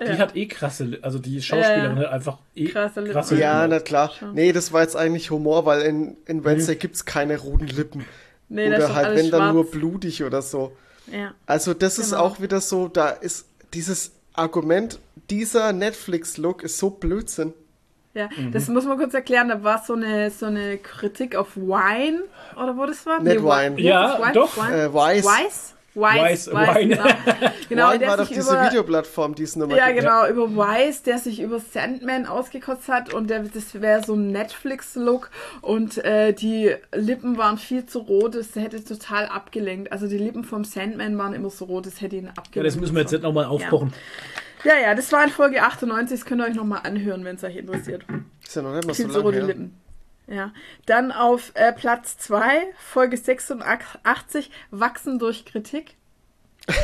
[0.00, 2.04] Die hat eh krasse, also die Schauspielerin Ja.
[2.04, 3.12] hat einfach eh Krasse Lippen.
[3.12, 3.70] krasse Ja, Lippen.
[3.78, 4.10] na klar.
[4.32, 8.04] Nee, das war jetzt eigentlich Humor, weil in, in Wednesday gibt's keine roten Lippen.
[8.48, 9.54] Nee, das ist oder halt, wenn dann schwarz.
[9.54, 10.76] nur blutig oder so.
[11.12, 11.32] Ja.
[11.46, 12.22] Also das ist Genau.
[12.24, 14.98] auch wieder so, da ist dieses Argument,
[15.30, 17.52] dieser Netflix-Look ist so Blödsinn.
[18.14, 18.52] Ja, Mhm.
[18.52, 19.48] das muss man kurz erklären.
[19.48, 22.22] Da war so eine, so eine Kritik auf Wine,
[22.56, 23.20] oder wo das war?
[23.20, 23.80] Nicht Wi- Wine.
[23.80, 24.32] Ja, das?
[24.34, 24.56] doch.
[24.56, 24.82] Wine?
[24.84, 25.24] Äh, Weiß.
[25.24, 25.73] Weiß?
[25.94, 26.96] Weiß, Weiß, Weiß, Wine.
[26.96, 27.08] genau.
[27.68, 30.00] genau Wine der war doch sich diese über, Videoplattform, die es nochmal Ja, gibt.
[30.00, 34.32] genau, über Wise, der sich über Sandman ausgekotzt hat und der, das wäre so ein
[34.32, 35.30] Netflix-Look
[35.60, 39.92] und äh, die Lippen waren viel zu rot, das hätte total abgelenkt.
[39.92, 42.56] Also die Lippen vom Sandman waren immer so rot, das hätte ihn abgelenkt.
[42.56, 43.92] Ja, das müssen wir jetzt nicht nochmal aufkochen.
[44.64, 47.44] Ja, ja, das war in Folge 98, das könnt ihr euch nochmal anhören, wenn es
[47.44, 48.04] euch interessiert.
[48.44, 49.44] Ist ja noch nicht mal so Viel zu rote her.
[49.44, 49.83] Lippen.
[50.26, 50.52] Ja.
[50.86, 55.96] Dann auf äh, Platz 2, Folge 86, Wachsen durch Kritik.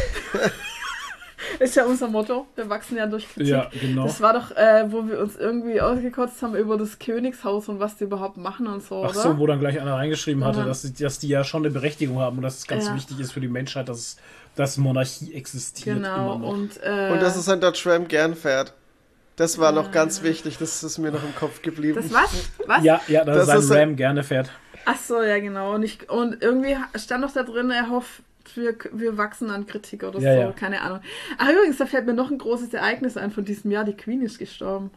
[1.59, 2.47] Ist ja unser Motto.
[2.55, 3.49] Wir wachsen ja durch Kritik.
[3.49, 4.05] Ja, genau.
[4.05, 7.97] Das war doch, äh, wo wir uns irgendwie ausgekotzt haben über das Königshaus und was
[7.97, 9.21] die überhaupt machen und so, Ach oder?
[9.23, 12.19] so, wo dann gleich einer reingeschrieben hatte, dass, die- dass die ja schon eine Berechtigung
[12.19, 12.95] haben und dass es ganz Ja.
[12.95, 14.17] wichtig ist für die Menschheit, dass,
[14.55, 16.35] dass Monarchie existiert genau.
[16.37, 16.49] immer noch.
[16.53, 18.75] Und, äh, Und dass es ein Dutch Ram gern fährt.
[19.41, 21.95] Das war noch ganz wichtig, das ist mir noch im Kopf geblieben.
[22.01, 22.51] das was?
[22.67, 22.85] Was?
[22.85, 24.51] ja, ja, dass Das sein ist ein- Ram gerne fährt.
[24.85, 25.75] Ach so, ja, genau.
[25.75, 28.23] Und, ich, und irgendwie stand noch da drin, er hofft,
[28.55, 30.41] wir, wir wachsen an Kritik oder Ja, so.
[30.41, 30.53] ja.
[30.53, 31.01] Keine Ahnung.
[31.39, 33.85] Ach, übrigens, da fällt mir noch ein großes Ereignis ein von diesem Jahr.
[33.85, 34.91] Die Queen ist gestorben.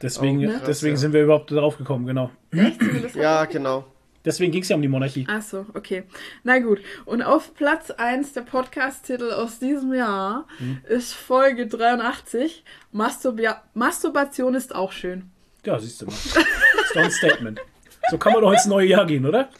[0.00, 2.30] Deswegen, Oh, krass, deswegen sind wir überhaupt darauf gekommen, genau.
[2.52, 2.80] Echt?
[3.16, 3.84] Ja, genau.
[4.24, 5.26] Deswegen ging es ja um die Monarchie.
[5.28, 6.04] Ach so, okay.
[6.44, 6.80] Na gut.
[7.04, 10.80] Und auf Platz 1 der Podcast-Titel aus diesem Jahr Mhm.
[10.88, 12.64] ist Folge 83.
[12.92, 15.30] Masturbia Masturbation ist auch schön.
[15.64, 16.12] Ja, siehst du mal.
[16.14, 17.60] Das ist doch ein Statement.
[18.10, 19.48] So kann man doch ins neue Jahr gehen, oder?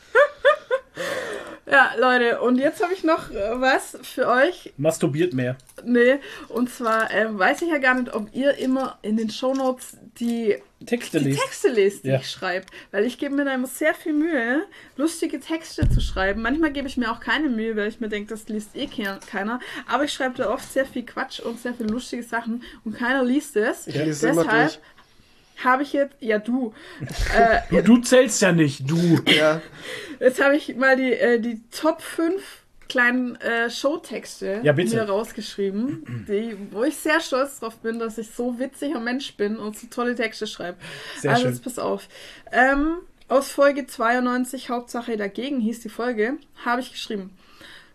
[1.73, 4.73] Ja, Leute, und jetzt habe ich noch äh, was für euch.
[4.77, 5.57] Masturbiert mehr.
[5.85, 6.19] Nee,
[6.49, 10.57] und zwar ähm, weiß ich ja gar nicht, ob ihr immer in den Shownotes die
[10.85, 11.41] Texte die lesen.
[11.41, 12.19] Texte lest, die Ja.
[12.21, 12.67] ich schreibe.
[12.91, 14.65] Weil ich gebe mir da immer sehr viel Mühe,
[14.97, 16.43] lustige Texte zu schreiben.
[16.43, 19.19] Manchmal gebe ich mir auch keine Mühe, weil ich mir denke, das liest eh ke-
[19.31, 19.59] keiner.
[19.91, 23.25] Aber ich schreibe da oft sehr viel Quatsch und sehr viel lustige Sachen und keiner
[23.25, 23.87] liest es.
[23.87, 24.79] Ich lese immer Deshalb durch.
[25.65, 26.73] Habe ich jetzt, ja du,
[27.37, 29.21] äh, Du, du zählst ja nicht, du.
[29.27, 29.61] Ja,
[30.21, 32.43] jetzt habe ich mal die, äh, die Top 5
[32.89, 38.31] kleinen äh, Showtexte Ja, mir rausgeschrieben, die, wo ich sehr stolz drauf bin, dass ich
[38.31, 40.77] so witziger Mensch bin und so tolle Texte schreibe.
[41.19, 41.53] Sehr also schön.
[41.53, 42.07] jetzt pass auf.
[42.53, 42.97] Ähm,
[43.29, 46.35] aus Folge 92, Hauptsache dagegen hieß die Folge,
[46.67, 47.31] habe ich geschrieben.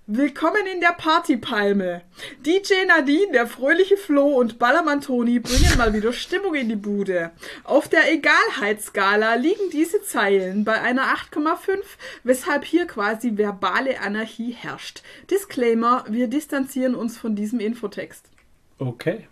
[0.09, 2.01] Willkommen in der Partypalme.
[2.45, 7.31] DJ Nadine, der fröhliche Flo und Ballermann Toni bringen mal wieder Stimmung in die Bude.
[7.65, 11.79] Auf der Egalheitsskala liegen diese Zeilen bei einer 8,5,
[12.23, 15.03] weshalb hier quasi verbale Anarchie herrscht.
[15.29, 18.29] Disclaimer, wir distanzieren uns von diesem Infotext.
[18.77, 19.27] Okay.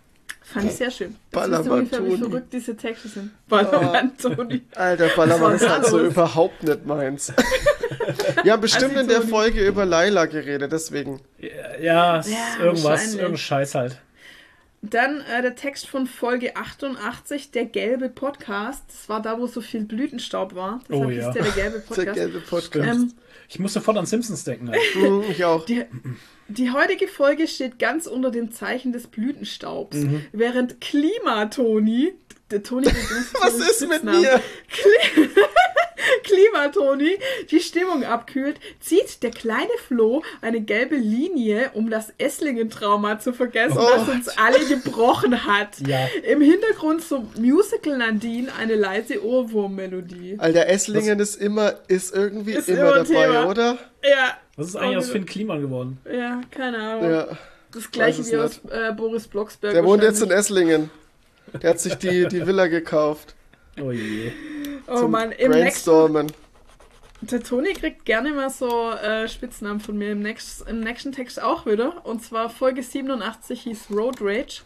[0.54, 1.16] Fand ich sehr schön.
[1.32, 2.18] Ballermann ungefähr, wie Toni.
[2.20, 3.32] verrückt diese Texte sind.
[3.50, 4.62] Ballermann Toni.
[4.76, 7.34] Alter Ballermann ist halt so überhaupt nicht meins.
[8.44, 9.30] Wir haben bestimmt Also in der Toni.
[9.32, 11.20] Folge über Laila geredet, deswegen.
[11.82, 13.98] Ja, es ist Ja, irgendwas, irgendein Scheiß halt.
[14.90, 18.84] Dann äh, der Text von Folge 88, der gelbe Podcast.
[18.88, 20.82] Das war da, wo so viel Blütenstaub war.
[20.90, 21.32] Deshalb Oh hieß ja.
[21.32, 22.06] der der gelbe Podcast.
[22.06, 22.88] Der gelbe Podcast.
[23.02, 23.14] Ähm,
[23.50, 24.70] Ich muss sofort an Simpsons denken.
[24.70, 24.82] Halt.
[24.96, 25.66] Mhm, ich auch.
[25.66, 25.86] die,
[26.48, 29.98] die heutige Folge steht ganz unter dem Zeichen des Blütenstaubs.
[29.98, 30.26] Mhm.
[30.32, 32.14] Während Klimatoni,
[32.52, 32.86] der Toni
[33.42, 34.40] Was ist mit mir?
[36.26, 37.18] Klimatoni
[37.52, 43.78] die Stimmung abkühlt, zieht der kleine Flo eine gelbe Linie, um das Esslingen-Trauma zu vergessen,
[43.80, 43.88] Oh.
[43.96, 45.80] das uns alle gebrochen hat.
[45.88, 46.08] Ja.
[46.28, 50.36] Im Hintergrund zum Musical Nadine eine leise Ohrwurmmelodie.
[50.40, 53.48] Alter, Esslingen ist immer, ist irgendwie Ist immer, immer ein dabei, Thema.
[53.50, 53.78] oder?
[54.04, 54.38] Ja.
[54.58, 55.98] Was ist eigentlich aus Finn Kliman geworden?
[56.12, 57.10] Ja, keine Ahnung.
[57.12, 57.28] Ja.
[57.74, 58.74] Das gleiche wie aus nicht.
[58.74, 59.74] äh, Boris Blocksberg.
[59.74, 60.32] Der wohnt jetzt in.
[60.32, 60.90] Esslingen.
[61.62, 63.36] Der hat sich die, die Villa gekauft.
[63.82, 64.32] Oh je.
[64.88, 66.32] Oh zum Mann, im nächsten, Brainstormen.
[67.22, 71.42] Der Toni kriegt gerne mal so äh, Spitznamen von mir im, nächst, im nächsten Text
[71.42, 72.06] auch wieder.
[72.06, 74.62] Und zwar Folge 87 hieß Road Rage.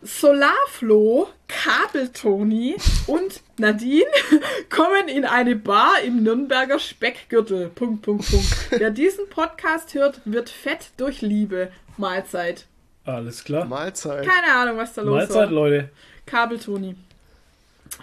[0.00, 2.76] Solarflo, Kabeltoni
[3.08, 4.06] und Nadine
[4.70, 7.68] kommen in eine Bar im Nürnberger Speckgürtel.
[7.70, 8.70] Punkt, Punkt, Punkt.
[8.70, 11.72] Wer diesen Podcast hört, wird fett durch Liebe.
[11.96, 12.66] Mahlzeit.
[13.04, 13.64] Alles klar.
[13.64, 14.24] Mahlzeit.
[14.24, 15.50] Keine Ahnung, was da los Mahlzeit, war.
[15.50, 15.90] Leute.
[16.26, 16.94] Kabeltoni.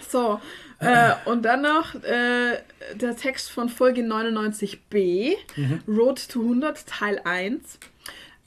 [0.10, 0.40] So,
[0.80, 2.60] äh, und dann noch äh,
[2.95, 5.36] der Text von Folge 99b,
[5.88, 7.80] Road to 100, Teil 1.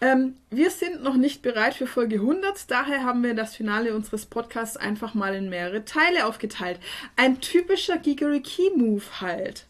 [0.01, 4.27] Ähm, wir sind noch nicht bereit für Folge 100, daher haben wir das Finale unseres
[4.27, 6.79] Podcasts einfach mal in mehrere Teile aufgeteilt.
[7.17, 9.67] Ein typischer Gigeriki-Move halt.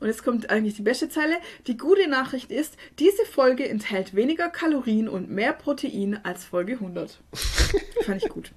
[0.00, 1.36] Und jetzt kommt eigentlich die beste Zeile.
[1.66, 7.18] Die gute Nachricht ist, diese Folge enthält weniger Kalorien und mehr Protein als Folge 100.
[8.04, 8.52] fand ich gut.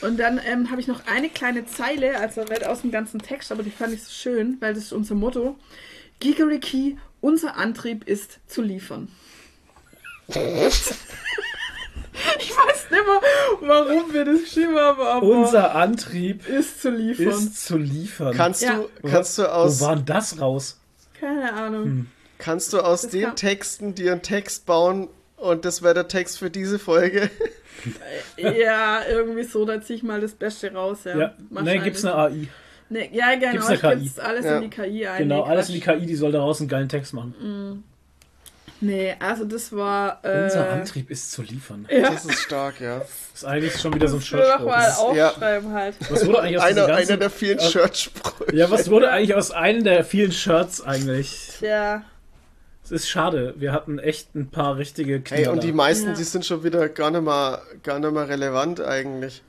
[0.00, 3.52] Und dann ähm, habe ich noch eine kleine Zeile, also nicht aus dem ganzen Text,
[3.52, 5.56] aber die fand ich so schön, weil das ist unser Motto.
[6.20, 9.08] Gigeriki, unser Antrieb ist zu liefern.
[12.38, 17.28] ich weiß nicht mehr, warum wir das geschrieben haben, aber Unser Antrieb ist zu liefern.
[17.28, 18.34] ist zu liefern.
[18.34, 18.80] Kannst Ja.
[19.02, 20.78] du, kannst du Wo aus, war denn das raus?
[21.18, 22.06] Keine Ahnung.
[22.38, 26.08] kannst du aus Das den kann- Texten dir einen Text bauen und das wäre der
[26.08, 27.30] Text für diese Folge?
[28.36, 30.98] Ja, irgendwie so, da ziehe ich mal das Beste raus.
[31.04, 32.48] Ja, Ja, ne, gibt's eine AI.
[32.90, 33.96] Ne, ja, genau, Gibt's eine ich KI?
[34.04, 34.56] gibt's alles Ja.
[34.58, 35.18] in die KI ein.
[35.22, 35.80] Genau, nee, alles in die.
[35.80, 37.82] KI, die soll daraus einen geilen Text machen.
[38.84, 40.18] Nee, also das war.
[40.24, 41.86] Äh, Unser Antrieb ist zu liefern.
[41.88, 42.98] Ja, Das ist stark, ja.
[42.98, 44.66] Das ist eigentlich schon wieder so ein Shirtspruch.
[44.66, 45.28] mal Das ist- Ja.
[45.28, 45.94] aufschreiben halt.
[46.10, 48.56] Was wurde eigentlich aus Einer, ganzen, einer der vielen aus- Shirtsprüche.
[48.56, 51.52] Ja, was wurde eigentlich aus einem der vielen Shirts eigentlich?
[51.60, 52.02] Tja,
[52.84, 53.54] Es ist schade.
[53.56, 55.42] Wir hatten echt ein paar richtige Knaller.
[55.42, 56.14] Hey, und die meisten, Ja.
[56.14, 59.42] die sind schon wieder gar nicht mal, gar nicht mal relevant eigentlich.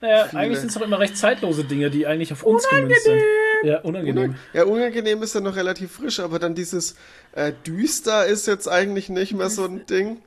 [0.00, 0.40] naja, viele.
[0.42, 3.20] eigentlich sind es doch immer recht zeitlose Dinge, die eigentlich auf uns gemünzt sind.
[3.62, 4.34] Ja, unangenehm.
[4.52, 6.96] Ja, unangenehm ist ja noch relativ frisch, aber dann dieses
[7.32, 10.22] äh, Düster ist jetzt eigentlich nicht mehr so ein Ding.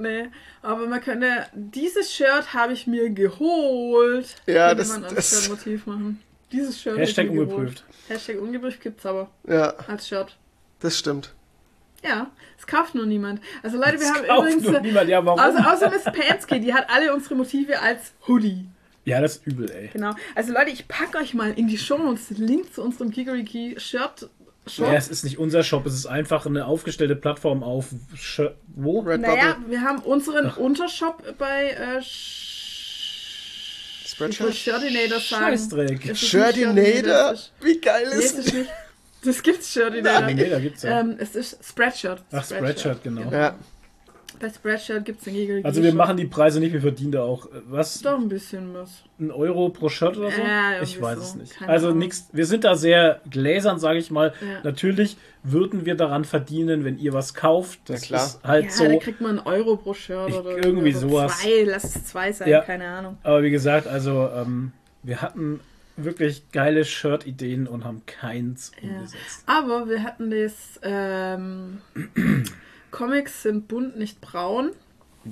[0.00, 0.26] nee.
[0.62, 1.46] Aber man könnte.
[1.52, 4.36] Dieses Shirt habe ich mir geholt.
[4.46, 6.20] Ja, Könnte das- man als das- Shirtmotiv machen.
[6.52, 6.96] Dieses Shirt.
[6.96, 7.50] Hashtag geholt.
[7.50, 7.84] ungeprüft.
[8.08, 10.36] Hashtag ungeprüft gibt's aber Ja, als Shirt.
[10.80, 11.32] das stimmt.
[12.02, 13.40] Ja, es kauft nur niemand.
[13.62, 14.70] Also Leute, wir Das haben kauft übrigens.
[14.70, 15.08] nur niemand.
[15.08, 15.38] Ja, warum?
[15.40, 18.66] Also außer Miss Pansky, die hat alle unsere Motive als Hoodie.
[19.04, 19.90] Ja, das ist übel, ey.
[19.92, 20.12] Genau.
[20.34, 23.74] Also Leute, ich packe euch mal in die Show Notes den Link zu unserem Gigeriki
[23.78, 24.28] Shirt
[24.66, 24.86] Shop.
[24.86, 29.00] Ja, es ist nicht unser Shop, es ist einfach eine aufgestellte Plattform auf Sh wo?
[29.00, 34.54] Redbubble, naja, wir haben unseren Untershop bei äh, Sh- Spreadshirt?
[34.54, 35.44] Shirtinator sagen.
[35.44, 36.16] Scheißdreck.
[36.16, 37.34] Shirtinator?
[37.60, 38.70] Wie geil Nee, ist ist nicht.
[39.24, 40.30] Das gibt's Shirtinator.
[40.30, 41.00] Nee, da gibt's ja.
[41.00, 42.22] Ähm, es ist Spreadshirt.
[42.32, 43.30] Ach, Spreadshirt, genau.
[43.30, 43.58] Ja,
[44.44, 47.46] Bei Spreadshirt gibt's den Gigeriki Also wir machen die Preise nicht, wir verdienen da auch,
[47.46, 49.02] äh, was, Doch ein bisschen was.
[49.18, 50.38] ein Euro pro Shirt oder so?
[50.42, 51.22] Ja, ich weiß so.
[51.24, 51.56] es nicht.
[51.56, 54.34] Keine also nix, wir sind da sehr gläsern, sage ich mal.
[54.42, 54.60] Ja.
[54.62, 57.80] Natürlich würden wir daran verdienen, wenn ihr was kauft.
[57.86, 58.26] Das Ja, klar.
[58.26, 58.84] ist halt Ja, so.
[58.86, 61.38] da kriegt man einen Euro pro Shirt Ich- oder irgendwie oder sowas.
[61.40, 62.60] Zwei, lass es zwei sein, Ja.
[62.60, 63.16] keine Ahnung.
[63.22, 64.72] Aber wie gesagt, also ähm,
[65.02, 65.60] wir hatten
[65.96, 68.90] wirklich geile Shirt-Ideen und haben keins Ja.
[68.90, 69.42] umgesetzt.
[69.46, 71.78] Aber wir hatten das ähm,
[72.94, 74.70] Comics sind bunt, nicht braun,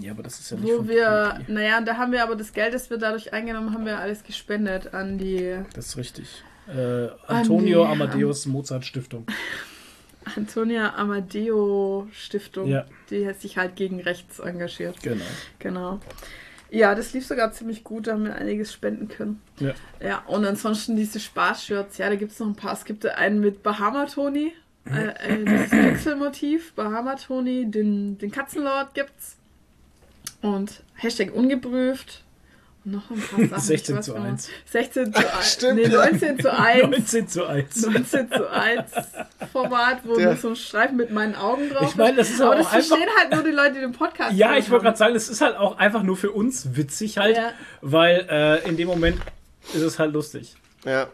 [0.01, 1.53] Ja, aber das ist ja nicht wo wir, Community.
[1.53, 4.93] naja, da haben wir aber das Geld, das wir dadurch eingenommen haben, wir alles gespendet
[4.95, 6.43] an die Das ist richtig.
[6.69, 9.27] Äh, Antonio nee, Amadeus Mozart Stiftung.
[10.37, 12.85] Antonia Amadeo Stiftung, Ja.
[13.11, 15.03] die hat sich halt gegen rechts engagiert.
[15.03, 15.25] Genau.
[15.59, 16.01] Genau.
[16.71, 19.43] Ja, das lief sogar ziemlich gut, da haben wir einiges spenden können.
[19.59, 19.75] Ja.
[20.01, 22.73] Ja, und ansonsten diese Spaßshirts, ja, da gibt es noch ein paar.
[22.73, 24.53] Es gibt einen mit Bahama-Toni,
[24.91, 29.37] äh, äh, das Pixelmotiv, Bahama-Toni, den, den Katzenlord gibt's.
[30.41, 32.23] Und Hashtag ungeprüft.
[32.85, 33.61] Und noch ein paar Sachen.
[33.61, 34.33] 16 ich weiß zu gar nicht.
[34.33, 34.51] 1.
[34.73, 35.53] 16 zu 1.
[35.53, 36.11] stimmt, Nee, ja.
[36.11, 36.83] 19 zu 1.
[36.83, 37.87] 19 zu 1.
[37.87, 38.91] 19 zu 1
[39.53, 42.51] Format, wo nur so ein Streifen mit meinen Augen drauf Ich meine, das ist aber
[42.55, 44.87] aber das auch einfach- verstehen halt nur die Leute, die den Podcast Ja, ich wollte
[44.87, 47.53] gerade sagen, es ist halt auch einfach nur für uns witzig halt, Ja.
[47.83, 49.21] weil äh, in dem Moment
[49.75, 50.57] ist es halt lustig.
[50.85, 51.07] ja.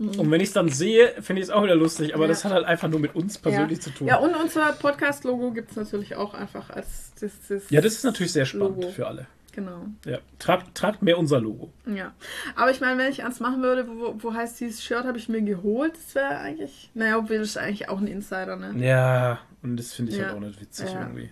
[0.00, 2.28] Und wenn ich es dann sehe, finde ich es auch wieder lustig, aber Ja.
[2.28, 3.84] das hat halt einfach nur mit uns persönlich ja.
[3.84, 4.06] zu tun.
[4.08, 8.04] Ja, und unser Podcast-Logo gibt es natürlich auch einfach als das, das Ja, das ist
[8.04, 8.88] natürlich sehr spannend Logo.
[8.92, 9.26] für alle.
[9.52, 11.70] Genau, Ja, tragt, tragt mehr unser Logo.
[11.84, 12.12] ja.
[12.56, 15.28] Aber ich meine, wenn ich eins machen würde, wo, wo heißt dieses Shirt habe ich
[15.28, 18.72] mir geholt, das wäre eigentlich, naja, obwohl das ist eigentlich auch ein Insider, ne?
[18.82, 20.26] Ja, und das finde ich Ja.
[20.28, 21.00] halt auch nicht witzig Ja.
[21.00, 21.30] irgendwie.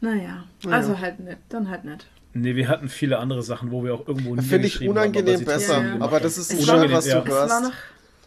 [0.00, 2.06] Naja, also halt nicht, dann halt nicht.
[2.40, 5.44] Nee, wir hatten viele andere Sachen, wo wir auch irgendwo Finde ich haben, unangenehm sie
[5.44, 5.82] besser.
[5.84, 5.94] Ja.
[5.96, 6.22] Aber haben.
[6.22, 7.16] das ist Shirt, was du ja.
[7.28, 7.62] War hörst.
[7.62, 7.72] noch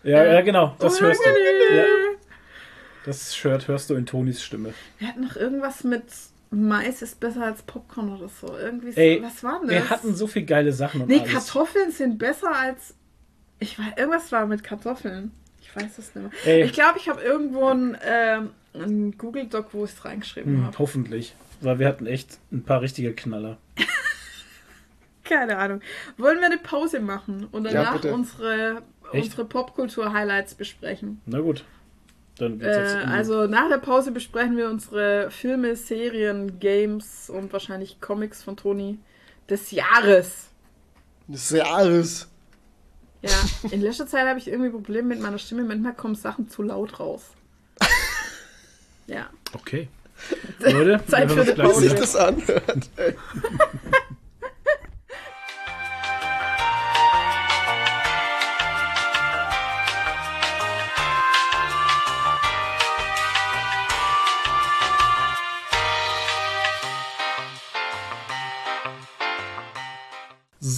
[0.04, 1.30] Ja, ja, genau, das hörst du.
[1.30, 1.78] unangenehm.
[1.78, 1.84] Ja.
[3.06, 4.74] Das Shirt hörst du in Tonis Stimme.
[5.00, 6.04] Wir hatten noch irgendwas mit
[6.52, 8.56] Mais ist besser als Popcorn oder so.
[8.58, 9.78] Irgendwie, so- Ey, was war denn das?
[9.78, 11.32] Wir hatten so viele geile Sachen und Nee, alles.
[11.32, 12.94] Kartoffeln sind besser als.
[13.60, 15.32] Ich weiß, irgendwas war mit Kartoffeln.
[15.62, 16.32] Ich weiß es nicht mehr.
[16.46, 16.64] Ey.
[16.64, 20.66] Ich glaube, ich habe irgendwo ein, ähm, ein Google Doc, wo ich es reingeschrieben Hm,
[20.68, 20.80] habe.
[20.80, 21.36] hoffentlich.
[21.62, 23.58] Weil wir hatten echt ein paar richtige Knaller.
[25.24, 25.82] Keine Ahnung.
[26.18, 28.14] Wollen wir eine Pause machen und Ja, danach bitte.
[28.14, 28.82] unsere,
[29.14, 29.26] Echt?
[29.26, 31.22] unsere Popkultur-Highlights besprechen?
[31.26, 31.64] Na gut.
[32.38, 37.30] Dann geht's jetzt Äh, die- also nach der Pause besprechen wir unsere Filme, Serien, Games
[37.30, 38.98] und wahrscheinlich Comics von Toni
[39.50, 40.48] des Jahres.
[41.28, 42.28] Das ist ja alles.
[43.22, 43.30] Ja,
[43.70, 45.64] in letzter Zeit habe ich irgendwie Probleme mit meiner Stimme.
[45.64, 47.32] Manchmal kommen Sachen zu laut raus.
[49.08, 49.30] Ja.
[49.54, 49.90] Okay.
[50.60, 52.90] Leute, Zeit für eine gleich Wie sich das anhört.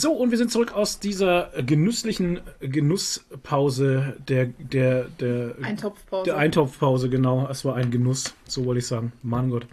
[0.04, 6.26] So, und wir sind zurück aus dieser genüsslichen Genusspause der, der, der, Eintopfpause.
[6.26, 7.48] der Eintopfpause, genau.
[7.50, 9.14] Es war ein Genuss, so wollte ich sagen.
[9.22, 9.66] Mann Gott.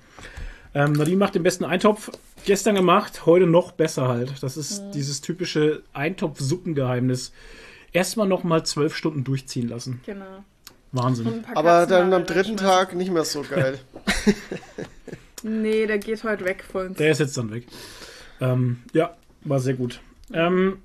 [0.73, 2.13] Ähm, Nadine macht den besten Eintopf.
[2.45, 4.41] Gestern gemacht, heute noch besser halt.
[4.41, 4.93] Das ist Mhm.
[4.93, 7.33] dieses typische Eintopf-Suppengeheimnis.
[7.93, 10.01] Erstmal noch mal zwölf Stunden durchziehen lassen.
[10.07, 10.45] Genau.
[10.93, 11.45] Wahnsinn.
[11.57, 12.57] Aber dann am dritten.
[12.57, 13.81] Tag nicht mehr so geil.
[15.43, 16.99] Nee, der geht heute weg von uns.
[16.99, 17.67] Der ist jetzt dann weg.
[18.41, 20.01] Ähm, ja, war sehr gut.
[20.33, 20.83] Ähm,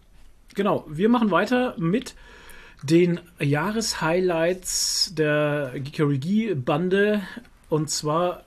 [0.53, 2.15] genau, wir machen weiter mit
[2.84, 7.22] den Jahreshighlights der Geekerigi-Bande
[7.69, 8.43] und zwar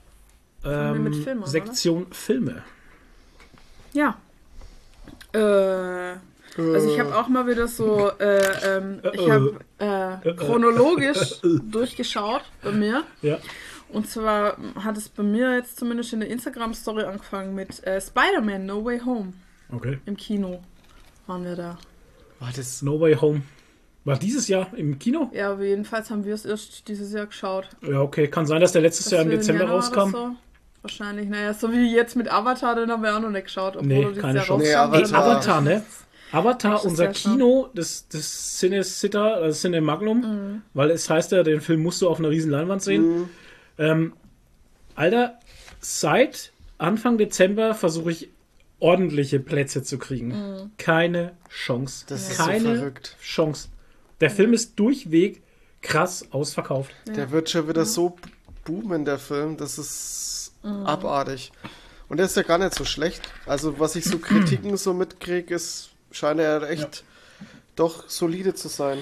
[0.63, 1.49] ähm, mit Filmen, oder?
[1.49, 2.63] Sektion Filme.
[3.93, 4.17] Ja.
[5.33, 5.39] Äh,
[6.57, 12.71] also ich habe auch mal wieder so, äh, ähm, ich habe äh, chronologisch durchgeschaut bei
[12.71, 13.03] mir.
[13.21, 13.39] Ja.
[13.89, 18.65] Und zwar hat es bei mir jetzt zumindest in der Instagram-Story angefangen mit äh, Spider-Man
[18.65, 19.33] No Way Home
[19.71, 19.99] Okay.
[20.05, 20.61] im Kino.
[21.29, 21.77] Waren wir da.
[22.39, 23.41] War das No Way Home.
[24.03, 25.29] War dieses Jahr im Kino?
[25.31, 27.67] Ja, aber jedenfalls haben wir es erst dieses Jahr geschaut.
[27.87, 28.27] Ja, okay.
[28.27, 30.09] Kann sein, dass der letztes Das Jahr im Dezember Januar rauskam.
[30.09, 30.31] So.
[30.81, 33.75] Wahrscheinlich, naja, so wie jetzt mit Avatar, den haben wir auch noch nicht geschaut.
[33.75, 34.65] Obwohl Nee, keine Jahr Chance.
[34.65, 35.23] Nee, Avatar.
[35.23, 35.83] Avatar, ne?
[36.31, 37.07] Avatar, unser.
[37.09, 40.61] Kino, das, das Cine Sitter, das Cine Magnum, Mhm.
[40.73, 43.03] weil es heißt ja, den Film musst du auf einer riesen Leinwand sehen.
[43.07, 43.29] Mhm.
[43.77, 44.13] Ähm,
[44.95, 45.37] Alter,
[45.79, 48.29] seit Anfang Dezember versuche ich
[48.79, 50.27] ordentliche Plätze zu kriegen.
[50.29, 50.71] Mhm.
[50.77, 52.05] Keine Chance.
[52.07, 53.17] Das ist so Keine verrückt.
[53.21, 53.69] Chance.
[54.21, 55.41] Der Film ist durchweg
[55.81, 56.91] krass ausverkauft.
[57.07, 58.17] Der wird schon wieder so
[58.65, 59.57] boomen, der Film.
[59.57, 61.51] Das ist abartig.
[62.09, 63.21] Und der ist ja gar nicht so schlecht.
[63.45, 67.03] Also, was ich so Kritiken so mitkriege, ist, scheint er echt
[67.75, 68.99] doch solide zu sein.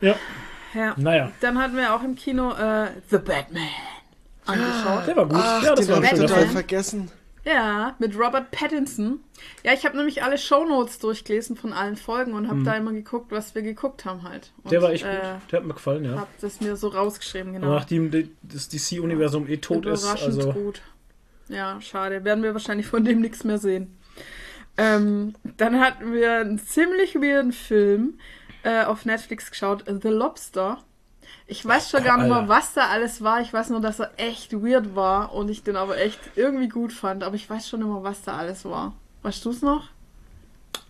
[0.00, 0.14] Ja,
[0.74, 0.94] Ja.
[0.96, 1.32] naja.
[1.40, 3.68] Dann hatten wir auch im Kino äh, The Batman
[4.46, 5.06] angeschaut.
[5.06, 5.36] Der war gut.
[5.38, 7.10] Ach, ja, das den war total vergessen.
[7.46, 9.20] Ja, mit Robert Pattinson.
[9.64, 13.30] Ja, ich habe nämlich alle Shownotes durchgelesen von allen Folgen und habe da immer geguckt,
[13.30, 14.52] was wir geguckt haben halt.
[14.58, 14.70] Und, Mhm.
[14.70, 15.52] Der war echt äh, gut.
[15.52, 16.16] Der hat mir gefallen, ja.
[16.16, 17.72] Hab das mir so rausgeschrieben, Aber genau.
[17.74, 20.82] Nachdem die- das DC-Universum eh tot ist, Überraschend also gut.
[21.48, 22.24] Ja, schade.
[22.24, 23.96] Werden wir wahrscheinlich von dem nichts mehr sehen.
[24.76, 28.18] Ähm, dann hatten wir einen ziemlich weirden Film
[28.64, 30.82] äh, auf Netflix geschaut, The Lobster.
[31.48, 33.40] Ich weiß schon gar nicht mehr, was da alles war.
[33.40, 36.92] Ich weiß nur, dass er echt weird war und ich den aber echt irgendwie gut
[36.92, 37.22] fand.
[37.22, 38.94] Aber ich weiß schon immer, was da alles war.
[39.22, 39.88] Weißt du es noch?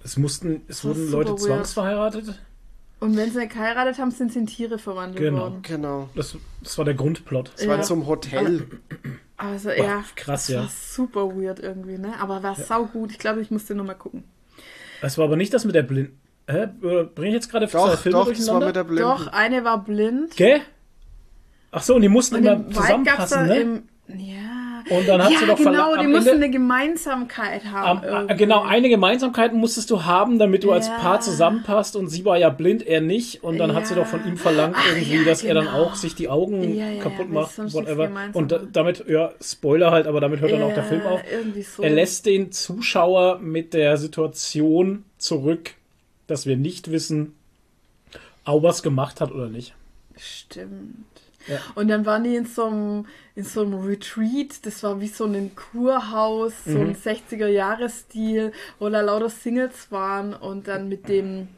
[0.02, 2.38] es mussten, es war wurden Leute zwangsverheiratet.
[3.00, 5.40] Und wenn sie nicht geheiratet haben, sind sie in Tiere verwandelt Genau.
[5.40, 5.58] worden.
[5.62, 6.08] Genau.
[6.14, 7.52] Das, das war der Grundplot.
[7.56, 7.82] Es war Ja.
[7.82, 8.66] so einem Hotel.
[9.36, 10.60] Also Boah, ja, krass, das ja.
[10.62, 12.14] war super weird irgendwie, ne?
[12.20, 13.10] Aber war sau gut.
[13.10, 14.24] Ich glaube, ich musste nur mal gucken.
[15.02, 16.10] Es war aber nicht das mit der Blind.
[16.48, 16.68] Hä?
[17.14, 18.66] Bring ich jetzt gerade zwei Doch, Filme doch, das war durcheinander?
[18.66, 19.02] mit der Blinden.
[19.02, 20.36] Doch, eine war blind.
[20.36, 20.60] Gell?
[21.72, 23.56] Ach so, und die mussten Und immer zusammenpassen, ne?
[23.60, 23.82] im.
[24.08, 24.36] Ja.
[24.88, 28.04] Und dann hat ja, sie doch genau, die mussten Ende- eine Gemeinsamkeit haben.
[28.06, 30.98] Am, äh, genau, eine Gemeinsamkeit musstest du haben, damit du als Ja.
[30.98, 34.02] Paar zusammenpasst und sie war ja blind, er nicht und dann hat sie Ja.
[34.02, 35.82] doch von ihm verlangt Ach, irgendwie, ja, dass er dann genau.
[35.82, 38.08] auch sich die Augen Ja, ja, kaputt ja, macht, whatever.
[38.32, 41.20] Und da, damit, ja, Spoiler halt, aber damit hört dann auch der Ja, Film auf.
[41.76, 41.82] So.
[41.82, 45.72] Er lässt den Zuschauer mit der Situation zurück,
[46.26, 47.34] dass wir nicht wissen,
[48.44, 49.74] ob er es gemacht hat oder nicht.
[50.16, 51.04] Stimmt.
[51.48, 51.58] Ja.
[51.76, 55.24] Und dann waren die in so einem, in so einem Retreat, das war wie so
[55.26, 56.88] ein Kurhaus, so Mhm.
[56.88, 61.48] ein 60er-Jahres-Stil, wo da lauter Singles waren und dann mit dem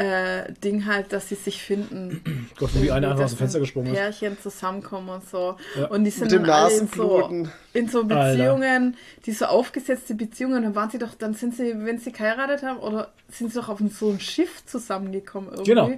[0.00, 2.48] äh, Ding halt, dass sie sich finden.
[2.58, 3.98] Gott, wie einer einfach aus dem Fenster gesprungen ist.
[3.98, 5.56] Pärchen zusammenkommen und so.
[5.78, 5.88] Ja.
[5.88, 7.28] Und die sind dann alle in so,
[7.74, 8.32] in so Alter.
[8.32, 8.96] Beziehungen,
[9.26, 12.78] die so aufgesetzte Beziehungen, dann waren sie doch, dann sind sie, wenn sie geheiratet haben,
[12.78, 15.70] oder sind sie doch auf so ein Schiff zusammengekommen irgendwie.
[15.70, 15.92] Genau.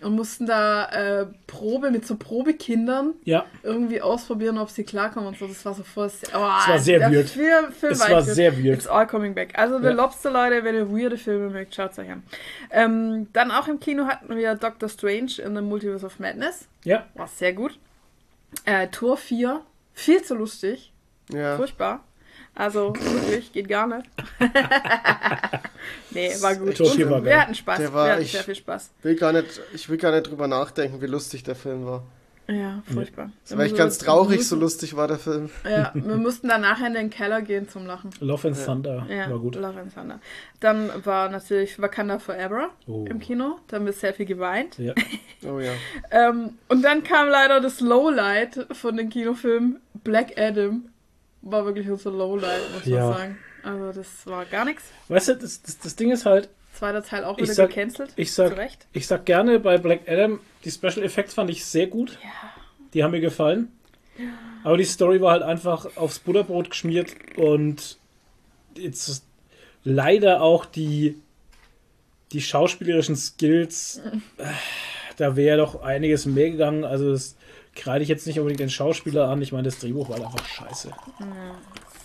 [0.00, 0.86] Und mussten da
[1.22, 5.46] äh, Probe mit so Probekindern Ja, irgendwie ausprobieren, ob sie klarkommen und so.
[5.46, 6.10] Das war so voll.
[6.34, 7.28] Oh, war sehr weird.
[7.30, 8.78] Film, Film Es war sehr weird.
[8.78, 9.58] It's all coming back.
[9.58, 9.92] Also, The Ja.
[9.92, 12.22] Lobster, Leute, wenn ihr weirde Filme mögt, schaut euch an.
[12.70, 16.68] Ähm, dann auch im Kino hatten wir Doctor Strange in the Multiverse of Madness.
[16.84, 17.06] ja.
[17.14, 17.78] War sehr gut.
[18.66, 19.62] Äh, Tor 4,
[19.94, 20.92] viel zu lustig.
[21.32, 21.56] Ja.
[21.56, 22.04] Furchtbar.
[22.54, 24.08] Also wirklich, geht gar nicht.
[26.10, 26.76] nee, war gut.
[26.76, 27.78] Tor 4 war Und wir hatten Spaß.
[27.78, 28.90] Der war wir hatten echt- sehr viel Spaß.
[29.02, 32.02] Will gar nicht, ich will gar nicht drüber nachdenken, wie lustig der Film war.
[32.46, 33.30] Ja, furchtbar.
[33.48, 35.48] Das war echt ganz traurig, so lustig war der Film.
[35.66, 38.10] Ja, wir mussten dann nachher in den Keller gehen zum Lachen.
[38.20, 39.54] Love and Thunder Ja, war gut.
[39.56, 40.20] Love and Thunder.
[40.60, 43.06] Dann war natürlich Wakanda Forever Oh.
[43.08, 43.56] im Kino.
[43.68, 44.78] Da haben wir sehr viel geweint.
[44.78, 44.92] Ja.
[45.46, 45.72] Oh ja.
[46.10, 49.78] Ähm, und dann kam leider das Lowlight von den Kinofilmen.
[50.02, 50.84] Black Adam
[51.44, 53.08] war wirklich unser Lowlight, muss Ja.
[53.08, 53.38] man sagen.
[53.62, 54.84] Also das war gar nichts.
[55.08, 58.12] Weißt du, das, das, das Ding ist halt, Zweiter Teil auch Ich wieder sag- gecancelt.
[58.16, 58.86] ich sag, Zu Recht.
[58.92, 62.18] ich sag gerne bei Black Adam, die Special Effects fand ich sehr gut.
[62.94, 63.68] Die haben mir gefallen.
[64.64, 67.96] Aber die Story war halt einfach aufs Butterbrot geschmiert und
[68.76, 69.24] jetzt
[69.84, 71.20] leider auch die,
[72.32, 74.00] die schauspielerischen Skills,
[74.38, 74.44] äh,
[75.16, 76.84] da wäre doch einiges mehr gegangen.
[76.84, 77.36] Also das
[77.74, 79.42] kreide ich jetzt nicht unbedingt den Schauspieler an.
[79.42, 80.90] Ich meine, das Drehbuch war einfach scheiße.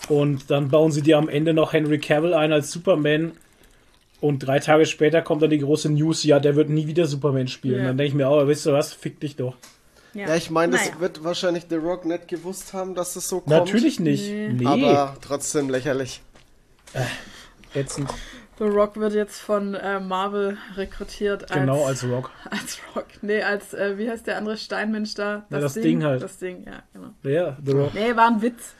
[0.07, 3.33] Und dann bauen sie dir am Ende noch Henry Cavill ein als Superman.
[4.21, 7.47] Und drei Tage später kommt dann die große News, ja, der wird nie wieder Superman
[7.47, 7.79] spielen.
[7.79, 7.87] Ja.
[7.87, 9.55] Dann denke ich mir, oh, weißt du was, fick dich doch.
[10.13, 10.99] Ja, ich meine, das Naja.
[11.01, 13.49] wird wahrscheinlich The Rock nicht gewusst haben, dass es so kommt.
[13.49, 14.29] Natürlich nicht.
[14.29, 16.21] Nee, Aber trotzdem lächerlich.
[17.75, 18.09] ätzend.
[18.59, 22.29] The Rock wird jetzt von äh, Marvel rekrutiert als, Genau, als Rock.
[22.49, 23.05] als Rock.
[23.21, 25.45] Nee, als, äh, wie heißt der andere Steinmensch da?
[25.49, 26.21] das Ding halt.
[26.21, 27.13] Das Ding, ja, genau.
[27.23, 27.93] Ja, The Rock.
[27.93, 28.75] Nee, war ein Witz.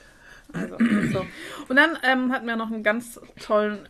[0.52, 0.76] Also,
[1.14, 1.26] so.
[1.70, 3.88] Und dann ähm, hatten wir noch einen ganz tollen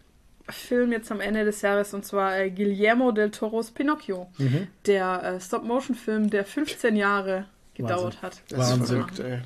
[0.48, 4.30] Film jetzt am Ende des Jahres und zwar äh, Guillermo del Toros Pinocchio.
[4.38, 4.68] Mhm.
[4.86, 8.42] Der äh, Stop-Motion-Film, der 15 Jahre gedauert hat.
[8.50, 8.84] Das Wahnsinn.
[8.84, 9.40] ist verrückt, ey.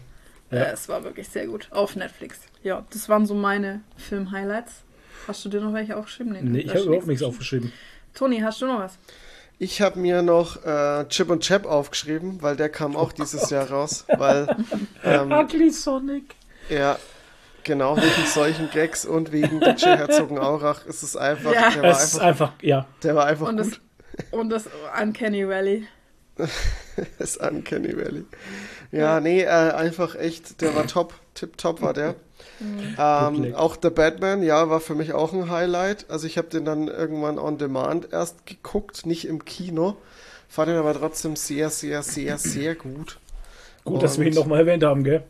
[0.52, 0.66] Ja.
[0.66, 1.68] Äh, es war wirklich sehr gut.
[1.72, 2.42] Auf Netflix.
[2.64, 4.84] Ja, das waren so meine Film-Highlights.
[5.28, 6.38] Hast du dir noch welche aufgeschrieben?
[6.52, 7.72] Nee, ich da habe überhaupt nichts aufgeschrieben.
[8.14, 8.98] Toni, hast du noch was?
[9.60, 13.70] Ich habe mir noch äh, Chip und Chap aufgeschrieben, weil der kam auch dieses Jahr
[13.70, 14.06] raus.
[14.18, 14.48] Weil,
[15.04, 16.36] ähm, Ugly Sonic.
[16.70, 16.98] ja,
[17.64, 21.70] genau, wegen solchen Gags und wegen DJ Herzogenaurach ist es einfach, Ja.
[21.70, 22.86] der, war Es ist einfach einfach, ja.
[23.04, 23.80] der war einfach Und das, gut.
[24.32, 24.70] und das
[25.02, 25.88] Uncanny Valley.
[27.18, 28.26] Das Uncanny Valley.
[28.92, 31.16] Ja, nee, äh, einfach echt, der war top.
[31.34, 32.14] Tip top war der.
[32.62, 33.56] Ähm, Bootleg.
[33.56, 36.06] auch The Batman, ja, war für mich auch ein Highlight.
[36.10, 39.98] Also ich habe den dann irgendwann on demand erst geguckt, nicht im Kino.
[40.50, 43.20] Fand ihn aber trotzdem sehr, sehr, sehr, sehr gut.
[43.84, 45.24] Gut, dass wir ihn Und- nochmal erwähnt haben, gell?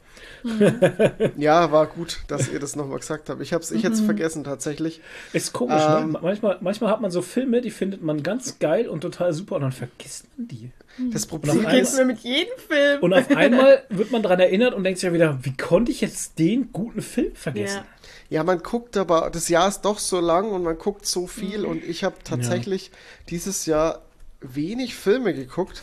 [1.38, 3.42] Ja, war gut, dass ihr das nochmal gesagt habt.
[3.42, 5.02] Ich hab's, ich hätte es vergessen tatsächlich.
[5.32, 6.20] Ist komisch, Ähm, ne?
[6.22, 9.62] Manchmal, manchmal hat man so Filme, die findet man ganz geil und total super und
[9.62, 10.72] dann vergisst man die.
[11.12, 13.02] Das Und Problem ist, mir mit jedem Film.
[13.02, 16.02] Und auf einmal wird man daran erinnert und denkt sich ja wieder, wie konnte ich
[16.02, 17.82] jetzt den guten Film vergessen?
[18.30, 18.38] ja.
[18.38, 21.66] ja, man guckt aber, das Jahr ist doch so lang und man guckt so viel
[21.66, 22.92] und ich habe tatsächlich
[23.30, 24.02] dieses Jahr
[24.42, 25.82] wenig Filme geguckt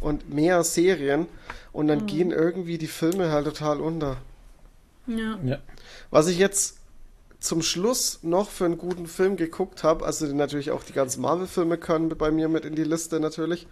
[0.00, 1.26] und mehr Serien
[1.72, 4.16] und dann gehen irgendwie die Filme halt total unter.
[5.06, 5.38] ja.
[5.44, 5.58] Ja.
[6.10, 6.78] Was ich jetzt
[7.40, 11.78] zum Schluss noch für einen guten Film geguckt habe, also natürlich auch die ganzen Marvel-Filme
[11.78, 13.66] können bei mir mit in die Liste natürlich,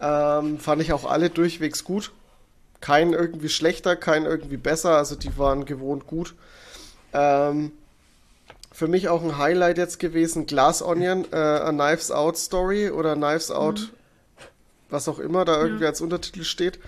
[0.00, 2.12] ähm, fand ich auch alle durchwegs gut.
[2.80, 6.36] Kein irgendwie schlechter, kein irgendwie besser, also die waren gewohnt gut.
[7.12, 7.72] Ähm,
[8.70, 13.16] für mich auch ein Highlight jetzt gewesen, Glass Onion, äh, A Knives Out Story oder
[13.16, 13.92] Knives Out,
[14.90, 16.78] was auch immer da irgendwie als Untertitel steht.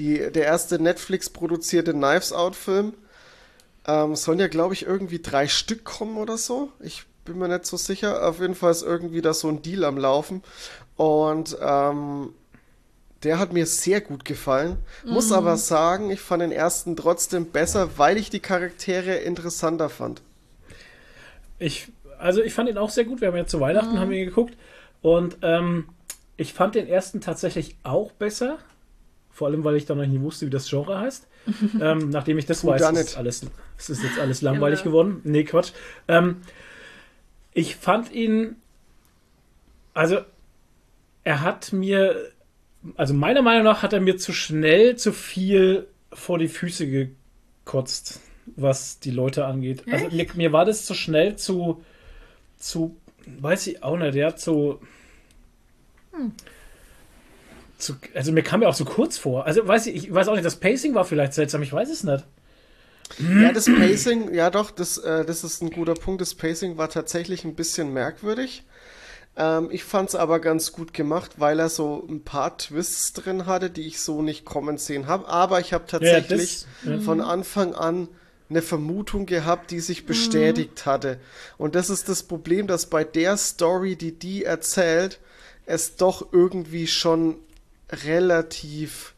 [0.00, 2.94] Die, der erste Netflix-produzierte Knives Out-Film.
[3.86, 6.72] Ähm, sollen ja, glaube ich, irgendwie drei Stück kommen oder so.
[6.80, 8.26] Ich bin mir nicht so sicher.
[8.26, 10.42] Auf jeden Fall ist irgendwie da so ein Deal am Laufen.
[10.96, 12.32] Und ähm,
[13.24, 14.78] der hat mir sehr gut gefallen.
[15.04, 20.22] Muss aber sagen, ich fand den ersten trotzdem besser, weil ich die Charaktere interessanter fand.
[21.58, 23.20] Ich, also ich fand ihn auch sehr gut.
[23.20, 24.56] Wir haben ja zu Weihnachten haben wir ihn geguckt.
[25.02, 25.90] Und ähm,
[26.38, 28.58] ich fand den ersten tatsächlich auch besser.
[29.40, 31.26] Vor allem, weil ich dann noch nicht wusste, wie das Genre heißt.
[31.80, 33.16] ähm, nachdem ich das weiß, ist nicht.
[33.16, 33.46] alles,
[33.78, 34.90] es ist jetzt alles langweilig Genau.
[34.90, 35.20] geworden.
[35.24, 35.72] Nee, Quatsch.
[36.08, 36.42] Ähm,
[37.54, 38.56] ich fand ihn,
[39.94, 40.18] also
[41.24, 42.32] er hat mir,
[42.96, 46.86] also meiner Meinung nach hat er mir zu schnell zu viel vor die Füße
[47.64, 48.20] gekotzt,
[48.56, 49.84] was die Leute angeht.
[49.90, 51.82] Also mir, mir war das zu schnell zu,
[52.58, 52.94] zu,
[53.40, 54.80] weiß ich auch nicht, ja, zu,
[57.80, 59.46] zu, also mir kam er auch so kurz vor.
[59.46, 62.04] Also weiß ich, ich weiß auch nicht, das Pacing war vielleicht seltsam, ich weiß es
[62.04, 62.24] nicht.
[63.18, 66.20] Ja, das Pacing, ja doch, das, äh, das ist ein guter Punkt.
[66.20, 68.62] Das Pacing war tatsächlich ein bisschen merkwürdig.
[69.36, 73.46] Ähm, ich fand es aber ganz gut gemacht, weil er so ein paar Twists drin
[73.46, 75.26] hatte, die ich so nicht kommen sehen habe.
[75.28, 77.00] Aber ich habe tatsächlich das- ja.
[77.00, 78.08] von Anfang an
[78.48, 81.18] eine Vermutung gehabt, die sich bestätigt hatte.
[81.58, 85.18] Und das ist das Problem, dass bei der Story, die die erzählt,
[85.66, 87.36] es doch irgendwie schon
[87.92, 89.14] relativ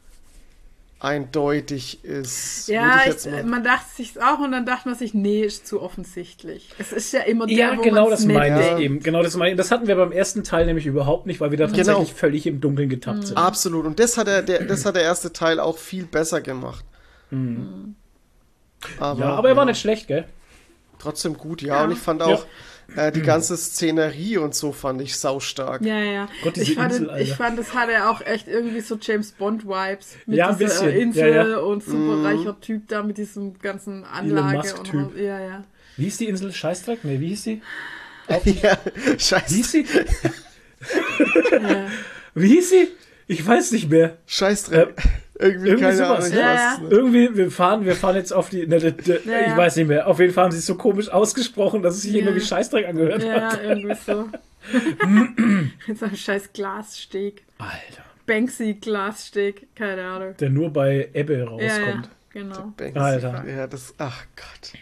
[1.00, 2.68] eindeutig ist.
[2.68, 5.82] Ja, ich ich, man dachte sich auch und dann dachte man sich, nee, ist zu
[5.82, 6.70] offensichtlich.
[6.78, 8.78] Es ist ja immer der, Ja, wo genau das meine ich Ja.
[8.78, 9.00] eben.
[9.00, 9.56] Genau das meine ich.
[9.56, 11.76] Das hatten wir beim ersten Teil nämlich überhaupt nicht, weil wir da Genau.
[11.78, 13.36] tatsächlich völlig im Dunkeln getappt sind.
[13.36, 13.84] Absolut.
[13.84, 16.84] Und das hat, er, der, das hat der erste Teil auch viel besser gemacht.
[19.00, 20.24] Aber, ja, aber er war ja, nicht schlecht, gell?
[20.98, 21.82] trotzdem gut, ja.
[21.82, 22.46] Und ich fand auch
[22.96, 23.12] äh, Mhm.
[23.14, 25.82] die ganze Szenerie und so fand ich saustark.
[25.82, 26.28] Ja, ja.
[26.42, 30.16] Gott, ich, fand, Insel, ich fand, es hatte auch echt irgendwie so James Bond-Vibes.
[30.26, 30.90] Mit Ja, dieser bisschen.
[30.90, 31.56] Insel Ja, ja.
[31.58, 34.74] und superreicher Typ da mit diesem ganzen Anlage.
[34.74, 35.64] Und Ja, ja.
[35.96, 36.52] Wie hieß die Insel?
[36.52, 37.04] Scheißdreck?
[37.04, 37.62] Nee, wie hieß die?
[38.28, 39.86] ja, Wie scheiß, hieß sie?
[42.34, 42.88] Wie hieß sie?
[43.26, 44.16] Ich weiß nicht mehr.
[44.26, 44.88] scheiß drin.
[45.42, 46.28] Irgendwie, irgendwie keine sowas, Ahnung.
[46.28, 46.54] ich ja.
[46.54, 46.90] weiß Ja.
[46.90, 48.66] Irgendwie, wir fahren, wir fahren jetzt auf die.
[48.66, 49.46] Ne, de, de, Ja, ja.
[49.50, 50.06] Ich weiß nicht mehr.
[50.06, 52.20] Auf jeden Fall haben sie es so komisch ausgesprochen, dass es sich Ja.
[52.22, 53.60] immer wie Scheißdreck angehört Ja, hat.
[53.62, 54.28] irgendwie so.
[55.86, 57.42] Mit so einem scheiß Glassteg.
[57.58, 58.02] Alter.
[58.26, 60.34] Banksy-Glassteg, keine Ahnung.
[60.38, 62.08] Der nur bei Ebbe Ja, ja, rauskommt.
[62.32, 62.72] genau.
[62.76, 62.98] Banksy.
[62.98, 63.44] Alter.
[63.48, 64.72] Ja, das, ach Gott.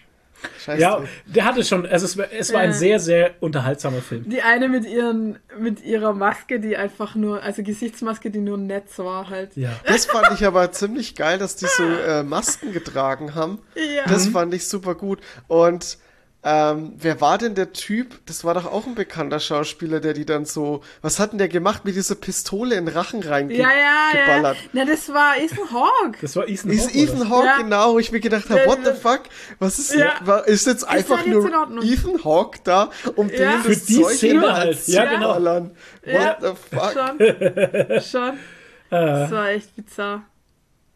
[0.65, 0.81] Scheiße.
[0.83, 4.29] Ja, der hatte schon, also es, war- es war ein sehr, sehr unterhaltsamer Film.
[4.29, 8.67] Die eine mit ihren, mit ihrer Maske, die einfach nur, also Gesichtsmaske, die nur ein
[8.67, 9.57] Netz war halt.
[9.57, 9.71] Ja.
[9.87, 13.59] Das fand ich aber ziemlich geil, dass die so äh, Masken getragen haben.
[13.75, 14.05] Ja.
[14.09, 15.21] Das fand ich super gut.
[15.49, 15.99] Und
[16.43, 18.25] ähm, wer war denn der Typ?
[18.25, 20.83] Das war doch auch ein bekannter Schauspieler, der die dann so.
[21.03, 23.77] Was hat denn der gemacht mit dieser Pistole in den Rachen Ja, reingeballert?
[23.77, 24.55] ja, ja.
[24.73, 26.19] Na, das war Ethan Hawke.
[26.23, 27.03] Das war Ethan Ist Hawke, oder?
[27.03, 27.57] Ethan Hawke Ja.
[27.59, 29.21] genau, wo ich mir gedacht habe, Ja, what the fuck?
[29.59, 30.15] Was ist Ja.
[30.25, 31.83] war, ist jetzt einfach jetzt nur.
[31.83, 33.37] Ethan Hawke da, um Ja.
[33.37, 34.87] den Für die Zeug Szene halt.
[34.89, 35.33] Ja, zu genau.
[35.35, 35.71] ballern?
[36.05, 36.39] What Ja.
[36.41, 36.93] the fuck?
[36.93, 38.01] Schon.
[38.03, 38.39] Schon.
[38.93, 39.21] Ah.
[39.21, 40.23] Das war echt bizarr.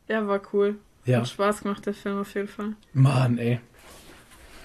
[0.09, 0.79] Ja, war cool.
[1.05, 1.19] Ja.
[1.19, 2.73] Hat Spaß gemacht, der Film auf jeden Fall.
[2.93, 3.61] Mann, ey.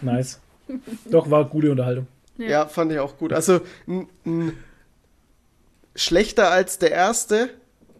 [0.02, 0.40] Nice.
[1.12, 2.08] Doch, war gute Unterhaltung.
[2.38, 3.34] Ja, fand ich auch gut.
[3.34, 4.54] Also n, n,
[5.96, 7.50] schlechter als der erste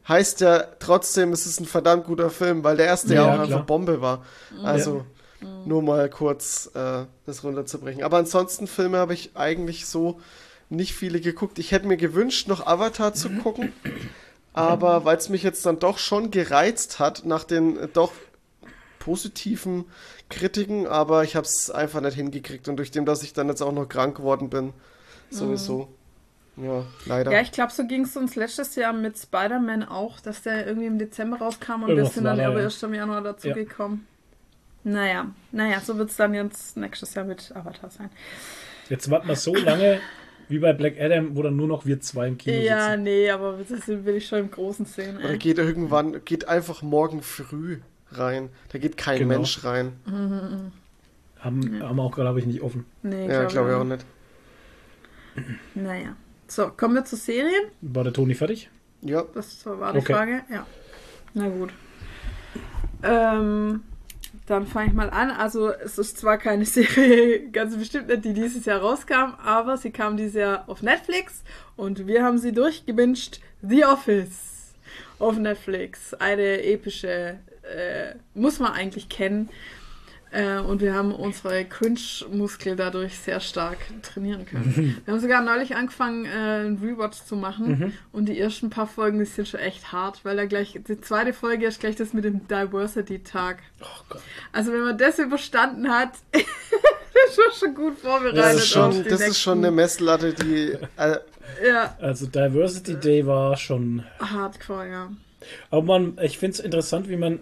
[0.08, 3.34] heißt ja trotzdem, es ist ein verdammt guter Film, weil der erste ja, Ja, auch
[3.34, 3.46] klar.
[3.46, 4.26] einfach Bombe war.
[4.64, 5.06] Also
[5.66, 8.04] nur mal kurz äh, das runterzubrechen.
[8.04, 10.20] Aber ansonsten Filme habe ich eigentlich so
[10.70, 11.60] nicht viele geguckt.
[11.60, 13.74] Ich hätte mir gewünscht, noch Avatar zu gucken.
[14.54, 18.12] Aber weil es mich jetzt dann doch schon gereizt hat nach den äh, doch
[19.00, 19.86] positiven
[20.30, 23.62] Kritiken, aber ich habe es einfach nicht hingekriegt und durch dem, dass ich dann jetzt
[23.62, 24.74] auch noch krank geworden bin,
[25.30, 25.90] sowieso.
[26.58, 27.32] Ja, leider.
[27.32, 30.88] Ja, ich glaube, so ging es uns letztes Jahr mit Spider-Man auch, dass der irgendwie
[30.88, 32.64] im Dezember rauskam und wir sind dann da, aber ja.
[32.64, 33.54] erst im Januar dazu Ja.
[33.54, 34.06] gekommen.
[34.84, 38.10] Naja, naja, so wird es dann jetzt nächstes Jahr mit Avatar sein.
[38.90, 40.00] Jetzt warten wir so lange
[40.48, 43.04] wie bei Black Adam, wo dann nur noch wir zwei im Kino Ja, sitzen.
[43.04, 45.18] nee, aber das will ich schon im Großen sehen.
[45.18, 47.80] Oder geht irgendwann, geht einfach morgen früh
[48.12, 48.50] rein.
[48.72, 49.36] Da geht kein Genau.
[49.36, 49.94] Mensch rein.
[51.40, 52.86] Haben, haben auch, glaube ich, nicht offen.
[53.04, 54.06] Nee, Ja, glaube ich auch nicht.
[55.76, 56.16] Naja.
[56.48, 57.66] So, kommen wir zu Serien?
[57.82, 58.70] War der Toni fertig?
[59.02, 60.14] Ja, Das war die Okay.
[60.14, 60.42] Frage.
[60.52, 60.66] Ja.
[61.34, 61.70] Na gut.
[63.04, 63.84] Ähm,
[64.48, 65.30] dann fange ich mal an.
[65.32, 69.92] Also, es ist zwar keine Serie, ganz bestimmt nicht, die dieses Jahr rauskam, aber sie
[69.92, 71.44] kam dieses Jahr auf Netflix
[71.78, 73.40] und wir haben sie durchgebinged.
[73.62, 74.74] The Office
[75.20, 76.14] auf Netflix.
[76.16, 77.40] Eine epische,
[77.76, 79.50] äh, muss man eigentlich kennen.
[80.32, 85.02] Äh, und wir haben unsere Cringe-Muskel dadurch sehr stark trainieren können.
[85.04, 87.94] wir haben sogar neulich angefangen, äh, einen Rewatch zu machen.
[88.12, 91.34] Und die ersten paar Folgen, die sind schon echt hart, weil da gleich, die zweite
[91.34, 93.58] Folge ist gleich das mit dem Diversity-Tag.
[93.82, 94.16] Oh.
[94.52, 98.38] Also wenn man das überstanden hat, ist man schon gut vorbereitet.
[98.38, 100.78] das ist schon, das ist schon eine Messlatte, die.
[100.98, 101.18] Äh,
[101.68, 104.04] Ja, Also Diversity Day war schon.
[104.20, 105.12] hardcore, ja.
[105.72, 107.40] Aber man, ich finde es interessant, wie man,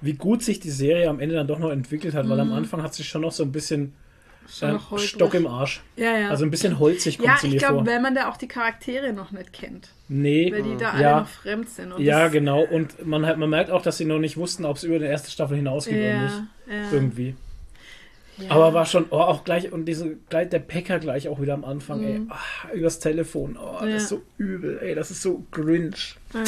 [0.00, 2.82] wie gut sich die Serie am Ende dann doch noch entwickelt hat, weil am Anfang
[2.82, 3.92] hat sie schon noch so ein bisschen
[4.62, 4.98] äh.
[4.98, 5.80] Stock im Arsch.
[5.96, 6.28] Ja, ja.
[6.30, 7.86] Also ein bisschen holzig kommt ja, sie ich mir glaube, vor.
[7.86, 11.20] wenn man da auch die Charaktere noch nicht kennt, Nee, weil die da alle ja,
[11.20, 11.92] noch fremd sind.
[11.92, 12.62] Und ja, genau.
[12.62, 15.04] Und man, hat, man merkt auch, dass sie noch nicht wussten, ob es über die
[15.04, 16.34] erste Staffel hinausgeht oder Ja, nicht.
[16.68, 17.34] ja, Irgendwie.
[18.38, 18.50] ja.
[18.50, 21.64] Aber war schon, oh, auch gleich, und diese, gleich der Packer gleich auch wieder am
[21.64, 22.32] Anfang, ey, Mhm.
[22.32, 23.92] ah, übers Telefon, oh, Ja.
[23.92, 25.92] das ist so übel, ey, das ist so cringe.
[26.34, 26.42] Ja.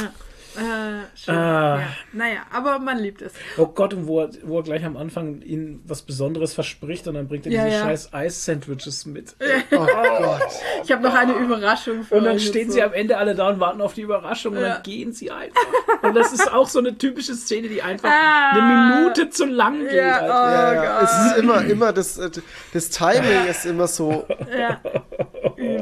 [0.56, 1.34] Äh, schön.
[1.34, 1.78] Ah.
[1.78, 1.86] Ja.
[2.12, 3.32] Naja, aber man liebt es.
[3.56, 7.14] Oh Gott, und wo er, wo er gleich am Anfang ihnen was Besonderes verspricht und
[7.14, 7.82] dann bringt er Ja, diese ja.
[7.84, 9.34] scheiß Eis-Sandwiches mit.
[9.72, 10.42] oh Gott.
[10.84, 12.86] Ich habe noch eine Überraschung für Und dann euch stehen jetzt sie so.
[12.86, 14.74] am Ende alle da und warten auf die Überraschung und Ja.
[14.74, 15.60] dann gehen sie einfach.
[16.02, 18.50] Und das ist auch so eine typische Szene, die einfach Ah.
[18.52, 19.94] eine Minute zu lang geht.
[19.94, 20.26] Ja, Alter.
[20.26, 21.00] oh Ja, ja.
[21.00, 21.08] Gott.
[21.08, 22.30] Es ist immer, immer das, äh,
[22.72, 24.26] das Timing ist immer so.
[24.56, 24.80] Ja.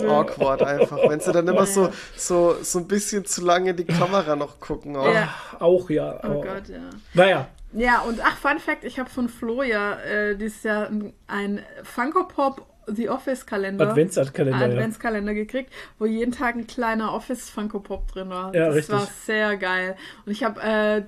[0.09, 0.98] awkward einfach.
[1.09, 4.60] Wenn sie dann immer so, so, so ein bisschen zu lange in die Kamera noch
[4.61, 4.97] gucken.
[4.97, 5.12] Auch.
[5.12, 5.28] Ja.
[5.59, 6.15] Auch ja.
[6.23, 6.78] Oh aber- Gott, ja.
[7.15, 11.12] Naja, Ja, und ach, Fun Fact, ich habe von Flo ja äh, dieses Jahr ein,
[11.28, 13.89] ein Funko Pop The Office Kalender.
[13.90, 14.59] Adventskalender.
[14.59, 14.65] ja.
[14.73, 18.55] Adventskalender gekriegt, wo jeden Tag ein kleiner Office Funko Pop drin war.
[18.55, 18.94] Ja, das richtig.
[18.94, 19.97] war sehr geil.
[20.27, 21.02] Und ich habe äh,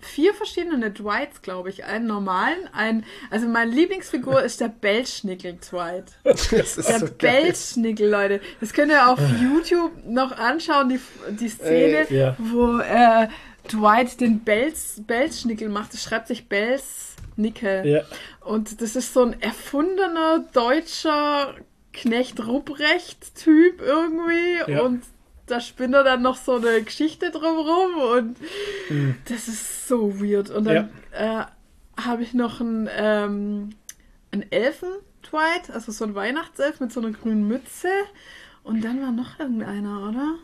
[0.00, 1.84] vier verschiedene Dwights, glaube ich.
[1.84, 3.04] Einen normalen, einen.
[3.30, 6.12] Also meine Lieblingsfigur ist der Belschnickel Dwight.
[6.24, 7.42] Das ist Der so geil.
[7.44, 8.40] Belschnickel, Leute.
[8.60, 11.00] Das könnt ihr auf YouTube noch anschauen, die,
[11.38, 12.36] die Szene, Äh, ja.
[12.38, 13.28] wo äh,
[13.70, 15.92] Dwight den Belz, Belschnickel macht.
[15.92, 17.86] Das schreibt sich Belznickel.
[17.86, 18.02] Ja.
[18.48, 21.54] Und das ist so ein erfundener deutscher
[21.92, 24.72] Knecht Rupprecht-Typ irgendwie.
[24.72, 24.82] Ja.
[24.82, 25.02] Und
[25.44, 27.96] da spinnt er dann noch so eine Geschichte drumherum.
[28.16, 28.36] Und
[29.26, 30.48] das ist so weird.
[30.48, 31.44] Und dann äh,
[32.02, 33.70] habe ich noch einen, ähm,
[34.30, 37.88] einen Elfen-Dwight, also so ein Weihnachtself mit so einer grünen Mütze.
[38.62, 40.36] Und dann war noch irgendeiner, oder?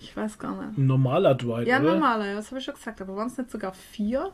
[0.00, 0.78] Ich weiß gar nicht.
[0.78, 1.92] Ein normaler Dwight, Ja, oder?
[1.94, 3.02] normaler, ja, das habe ich schon gesagt.
[3.02, 4.32] Aber waren es nicht sogar vier?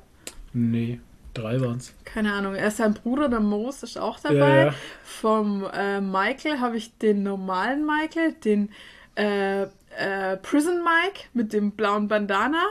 [0.52, 1.00] Nee,
[1.40, 1.94] drei waren's.
[2.04, 2.54] Keine Ahnung.
[2.54, 4.36] Er ist sein Bruder, der Moos, ist auch dabei.
[4.36, 4.74] Ja, ja.
[5.04, 8.70] Vom äh, Michael habe ich den normalen Michael, den
[9.16, 12.64] äh, äh, Prison Mike mit dem blauen Bandana.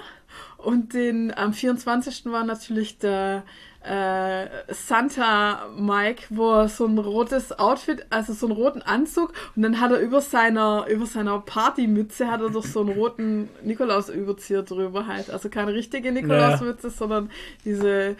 [0.58, 2.26] Und den am 24.
[2.26, 3.44] war natürlich der
[3.82, 9.62] äh, Santa Mike, wo er so ein rotes Outfit, also so einen roten Anzug und
[9.62, 14.64] dann hat er über seiner, über seiner Partymütze hat er doch so einen roten Nikolaus-Überzieher
[14.64, 15.30] drüber halt.
[15.30, 17.32] Also keine richtige Nikolausmütze, sondern
[17.64, 18.18] diese,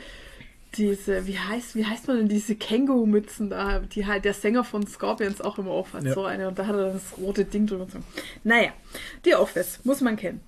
[0.76, 4.86] diese, wie heißt, wie heißt man denn diese Känguru-Mützen da, die halt der Sänger von
[4.86, 6.14] Scorpions auch immer auf hat, Ja.
[6.14, 6.48] so eine.
[6.48, 7.88] Und da hat er dann das rote Ding drüber.
[8.44, 8.72] Naja,
[9.26, 10.42] die Office, muss man kennen.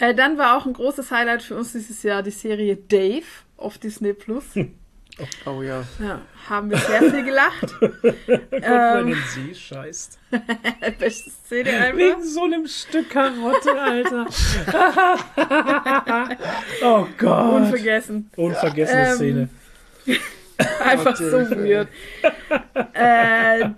[0.00, 3.24] Äh, dann war auch ein großes Highlight für uns dieses Jahr die Serie Dave
[3.56, 4.44] auf Disney Plus.
[5.46, 5.82] Oh ja.
[5.98, 6.20] Ja,
[6.50, 7.74] haben wir sehr viel gelacht.
[7.80, 10.18] Wenn ähm, in See scheißt.
[10.98, 11.96] beste Szene einfach.
[11.98, 14.26] Wegen so einem Stück Karotte, Alter.
[16.82, 17.52] oh Gott.
[17.54, 18.30] Unvergessen.
[18.36, 19.48] Unvergessene Ähm, Szene.
[20.84, 21.88] Einfach so weird.
[22.94, 23.68] äh,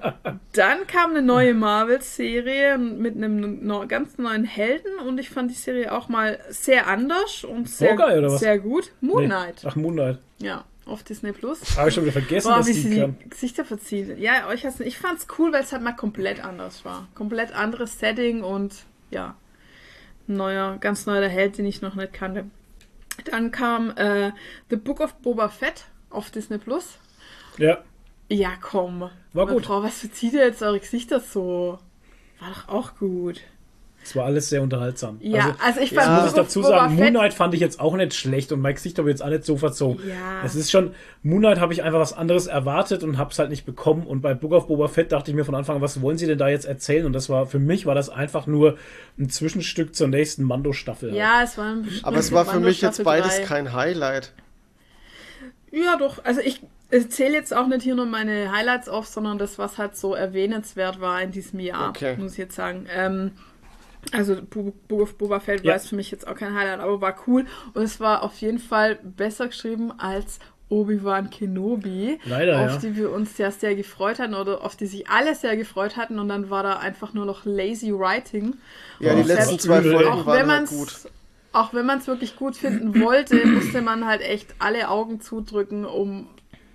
[0.53, 5.93] dann kam eine neue Marvel-Serie mit einem ganz neuen Helden und ich fand die Serie
[5.93, 8.41] auch mal sehr anders und sehr, was?
[8.41, 8.93] sehr gut.
[9.01, 9.27] Moon Nee.
[9.29, 9.63] Knight.
[9.65, 10.19] Ach, Moonlight.
[10.39, 11.77] Ja, auf Disney Plus.
[11.77, 14.19] Habe ich schon wieder vergessen, Boah, dass wie die die Gesichter verziehen.
[14.19, 14.81] Ja, euch nicht.
[14.81, 17.09] Ich fand's cool, weil es halt mal komplett anders war.
[17.15, 18.75] Komplett anderes Setting und
[19.11, 19.37] ja,
[20.27, 22.47] neuer, ganz neuer Held, den ich noch nicht kannte.
[23.25, 24.33] Dann kam äh,
[24.71, 26.99] The Book of Boba Fett auf Disney Plus.
[27.57, 27.79] Ja,
[28.29, 29.11] Ja, komm.
[29.33, 29.67] War gut.
[29.67, 31.79] Frau, was verzieht ihr jetzt eure Gesichter so?
[32.41, 33.41] War doch auch gut.
[34.03, 35.19] Es war alles sehr unterhaltsam.
[35.21, 37.61] Ja, also, ich ja, fand muss ich dazu Boba sagen, Moon Fett- Knight fand ich
[37.61, 40.03] jetzt auch nicht schlecht und mein Gesicht habe jetzt auch nicht so verzogen.
[40.09, 40.43] Ja.
[40.45, 40.93] Es ist schon,
[41.23, 44.07] Moon Knight habe ich einfach was anderes erwartet und habe es halt nicht bekommen.
[44.07, 46.27] Und bei Book of Boba Fett dachte ich mir von Anfang an, was wollen sie
[46.27, 47.05] denn da jetzt erzählen?
[47.05, 48.79] Und das war, für mich war das einfach nur
[49.19, 51.11] ein Zwischenstück zur nächsten Mando-Staffel.
[51.11, 51.19] halt.
[51.19, 53.45] Ja, es war ein Aber es war für mich jetzt beides drei.
[53.45, 54.33] kein Highlight.
[55.71, 56.25] Ja, doch.
[56.25, 56.63] Also ich
[57.11, 61.01] zähle jetzt auch nicht hier nur meine Highlights auf, sondern das, was halt so erwähnenswert
[61.01, 62.17] war in diesem Jahr, Okay.
[62.17, 62.87] muss ich jetzt sagen.
[62.91, 63.33] Ähm,
[64.13, 65.69] also Book of Boba Fett Ja.
[65.69, 67.45] war jetzt für mich jetzt auch kein Highlight, aber war cool.
[67.75, 70.39] Und es war auf jeden Fall besser geschrieben als
[70.71, 72.77] Obi-Wan Kenobi, Leider, auf ja.
[72.79, 76.19] die wir uns ja sehr gefreut hatten oder auf die sich alle sehr gefreut hatten
[76.19, 78.55] und dann war da einfach nur noch lazy writing.
[79.01, 81.13] Ja, Und die letzten zwei Folgen auch wenn waren man halt es gut.
[81.53, 85.87] auch wenn man es wirklich gut finden wollte, musste man halt echt alle Augen zudrücken,
[85.87, 86.29] um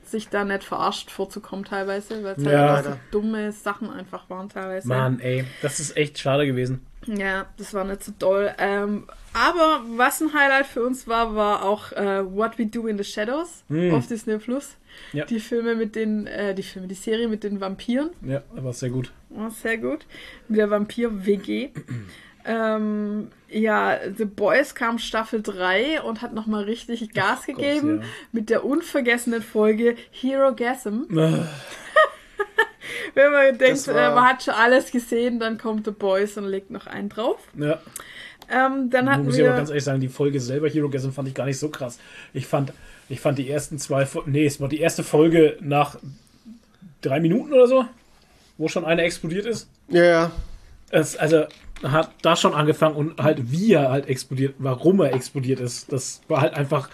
[0.04, 2.74] sich da nicht verarscht vorzukommen teilweise, weil es Ja.
[2.76, 4.88] halt so dumme Sachen einfach waren teilweise.
[4.88, 6.86] Mann, ey, das ist echt schade gewesen.
[7.08, 8.54] Ja, das war nicht so doll.
[8.58, 12.98] Ähm, aber was ein Highlight für uns war, war auch äh, What We Do in
[12.98, 14.76] the Shadows auf Disney Plus.
[15.12, 15.26] Ja.
[15.26, 18.12] Die Filme mit den, äh, die Filme, die Serie mit den Vampiren.
[18.22, 19.12] Ja, war sehr gut.
[19.32, 20.06] Oh, sehr gut.
[20.48, 21.70] Mit der Vampir-WG.
[22.46, 28.08] ähm, ja, The Boys kam Staffel 3 und hat nochmal richtig Gas Gott, gegeben ja.
[28.32, 31.04] mit der unvergessenen Folge Hero Gasm.
[33.14, 36.46] Wenn man denkt, war- äh, man hat schon alles gesehen, dann kommt The Boys und
[36.46, 37.38] legt noch einen drauf.
[37.58, 37.80] Ja,
[38.52, 39.58] Ähm, dann hatten muss ich aber wir.
[39.58, 41.98] ganz ehrlich sagen, die Folge selber, Hero Gasm, fand ich gar nicht so krass.
[42.34, 42.74] Ich fand,
[43.10, 45.98] ich fand die ersten zwei, Fo- nee, es war die erste Folge nach
[47.02, 47.86] drei Minuten oder so,
[48.58, 49.68] wo schon eine explodiert ist.
[49.90, 50.32] Ja, ja.
[50.90, 51.46] Es, also
[51.84, 55.92] hat da schon angefangen und halt wie er halt explodiert, warum er explodiert ist.
[55.92, 56.90] Das war halt einfach,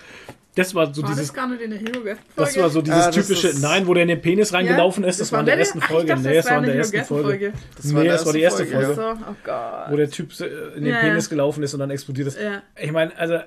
[0.55, 2.01] das war so war dieses, das gar nicht in der Hero
[2.35, 5.03] das war so dieses Ah, das typische, ist- nein, wo der in den Penis reingelaufen
[5.03, 5.09] Ja?
[5.09, 6.07] ist, das, war in der ersten Ach, Folge.
[6.07, 7.53] dachte, nee, das war in der ersten Folge.
[7.77, 8.95] Das war nee, in der das war die erste ersten Folge.
[8.95, 9.91] Folge, oh Gott.
[9.91, 10.45] Wo der Typ äh,
[10.77, 12.39] in den Ja, Penis gelaufen ist und dann explodiert ist.
[12.39, 12.61] Ja.
[12.79, 13.39] Ich meine, also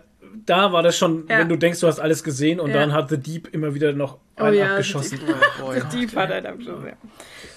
[0.47, 1.39] da war das schon, Ja.
[1.41, 2.77] wenn du denkst, du hast alles gesehen und Ja.
[2.77, 5.19] dann hat The Deep immer wieder noch Oh einen ja, abgeschossen.
[5.19, 5.37] The Deep.
[5.63, 5.81] Oh, ja.
[5.93, 6.93] Die hat halt abgeschossen.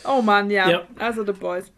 [0.03, 0.69] Oh Mann, ja.
[0.69, 0.81] Ja.
[0.99, 1.71] Also The Boys.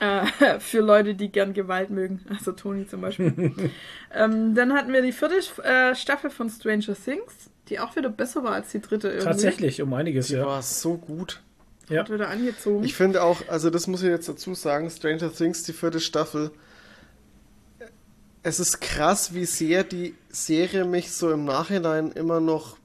[0.00, 2.20] Äh, für Leute, die gern Gewalt mögen.
[2.28, 3.52] Also Toni zum Beispiel.
[4.14, 8.42] ähm, dann hatten wir die vierte äh, Staffel von Stranger Things, die auch wieder besser
[8.42, 9.26] war als die dritte irgendwie.
[9.26, 10.46] Tatsächlich, um einiges, Die ja.
[10.46, 11.42] war so gut.
[11.88, 12.00] ja.
[12.00, 12.82] Hat wieder angezogen.
[12.82, 16.50] Ich finde auch, also das muss ich jetzt dazu sagen, Stranger Things, die vierte Staffel.
[18.42, 22.78] Es ist krass, wie sehr die Serie mich so im Nachhinein immer noch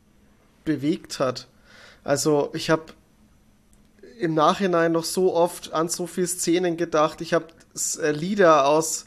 [0.66, 1.48] bewegt hat.
[2.04, 2.84] Also ich habe
[4.20, 7.22] im Nachhinein noch so oft an so viele Szenen gedacht.
[7.22, 7.46] Ich habe
[8.02, 9.06] äh, Lieder aus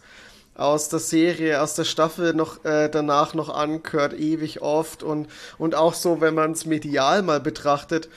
[0.55, 5.75] aus der Serie, aus der Staffel noch äh, danach noch angehört, ewig oft und und
[5.77, 8.09] auch so, wenn man es medial mal betrachtet,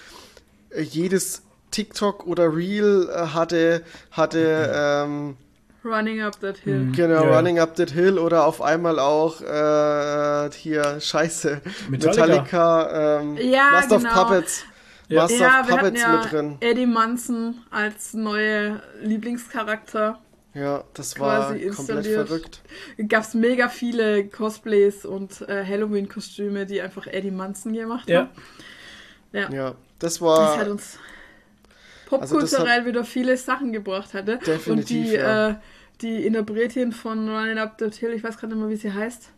[0.71, 5.37] äh, jedes TikTok oder Reel äh, hatte hatte ähm,
[5.85, 6.91] Running Up That Hill.
[6.95, 7.35] genau Ja, ja.
[7.37, 11.89] Running Up That Hill oder auf einmal auch äh, hier Scheiße Metallica.
[11.89, 14.09] Metallica ähm, Ja, Master genau.
[14.09, 14.63] of Puppets
[15.11, 15.21] Ja.
[15.23, 20.19] Master Ja, of wir hatten Puppets ja mit drin Eddie Munson als neue Lieblingscharakter.
[20.53, 22.27] ja das war quasi komplett installiert.
[22.27, 22.61] verrückt
[23.09, 28.19] Gab es mega viele Cosplays und äh, Halloween-Kostüme, die einfach Eddie Munson gemacht Ja.
[28.19, 28.29] haben.
[29.33, 29.49] Ja.
[29.51, 30.97] ja das Das war hat uns
[32.09, 34.37] Also das popkulturell wieder viele Sachen gebracht hatte.
[34.39, 35.49] Definitiv, Und die, ja.
[35.51, 35.55] äh,
[36.01, 39.29] die Interpretin von Running Up That Hill, ich weiß gerade nicht mehr, wie sie heißt,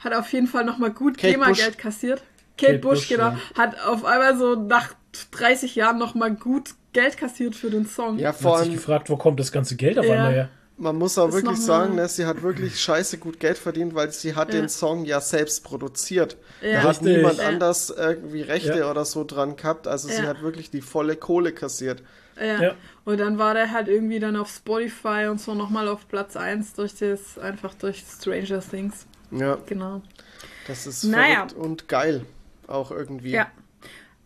[0.00, 2.22] hat auf jeden Fall nochmal gut GEMA-Geld kassiert.
[2.56, 3.32] Kate, Kate Bush, Bush, genau.
[3.56, 4.94] Hat auf einmal so nach
[5.32, 8.18] 30 Jahren nochmal gut Geld kassiert für den Song.
[8.18, 10.12] ja vor hat sich allem gefragt, wo kommt das ganze Geld auf Ja.
[10.14, 10.48] einmal her?
[10.76, 14.10] Man muss auch Ist wirklich sagen, ne, sie hat wirklich scheiße gut Geld verdient, weil
[14.12, 14.60] sie hat Ja.
[14.60, 16.38] den Song ja selbst produziert.
[16.62, 16.80] Ja.
[16.82, 17.48] Da hat niemand Ja.
[17.48, 18.90] anders irgendwie Rechte Ja.
[18.90, 19.86] oder so dran gehabt.
[19.86, 22.02] Also sie hat wirklich die volle Kohle kassiert.
[22.40, 22.62] Ja.
[22.62, 22.74] Ja.
[23.04, 26.72] Und dann war der halt irgendwie dann auf Spotify und so nochmal auf Platz 1
[26.72, 29.06] durch das, einfach durch Stranger Things.
[29.32, 30.00] Ja, Genau.
[30.66, 31.46] das ist Naja.
[31.46, 32.24] verrückt und geil.
[32.70, 33.32] Auch irgendwie.
[33.32, 33.50] Ja.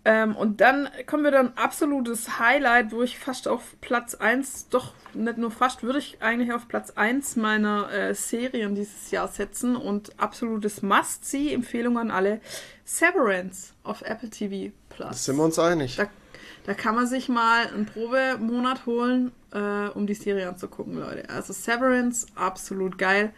[0.06, 4.92] Ähm, und dann kommen wir dann absolutes Highlight, wo ich fast auf Platz 1, doch
[5.14, 9.76] nicht nur fast, würde ich eigentlich auf Platz 1 meiner äh, Serien dieses Jahr setzen
[9.76, 12.40] und absolutes Must-See, Empfehlung an alle,
[12.84, 15.08] Severance auf Apple TV Plus.
[15.08, 15.96] Da sind wir uns einig.
[15.96, 16.08] Da,
[16.64, 21.30] da kann man sich mal einen Probemonat holen, äh, um die Serie anzugucken, Leute.
[21.30, 23.32] Also Severance, absolut geil.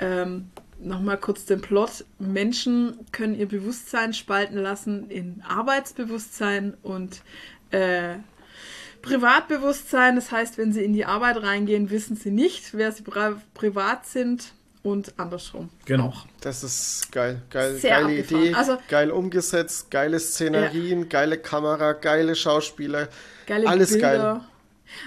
[0.00, 0.50] Ähm,
[0.84, 2.04] Nochmal kurz den Plot.
[2.18, 7.22] Menschen können ihr Bewusstsein spalten lassen in Arbeitsbewusstsein und
[7.70, 8.16] äh,
[9.02, 10.16] Privatbewusstsein.
[10.16, 14.06] Das heißt, wenn sie in die Arbeit reingehen, wissen sie nicht, wer sie pri privat
[14.06, 14.52] sind
[14.82, 15.70] und andersrum.
[15.84, 16.08] Genau.
[16.08, 16.26] Auch.
[16.40, 17.42] Das ist geil.
[17.50, 18.42] geil Sehr geile abgefahren.
[18.44, 18.54] Idee.
[18.54, 19.90] Also- geil umgesetzt.
[19.90, 21.08] Geile Szenerien.
[21.08, 21.92] Geile Kamera.
[21.92, 23.08] Geile Schauspieler.
[23.46, 24.12] Geile Alles Bilder.
[24.14, 24.40] geil.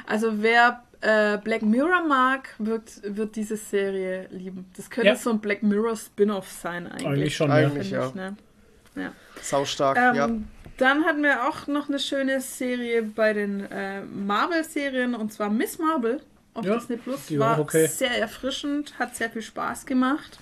[0.07, 4.65] Also wer äh, Black Mirror mag, wird, wird diese Serie lieben.
[4.75, 5.15] Das könnte Ja.
[5.15, 7.05] so ein Black Mirror Spin-off sein eigentlich.
[7.07, 7.91] Eigentlich schon, Eigentlich.
[7.91, 8.09] ja.
[8.09, 8.35] finde
[8.95, 9.11] ich, ne?
[9.41, 9.97] Saustark.
[9.97, 10.29] ähm, ja.
[10.77, 15.79] Dann hatten wir auch noch eine schöne Serie bei den äh, Marvel-Serien und zwar Miss
[15.79, 16.21] Marvel
[16.53, 17.25] auf Ja, Disney Plus.
[17.27, 17.87] die war War okay.
[17.87, 20.39] sehr erfrischend, hat sehr viel Spaß gemacht.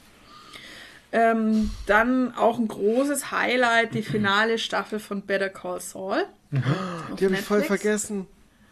[1.12, 6.26] Ähm, dann auch ein großes Highlight, die finale Staffel von Better Call Saul.
[6.52, 8.26] Die habe ich voll vergessen.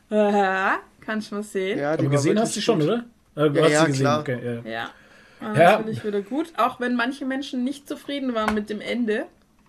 [0.09, 1.79] Aha, kannst du mal sehen.
[1.79, 2.87] Ja, die Aber war gesehen hast du schon, gut.
[2.87, 3.05] oder?
[3.35, 4.19] Äh, du Ja, hast ja, sie gesehen, klar.
[4.21, 4.61] okay.
[4.65, 4.71] Ja.
[4.71, 4.89] Ja.
[5.39, 5.71] War Ja.
[5.77, 9.25] natürlich wieder gut, auch wenn manche Menschen nicht zufrieden waren mit dem Ende.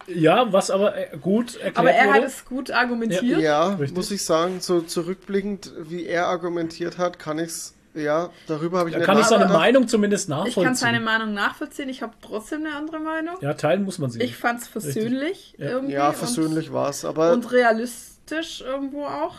[0.06, 2.14] ja, was aber äh, gut erklärt Aber er wurde.
[2.18, 3.40] hat es gut argumentiert.
[3.40, 3.96] Ja, Richtig.
[3.96, 8.96] muss ich sagen, so zurückblickend, wie er argumentiert hat, kann ich's, ja, darüber habe ich
[8.96, 9.46] da kann ich seine.
[9.46, 10.74] Meinung zumindest Ich kann nachvollziehen.
[10.74, 11.88] seine Meinung nachvollziehen.
[11.88, 13.36] Ich habe trotzdem eine andere Meinung.
[13.40, 14.20] ja, teilen muss man sie.
[14.22, 15.66] Ich fand es versöhnlich Ja.
[15.70, 15.92] irgendwie.
[15.94, 19.36] Ja, versöhnlich war's, aber Und, und realistisch irgendwo auch.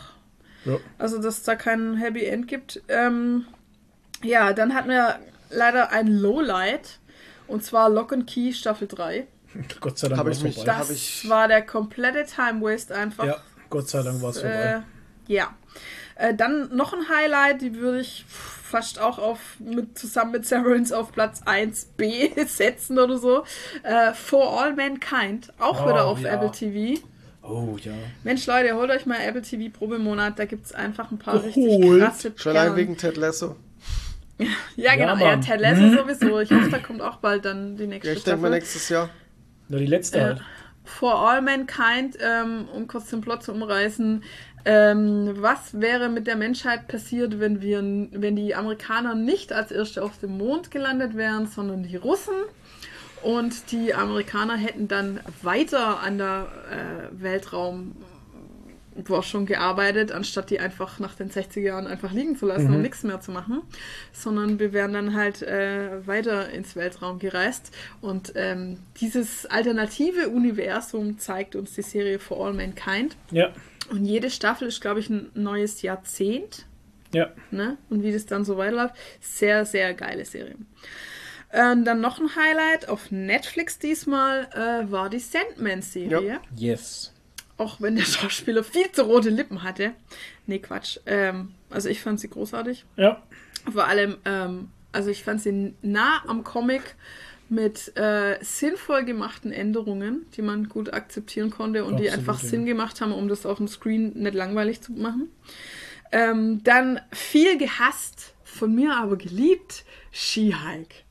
[0.64, 0.78] Ja.
[0.98, 2.82] Also, dass es da kein Happy End gibt.
[2.88, 3.46] Ähm,
[4.22, 5.18] ja, dann hatten wir
[5.50, 6.98] leider ein Lowlight.
[7.46, 9.26] Und zwar Lock and Key Staffel 3.
[9.80, 10.72] Gott sei Dank war ich es vorbei.
[10.72, 13.24] da- Das ich- war der komplette Time Waste einfach.
[13.24, 13.36] Ja,
[13.70, 14.82] Gott sei Dank war es Äh, vorbei.
[15.28, 15.54] ja.
[16.16, 20.96] Äh, dann noch ein Highlight, die würde ich fast auch auf mit, zusammen mit Severance
[20.96, 23.44] auf Platz 1b setzen oder so.
[23.82, 26.30] Äh, For All Mankind, auch Oh, wieder auf ja.
[26.34, 27.00] Apple TV.
[27.46, 27.92] Oh ja.
[28.22, 31.64] Mensch, Leute, holt euch mal Apple TV Probemonat, da gibt es einfach ein paar richtig
[31.80, 32.02] Geholt.
[32.02, 33.56] krasse schon allein wegen Ted Lasso.
[34.76, 35.40] Ja, genau, ja, Mann.
[35.42, 36.40] Ted Lasso sowieso.
[36.40, 39.08] Ich hoffe, da kommt auch bald dann die nächste Ja, ich denke mal nächstes Jahr.
[39.68, 40.24] Na, die letzte Ja.
[40.24, 40.42] halt.
[40.84, 44.24] For All Mankind, ähm, um kurz den Plot zu umreißen,
[44.64, 50.02] ähm, was wäre mit der Menschheit passiert, wenn wir, wenn die Amerikaner nicht als erste
[50.02, 52.34] auf dem Mond gelandet wären, sondern die Russen?
[53.24, 57.96] Und die Amerikaner hätten dann weiter an der äh, Weltraum
[59.22, 63.02] schon gearbeitet, anstatt die einfach nach den 60er Jahren einfach liegen zu lassen und nichts
[63.02, 63.62] mehr zu machen.
[64.12, 67.72] Sondern wir wären dann halt äh, weiter ins Weltraum gereist.
[68.00, 73.16] Und ähm, dieses alternative Universum zeigt uns die Serie For All Mankind.
[73.32, 73.50] Ja,
[73.90, 76.66] Und jede Staffel ist, glaube ich, ein neues Jahrzehnt.
[77.12, 77.30] ja.
[77.50, 77.78] Ne?
[77.90, 78.94] Und wie das dann so weiterläuft.
[79.20, 80.54] Sehr, sehr geile Serie.
[81.56, 86.40] Ähm, dann noch ein Highlight auf Netflix diesmal äh, war die Sandman-Serie.
[86.56, 87.12] Yes.
[87.56, 89.92] Auch wenn der Schauspieler viel zu rote Lippen hatte.
[90.46, 90.98] Nee, Quatsch.
[91.06, 92.84] Ähm, also ich fand sie großartig.
[92.96, 93.22] Ja.
[93.72, 96.96] Vor allem, ähm, also ich fand sie nah am Comic
[97.48, 102.48] mit äh, sinnvoll gemachten Änderungen, die man gut akzeptieren konnte und die Absolut, einfach ja.
[102.48, 105.28] Sinn gemacht haben, um das auf dem Screen nicht langweilig zu machen.
[106.10, 111.03] Ähm, dann viel gehasst, von mir aber geliebt, She-Hulk.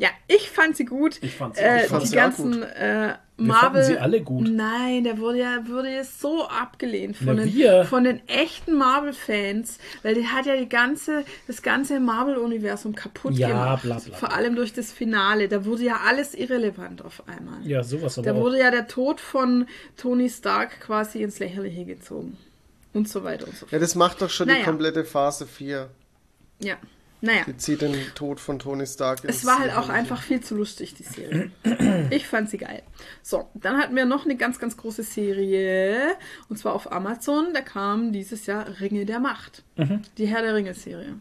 [0.00, 1.18] Ja, ich fand sie gut.
[1.22, 2.62] Ich fand sie äh, auch fand die sie auch ganzen gut.
[2.62, 3.60] äh, Wir Marvel.
[3.82, 4.48] fanden sie alle gut.
[4.50, 7.84] Nein, der wurde ja, wurde so abgelehnt von, Na, den, wir.
[7.84, 13.48] von den echten Marvel-Fans, weil der hat ja die ganze, das ganze Marvel-Universum kaputt Ja,
[13.48, 13.82] gemacht.
[13.82, 14.38] bla, bla, Vor bla.
[14.38, 15.48] allem durch das Finale.
[15.48, 17.60] Da wurde ja alles irrelevant auf einmal.
[17.66, 18.40] Ja, sowas aber Da auch.
[18.40, 19.66] wurde ja der Tod von
[19.98, 22.38] Tony Stark quasi ins Lächerliche gezogen.
[22.94, 23.72] Und so weiter und so fort.
[23.72, 24.64] Ja, das macht doch schon die Naja.
[24.64, 25.90] komplette Phase 4.
[26.60, 26.76] Ja.
[27.20, 27.42] Naja.
[27.46, 30.56] Die zieht den Tod von Tony Stark Es ins war halt auch einfach viel zu
[30.56, 31.50] lustig, die Serie.
[32.10, 32.82] Ich fand sie geil.
[33.22, 36.16] So, dann hatten wir noch eine ganz, ganz große Serie.
[36.48, 37.48] Und zwar auf Amazon.
[37.52, 39.62] Da kam dieses Jahr Ringe der Macht.
[39.76, 40.02] Mhm.
[40.18, 41.14] Die Herr der Ringe-Serie.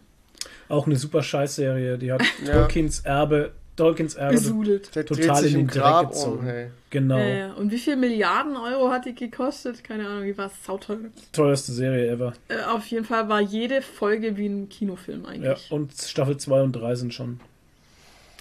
[0.69, 1.97] Auch eine super Scheißserie.
[1.97, 2.53] Die hat Ja.
[2.53, 4.93] Tolkiens Erbe, Tolkiens Erbe Besudelt.
[4.95, 6.39] Der total in den Dreck gezogen.
[6.39, 6.68] um, hey.
[6.89, 7.18] Genau.
[7.18, 9.84] Äh, und wie viel Milliarden Euro hat die gekostet?
[9.84, 10.97] Keine Ahnung, die war sauteuer.
[11.31, 12.34] Teuerste Serie ever.
[12.49, 15.72] Äh, auf jeden Fall war jede Folge wie ein Kinofilm Ja, eigentlich.
[15.72, 17.39] und Staffel 2 und 3 sind schon.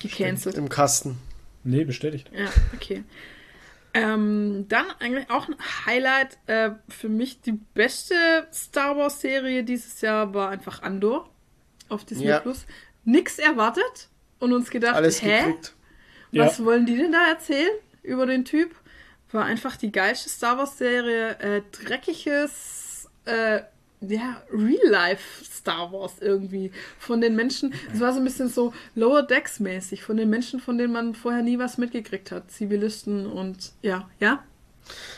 [0.02, 0.56] Gecancelt.
[0.56, 1.18] Im Kasten.
[1.64, 2.30] Nee, bestätigt.
[2.36, 3.04] Ja, okay.
[3.94, 5.56] Ähm, dann eigentlich auch ein
[5.86, 7.40] Highlight äh, für mich.
[7.40, 8.14] Die beste
[8.52, 11.28] Star Wars Serie dieses Jahr war einfach Andor
[11.88, 12.40] auf Disney Ja.
[12.40, 12.66] Plus.
[13.04, 14.08] Nix erwartet
[14.40, 15.38] und uns gedacht, Alles hä?
[15.44, 15.74] gekriegt.
[16.32, 16.64] Was Ja.
[16.64, 17.70] wollen die denn da erzählen
[18.02, 18.74] über den Typ?
[19.32, 21.38] War einfach die geilste Star Wars Serie.
[21.38, 23.60] Äh, dreckiges, äh,
[24.00, 26.70] ja, Real-Life Star Wars irgendwie.
[26.98, 30.02] Von den Menschen, es war so ein bisschen so Lower Decks mäßig.
[30.02, 32.50] Von den Menschen, von denen man vorher nie was mitgekriegt hat.
[32.50, 34.42] Zivilisten und, ja, ja.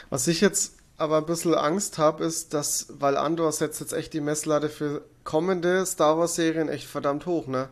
[0.09, 4.12] Was ich jetzt aber ein bisschen Angst habe, ist, dass, weil Andor setzt jetzt echt
[4.12, 7.68] die Messlatte für kommende Star Wars-Serien echt verdammt hoch, ne?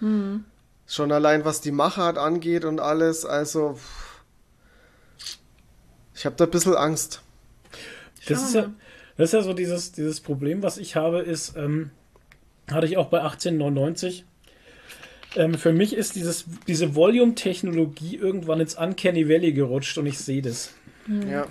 [0.00, 0.44] Hm.
[0.92, 3.78] Schon allein was die Machart angeht und alles, also.
[6.14, 7.22] Ich habe da ein bisschen Angst.
[8.28, 8.70] Das ist, ja,
[9.16, 11.92] das ist ja so dieses, dieses Problem, was ich habe, ist, ähm,
[12.70, 14.26] hatte ich auch bei 1899.
[15.36, 20.42] Ähm, für mich ist dieses, diese Volume-Technologie irgendwann ins Uncanny Valley gerutscht und ich sehe
[20.42, 20.74] das.
[21.26, 21.46] Ja.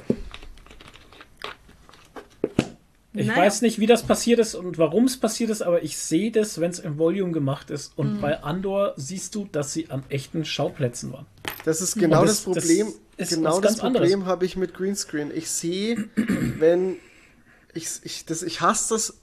[3.14, 3.42] Ich Naja.
[3.42, 6.62] weiß nicht, wie das passiert ist und warum es passiert ist, aber ich sehe das,
[6.62, 7.92] wenn es im Volume gemacht ist.
[7.98, 8.22] Und Mhm.
[8.22, 11.26] bei Andor siehst du, dass sie an echten Schauplätzen waren.
[11.66, 12.94] Das ist genau das, das- das Problem.
[13.18, 13.94] ist genau das ganz.
[13.98, 15.30] Problem habe ich mit Greenscreen.
[15.36, 16.96] Ich sehe, wenn
[17.74, 19.14] ich, ich, das, ich hasse das,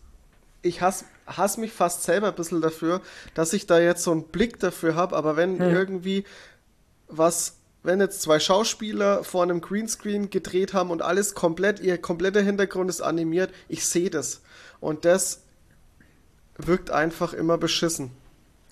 [0.60, 3.00] ich hasse, hasse mich fast selber ein bisschen dafür,
[3.32, 5.74] dass ich da jetzt so einen Blick dafür habe, aber wenn Hm.
[5.74, 6.24] irgendwie
[7.08, 12.42] was, wenn jetzt zwei Schauspieler vor einem Greenscreen gedreht haben und alles komplett, ihr kompletter
[12.42, 14.42] Hintergrund ist animiert, ich sehe das.
[14.80, 15.42] Und das
[16.56, 18.10] wirkt einfach immer beschissen.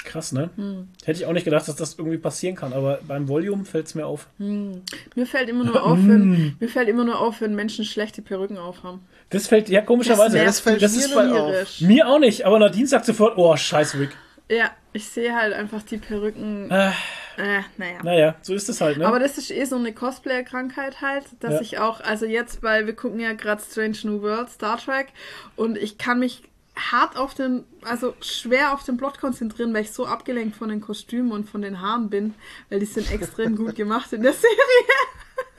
[0.05, 0.51] Krass, ne?
[0.57, 0.89] Hm.
[1.05, 3.95] Hätte ich auch nicht gedacht, dass das irgendwie passieren kann, aber beim Volume fällt es
[3.95, 4.29] mir auf.
[4.39, 8.57] Mir fällt immer nur auf, wenn, mir fällt immer nur auf, wenn Menschen schlechte Perücken
[8.57, 9.01] aufhaben.
[9.31, 10.37] Das fällt, ja, komischerweise.
[10.37, 11.81] nervt das fällt mich mir voll auf.
[11.81, 14.11] Mir auch nicht, aber Nadine sagt sofort, oh, scheiß Rick.
[14.49, 16.71] Ja, ich sehe halt einfach die Perücken.
[16.71, 16.93] Äh,
[17.39, 17.99] Äh, naja.
[18.03, 19.07] naja, so ist es halt, ne?
[19.07, 21.61] Aber das ist eh so eine Cosplayer-Krankheit halt, dass Ja.
[21.61, 25.09] ich auch, also jetzt, weil wir gucken ja gerade Strange New World, Star Trek,
[25.57, 26.45] und ich kann mich
[26.77, 30.81] hart auf den, also schwer auf den Plot konzentrieren, weil ich so abgelenkt von den
[30.81, 32.35] Kostümen und von den Haaren bin,
[32.71, 34.33] weil die sind extrem gut gemacht in der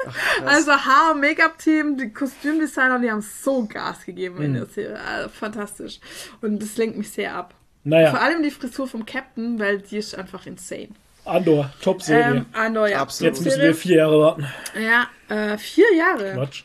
[0.04, 0.46] Serie.
[0.46, 4.44] also Haar- und Make-up-Team, die Kostümdesigner, die haben so Gas gegeben Mhm.
[4.46, 5.00] in der Serie.
[5.00, 6.00] Also, fantastisch.
[6.42, 7.54] Und das lenkt mich sehr ab.
[7.90, 10.90] Vor naja, allem die Frisur vom Captain, weil die ist einfach insane.
[11.24, 12.38] Andor, Top-Serie.
[12.38, 13.02] Ähm, Andor, ja.
[13.02, 13.34] Absolut.
[13.34, 14.46] Jetzt müssen wir vier Jahre warten.
[14.80, 16.34] Ja, äh, vier Jahre.
[16.34, 16.64] Quatsch.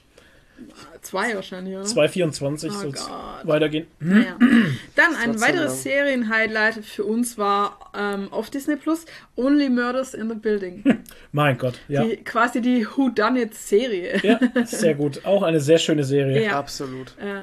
[1.00, 1.84] Zwei wahrscheinlich, oder?
[1.84, 3.10] 224 Oh soll es
[3.42, 3.88] weitergehen.
[3.98, 4.36] Naja.
[4.94, 5.82] Dann ein weiteres.
[5.82, 9.04] Serien-Highlight für uns war ähm, auf Disney Plus
[9.34, 10.84] Only Murders in the Building.
[11.32, 12.04] Mein Gott, ja.
[12.04, 14.20] Die, quasi die Who Done It Serie.
[14.22, 15.24] Ja, sehr gut.
[15.24, 16.44] Auch eine sehr schöne Serie.
[16.44, 16.58] Ja.
[16.58, 17.16] Absolut.
[17.18, 17.42] Äh,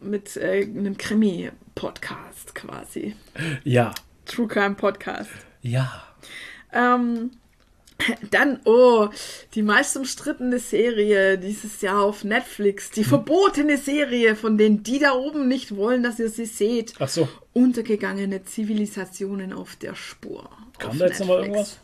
[0.00, 3.14] mit äh, einem Krimi-Podcast quasi.
[3.64, 3.92] Ja.
[4.26, 5.30] True Crime Podcast.
[5.62, 6.02] Ja.
[6.72, 7.30] Ähm,
[8.30, 9.08] Dann, oh,
[9.54, 12.90] die meist umstrittene Serie dieses Jahr auf Netflix.
[12.90, 16.94] Die verbotene Serie, von denen die da oben nicht wollen, dass ihr sie seht.
[16.98, 17.28] Ach so.
[17.52, 20.50] Untergegangene Zivilisationen auf der Spur.
[20.78, 21.56] Kam da jetzt noch mal Netflix.
[21.56, 21.78] irgendwas?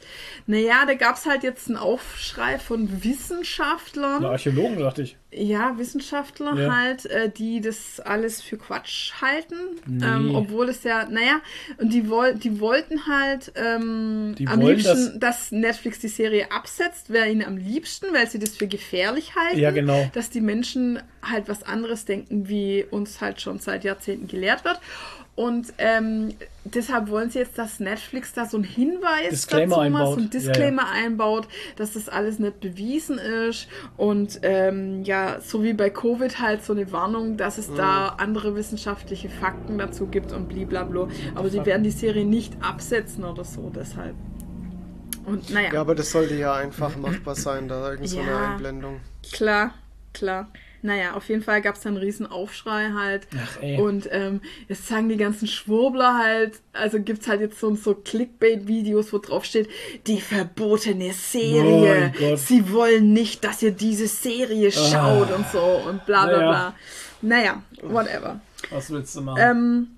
[0.47, 4.23] Naja, da gab es halt jetzt einen Aufschrei von Wissenschaftlern.
[4.23, 5.17] Na, Archäologen, dachte ich.
[5.33, 6.75] Ja, Wissenschaftler Ja.
[6.75, 9.55] halt, äh, die das alles für Quatsch halten.
[9.87, 10.05] Nee.
[10.05, 11.41] Ähm, obwohl es ja, naja,
[11.79, 16.51] und die, woll die wollten halt ähm, Die am wollen, liebsten, dass Netflix die Serie
[16.51, 19.61] absetzt, wäre ihnen am liebsten, weil sie das für gefährlich halten.
[19.61, 20.11] Ja, genau.
[20.15, 24.81] Dass die Menschen halt was anderes denken, wie uns halt schon seit Jahrzehnten gelehrt wird.
[25.36, 26.35] Und ähm,
[26.65, 30.07] deshalb wollen sie jetzt, dass Netflix da so einen Hinweis Disclaimer dazu macht, einbaut.
[30.09, 30.48] so einen Ja, ja.
[30.52, 33.66] Disclaimer einbaut, dass das alles nicht bewiesen ist
[33.97, 38.55] und ähm, ja, so wie bei Covid halt so eine Warnung, dass es da andere
[38.55, 41.09] wissenschaftliche Fakten dazu gibt und blablabla.
[41.35, 44.16] Aber sie werden die Serie nicht absetzen oder so, deshalb.
[45.24, 48.51] Und naja, Ja, aber das sollte ja einfach machbar sein, da irgend so eine Ja.
[48.52, 49.01] Einblendung.
[49.32, 49.73] klar,
[50.12, 50.48] klar.
[50.82, 53.27] Naja, auf jeden Fall gab es dann einen riesen Aufschrei halt.
[53.36, 53.78] Ach, ey.
[53.78, 57.94] Und ähm, jetzt sagen die ganzen Schwurbler halt, also gibt es halt jetzt so, so
[57.94, 59.69] Clickbait-Videos, wo drauf steht,
[60.07, 62.12] die verbotene Serie.
[62.19, 62.39] Gott.
[62.39, 66.48] Sie wollen nicht, dass ihr diese Serie schaut und so und bla bla Naja.
[66.51, 66.74] bla.
[67.23, 68.40] Naja, whatever.
[68.70, 69.39] Was willst du machen?
[69.40, 69.89] Ähm,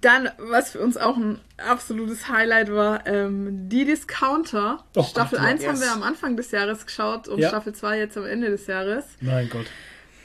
[0.00, 4.84] dann, was für uns auch ein absolutes Highlight war, ähm, die Discounter.
[4.96, 5.52] Oh Staffel Gott, ja.
[5.54, 7.48] 1 haben wir am Anfang des Jahres geschaut und Ja.
[7.48, 9.04] Staffel 2 jetzt am Ende des Jahres.
[9.20, 9.66] mein Gott.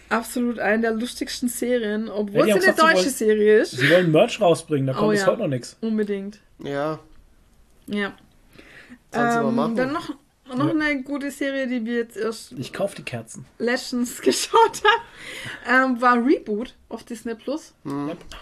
[0.10, 3.72] Absolut eine der lustigsten Serien, Ja, obwohl die es eine gesagt, deutsche wollen- Serie ist.
[3.72, 5.27] Sie wollen Merch rausbringen, da kommt Oh, bis ja.
[5.27, 5.76] heute noch nichts.
[5.81, 6.39] Unbedingt.
[6.64, 6.99] Ja,
[7.88, 8.14] Ja.
[9.14, 9.76] Mal Ähm, machen.
[9.76, 10.10] dann noch,
[10.56, 10.72] noch Ja.
[10.86, 13.45] eine gute Serie, die wir jetzt erst Ich kauf die Kerzen.
[13.60, 14.82] letztens geschaut
[15.68, 17.74] haben, ähm, war Reboot auf Disney Plus.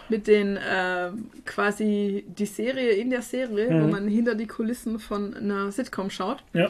[0.09, 3.91] Mit den ähm, quasi die Serie in der Serie, wo Mhm.
[3.91, 6.43] man hinter die Kulissen von einer Sitcom schaut.
[6.53, 6.69] Ja.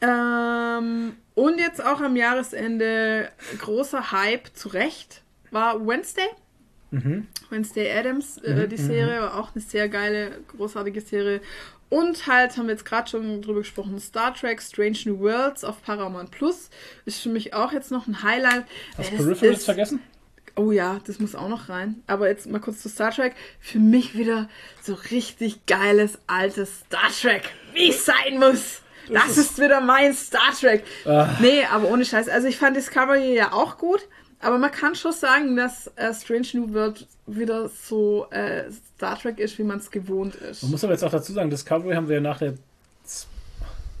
[0.00, 6.26] Ähm, und jetzt auch am Jahresende großer Hype, zu Recht, war Wednesday.
[7.04, 7.26] Mhm.
[7.50, 11.40] Wednesday Adams, äh, die Serie, war auch eine sehr geile, großartige Serie.
[11.88, 15.82] Und halt, haben wir jetzt gerade schon drüber gesprochen, Star Trek Strange New Worlds auf
[15.82, 16.68] Paramount Plus.
[17.04, 18.64] Ist für mich auch jetzt noch ein Highlight.
[18.98, 20.00] Hast du Peripherals ist- vergessen?
[20.58, 22.02] Oh ja, das muss auch noch rein.
[22.06, 23.34] Aber jetzt mal kurz zu Star Trek.
[23.60, 24.48] Für mich wieder
[24.82, 27.42] so richtig geiles, altes Star Trek.
[27.74, 28.80] Wie es sein muss.
[29.12, 30.82] Das, ist wieder mein Star Trek.
[31.04, 31.28] Ah.
[31.40, 32.28] Nee, aber ohne Scheiß.
[32.28, 34.00] Also ich fand Discovery ja auch gut.
[34.40, 38.64] Aber man kann schon sagen, dass äh, Strange New World wieder so äh,
[38.96, 40.62] Star Trek ist, wie man es gewohnt ist.
[40.62, 42.54] Man muss aber jetzt auch dazu sagen, Discovery haben wir ja nach der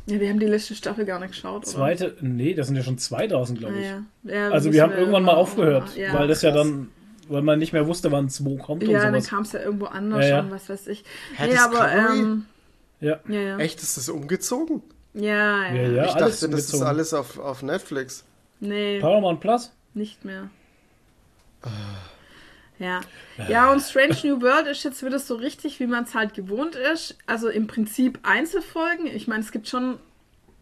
[0.06, 1.62] Ja, wir haben die letzte Staffel gar nicht geschaut.
[1.62, 1.66] Oder?
[1.66, 4.30] zweite, nee, das sind ja schon zwei draußen, glaube Ah, ich.
[4.30, 4.34] ja.
[4.34, 6.66] Ja, Also wir haben irgendwann mal aufgehört, Ja, weil das ja krass.
[6.66, 6.90] dann,
[7.28, 9.60] weil man nicht mehr wusste, wann es wo kommt Ja, und dann kam es ja
[9.60, 10.40] irgendwo anders Ja, ja.
[10.40, 11.02] und was weiß ich.
[11.36, 12.18] Hä, nee, aber Discovery?
[12.20, 12.46] ähm,
[13.00, 13.20] Ja.
[13.28, 13.58] ja, ja.
[13.58, 14.82] echt, ist das umgezogen?
[15.14, 15.74] Ja, ja.
[15.74, 16.04] Ja, ja.
[16.04, 18.24] ich dachte, das ist alles auf, auf Netflix.
[18.60, 19.72] Nee, Paramount Plus?
[19.96, 20.50] Nicht mehr.
[22.78, 23.00] Ja.
[23.48, 26.74] Ja, und Strange New World ist jetzt wieder so richtig, wie man es halt gewohnt
[26.74, 27.16] ist.
[27.26, 29.06] Also im Prinzip Einzelfolgen.
[29.06, 29.98] Ich meine, es gibt schon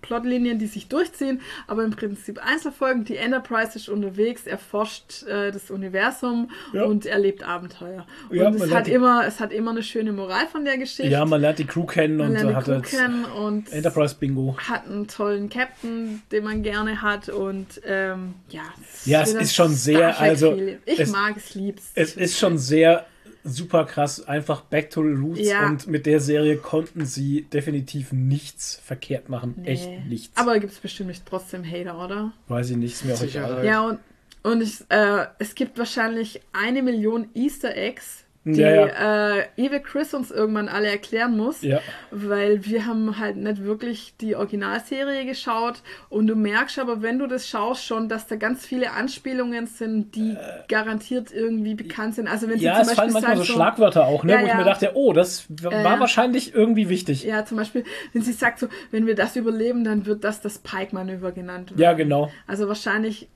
[0.05, 3.05] Plotlinien, die sich durchziehen, aber im Prinzip Einzelfolgen.
[3.05, 6.85] Die Enterprise ist unterwegs, erforscht äh, das Universum Ja.
[6.85, 8.07] und erlebt Abenteuer.
[8.31, 11.07] Ja, und es hat, immer, es hat immer eine schöne Moral von der Geschichte.
[11.11, 14.15] Ja, man lernt die Crew kennen Man und lernt die hat Crew kennen und Enterprise
[14.19, 14.57] Bingo.
[14.69, 18.63] hat einen tollen Captain, den man gerne hat und ähm, ja.
[19.05, 20.55] Ja, es ist schon sehr, also.
[20.85, 21.91] Ich es- mag es, lieb's.
[21.95, 23.07] Es ist schon sehr
[23.45, 25.67] super krass, einfach back to the roots Ja.
[25.67, 29.65] und mit der Serie konnten sie definitiv nichts verkehrt machen.
[29.65, 30.37] Echt nichts.
[30.37, 32.33] Aber gibt es bestimmt nicht trotzdem Hater, oder?
[32.49, 33.65] Weiß ich nicht, ist mir auch egal.
[33.65, 33.99] Ja, und,
[34.43, 40.13] und ich, äh, es gibt wahrscheinlich eine Million Easter Eggs, die Ja, Äh, Evil Chris
[40.15, 41.63] uns irgendwann alle erklären muss.
[41.63, 41.81] Ja.
[42.11, 47.27] Weil wir haben halt nicht wirklich die Originalserie geschaut und du merkst aber, wenn du
[47.27, 50.37] das schaust, schon, dass da ganz viele Anspielungen sind, die
[50.69, 52.29] garantiert irgendwie bekannt sind.
[52.29, 54.41] Also wenn sie Ja, zum es fallen Beispiel manchmal so sagen, Schlagwörter auch, ne, Ja,
[54.41, 54.57] wo ich ja.
[54.59, 56.01] mir dachte, oh, das w- war ja.
[56.01, 57.23] wahrscheinlich irgendwie wichtig.
[57.25, 60.41] Ja, Ja, zum Beispiel, wenn sie sagt so, wenn wir das überleben, dann wird das
[60.41, 61.73] das Pike-Manöver genannt.
[61.77, 62.31] genau.
[62.47, 63.29] Also wahrscheinlich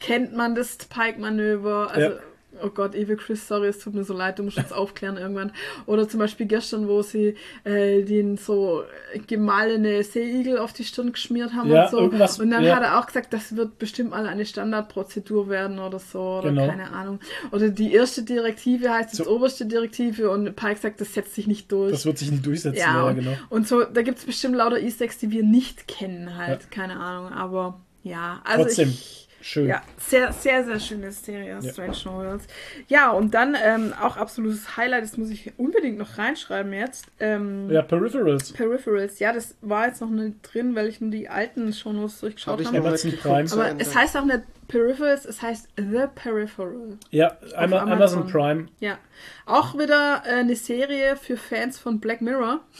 [0.00, 1.90] kennt man das Pike-Manöver.
[1.92, 2.16] Also, Ja.
[2.62, 5.52] Oh Gott, Evil Chris, sorry, es tut mir so leid, du musst uns aufklären irgendwann.
[5.86, 7.34] Oder zum Beispiel gestern, wo sie
[7.64, 8.82] äh, den so
[9.26, 11.98] gemahlene Seeigel auf die Stirn geschmiert haben Ja, und so.
[11.98, 12.76] irgendwas, und dann ja.
[12.76, 16.20] hat er auch gesagt, das wird bestimmt mal eine Standardprozedur werden oder so.
[16.38, 16.66] Oder Genau.
[16.68, 17.20] keine Ahnung.
[17.52, 19.30] Oder die erste Direktive heißt jetzt So.
[19.34, 21.92] oberste Direktive und Pike sagt, das setzt sich nicht durch.
[21.92, 23.32] Das wird sich nicht durchsetzen, Ja, ja, und, genau.
[23.48, 27.32] und so, da gibt es bestimmt lauter Eggs, die wir nicht kennen, halt, keine Ahnung,
[27.32, 29.68] aber ja, also Trotzdem, ich, Schön.
[29.68, 31.72] Ja, sehr, sehr, sehr schöne Serie, Ja.
[31.72, 32.46] Strange Worlds.
[32.88, 37.06] Ja, und dann ähm, auch absolutes Highlight, das muss ich unbedingt noch reinschreiben jetzt.
[37.20, 38.52] Ähm, Ja, Peripherals.
[38.52, 42.20] Peripherals, ja, das war jetzt noch nicht drin, weil ich nur die alten schon was
[42.20, 42.78] durchgeschaut Habe ich habe.
[42.78, 43.48] noch Amazon nicht Prime.
[43.52, 43.82] Aber Ende.
[43.84, 46.98] es heißt auch nicht Peripherals, es heißt The Peripheral.
[47.10, 47.92] Ja, einmal Amazon.
[48.22, 48.66] Amazon Prime.
[48.80, 48.98] Ja.
[49.46, 52.60] Auch wieder äh, eine Serie für Fans von Black Mirror.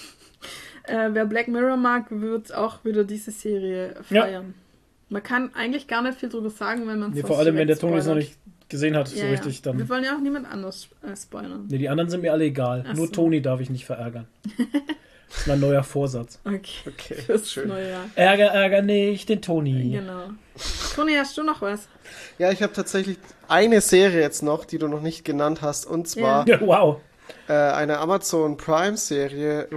[0.85, 4.43] Äh, wer Black Mirror mag, wird auch wieder diese Serie Ja.
[5.11, 7.67] Man kann eigentlich gar nicht viel drüber sagen, wenn man Nee, sonst vor allem, wenn
[7.69, 8.39] der Toni es noch nicht
[8.69, 9.61] gesehen hat, Ja, so richtig, ja.
[9.65, 9.79] dann.
[9.79, 11.67] Wir wollen ja auch niemand anders äh, spoilern.
[11.69, 12.85] Nee, die anderen sind mir alle egal.
[12.89, 13.13] Ach Nur so.
[13.13, 14.27] Toni darf ich nicht verärgern.
[15.33, 16.41] Das ist mein neuer Vorsatz.
[16.45, 16.89] Okay.
[16.89, 17.71] Okay, Fürs schön.
[18.17, 19.93] Ärger, ärger nicht den Toni.
[19.93, 20.31] Genau.
[20.97, 21.87] Toni, hast du noch was?
[22.39, 23.17] Ja, ich habe tatsächlich
[23.47, 27.01] eine Serie jetzt noch, die du noch nicht genannt hast, und zwar Ja, wow.
[27.47, 29.69] äh, eine Amazon Prime Serie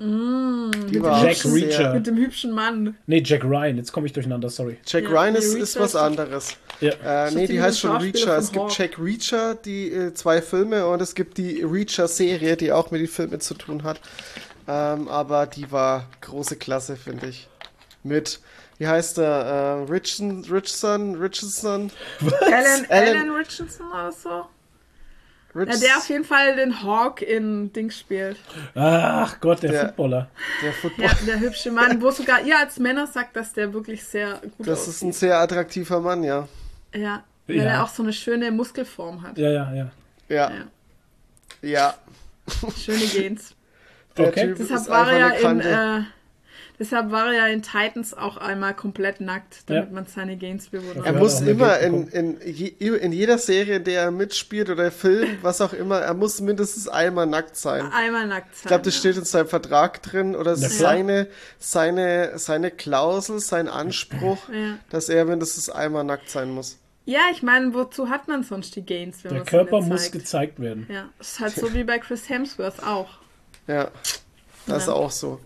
[0.00, 0.70] Reacher.
[0.90, 1.94] die war Jack sehr- Reacher.
[1.94, 2.96] Mit dem hübschen Mann.
[3.06, 3.76] Nee, Jack Ryan.
[3.76, 4.78] Jetzt komme ich durcheinander, sorry.
[4.86, 6.56] Jack Ja, Ryan ist, ist was anderes.
[6.80, 6.92] Ja.
[7.26, 8.38] Äh, nee, die heißt schon Reacher.
[8.38, 8.78] Es gibt Hawk.
[8.78, 13.08] Jack Reacher, die äh, zwei Filme, und es gibt die Reacher-Serie, die auch mit den
[13.08, 14.00] Filmen zu tun hat.
[14.68, 17.48] Ähm, aber die war große Klasse, finde ich.
[18.02, 18.40] Mit,
[18.78, 19.84] wie heißt der?
[19.86, 21.90] Äh, Richardson, Richardson, Richardson?
[22.40, 24.46] Alan, Alan- Alan Richardson oder so?
[25.54, 28.36] Ja, Rich- der auf jeden Fall den Hawk in Dings spielt.
[28.74, 30.28] Ach Gott, der, Der- Footballer.
[30.62, 31.04] der Football.
[31.06, 34.66] Ja, der hübsche Mann, wo sogar ihr als Männer sagt, dass der wirklich sehr gut
[34.68, 35.20] Das ist ein aussieht.
[35.20, 36.46] sehr attraktiver Mann, ja.
[36.94, 37.64] Ja, weil Ja.
[37.64, 39.36] er auch so eine schöne Muskelform hat.
[39.38, 39.90] Ja, ja, ja.
[40.28, 40.50] Ja.
[40.50, 40.64] Ja.
[41.62, 41.94] Ja.
[42.76, 43.54] Schöne Gens.
[44.16, 44.46] Der Okay.
[44.48, 46.02] Typ Deshalb war er ja in, äh,
[46.80, 49.94] deshalb war er ja in Titans auch einmal komplett nackt, damit Ja.
[49.94, 51.06] man seine Gains bewundert.
[51.06, 55.38] Er muss mehr immer in, in, in jeder Serie, in der er mitspielt oder Film,
[55.42, 57.84] was auch immer, er muss mindestens einmal nackt sein.
[57.92, 58.62] Einmal nackt sein.
[58.62, 59.00] Ich glaube, das ja.
[59.00, 60.68] steht in seinem Vertrag drin oder klar.
[60.70, 61.28] seine,
[61.58, 64.78] seine, seine Klausel, sein Anspruch, Ja.
[64.90, 66.78] dass er mindestens einmal nackt sein muss.
[67.04, 70.12] Ja, ich meine, wozu hat man sonst die Gains, wenn Der Körper muss zeigt?
[70.12, 70.86] gezeigt werden.
[70.90, 73.08] Ja, ist halt so wie bei Chris Hemsworth auch.
[73.66, 73.90] Ja,
[74.66, 74.92] das ist Ja.
[74.94, 75.40] auch so.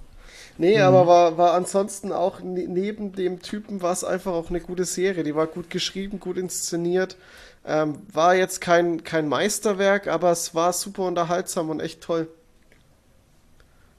[0.57, 4.61] Nee, aber war, war ansonsten auch ne, neben dem Typen war es einfach auch eine
[4.61, 5.25] gute Serie.
[5.25, 7.17] Die war gut geschrieben, gut inszeniert.
[7.65, 12.29] Ähm, war jetzt kein, kein Meisterwerk, aber es war super unterhaltsam und echt toll.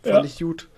[0.03, 0.23] Fand Ja.
[0.25, 0.69] ich gut.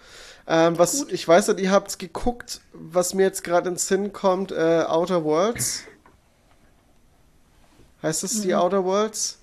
[0.47, 4.51] Ähm, was, ich weiß nicht, ihr habt geguckt, was mir jetzt gerade ins Sinn kommt,
[4.51, 5.83] äh, Outer Worlds.
[8.01, 9.39] Heißt es die Outer Worlds?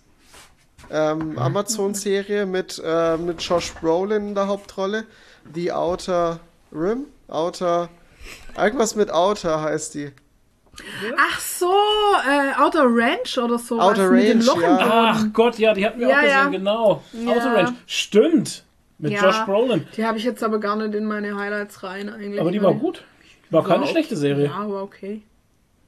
[0.91, 5.07] Ähm, Amazon-Serie mit, äh, mit Josh Brolin in der Hauptrolle.
[5.53, 6.41] The Outer
[6.73, 7.07] Rim?
[7.29, 7.89] Outer.
[8.57, 10.11] Irgendwas mit Outer heißt die.
[11.17, 13.81] Ach so, äh, Outer Ranch oder so.
[13.81, 15.13] Outer mit dem Range, Loch im ja.
[15.15, 16.49] Ach Gott, ja, die hatten wir Ja, auch gesehen, ja.
[16.49, 17.03] genau.
[17.13, 17.31] Ja.
[17.33, 17.75] Outer Range.
[17.87, 18.65] Stimmt.
[18.99, 19.23] Mit Ja.
[19.25, 19.87] Josh Brolin.
[19.97, 22.41] Die habe ich jetzt aber gar nicht in meine Highlights rein eigentlich.
[22.41, 23.05] Aber die war gut.
[23.51, 24.47] War keine War schlechte Serie.
[24.47, 25.23] Ja, war okay.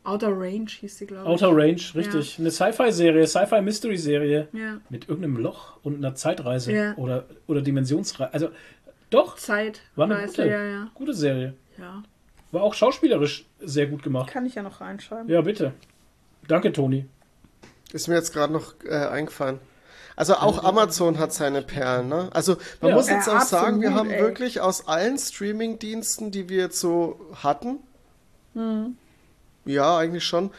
[0.04, 1.28] Outer Range hieß die, glaube ich.
[1.28, 2.38] Outer Range, richtig.
[2.38, 4.48] Eine Sci-Fi-Serie, Sci-Fi-Mystery-Serie.
[4.52, 6.72] Ja, Mit irgendeinem Loch und einer Zeitreise.
[6.72, 6.94] Ja.
[6.96, 8.32] Oder, oder Dimensionsreise.
[8.32, 8.48] Also,
[9.10, 9.80] doch, Zeit.
[9.94, 10.88] war eine gute, du, ja, ja.
[10.94, 11.54] gute Serie.
[11.78, 12.02] ja.
[12.52, 14.30] War auch schauspielerisch sehr gut gemacht.
[14.30, 15.28] Kann ich ja noch reinschreiben.
[15.28, 15.72] Ja, bitte.
[16.46, 17.06] Danke, Toni.
[17.92, 19.58] Ist mir jetzt gerade noch äh, eingefallen.
[20.14, 22.30] Also auch Amazon hat seine Perlen, ne?
[22.32, 22.96] Also man Ja.
[22.96, 24.20] muss jetzt auch sagen, wir haben ey.
[24.22, 27.80] wirklich aus allen Streaming-Diensten, die wir jetzt so hatten,
[28.54, 28.96] Hm.
[29.66, 30.50] ja, eigentlich schon,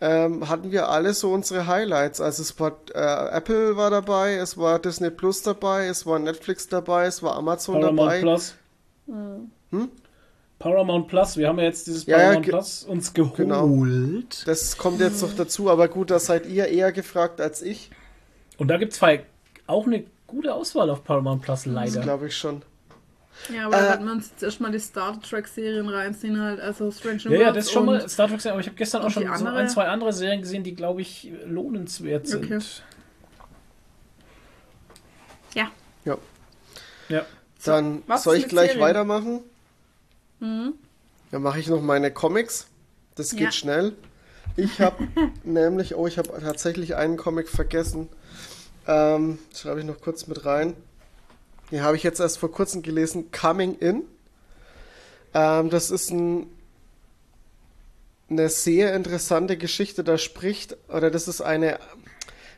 [0.00, 2.20] ähm, hatten wir alle so unsere Highlights.
[2.20, 6.68] Also es war äh, Apple war dabei, es war Disney Plus dabei, es war Netflix
[6.68, 8.20] dabei, es war Amazon Paramount dabei.
[8.20, 8.54] Plus.
[9.06, 9.88] Hm.
[10.58, 13.36] Paramount Plus, wir haben ja jetzt dieses Ja, ja, Paramount ge- Plus uns geholt.
[13.36, 13.68] genau.
[14.46, 17.90] Das kommt jetzt noch dazu, aber gut, da seid ihr eher gefragt als ich.
[18.58, 19.00] Und da gibt es
[19.66, 22.00] auch eine gute Auswahl auf Paramount Plus, Das leider.
[22.00, 22.62] glaube ich schon.
[23.52, 26.60] Ja, aber Äh, da wird man uns jetzt erstmal die Star Trek-Serien reinziehen, halt.
[26.60, 29.02] Also Strange New Ja, ja, das ist schon mal Star Trek, aber ich habe gestern
[29.02, 32.44] auch schon so ein, zwei andere Serien gesehen, die, glaube ich, lohnenswert sind.
[32.44, 32.58] Okay.
[35.54, 35.70] Ja.
[36.04, 36.18] Ja.
[37.08, 37.26] Ja.
[37.64, 38.80] Dann was soll ich gleich Serien?
[38.80, 38.84] Mhm.
[38.88, 39.40] weitermachen.
[40.40, 42.66] Dann mache ich noch meine Comics.
[43.14, 43.52] Das geht Ja.
[43.52, 43.92] schnell.
[44.56, 45.06] Ich habe
[45.44, 48.08] nämlich, oh, ich habe tatsächlich einen Comic vergessen.
[48.86, 50.74] Ähm, schreibe ich noch kurz mit rein.
[51.70, 53.30] Den habe ich jetzt erst vor kurzem gelesen.
[53.32, 54.04] Coming In.
[55.34, 56.46] Ähm, das ist ein,
[58.30, 60.04] eine sehr interessante Geschichte.
[60.04, 61.78] Da spricht, oder das ist eine,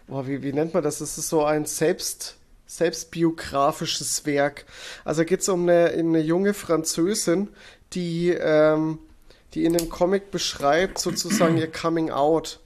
[0.06, 0.98] boah, wie, wie nennt man das?
[0.98, 2.36] Das ist so ein Selbst,
[2.66, 4.66] selbstbiografisches Werk.
[5.04, 7.48] Also geht es um eine, eine junge Französin,
[7.94, 8.98] die, ähm,
[9.54, 12.60] die in dem Comic beschreibt sozusagen ihr Coming Out,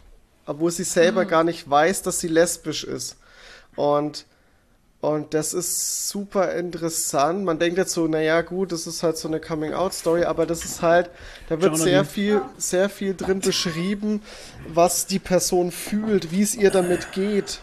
[0.45, 3.17] obwohl sie selber gar nicht weiß, dass sie lesbisch ist.
[3.77, 4.27] Und
[5.03, 7.43] Und das ist super interessant.
[7.43, 10.81] Man denkt jetzt so, naja, gut, das ist halt so eine Coming-out-Story, aber das ist
[10.81, 11.11] halt,
[11.49, 14.23] da wird sehr viel, sehr viel drin beschrieben,
[14.69, 17.59] was die Person fühlt, wie es ihr damit geht.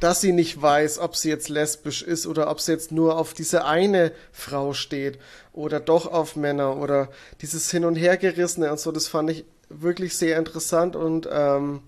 [0.00, 3.32] Dass sie nicht weiß, ob sie jetzt lesbisch ist oder ob sie jetzt nur auf
[3.32, 5.20] diese eine Frau steht
[5.52, 7.10] oder doch auf Männer oder
[7.42, 11.80] dieses Hin- und Hergerissene und so, das fand ich wirklich sehr interessant und ähm,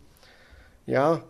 [0.86, 1.24] ja,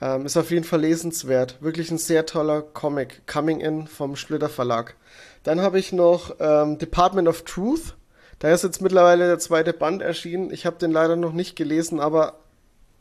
[0.00, 1.60] ähm, ist auf jeden Fall lesenswert.
[1.60, 3.26] Wirklich ein sehr toller Comic.
[3.26, 4.96] Coming In vom Splitter Verlag.
[5.42, 7.96] Dann habe ich noch ähm, Department of Truth.
[8.38, 10.52] Da ist jetzt mittlerweile der zweite Band erschienen.
[10.52, 12.38] Ich habe den leider noch nicht gelesen, aber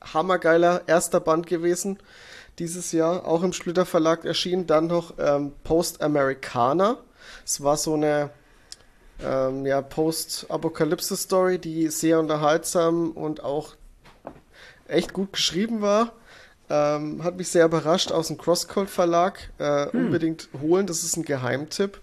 [0.01, 1.99] hammergeiler erster Band gewesen
[2.57, 3.27] dieses Jahr.
[3.27, 4.65] Auch im Splitter Verlag erschienen.
[4.65, 6.97] Dann noch ähm, Post Americana.
[7.45, 8.31] Es war so eine
[9.23, 13.75] ähm, ja, Post-Apokalypse-Story, die sehr unterhaltsam und auch
[14.87, 16.13] echt gut geschrieben war.
[16.69, 19.51] Ähm, hat mich sehr überrascht aus dem Crosscode Verlag.
[19.57, 22.01] Äh, Unbedingt holen, das ist ein Geheimtipp.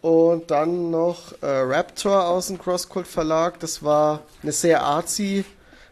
[0.00, 3.58] Und dann noch äh, Raptor aus dem Crosscode Verlag.
[3.60, 5.44] Das war eine sehr artsy,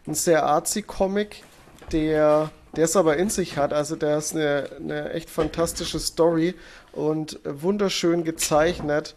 [0.07, 1.43] ein sehr artsy Comic,
[1.91, 3.73] der der es aber in sich hat.
[3.73, 6.55] Also der ist eine, eine echt fantastische Story
[6.91, 9.15] und wunderschön gezeichnet.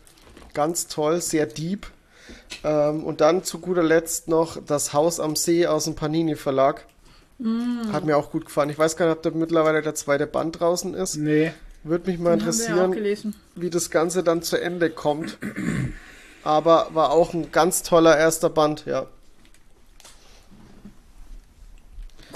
[0.54, 1.86] Ganz toll, sehr deep.
[2.64, 6.86] Ähm, und dann zu guter Letzt noch das Haus am See aus dem Panini Verlag.
[7.92, 8.70] Hat mir auch gut gefallen.
[8.70, 11.16] Ich weiß gar nicht, ob da mittlerweile der zweite Band draußen ist.
[11.16, 11.52] Nee.
[11.84, 15.38] Würde mich mal Den interessieren, wie das Ganze dann zu Ende kommt.
[16.42, 19.06] Aber war auch ein ganz toller erster Band, ja.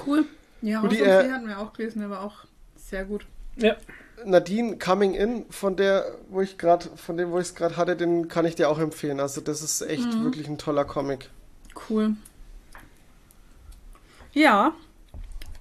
[0.07, 0.25] Cool.
[0.63, 2.45] Ja, Haus am äh, hatten wir auch gelesen, der war auch
[2.77, 3.27] sehr gut.
[3.57, 3.77] Ja.
[4.25, 7.97] Nadine Coming In, von der, wo ich gerade, von dem, wo ich es gerade hatte,
[7.97, 9.19] den kann ich dir auch empfehlen.
[9.19, 10.25] Also das ist echt Mhm.
[10.25, 11.31] wirklich ein toller Comic.
[11.89, 12.15] Cool.
[14.33, 14.75] Ja.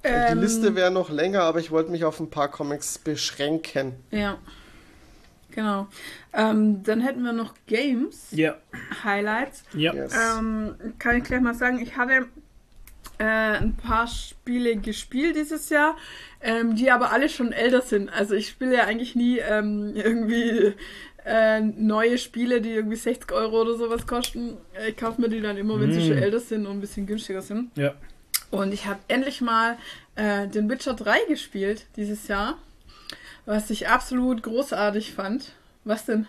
[0.04, 3.94] Die Ähm, Liste wäre noch länger, aber ich wollte mich auf ein paar Comics beschränken.
[4.12, 4.38] Ja.
[5.52, 5.88] Genau.
[6.34, 8.56] Ähm, dann hätten wir noch Games, Ja.
[9.04, 9.64] Highlights.
[9.74, 9.94] Ja.
[9.94, 10.14] Yes.
[10.38, 12.28] Ähm, kann ich gleich mal sagen, ich hatte
[13.18, 13.24] äh,
[13.58, 15.98] ein paar Spiele gespielt dieses Jahr,
[16.42, 18.10] ähm, die aber alle schon älter sind.
[18.10, 20.74] Also ich spiele ja eigentlich nie ähm, irgendwie
[21.26, 24.56] äh, neue Spiele, die irgendwie 60 Euro oder sowas kosten.
[24.88, 26.08] Ich kaufe mir die dann immer, wenn sie Mm.
[26.08, 27.76] schon älter sind und ein bisschen günstiger sind.
[27.76, 27.96] Ja.
[28.52, 29.78] Und ich habe endlich mal
[30.16, 32.58] äh, den Witcher 3 gespielt dieses Jahr,
[33.46, 35.54] was ich absolut großartig fand.
[35.84, 36.28] Was denn?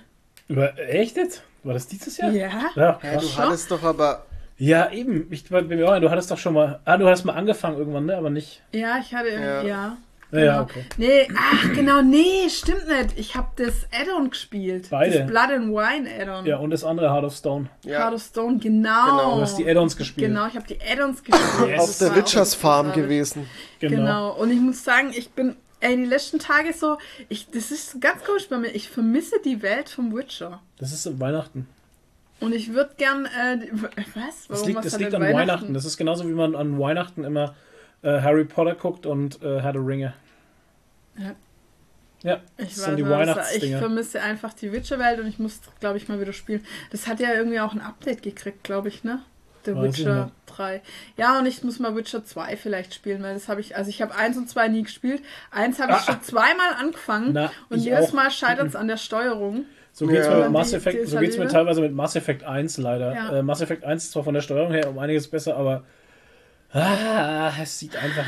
[0.48, 1.42] Über, echt jetzt?
[1.62, 2.30] War das dieses Jahr?
[2.30, 2.70] Ja.
[2.74, 4.26] Ja, Ja, du hattest doch aber.
[4.59, 5.26] ja eben.
[5.30, 6.80] Ich, bei mir auch, du hattest doch schon mal.
[6.84, 8.16] Ah, du hast mal angefangen irgendwann, ne?
[8.16, 8.62] Aber nicht.
[8.72, 9.62] Ja, ich hatte Ja.
[9.62, 9.97] ja.
[10.32, 10.39] Ja.
[10.39, 10.62] Ja, Genau.
[10.62, 10.85] okay.
[10.97, 13.19] Nee, ach genau, nee, stimmt nicht.
[13.19, 14.89] Ich habe das Add-on gespielt.
[14.90, 15.19] Beide.
[15.20, 16.47] Das Blood and Wine Add-on.
[16.47, 17.69] Ja, und das andere Heart of Stone.
[17.85, 19.05] Ja, Heart of Stone, genau.
[19.11, 19.35] Genau.
[19.36, 20.28] Du hast die Add-ons gespielt.
[20.28, 21.69] Genau, ich habe die Add-ons gespielt.
[21.70, 21.81] Yes.
[21.81, 23.47] auf Das der Witchers Farm gewesen.
[23.81, 23.97] Genau.
[23.97, 24.32] Genau.
[24.35, 26.98] Und ich muss sagen, ich bin, ey, die letzten Tage so,
[27.28, 28.69] ich, das ist ganz komisch bei mir.
[28.69, 30.61] Ich vermisse die Welt vom Witcher.
[30.78, 31.66] Das ist Weihnachten.
[32.40, 33.59] Und ich würde gern, äh,
[34.15, 34.47] was?
[34.48, 35.74] Das Warum liegt, was das liegt an Weihnachten?
[35.74, 37.55] Das ist genauso wie man an Weihnachten immer
[38.02, 40.14] äh, Harry Potter guckt und äh, Herr der Ringe.
[41.18, 41.32] Ja.
[42.22, 43.78] Ja, Ich, das sind die weiß, aber ich Weihnachtsdinger.
[43.78, 46.62] vermisse einfach die Witcher-Welt und ich muss, glaube ich, mal wieder spielen.
[46.90, 49.20] Das hat ja irgendwie auch ein Update gekriegt, glaube ich, ne?
[49.64, 50.35] The Weiß ich Witcher nicht.
[50.47, 50.82] 3.
[51.16, 54.02] Ja, und ich muss mal Witcher 2 vielleicht spielen, weil das habe ich, also ich
[54.02, 55.22] habe 1 und 2 nie gespielt.
[55.51, 56.12] Eins habe ich Ah.
[56.12, 58.12] schon zweimal angefangen Na, und ich jedes auch.
[58.12, 59.64] Mal scheitert es an der Steuerung.
[59.93, 60.32] So geht's Ja.
[60.32, 62.77] mir mit Die- Mass die Effect, so geht's mir halt teilweise mit Mass Effect 1
[62.77, 63.14] leider.
[63.14, 63.39] Ja.
[63.39, 65.85] Äh, Mass Effect 1 ist zwar von der Steuerung her um einiges besser, aber
[66.72, 68.26] ah, es sieht einfach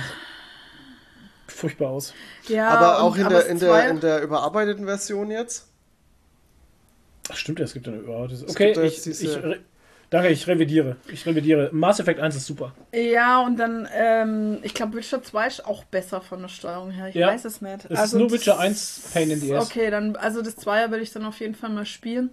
[1.46, 2.14] furchtbar aus.
[2.48, 5.68] Ja, aber und- auch in, aber der, in, der, in der überarbeiteten Version jetzt.
[7.30, 8.48] Ach, stimmt, ja, es gibt ja eine überarbeitete.
[8.48, 9.38] Okay, ich, ich,
[10.10, 10.96] danke, ich revidiere.
[11.06, 11.70] Ich revidiere.
[11.72, 12.74] Mass Effect 1 ist super.
[12.92, 17.08] Ja, und dann, ähm, ich glaube, Witcher 2 ist auch besser von der Steuerung her.
[17.08, 17.28] Ich Ja.
[17.28, 17.86] weiß es nicht.
[17.88, 19.66] Es ist nur Witcher 1 Pain in the Ass.
[19.66, 22.30] Okay, dann, also das Zweier will ich dann auf jeden Fall mal spielen.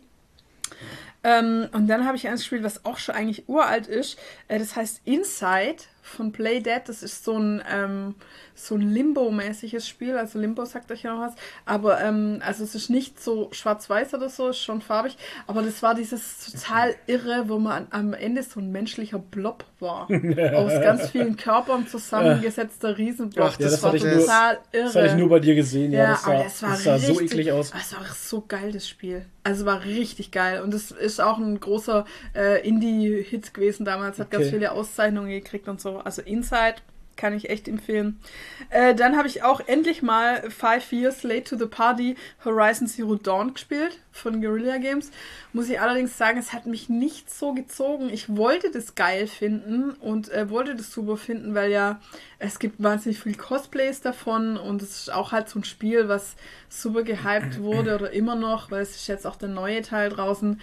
[1.24, 4.18] Ähm, und dann habe ich eins gespielt, was auch schon eigentlich uralt ist.
[4.48, 5.76] Äh, das heißt Inside
[6.10, 6.82] von Play Dead.
[6.86, 8.16] Das ist so ein, ähm,
[8.56, 10.18] so ein Limbo-mäßiges Spiel.
[10.18, 11.34] Also Limbo sagt euch ja noch was.
[11.66, 15.18] Aber ähm, also es ist nicht so schwarz-weiß oder so, ist schon farbig.
[15.48, 20.10] Aber das war dieses total irre, wo man am Ende so ein menschlicher Blob war.
[20.56, 23.52] aus ganz vielen Körpern zusammengesetzter Riesenblob.
[23.54, 24.84] Ach, das, das war ich nur- total irre.
[24.86, 25.92] Das hatte ich nur bei dir gesehen.
[25.92, 27.72] Ja, Ja, das sah, es war, das sah richtig, so eklig aus.
[27.80, 29.26] Es war so geil, das Spiel.
[29.44, 30.62] Also war richtig geil.
[30.62, 32.06] Und es ist auch ein großer
[32.36, 34.20] äh, Indie-Hit gewesen damals.
[34.20, 34.54] Hat ganz Okay.
[34.56, 35.99] viele Auszeichnungen gekriegt und so.
[36.00, 36.78] Also Inside
[37.20, 38.20] kann ich echt empfehlen.
[38.70, 42.16] Äh, dann habe ich auch endlich mal Five Years Late to the Party
[42.46, 45.12] Horizon Zero Dawn gespielt von Guerrilla Games.
[45.52, 48.10] Muss ich allerdings sagen, es hat mich nicht so gezogen.
[48.10, 52.00] Ich wollte das geil finden und äh, wollte das super finden, weil ja
[52.40, 56.36] es gibt wahnsinnig viel Cosplays davon und es ist auch halt so ein Spiel, was
[56.70, 60.62] super gehypt wurde oder immer noch, weil es ist jetzt auch der neue Teil draußen.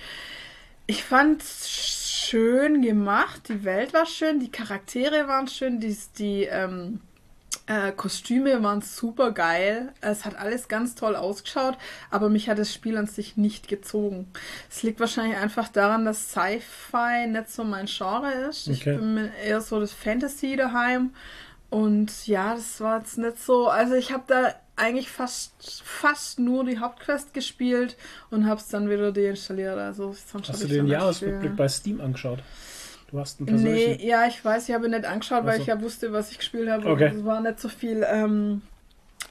[0.86, 7.00] Ich fand schön gemacht, die Welt war schön, die Charaktere waren schön, die, die ähm,
[7.66, 9.92] äh, Kostüme waren super geil.
[10.00, 11.76] Es hat alles ganz toll ausgeschaut,
[12.10, 14.28] aber mich hat das Spiel an sich nicht gezogen.
[14.70, 18.68] Es liegt wahrscheinlich einfach daran, dass Sci-Fi nicht so mein Genre ist.
[18.68, 18.96] Ich Okay.
[18.96, 21.10] bin eher so das Fantasy daheim.
[21.68, 23.68] Und ja, das war jetzt nicht so.
[23.68, 27.96] Also ich habe da eigentlich fast, fast nur die Hauptquest gespielt
[28.30, 29.78] und habe es dann wieder deinstalliert.
[29.78, 32.40] Also Hast du den Jahresrückblick bei Steam angeschaut?
[33.10, 34.06] Du hast einen Nee, persönlichen.
[34.06, 35.62] ja, ich weiß, ich habe ihn nicht angeschaut, weil Ach so.
[35.62, 36.86] ich ja wusste, was ich gespielt habe.
[36.88, 37.12] Okay.
[37.16, 38.04] Es war nicht so viel.
[38.08, 38.62] Ähm,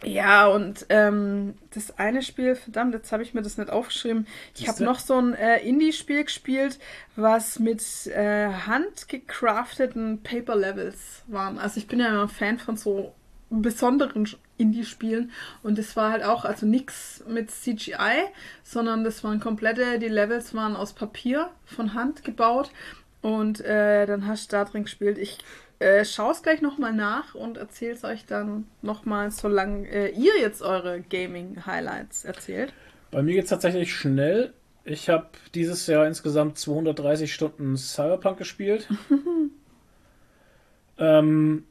[0.03, 4.27] ja, und ähm, das eine Spiel, verdammt, jetzt habe ich mir das nicht aufgeschrieben.
[4.55, 6.79] Ich habe noch so ein äh, Indie-Spiel gespielt,
[7.15, 11.57] was mit äh, handgecrafteten Paper Levels waren.
[11.57, 13.13] Also ich bin ja immer ein Fan von so
[13.49, 15.31] besonderen Indie-Spielen
[15.63, 18.29] und das war halt auch, also nichts mit CGI,
[18.63, 22.71] sondern das waren komplette, die Levels waren aus Papier von Hand gebaut
[23.21, 25.17] und äh, dann hast du da drin gespielt.
[25.17, 25.39] Ich
[25.79, 30.39] äh, schaue es gleich nochmal nach und erzähle es euch dann nochmal, solange äh, ihr
[30.39, 32.73] jetzt eure Gaming-Highlights erzählt.
[33.11, 34.53] Bei mir geht es tatsächlich schnell.
[34.83, 38.87] Ich habe dieses Jahr insgesamt 230 Stunden Cyberpunk gespielt.
[40.97, 41.65] ähm,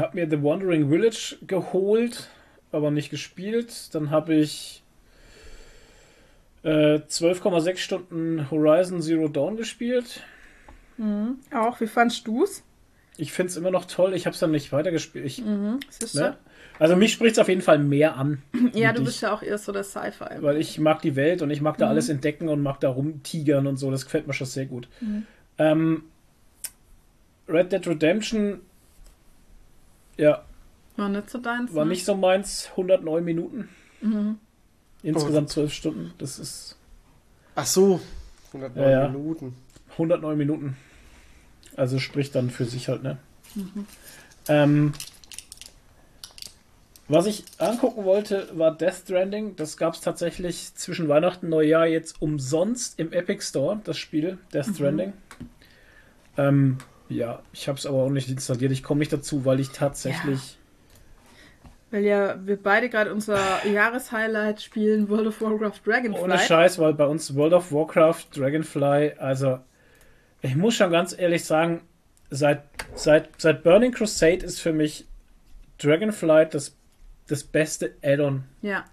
[0.00, 2.28] habe mir The Wandering Village geholt,
[2.72, 3.94] aber nicht gespielt.
[3.94, 4.82] Dann habe ich
[6.62, 10.22] äh, 12,6 Stunden Horizon Zero Dawn gespielt.
[11.54, 12.62] Auch, wie fandst du's?
[13.18, 14.14] Ich finde es immer noch toll.
[14.14, 15.24] Ich habe es dann nicht weitergespielt.
[15.26, 15.42] Ich,
[15.90, 16.36] Siehst ne?
[16.78, 18.42] Also mich spricht es auf jeden Fall mehr an.
[18.74, 20.40] Ja, du bist ja auch eher so der Sci-Fi.
[20.42, 21.80] Weil ich mag die Welt und ich mag Mhm.
[21.80, 23.90] da alles entdecken und mag da rumtigern und so.
[23.90, 24.88] Das gefällt mir schon sehr gut.
[25.00, 25.26] Mhm.
[25.58, 26.02] Ähm,
[27.48, 28.60] Red Dead Redemption,
[30.16, 30.44] ja,
[30.96, 31.74] War nicht so deins.
[31.74, 31.90] war ne?
[31.92, 32.68] nicht so meins.
[32.72, 33.68] 109 Minuten.
[34.00, 34.38] Mhm.
[35.02, 36.12] Insgesamt 12 Stunden.
[36.18, 36.76] Das ist
[37.54, 38.00] Ach so,
[38.52, 39.08] 109 Ja, ja.
[39.08, 39.54] Minuten.
[39.92, 40.76] 109 Minuten.
[41.76, 43.18] Also spricht dann für sich halt, ne?
[43.54, 43.86] Mhm.
[44.48, 44.92] Ähm,
[47.08, 49.54] was ich angucken wollte, war Death Stranding.
[49.56, 54.38] Das gab es tatsächlich zwischen Weihnachten und Neujahr jetzt umsonst im Epic Store, das Spiel
[54.52, 55.12] Death Stranding.
[56.36, 56.78] Ähm,
[57.08, 58.72] ja, ich habe es aber auch nicht installiert.
[58.72, 60.58] Ich komme nicht dazu, weil ich tatsächlich.
[61.90, 66.22] Weil ja wir beide gerade unser Jahreshighlight spielen, World of Warcraft Dragonfly.
[66.22, 69.60] Ohne Scheiß, weil bei uns World of Warcraft, Dragonfly, also
[70.42, 71.82] ich muss schon ganz ehrlich sagen,
[72.30, 72.64] seit,
[72.94, 75.06] seit, seit Burning Crusade ist für mich
[75.78, 76.76] Dragonfly das,
[77.28, 78.44] das beste Add-on.
[78.62, 78.84] Ja.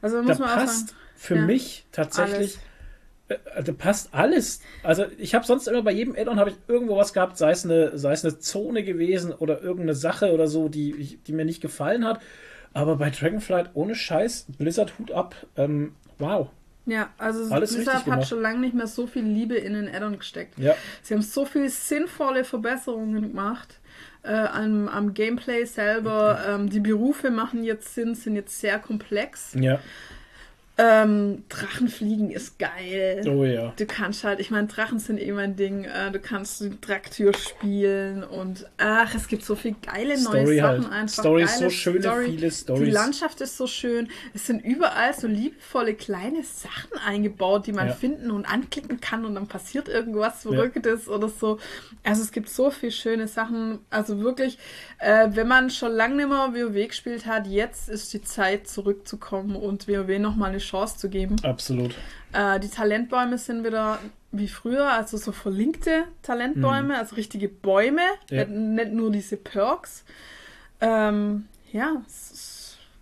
[0.00, 2.58] Also Da muss man auch passt sagen, für ja, mich tatsächlich, alles.
[3.28, 4.60] Da passt alles.
[4.82, 7.64] Also ich habe sonst immer bei jedem Add-on habe ich irgendwo was gehabt, sei es,
[7.64, 11.60] eine, sei es eine Zone gewesen oder irgendeine Sache oder so, die, die mir nicht
[11.60, 12.20] gefallen hat.
[12.72, 16.48] Aber bei Dragonflight ohne Scheiß, Blizzard Hut ab, ähm, wow.
[16.86, 20.18] Ja, also Alles Blizzard hat schon lange nicht mehr so viel Liebe in den Add-on
[20.18, 20.58] gesteckt.
[20.58, 23.78] Ja, Sie haben so viele sinnvolle Verbesserungen gemacht
[24.22, 26.40] äh, am, am Gameplay selber.
[26.48, 29.54] Ähm, die Berufe machen jetzt Sinn, sind jetzt sehr komplex.
[29.54, 29.80] ja,
[30.80, 33.24] Ähm, Drachenfliegen ist geil.
[33.28, 33.72] oh ja.
[33.76, 35.84] Du kannst halt, ich meine, Drachen sind eh mein Ding.
[35.84, 40.56] Äh, du kannst die Draktür spielen und ach, es gibt so viel geile neue Story
[40.58, 40.92] Sachen halt.
[40.92, 41.22] einfach.
[41.24, 42.24] Stories, geile so schöne, Story.
[42.26, 42.94] viele Die Stories.
[42.94, 44.08] Landschaft ist so schön.
[44.34, 47.94] Es sind überall so liebevolle kleine Sachen eingebaut, die man Ja.
[47.94, 51.58] finden und anklicken kann und dann passiert irgendwas Verrücktes oder so.
[52.04, 53.80] Also es gibt so viele schöne Sachen.
[53.90, 54.58] Also wirklich,
[55.00, 59.56] äh, wenn man schon lange nicht mehr WoW gespielt hat, jetzt ist die Zeit zurückzukommen
[59.56, 61.36] und WoW nochmal eine Chance zu geben.
[61.42, 61.94] Absolut.
[62.32, 63.98] Äh, die Talentbäume sind wieder
[64.32, 68.36] wie früher, also so verlinkte Talentbäume, also richtige Bäume, Mhm.
[68.36, 68.44] Ja.
[68.44, 70.04] nicht, nur diese Perks.
[70.80, 72.02] Ähm, ja,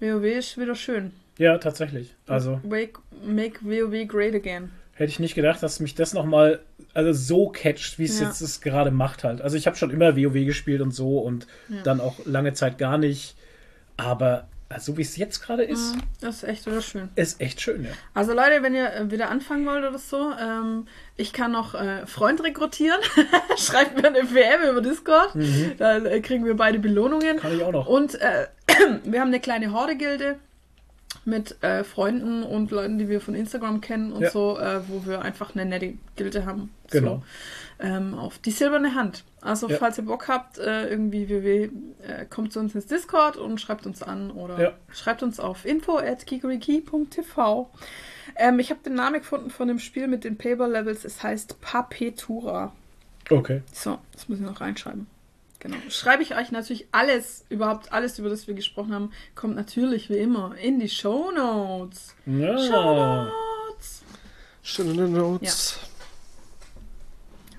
[0.00, 1.12] WoW ist wieder schön.
[1.38, 2.14] Ja, tatsächlich.
[2.26, 4.70] Also Wake, make WoW great again.
[4.94, 6.60] hätte ich nicht gedacht, dass mich das nochmal
[6.94, 8.26] also so catcht, wie es Ja.
[8.28, 9.42] jetzt es gerade macht halt.
[9.42, 11.46] Also ich habe schon immer WoW gespielt und so und
[11.84, 13.36] dann auch lange Zeit gar nicht.
[13.98, 17.08] Aber also, so wie es jetzt gerade ist, Das ist echt wieder schön.
[17.14, 17.90] ist echt schön, ja.
[18.14, 20.86] Also Leute, wenn ihr äh, wieder anfangen wollt oder so, ähm,
[21.16, 22.98] ich kann noch äh, Freund rekrutieren.
[23.56, 25.34] Schreibt mir eine WM über Discord.
[25.78, 27.36] Dann äh, kriegen wir beide Belohnungen.
[27.36, 27.40] Mhm.
[27.40, 27.86] Kann ich auch noch.
[27.86, 28.48] Und äh,
[29.04, 30.36] wir haben eine kleine Horde-Gilde
[31.24, 34.30] mit äh, Freunden und Leuten, die wir von Instagram kennen und Ja.
[34.30, 36.70] so, äh, wo wir einfach eine nette Gilde haben.
[36.90, 37.22] Genau.
[37.78, 39.24] Ähm, auf die silberne Hand.
[39.40, 39.76] Also Ja.
[39.76, 41.70] falls ihr Bock habt, äh, irgendwie WW,
[42.02, 44.72] äh, kommt zu uns ins Discord und schreibt uns an oder Ja.
[44.90, 46.24] schreibt uns auf info at
[48.36, 51.04] ähm, Ich habe den Namen gefunden von dem Spiel mit den Paper-Levels.
[51.04, 52.72] Es heißt Papetura.
[53.30, 53.62] Okay.
[53.72, 55.06] So, das muss ich noch reinschreiben.
[55.58, 55.76] Genau.
[55.88, 60.18] Schreibe ich euch natürlich alles, überhaupt alles, über das wir gesprochen haben, kommt natürlich wie
[60.18, 62.14] immer in die Show Notes.
[62.26, 62.56] Ja.
[62.58, 63.30] Show
[63.72, 64.02] Notes.
[64.62, 65.78] Schöne Notes.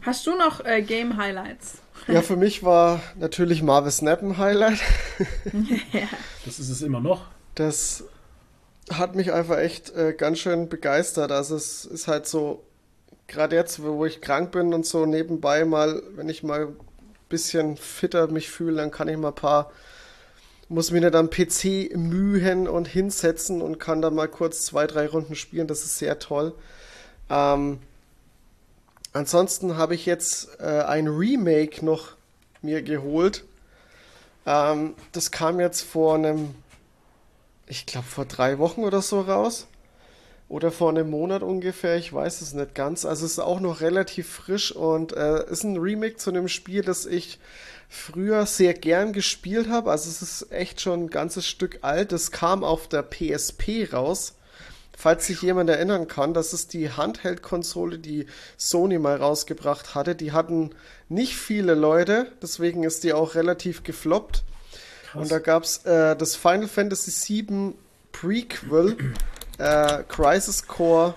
[0.01, 1.79] Hast du noch äh, Game Highlights?
[2.07, 2.21] Ja.
[2.21, 4.79] für mich war natürlich Marvel Snap ein Highlight.
[6.45, 7.25] Das ist es immer noch.
[7.55, 8.05] Das
[8.89, 11.31] hat mich einfach echt äh, ganz schön begeistert.
[11.33, 12.63] Also es ist halt so,
[13.27, 16.75] gerade jetzt, wo ich krank bin und so nebenbei mal, wenn ich mal ein
[17.27, 19.71] bisschen fitter mich fühle, dann kann ich mal ein paar,
[20.69, 25.07] muss mir nicht am PC mühen und hinsetzen und kann da mal kurz zwei, drei
[25.07, 25.67] Runden spielen.
[25.67, 26.53] Das ist sehr toll.
[27.29, 27.79] Ähm,
[29.17, 32.15] ansonsten habe ich jetzt äh, ein Remake noch
[32.61, 33.43] mir geholt.
[34.45, 36.55] Ähm, das kam jetzt vor einem
[37.67, 39.67] ich glaube, vor drei Wochen oder so raus.
[40.49, 43.03] Oder vor einem Monat ungefähr, ich weiß es nicht ganz.
[43.03, 46.83] Also es ist auch noch relativ frisch und äh, ist ein Remake zu einem Spiel,
[46.83, 47.37] das ich
[47.89, 49.91] früher sehr gern gespielt habe.
[49.91, 52.13] Also es ist echt schon ein ganzes Stück alt.
[52.13, 54.35] Das kam auf der PSP raus.
[54.99, 58.25] Falls sich jemand erinnern kann, das ist die Handheld-Konsole, die
[58.57, 60.15] Sony mal rausgebracht hatte.
[60.15, 60.71] Die hatten
[61.07, 64.43] nicht viele Leute, deswegen ist die auch relativ gefloppt.
[65.13, 67.75] Und da gab es äh, das Final Fantasy VII
[68.11, 69.13] Prequel,
[69.59, 71.13] äh, Crisis Core.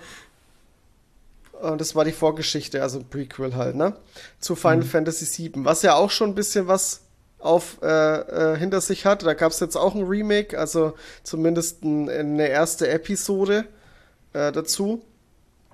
[1.59, 3.95] Und das war die Vorgeschichte, also ein Prequel halt, ne?
[4.39, 7.01] Zu Final Fantasy VII, was ja auch schon ein bisschen was
[7.41, 9.25] auf äh, äh, hinter sich hat.
[9.25, 13.65] Da gab es jetzt auch ein Remake, also zumindest ein, eine erste Episode
[14.33, 15.01] äh, dazu.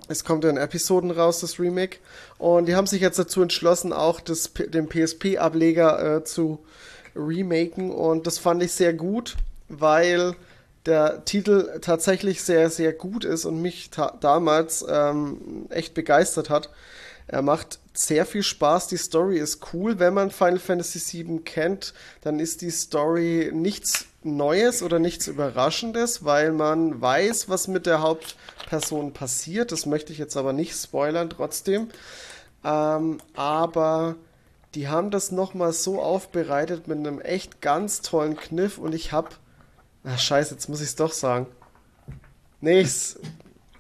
[0.08, 1.98] Es kommt ja in Episoden raus, das Remake.
[2.38, 6.60] Und die haben sich jetzt dazu entschlossen, auch das, den PSP-Ableger äh, zu
[7.16, 7.92] remaken.
[7.92, 9.36] Und das fand ich sehr gut,
[9.68, 10.36] weil
[10.86, 16.70] der Titel tatsächlich sehr, sehr gut ist und mich damals ähm, echt begeistert hat.
[17.28, 20.00] Er macht sehr viel Spaß, die Story ist cool.
[20.00, 26.26] Wenn man Final Fantasy VII kennt, dann ist die Story nichts Neues oder nichts Überraschendes,
[26.26, 29.72] weil man weiß, was mit der Hauptperson passiert.
[29.72, 31.90] Das möchte ich jetzt aber nicht spoilern trotzdem.
[32.64, 34.16] Ähm, aber
[34.76, 39.38] die haben das nochmal so aufbereitet mit einem echt ganz tollen Kniff und ich hab.
[40.04, 41.48] Ach, scheiße, jetzt muss ich es doch sagen.
[42.62, 42.86] Nee,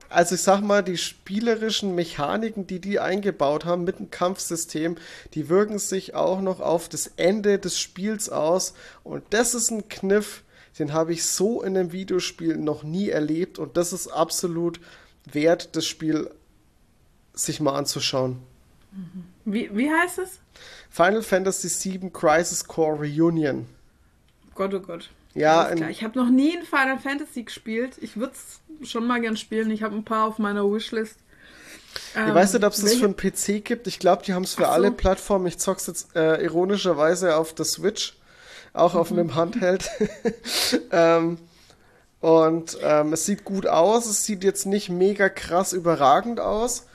[0.09, 4.95] also ich sag mal, die spielerischen Mechaniken, die die eingebaut haben mit dem Kampfsystem,
[5.33, 8.73] die wirken sich auch noch auf das Ende des Spiels aus.
[9.03, 10.43] Und das ist ein Kniff,
[10.79, 13.59] den habe ich so in einem Videospiel noch nie erlebt.
[13.59, 14.79] Und das ist absolut
[15.25, 16.29] wert, das Spiel
[17.33, 18.39] sich mal anzuschauen.
[19.45, 20.39] Wie, wie heißt es?
[20.89, 23.67] Final Fantasy VII Crisis Core Reunion.
[24.55, 25.09] Gott, oh Gott.
[25.35, 27.97] Ja, in- Ich habe noch nie ein Final Fantasy gespielt.
[28.01, 29.71] Ich würde es schon mal gern spielen.
[29.71, 31.17] Ich habe ein paar auf meiner Wishlist.
[32.13, 33.87] Ich weiß nicht, ob es das für einen PC gibt.
[33.87, 34.69] Ich glaube, die haben es für so.
[34.69, 35.47] alle Plattformen.
[35.47, 38.17] Ich zock's jetzt äh, ironischerweise auf der Switch,
[38.73, 39.19] auch auf Mhm.
[39.19, 39.89] einem Handheld.
[40.91, 41.37] ähm,
[42.19, 44.05] und ähm, es sieht gut aus.
[44.05, 46.85] Es sieht jetzt nicht mega krass überragend aus,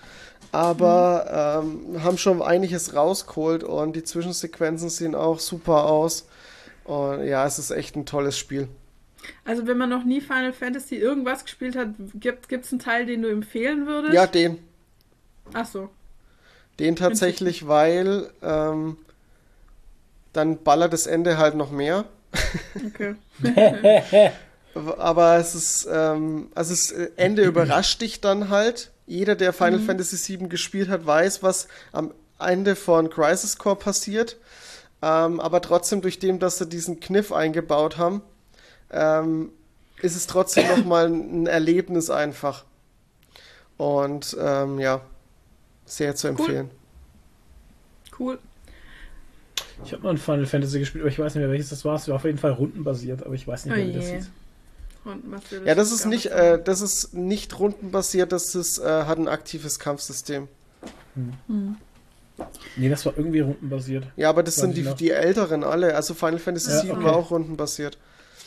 [0.53, 1.95] aber Mhm.
[1.97, 6.27] ähm, haben schon einiges rausgeholt und die Zwischensequenzen sehen auch super aus.
[6.85, 8.69] Und ja, es ist echt ein tolles Spiel.
[9.45, 13.23] Also, wenn man noch nie Final Fantasy irgendwas gespielt hat, gibt es einen Teil, den
[13.23, 14.15] du empfehlen würdest?
[14.15, 14.59] Ja, den.
[15.53, 15.91] Ach so.
[16.79, 18.97] Den tatsächlich, weil ähm,
[20.33, 22.05] dann ballert das Ende halt noch mehr.
[22.87, 23.15] Okay.
[24.75, 28.91] Aber es ist, ähm, also das Ende überrascht dich dann halt.
[29.07, 34.39] Jeder, der Final Fantasy VII gespielt hat, weiß, was am Ende von Crisis Core passiert.
[35.03, 38.23] Ähm, aber trotzdem, durch dem, dass sie diesen Kniff eingebaut haben,
[38.93, 39.51] ähm,
[40.01, 42.65] ist es trotzdem nochmal ein Erlebnis einfach.
[43.77, 45.01] Und ähm, ja,
[45.85, 46.71] sehr zu empfehlen.
[48.19, 48.39] Cool.
[49.85, 51.97] Ich habe mal ein Final Fantasy gespielt, aber ich weiß nicht mehr, welches das war.
[51.97, 54.31] Es war auf jeden Fall rundenbasiert, aber ich weiß nicht Oh mehr, wie das hieß.
[55.05, 59.27] Will Ja, das ist nicht, äh, das ist nicht rundenbasiert, das ist, äh, hat ein
[59.29, 60.47] aktives Kampfsystem.
[62.77, 64.07] Nee, das war irgendwie rundenbasiert.
[64.17, 64.95] Ja, aber das Weiß sind die, noch.
[64.97, 65.95] die älteren alle.
[65.95, 67.05] Also Final Fantasy Ja, VII okay.
[67.05, 67.99] war auch rundenbasiert.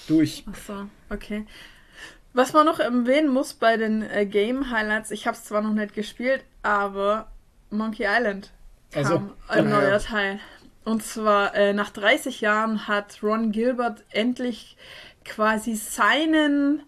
[0.08, 0.46] Du, ich.
[0.52, 1.46] Ach so, okay.
[2.34, 5.74] Was man noch erwähnen muss bei den äh, Game Highlights, ich habe es zwar noch
[5.74, 7.32] nicht gespielt, aber
[7.70, 8.52] Monkey Island
[8.92, 9.80] kam Also, ein ja.
[9.80, 10.40] neuer Teil.
[10.84, 14.78] Und zwar äh, nach 30 Jahren hat Ron Gilbert endlich
[15.24, 16.84] quasi seinen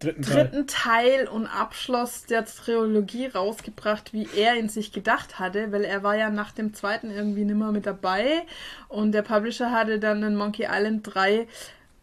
[0.00, 0.34] dritten Teil.
[0.34, 6.02] dritten Teil und Abschluss der Trilogie rausgebracht, wie er in sich gedacht hatte, weil er
[6.02, 8.42] war ja nach dem zweiten irgendwie nimmer mit dabei
[8.88, 11.46] und der Publisher hatte dann in Monkey Island 3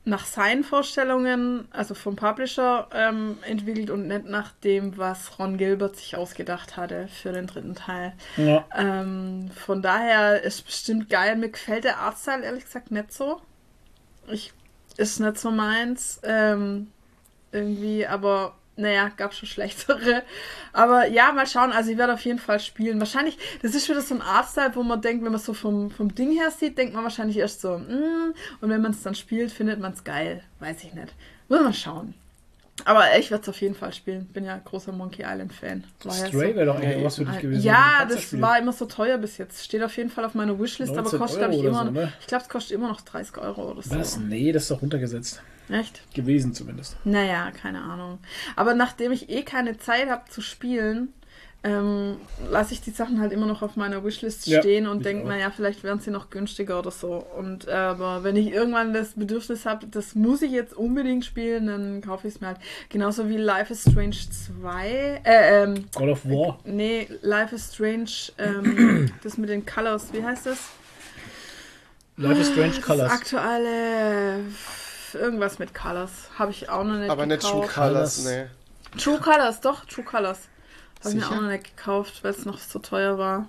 [0.06, 5.96] nach seinen Vorstellungen, also vom Publisher, ähm, entwickelt und nicht nach dem, was Ron Gilbert
[5.96, 8.14] sich ausgedacht hatte für den dritten Teil.
[8.36, 8.66] Ja.
[8.76, 11.38] Ähm, von daher ist bestimmt geil.
[11.38, 13.42] Mir gefällt der Artstyle ehrlich gesagt nicht so.
[14.28, 14.54] Ich
[14.98, 16.20] ist nicht so meins.
[16.24, 16.92] Ähm,
[17.52, 20.24] irgendwie, aber naja, gab schon schlechtere.
[20.72, 21.72] Aber ja, mal schauen.
[21.72, 23.00] Also ich werde auf jeden Fall spielen.
[23.00, 25.92] Wahrscheinlich, das ist wieder so ein Artstyle, wo man denkt, wenn man es so vom,
[25.92, 29.16] vom Ding her sieht, denkt man wahrscheinlich erst so, mm, und wenn man es dann
[29.16, 30.44] spielt, findet man es geil.
[30.60, 31.14] Weiß ich nicht.
[31.50, 32.14] Muss man schauen.
[32.86, 34.26] Aber ich werde es auf jeden Fall spielen.
[34.28, 35.84] Bin ja großer Monkey Island Fan.
[36.04, 37.64] War ja Stray so- wäre doch eigentlich was für dich gewesen.
[37.64, 38.42] ja, das spielen.
[38.42, 39.64] war immer so teuer bis jetzt.
[39.64, 42.14] Steht auf jeden Fall auf meiner Wishlist, aber 19 kostet, glaube ich, immer so, ne?
[42.20, 43.96] Ich glaube, es kostet immer noch 30 Euro oder so.
[43.96, 44.18] Was?
[44.18, 45.42] Nee, das ist doch runtergesetzt.
[45.70, 46.02] Echt?
[46.14, 46.98] Gewesen zumindest.
[47.06, 48.20] Naja, keine Ahnung.
[48.56, 51.14] Aber nachdem ich eh keine Zeit habe zu spielen,
[51.66, 52.18] ähm,
[52.50, 55.28] lasse ich die Sachen halt immer noch auf meiner Wishlist Ja, stehen und ich denke,
[55.28, 57.26] naja, vielleicht werden sie noch günstiger oder so.
[57.38, 61.68] Und äh, aber wenn ich irgendwann das Bedürfnis habe, das muss ich jetzt unbedingt spielen,
[61.68, 62.58] dann kaufe ich es mir halt.
[62.90, 64.16] Genauso wie Life is Strange
[64.62, 65.22] 2.
[65.24, 66.60] Äh, ähm, God of War.
[66.66, 70.58] nee, Life is Strange, ähm, das mit den Colors, wie heißt das?
[72.18, 73.12] Life is Strange Das Colors.
[73.12, 74.40] aktuelle
[75.14, 76.12] irgendwas mit Colors.
[76.38, 77.74] Habe ich auch noch nicht Aber nicht True gekauft.
[77.76, 78.50] Colors, Colors.
[78.94, 79.00] nee.
[79.00, 80.40] True Colors, doch, True Colors.
[81.04, 83.48] Habe ich mir auch noch nicht gekauft, weil es noch so teuer war.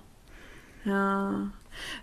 [0.84, 1.50] Ja.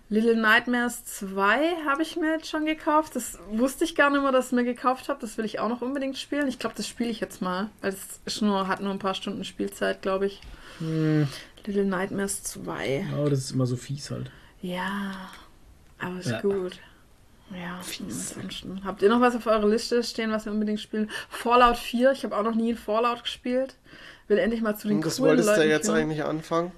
[0.10, 3.16] Little Nightmares 2 habe ich mir jetzt schon gekauft.
[3.16, 5.20] Das wusste ich gar nicht mehr, dass ich mir gekauft habe.
[5.22, 6.48] Das will ich auch noch unbedingt spielen.
[6.48, 7.70] Ich glaube, das spiele ich jetzt mal.
[7.82, 10.42] Weil es nur, hat nur ein paar Stunden Spielzeit, glaube ich.
[10.80, 11.28] Hm,
[11.66, 13.06] Little Nightmares 2.
[13.18, 14.30] oh, das ist immer so fies halt.
[14.62, 15.14] Ja.
[16.00, 16.42] Aber ist Ja.
[16.42, 16.80] gut.
[17.52, 18.82] Ja, ansonsten.
[18.86, 21.10] Habt ihr noch was auf eurer Liste stehen, was ihr unbedingt spielen?
[21.30, 22.12] Fallout 4.
[22.14, 23.76] Ich habe auch noch nie in Fallout gespielt.
[24.32, 26.01] Will endlich mal zu den Und das coolen wolltest du Leuten ja jetzt gehören.
[26.03, 26.72] eigentlich anfangen.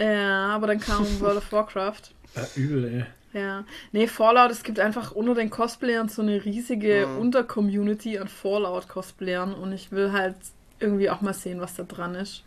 [0.00, 2.02] Ja, aber dann kam World of Warcraft.
[2.34, 3.40] Ja, übel, ey.
[3.40, 3.64] Ja.
[3.92, 7.18] Nee, Fallout, es gibt einfach unter den Cosplayern so eine riesige Mhm.
[7.18, 10.34] Untercommunity an Fallout-Cosplayern und ich will halt
[10.80, 12.42] irgendwie auch mal sehen, was da dran ist.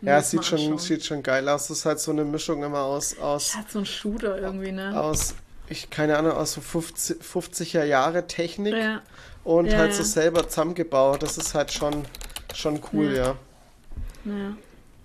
[0.00, 0.78] Und Ja, es sieht schon, anschauen.
[0.78, 1.66] sieht schon geil aus.
[1.68, 4.70] Das ist halt so eine Mischung immer aus, aus, Ist halt so ein Shooter irgendwie,
[4.70, 4.96] ne?
[4.96, 5.34] aus
[5.68, 9.00] ich keine Ahnung, aus so 50, 50er Jahre Technik Ja,
[9.44, 9.96] und Ja, halt ja.
[9.96, 11.22] so selber zusammengebaut.
[11.22, 12.04] Das ist halt schon,
[12.54, 13.36] schon cool, Ja.
[14.24, 14.32] Ja.
[14.36, 14.56] ja.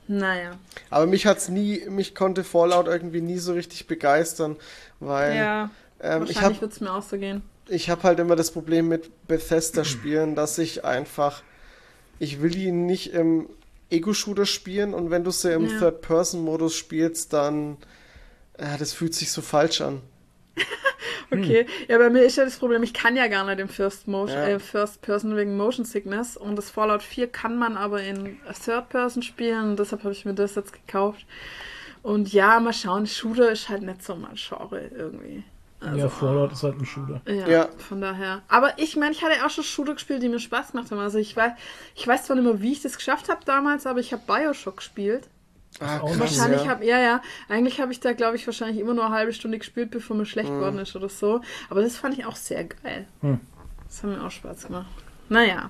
[0.10, 0.52] Naja.
[0.90, 4.56] Aber mich hat's nie, mich konnte Fallout irgendwie nie so richtig begeistern,
[5.02, 7.42] weil Ja, ähm, ich wahrscheinlich habe wird es mir auch so gehen.
[7.68, 11.44] ich hab halt immer das Problem mit Bethesda-Spielen, dass ich einfach,
[12.20, 13.50] ich will die nicht im
[13.90, 15.78] Ego-Shooter spielen und wenn du sie im Ja.
[15.80, 17.76] Third-Person-Modus spielst, dann,
[18.58, 20.02] ja, das fühlt sich so falsch an.
[21.32, 24.08] Okay, ja, bei mir ist ja das Problem, ich kann ja gar nicht im First,
[24.08, 24.48] Motion, Ja.
[24.48, 28.88] äh, First Person wegen Motion Sickness und das Fallout 4 kann man aber in Third
[28.90, 31.26] Person spielen und deshalb habe ich mir das jetzt gekauft.
[32.02, 35.44] Und ja, mal schauen, Shooter ist halt nicht so mein Genre irgendwie.
[35.82, 37.22] Also, ja, Fallout ist halt ein Shooter.
[37.28, 37.70] Ja, Ja.
[37.78, 38.42] von daher.
[38.48, 41.00] Aber ich meine, ich hatte auch schon Shooter gespielt, die mir Spaß gemacht haben.
[41.00, 41.52] Also ich weiß,
[41.96, 44.78] ich weiß zwar nicht mehr, wie ich das geschafft habe damals, aber ich habe Bioshock
[44.78, 45.28] gespielt.
[45.80, 46.68] Ah, auch krass, Wahrscheinlich ja.
[46.70, 47.22] habe ja, ja.
[47.50, 50.26] Eigentlich habe ich da, glaube ich, wahrscheinlich immer nur eine halbe Stunde gespielt, bevor mir
[50.26, 50.56] schlecht Mhm.
[50.56, 51.42] geworden ist oder so.
[51.70, 53.08] Aber das fand ich auch sehr geil.
[53.22, 53.40] Hm.
[53.88, 54.88] Das hat mir auch Spaß gemacht.
[55.30, 55.70] Naja.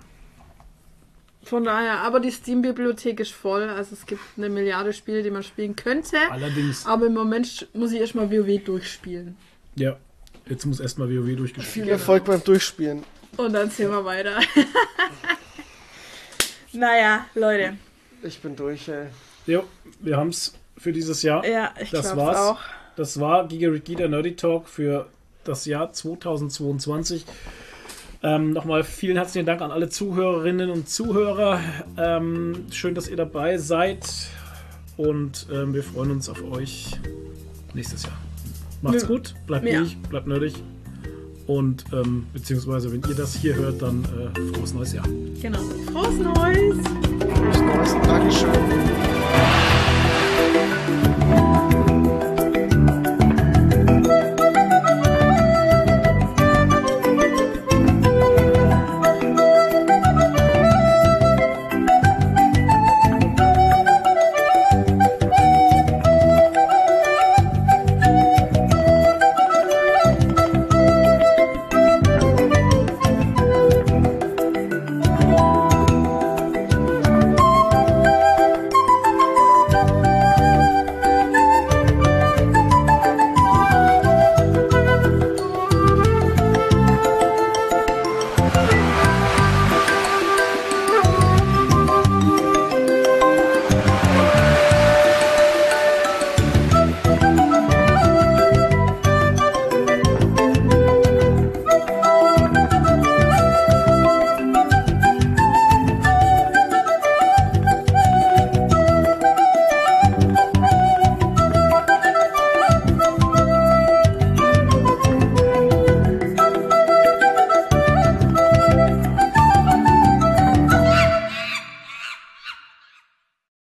[1.44, 3.64] Von daher, aber die Steam-Bibliothek ist voll.
[3.70, 6.18] Also es gibt eine Milliarde Spiele, die man spielen könnte.
[6.30, 9.38] Allerdings, Aber im Moment muss ich erstmal WoW durchspielen.
[9.76, 9.98] ja,
[10.46, 11.94] jetzt muss erstmal WoW durchgespielt Viel Genau.
[11.94, 13.04] Erfolg beim Durchspielen.
[13.38, 14.40] Und dann sehen wir weiter.
[16.74, 17.78] naja, Leute.
[18.24, 19.08] Ich bin durch, ey.
[19.46, 19.64] Jo,
[20.00, 21.46] wir haben es für dieses Jahr.
[21.46, 22.38] Ja, ich Das glaube war's.
[22.38, 22.60] auch.
[22.96, 23.50] Das war
[23.96, 25.08] der Nerdy Talk für
[25.44, 27.26] das Jahr 2022.
[28.24, 31.60] Ähm, Nochmal vielen herzlichen Dank an alle Zuhörerinnen und Zuhörer.
[31.98, 34.00] Ähm, schön, dass ihr dabei seid.
[34.98, 36.92] Und ähm, wir freuen uns auf euch
[37.76, 38.18] nächstes Jahr.
[38.82, 39.08] Macht's Ja.
[39.08, 39.80] gut, bleibt Ja.
[39.82, 40.56] ruhig, bleibt nerdig.
[41.46, 45.06] Und ähm, beziehungsweise, wenn ihr das hier hört, dann äh, frohes neues Jahr.
[45.42, 45.60] Genau.
[45.94, 46.76] Frohes Neues!
[47.20, 47.94] Frohes Neues.
[48.08, 49.07] Dankeschön.